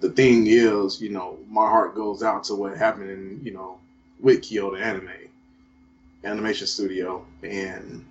the 0.01 0.11
thing 0.11 0.47
is, 0.47 1.01
you 1.01 1.09
know, 1.09 1.39
my 1.49 1.67
heart 1.67 1.95
goes 1.95 2.23
out 2.23 2.45
to 2.45 2.55
what 2.55 2.77
happened 2.77 3.11
in, 3.11 3.41
you 3.43 3.53
know, 3.53 3.79
with 4.21 4.43
Kyoto 4.43 4.77
Anime 4.77 5.09
Animation 6.25 6.67
Studio, 6.67 7.25
and 7.43 8.05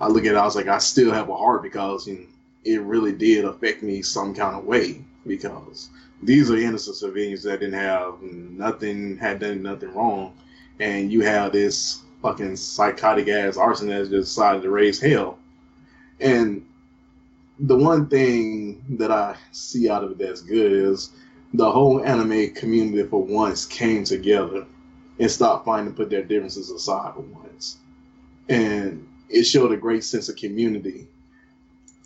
I 0.00 0.08
look 0.08 0.24
at 0.24 0.32
it, 0.32 0.38
I 0.38 0.44
was 0.44 0.56
like, 0.56 0.68
I 0.68 0.78
still 0.78 1.12
have 1.12 1.28
a 1.28 1.36
heart 1.36 1.62
because 1.62 2.06
you 2.06 2.14
know, 2.14 2.26
it 2.64 2.80
really 2.82 3.12
did 3.12 3.44
affect 3.44 3.82
me 3.82 4.02
some 4.02 4.34
kind 4.34 4.56
of 4.56 4.64
way 4.64 5.04
because 5.26 5.90
these 6.22 6.50
are 6.50 6.56
innocent 6.56 6.96
civilians 6.96 7.42
that 7.44 7.60
didn't 7.60 7.78
have 7.78 8.20
nothing, 8.22 9.16
had 9.18 9.38
done 9.38 9.62
nothing 9.62 9.94
wrong, 9.94 10.36
and 10.80 11.12
you 11.12 11.22
have 11.22 11.52
this 11.52 12.02
fucking 12.22 12.56
psychotic 12.56 13.28
ass 13.28 13.56
arson 13.56 13.88
that 13.88 13.98
just 14.00 14.10
decided 14.10 14.62
to 14.62 14.70
raise 14.70 15.00
hell. 15.00 15.38
And 16.20 16.66
the 17.60 17.76
one 17.76 18.08
thing 18.08 18.84
that 18.98 19.10
I 19.10 19.36
see 19.52 19.88
out 19.88 20.04
of 20.04 20.12
it 20.12 20.18
that's 20.18 20.42
good 20.42 20.72
is 20.72 21.10
the 21.54 21.70
whole 21.70 22.04
anime 22.04 22.52
community 22.54 23.08
for 23.08 23.22
once 23.22 23.64
came 23.66 24.04
together 24.04 24.66
and 25.18 25.30
stop 25.30 25.64
fighting 25.64 25.86
to 25.86 25.92
put 25.92 26.10
their 26.10 26.22
differences 26.22 26.70
aside 26.70 27.14
for 27.14 27.20
once. 27.20 27.78
And 28.48 29.06
it 29.28 29.44
showed 29.44 29.72
a 29.72 29.76
great 29.76 30.04
sense 30.04 30.28
of 30.28 30.36
community, 30.36 31.06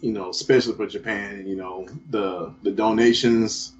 you 0.01 0.13
know, 0.13 0.31
especially 0.31 0.75
for 0.75 0.87
Japan. 0.87 1.47
You 1.47 1.57
know, 1.57 1.87
the 2.11 2.53
the 2.63 2.71
donations, 2.71 3.73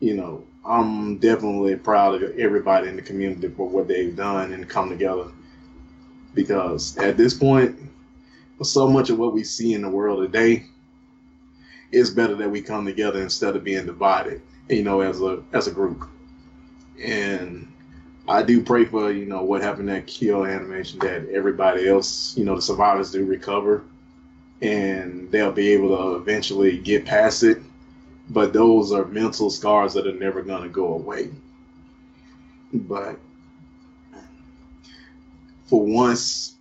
you 0.00 0.14
know, 0.14 0.44
I'm 0.64 1.18
definitely 1.18 1.76
proud 1.76 2.22
of 2.22 2.38
everybody 2.38 2.88
in 2.88 2.96
the 2.96 3.02
community 3.02 3.48
for 3.48 3.68
what 3.68 3.88
they've 3.88 4.14
done 4.14 4.52
and 4.52 4.68
come 4.68 4.90
together. 4.90 5.30
Because 6.34 6.96
at 6.98 7.16
this 7.16 7.34
point, 7.34 7.78
so 8.62 8.88
much 8.88 9.10
of 9.10 9.18
what 9.18 9.32
we 9.32 9.44
see 9.44 9.74
in 9.74 9.82
the 9.82 9.88
world 9.88 10.20
today, 10.22 10.66
it's 11.90 12.10
better 12.10 12.34
that 12.36 12.50
we 12.50 12.62
come 12.62 12.86
together 12.86 13.20
instead 13.20 13.56
of 13.56 13.64
being 13.64 13.86
divided, 13.86 14.40
you 14.68 14.82
know, 14.82 15.00
as 15.00 15.20
a 15.20 15.42
as 15.52 15.66
a 15.66 15.70
group. 15.70 16.08
And 17.02 17.71
I 18.32 18.42
do 18.42 18.62
pray 18.62 18.86
for 18.86 19.12
you 19.12 19.26
know 19.26 19.42
what 19.42 19.60
happened 19.60 19.90
at 19.90 20.06
Kyoto 20.06 20.46
Animation 20.46 20.98
that 21.00 21.28
everybody 21.28 21.86
else, 21.86 22.34
you 22.34 22.46
know, 22.46 22.56
the 22.56 22.62
survivors 22.62 23.12
do 23.12 23.26
recover, 23.26 23.84
and 24.62 25.30
they'll 25.30 25.52
be 25.52 25.68
able 25.74 25.94
to 25.94 26.16
eventually 26.16 26.78
get 26.78 27.04
past 27.04 27.42
it. 27.42 27.58
But 28.30 28.54
those 28.54 28.90
are 28.90 29.04
mental 29.04 29.50
scars 29.50 29.92
that 29.92 30.06
are 30.06 30.14
never 30.14 30.40
gonna 30.40 30.70
go 30.70 30.94
away. 30.94 31.28
But 32.72 33.18
for 35.66 35.84
once, 35.84 36.54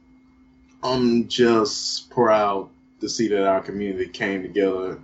I'm 0.84 1.30
just 1.30 2.10
proud 2.10 2.68
to 3.00 3.08
see 3.08 3.30
that 3.30 3.48
our 3.48 3.62
community 3.62 4.08
came 4.10 4.42
together 4.42 5.00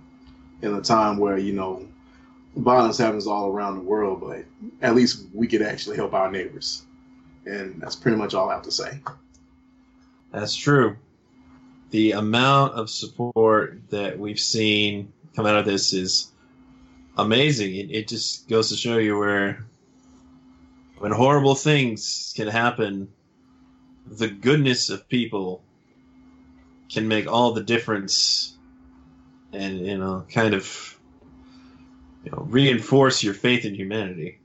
in 0.60 0.74
a 0.74 0.82
time 0.82 1.16
where 1.16 1.38
you 1.38 1.54
know 1.54 1.88
violence 2.56 2.98
happens 2.98 3.26
all 3.26 3.48
around 3.48 3.76
the 3.76 3.82
world, 3.82 4.20
but 4.20 4.44
at 4.82 4.94
least 4.94 5.26
we 5.32 5.46
could 5.46 5.62
actually 5.62 5.96
help 5.96 6.14
our 6.14 6.30
neighbors. 6.30 6.84
And 7.46 7.80
that's 7.80 7.96
pretty 7.96 8.16
much 8.16 8.34
all 8.34 8.50
I 8.50 8.54
have 8.54 8.62
to 8.64 8.70
say. 8.70 9.00
That's 10.32 10.54
true. 10.54 10.96
The 11.90 12.12
amount 12.12 12.74
of 12.74 12.90
support 12.90 13.80
that 13.90 14.18
we've 14.18 14.40
seen 14.40 15.12
come 15.34 15.46
out 15.46 15.56
of 15.56 15.64
this 15.64 15.92
is 15.92 16.32
amazing. 17.16 17.74
It, 17.74 17.90
it 17.90 18.08
just 18.08 18.48
goes 18.48 18.68
to 18.68 18.76
show 18.76 18.98
you 18.98 19.18
where 19.18 19.64
when 20.98 21.12
horrible 21.12 21.54
things 21.54 22.32
can 22.36 22.48
happen, 22.48 23.08
the 24.06 24.28
goodness 24.28 24.90
of 24.90 25.08
people 25.08 25.62
can 26.90 27.08
make 27.08 27.30
all 27.30 27.52
the 27.52 27.62
difference 27.62 28.56
and, 29.52 29.86
you 29.86 29.96
know, 29.96 30.26
kind 30.30 30.54
of 30.54 30.97
you 32.24 32.30
know, 32.30 32.46
reinforce 32.48 33.22
your 33.22 33.34
faith 33.34 33.64
in 33.64 33.74
humanity. 33.74 34.38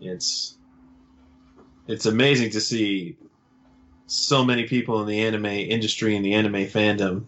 It's 0.00 0.56
it's 1.86 2.06
amazing 2.06 2.50
to 2.50 2.60
see 2.60 3.16
so 4.06 4.44
many 4.44 4.66
people 4.66 5.00
in 5.00 5.06
the 5.06 5.20
anime 5.20 5.46
industry 5.46 6.16
and 6.16 6.24
the 6.24 6.34
anime 6.34 6.66
fandom 6.66 7.24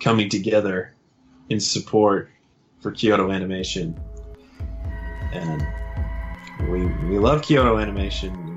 coming 0.00 0.28
together 0.28 0.94
in 1.48 1.60
support 1.60 2.30
for 2.80 2.90
Kyoto 2.90 3.30
Animation. 3.30 3.98
And 5.32 5.66
we 6.70 6.86
we 7.08 7.18
love 7.18 7.42
Kyoto 7.42 7.78
Animation. 7.78 8.48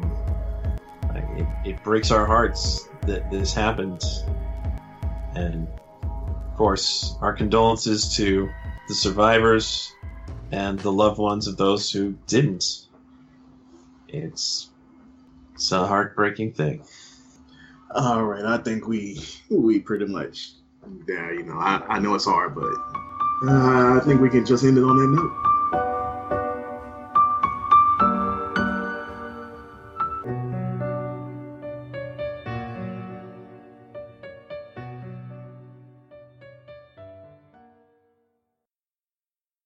It, 1.38 1.48
it 1.66 1.84
breaks 1.84 2.12
our 2.12 2.26
hearts 2.26 2.88
that 3.02 3.30
this 3.30 3.54
happened. 3.54 4.02
And 5.36 5.68
of 6.02 6.56
course, 6.56 7.16
our 7.22 7.34
condolences 7.34 8.16
to 8.16 8.50
the 8.88 8.94
survivors 8.94 9.94
and 10.52 10.80
the 10.80 10.92
loved 10.92 11.18
ones 11.18 11.48
of 11.48 11.58
those 11.58 11.92
who 11.92 12.18
didn't. 12.28 12.88
It's 14.08 14.70
it's 15.54 15.72
a 15.72 15.88
heartbreaking 15.88 16.54
thing. 16.54 16.84
All 17.94 18.24
right, 18.24 18.46
I 18.46 18.58
think 18.58 18.88
we 18.88 19.22
we 19.50 19.80
pretty 19.80 20.06
much 20.06 20.52
there. 21.08 21.34
You 21.34 21.44
know, 21.44 21.58
I, 21.58 21.82
I 21.88 22.00
know 22.00 22.16
it's 22.16 22.26
hard, 22.26 22.56
but 22.56 22.74
uh, 23.48 23.98
I 23.98 24.02
think 24.06 24.22
we 24.22 24.30
can 24.30 24.46
just 24.46 24.64
end 24.64 24.78
it 24.78 24.84
on 24.84 24.98
that 24.98 25.08
note. 25.08 25.55